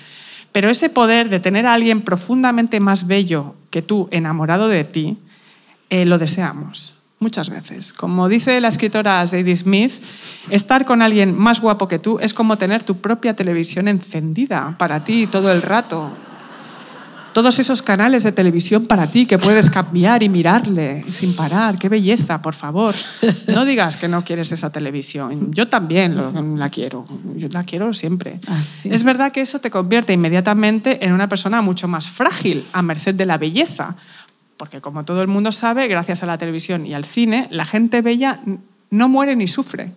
Pero 0.53 0.71
ese 0.71 0.91
poder 0.91 1.29
de 1.29 1.41
tener 1.41 1.67
a 1.67 1.75
alguien 1.75 2.03
profundamente 2.03 2.81
más 2.81 3.07
bello 3.07 3.55
que 3.71 3.83
tú, 3.83 4.09
enamorado 4.11 4.69
de 4.69 4.85
ti, 4.85 5.19
eh, 5.91 6.05
lo 6.07 6.19
deseamos 6.19 6.97
muchas 7.21 7.51
veces. 7.51 7.93
Como 7.93 8.29
dice 8.29 8.61
la 8.61 8.69
escritora 8.69 9.25
Zadie 9.27 9.55
Smith, 9.55 9.93
estar 10.51 10.85
con 10.85 11.03
alguien 11.03 11.37
más 11.37 11.61
guapo 11.61 11.87
que 11.87 11.99
tú 11.99 12.19
es 12.21 12.35
como 12.35 12.57
tener 12.57 12.83
tu 12.83 12.97
propia 12.97 13.37
televisión 13.37 13.87
encendida 13.89 14.75
para 14.79 15.05
ti 15.05 15.27
todo 15.27 15.53
el 15.53 15.63
rato. 15.63 16.11
Todos 17.33 17.59
esos 17.61 17.81
canales 17.83 18.25
de 18.25 18.33
televisión 18.33 18.87
para 18.87 19.07
ti 19.07 19.25
que 19.25 19.39
puedes 19.39 19.71
cambiar 19.71 20.23
y 20.25 20.29
mirarle 20.29 21.05
sin 21.09 21.37
parar. 21.37 21.79
¡Qué 21.79 21.89
belleza, 21.89 22.43
por 22.43 22.55
favor! 22.55 22.95
No 23.47 23.65
digas 23.65 23.97
que 23.97 24.09
no 24.09 24.25
quieres 24.25 24.51
esa 24.51 24.71
televisión. 24.73 25.53
Yo 25.53 25.69
también 25.69 26.17
lo- 26.17 26.33
la 26.57 26.69
quiero. 26.69 27.05
Yo 27.37 27.47
la 27.51 27.63
quiero 27.63 27.95
siempre. 27.95 28.41
Ah, 28.49 28.61
sí. 28.61 28.89
Es 28.91 29.05
verdad 29.05 29.31
que 29.31 29.43
eso 29.43 29.61
te 29.61 29.71
convierte 29.71 30.13
inmediatamente 30.13 31.05
en 31.07 31.13
una 31.13 31.29
persona 31.29 31.63
mucho 31.63 31.87
más 31.87 32.09
frágil, 32.09 32.65
a 32.73 32.83
merced 32.83 33.15
de 33.15 33.27
la 33.27 33.39
belleza. 33.39 33.95
Porque 34.57 34.81
como 34.81 35.05
todo 35.05 35.23
el 35.23 35.29
mundo 35.29 35.53
sabe, 35.53 35.87
gracias 35.87 36.23
a 36.23 36.27
la 36.27 36.37
televisión 36.37 36.85
y 36.85 36.95
al 36.95 37.05
cine, 37.05 37.47
la 37.51 37.65
gente 37.65 38.03
bella 38.03 38.41
no 38.91 39.09
muere 39.09 39.37
ni 39.37 39.47
sufre. 39.47 39.93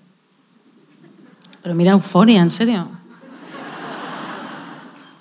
Pero 1.63 1.75
mira 1.75 1.91
euforia, 1.91 2.41
en 2.41 2.51
serio. 2.51 2.87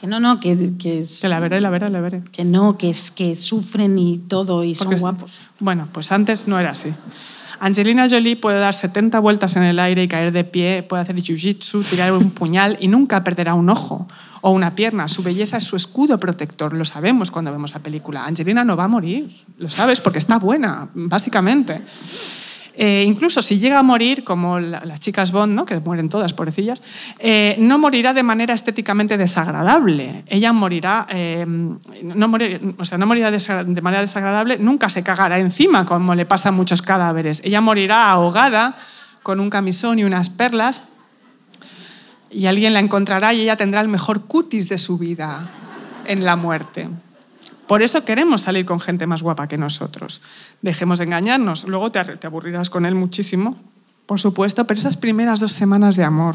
Que 0.03 0.09
no, 0.09 0.19
no, 0.19 0.41
que, 0.41 0.73
que, 0.81 0.99
es- 1.03 1.21
Que 1.21 1.29
la 1.29 1.39
veré, 1.39 1.61
la 1.61 1.71
veré, 1.71 1.89
la 1.89 2.01
veré. 2.01 2.25
que 2.33 2.45
no, 2.45 2.77
que, 2.77 2.91
es, 2.91 3.13
que 3.13 3.37
sufren 3.37 3.97
y 4.01 4.19
todo 4.19 4.65
y 4.65 4.75
Porque 4.75 4.97
son 4.97 5.01
guapos. 5.01 5.39
Bueno, 5.61 5.87
pues 5.93 6.11
antes 6.11 6.49
no 6.49 6.59
era 6.59 6.71
así. 6.73 6.93
Angelina 7.61 8.09
Jolie 8.11 8.35
puede 8.35 8.59
dar 8.59 8.75
70 8.75 9.21
vueltas 9.21 9.55
en 9.55 9.63
el 9.63 9.79
aire 9.79 10.03
y 10.03 10.09
caer 10.09 10.33
de 10.33 10.43
pie, 10.43 10.83
puede 10.83 11.03
hacer 11.05 11.15
jiu-jitsu, 11.15 11.85
tirar 11.85 12.13
un 12.13 12.31
puñal 12.35 12.77
y 12.81 12.89
nunca 12.89 13.23
perderá 13.23 13.55
un 13.55 13.71
ojo 13.71 14.09
o 14.41 14.51
una 14.51 14.75
pierna. 14.75 15.07
Su 15.07 15.23
belleza 15.23 15.59
es 15.59 15.63
su 15.65 15.77
escudo 15.77 16.19
protector, 16.19 16.73
lo 16.73 16.85
sabemos 16.85 17.31
cuando 17.31 17.53
vemos 17.53 17.73
la 17.73 17.79
película. 17.79 18.25
Angelina 18.25 18.65
no 18.65 18.77
va 18.77 18.85
a 18.87 18.89
morir, 18.89 19.31
lo 19.59 19.71
sabes, 19.71 20.01
porque 20.01 20.19
está 20.19 20.41
buena, 20.41 20.89
básicamente. 20.95 21.81
Eh, 22.75 23.05
incluso 23.07 23.43
si 23.43 23.59
llega 23.59 23.79
a 23.79 23.83
morir, 23.83 24.25
como 24.25 24.59
la- 24.59 24.83
las 24.85 24.99
chicas 24.99 25.31
Bond, 25.31 25.53
¿no? 25.53 25.67
que 25.67 25.79
mueren 25.81 26.09
todas, 26.09 26.33
pobrecillas, 26.33 26.83
eh, 27.19 27.55
no 27.59 27.79
morirá 27.79 28.15
de 28.15 28.23
manera 28.23 28.55
estéticamente 28.55 29.19
desagradable. 29.19 30.25
Ella 30.27 30.53
morirá, 30.55 31.07
eh, 31.11 31.45
no, 31.47 32.29
morir- 32.29 32.75
o 32.79 32.85
sea, 32.85 32.97
no 32.97 33.07
morirá 33.07 33.31
de 33.31 33.83
manera 33.83 34.01
desagradable, 34.01 34.57
nunca 34.59 34.89
se 34.89 35.03
cagará 35.03 35.39
encima, 35.39 35.85
como 35.85 36.15
le 36.15 36.25
pasa 36.25 36.49
a 36.49 36.53
muchos 36.53 36.81
cadáveres. 36.81 37.43
Ella 37.45 37.61
morirá 37.61 38.11
ahogada 38.11 38.75
con 39.23 39.39
un 39.39 39.51
camisón 39.51 39.99
y 39.99 40.05
unas 40.05 40.31
perlas 40.31 40.89
y 42.31 42.47
alguien 42.47 42.73
la 42.73 42.81
encontrará 42.81 43.35
y 43.35 43.43
ella 43.43 43.57
tendrá 43.57 43.83
el 43.83 43.89
mejor 43.89 44.25
cutis 44.25 44.69
de 44.71 44.79
su 44.79 44.97
vida 44.97 45.47
en 46.07 46.25
la 46.25 46.37
muerte. 46.37 46.89
Por 47.67 47.83
eso 47.83 48.05
queremos 48.05 48.43
salir 48.43 48.67
con 48.67 48.81
gente 48.81 49.07
más 49.07 49.23
guapa 49.23 49.49
que 49.49 49.57
nosotros. 49.57 50.21
Dejemos 50.63 50.99
de 50.99 51.05
engañarnos. 51.05 51.65
Luego 51.65 51.91
te, 51.91 52.27
aburrirás 52.27 52.71
con 52.71 52.87
él 52.87 52.95
muchísimo, 52.95 53.57
por 54.07 54.21
supuesto, 54.21 54.67
pero 54.67 54.79
esas 54.79 54.97
primeras 54.97 55.41
dos 55.41 55.53
semanas 55.53 55.97
de 55.97 56.05
amor 56.05 56.35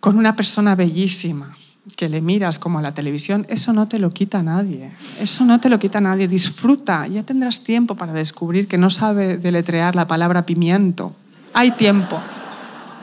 con 0.00 0.16
una 0.16 0.34
persona 0.36 0.74
bellísima 0.74 1.56
que 1.96 2.08
le 2.08 2.20
miras 2.20 2.58
como 2.58 2.78
a 2.78 2.82
la 2.82 2.92
televisión, 2.92 3.46
eso 3.48 3.72
no 3.72 3.88
te 3.88 3.98
lo 3.98 4.10
quita 4.10 4.42
nadie. 4.42 4.90
Eso 5.20 5.44
no 5.44 5.58
te 5.58 5.68
lo 5.68 5.78
quita 5.78 6.00
nadie. 6.00 6.28
Disfruta. 6.28 7.06
Ya 7.06 7.22
tendrás 7.22 7.62
tiempo 7.62 7.94
para 7.94 8.12
descubrir 8.12 8.68
que 8.68 8.76
no 8.76 8.90
sabe 8.90 9.38
deletrear 9.38 9.94
la 9.94 10.06
palabra 10.06 10.44
pimiento. 10.44 11.14
Hay 11.54 11.70
tiempo. 11.72 12.20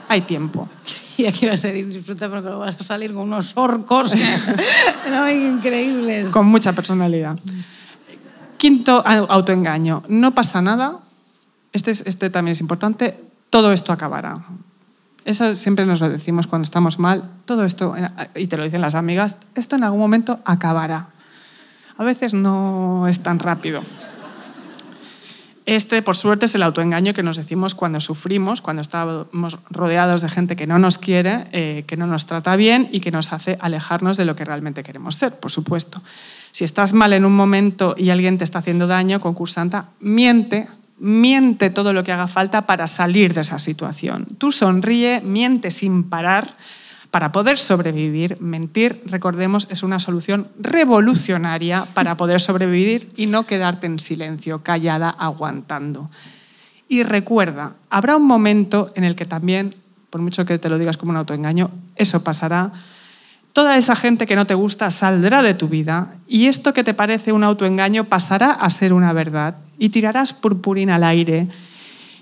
Hay 0.08 0.22
tiempo. 0.22 0.68
Y 1.18 1.26
aquí 1.26 1.46
vas 1.46 1.64
a 1.64 1.68
decir, 1.68 1.86
disfruta 1.88 2.28
porque 2.28 2.48
lo 2.48 2.58
vas 2.58 2.76
a 2.78 2.82
salir 2.84 3.12
con 3.14 3.22
unos 3.22 3.52
orcos 3.56 4.12
increíbles. 5.32 6.30
con 6.30 6.46
mucha 6.46 6.72
personalidad. 6.72 7.38
Quinto 8.58 9.02
au- 9.04 9.26
autoengaño. 9.28 10.02
No 10.08 10.34
pasa 10.34 10.60
nada. 10.62 10.98
Este, 11.72 11.90
es- 11.90 12.06
este 12.06 12.30
también 12.30 12.52
es 12.52 12.60
importante. 12.60 13.18
Todo 13.50 13.72
esto 13.72 13.92
acabará. 13.92 14.44
Eso 15.24 15.54
siempre 15.56 15.86
nos 15.86 16.00
lo 16.00 16.08
decimos 16.08 16.46
cuando 16.46 16.64
estamos 16.64 16.98
mal. 16.98 17.30
Todo 17.44 17.64
esto, 17.64 17.94
y 18.34 18.46
te 18.46 18.56
lo 18.56 18.64
dicen 18.64 18.80
las 18.80 18.94
amigas, 18.94 19.36
esto 19.54 19.76
en 19.76 19.84
algún 19.84 20.00
momento 20.00 20.40
acabará. 20.44 21.08
A 21.98 22.04
veces 22.04 22.34
no 22.34 23.08
es 23.08 23.20
tan 23.22 23.38
rápido. 23.38 23.82
Este, 25.66 26.00
por 26.00 26.16
suerte, 26.16 26.46
es 26.46 26.54
el 26.54 26.62
autoengaño 26.62 27.12
que 27.12 27.24
nos 27.24 27.36
decimos 27.36 27.74
cuando 27.74 27.98
sufrimos, 27.98 28.62
cuando 28.62 28.82
estamos 28.82 29.58
rodeados 29.68 30.22
de 30.22 30.28
gente 30.28 30.54
que 30.54 30.68
no 30.68 30.78
nos 30.78 30.96
quiere, 30.96 31.44
eh, 31.50 31.82
que 31.88 31.96
no 31.96 32.06
nos 32.06 32.26
trata 32.26 32.54
bien 32.54 32.88
y 32.92 33.00
que 33.00 33.10
nos 33.10 33.32
hace 33.32 33.58
alejarnos 33.60 34.16
de 34.16 34.24
lo 34.24 34.36
que 34.36 34.44
realmente 34.44 34.84
queremos 34.84 35.16
ser, 35.16 35.34
por 35.40 35.50
supuesto. 35.50 36.00
Si 36.52 36.62
estás 36.62 36.92
mal 36.92 37.12
en 37.12 37.24
un 37.24 37.34
momento 37.34 37.96
y 37.98 38.10
alguien 38.10 38.38
te 38.38 38.44
está 38.44 38.60
haciendo 38.60 38.86
daño, 38.86 39.18
concursanta, 39.18 39.88
miente, 39.98 40.68
miente 41.00 41.68
todo 41.70 41.92
lo 41.92 42.04
que 42.04 42.12
haga 42.12 42.28
falta 42.28 42.64
para 42.64 42.86
salir 42.86 43.34
de 43.34 43.40
esa 43.40 43.58
situación. 43.58 44.24
Tú 44.38 44.52
sonríe, 44.52 45.20
miente 45.20 45.72
sin 45.72 46.04
parar 46.04 46.56
para 47.16 47.32
poder 47.32 47.56
sobrevivir, 47.56 48.36
mentir, 48.42 49.02
recordemos, 49.06 49.68
es 49.70 49.82
una 49.82 49.98
solución 49.98 50.48
revolucionaria 50.58 51.86
para 51.94 52.18
poder 52.18 52.42
sobrevivir 52.42 53.08
y 53.16 53.24
no 53.24 53.46
quedarte 53.46 53.86
en 53.86 53.98
silencio, 53.98 54.62
callada, 54.62 55.08
aguantando. 55.08 56.10
Y 56.90 57.04
recuerda, 57.04 57.72
habrá 57.88 58.18
un 58.18 58.26
momento 58.26 58.92
en 58.96 59.04
el 59.04 59.16
que 59.16 59.24
también, 59.24 59.74
por 60.10 60.20
mucho 60.20 60.44
que 60.44 60.58
te 60.58 60.68
lo 60.68 60.76
digas 60.76 60.98
como 60.98 61.12
un 61.12 61.16
autoengaño, 61.16 61.70
eso 61.94 62.22
pasará. 62.22 62.72
Toda 63.54 63.78
esa 63.78 63.96
gente 63.96 64.26
que 64.26 64.36
no 64.36 64.46
te 64.46 64.52
gusta 64.52 64.90
saldrá 64.90 65.42
de 65.42 65.54
tu 65.54 65.68
vida 65.70 66.16
y 66.28 66.48
esto 66.48 66.74
que 66.74 66.84
te 66.84 66.92
parece 66.92 67.32
un 67.32 67.44
autoengaño 67.44 68.04
pasará 68.04 68.50
a 68.50 68.68
ser 68.68 68.92
una 68.92 69.14
verdad 69.14 69.56
y 69.78 69.88
tirarás 69.88 70.34
purpurina 70.34 70.96
al 70.96 71.04
aire 71.04 71.48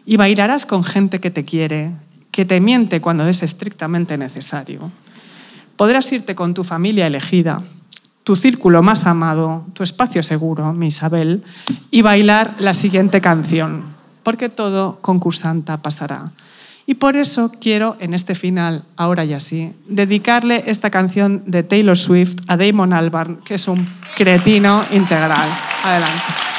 y 0.07 0.19
bailarás 0.19 0.67
con 0.67 0.85
gente 0.85 1.19
que 1.19 1.33
te 1.33 1.45
quiere, 1.45 1.91
que 2.35 2.45
te 2.45 2.61
miente 2.61 3.01
cuando 3.01 3.29
es 3.29 3.45
estrictamente 3.45 4.19
necesario. 4.19 4.91
Podrás 5.77 6.11
irte 6.11 6.35
con 6.35 6.53
tu 6.53 6.65
familia 6.65 7.07
elegida, 7.07 7.63
tu 8.25 8.35
círculo 8.35 8.83
más 8.83 9.07
amado, 9.07 9.65
tu 9.73 9.85
espacio 9.85 10.21
seguro, 10.21 10.73
mi 10.73 10.89
Isabel, 10.89 11.45
y 11.93 12.03
bailar 12.03 12.57
la 12.59 12.73
siguiente 12.73 13.21
canción, 13.21 13.85
porque 14.25 14.49
todo 14.49 14.99
concursanta 15.01 15.81
pasará. 15.81 16.33
Y 16.87 16.95
por 16.95 17.15
eso 17.15 17.53
quiero, 17.61 17.97
en 18.01 18.15
este 18.15 18.35
final, 18.35 18.85
ahora 18.97 19.25
y 19.25 19.33
así, 19.33 19.73
dedicarle 19.89 20.65
esta 20.67 20.91
canción 20.91 21.45
de 21.47 21.63
Taylor 21.63 21.97
Swift 21.97 22.35
a 22.49 22.57
Damon 22.57 22.93
Albarn, 22.93 23.37
que 23.45 23.55
es 23.55 23.69
un 23.69 23.87
cretino 24.17 24.83
integral. 24.91 25.49
Adelante. 25.85 26.54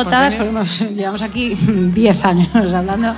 Agotadas 0.00 0.34
venir. 0.38 0.52
porque 0.52 0.80
hemos- 0.84 0.96
llevamos 0.96 1.22
aquí 1.22 1.54
10 1.54 2.24
años 2.24 2.48
hablando. 2.54 3.14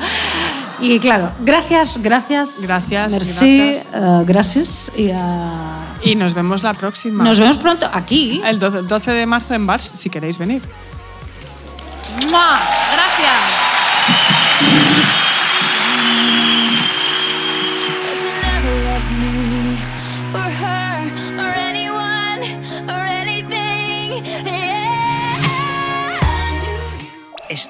Y 0.79 0.99
claro, 0.99 1.31
gracias, 1.41 1.99
gracias. 2.03 2.61
Gracias, 2.61 3.13
Merci, 3.13 3.59
gracias. 3.59 3.89
eh, 3.95 4.23
gracias. 4.27 4.93
Y 4.97 5.11
ah, 5.11 5.97
Y 6.03 6.15
nos 6.17 6.35
vemos 6.35 6.63
la 6.63 6.75
próxima. 6.75 7.25
nos 7.25 7.41
vemos 7.41 7.57
pronto 7.57 7.89
aquí. 7.93 8.43
El 8.45 8.59
12 8.59 8.83
12 8.83 9.11
de 9.13 9.25
marzo 9.27 9.55
en 9.55 9.67
Bars, 9.67 9.91
si 9.95 10.11
queréis 10.11 10.37
venir. 10.37 10.61
¡Mua! 12.31 12.61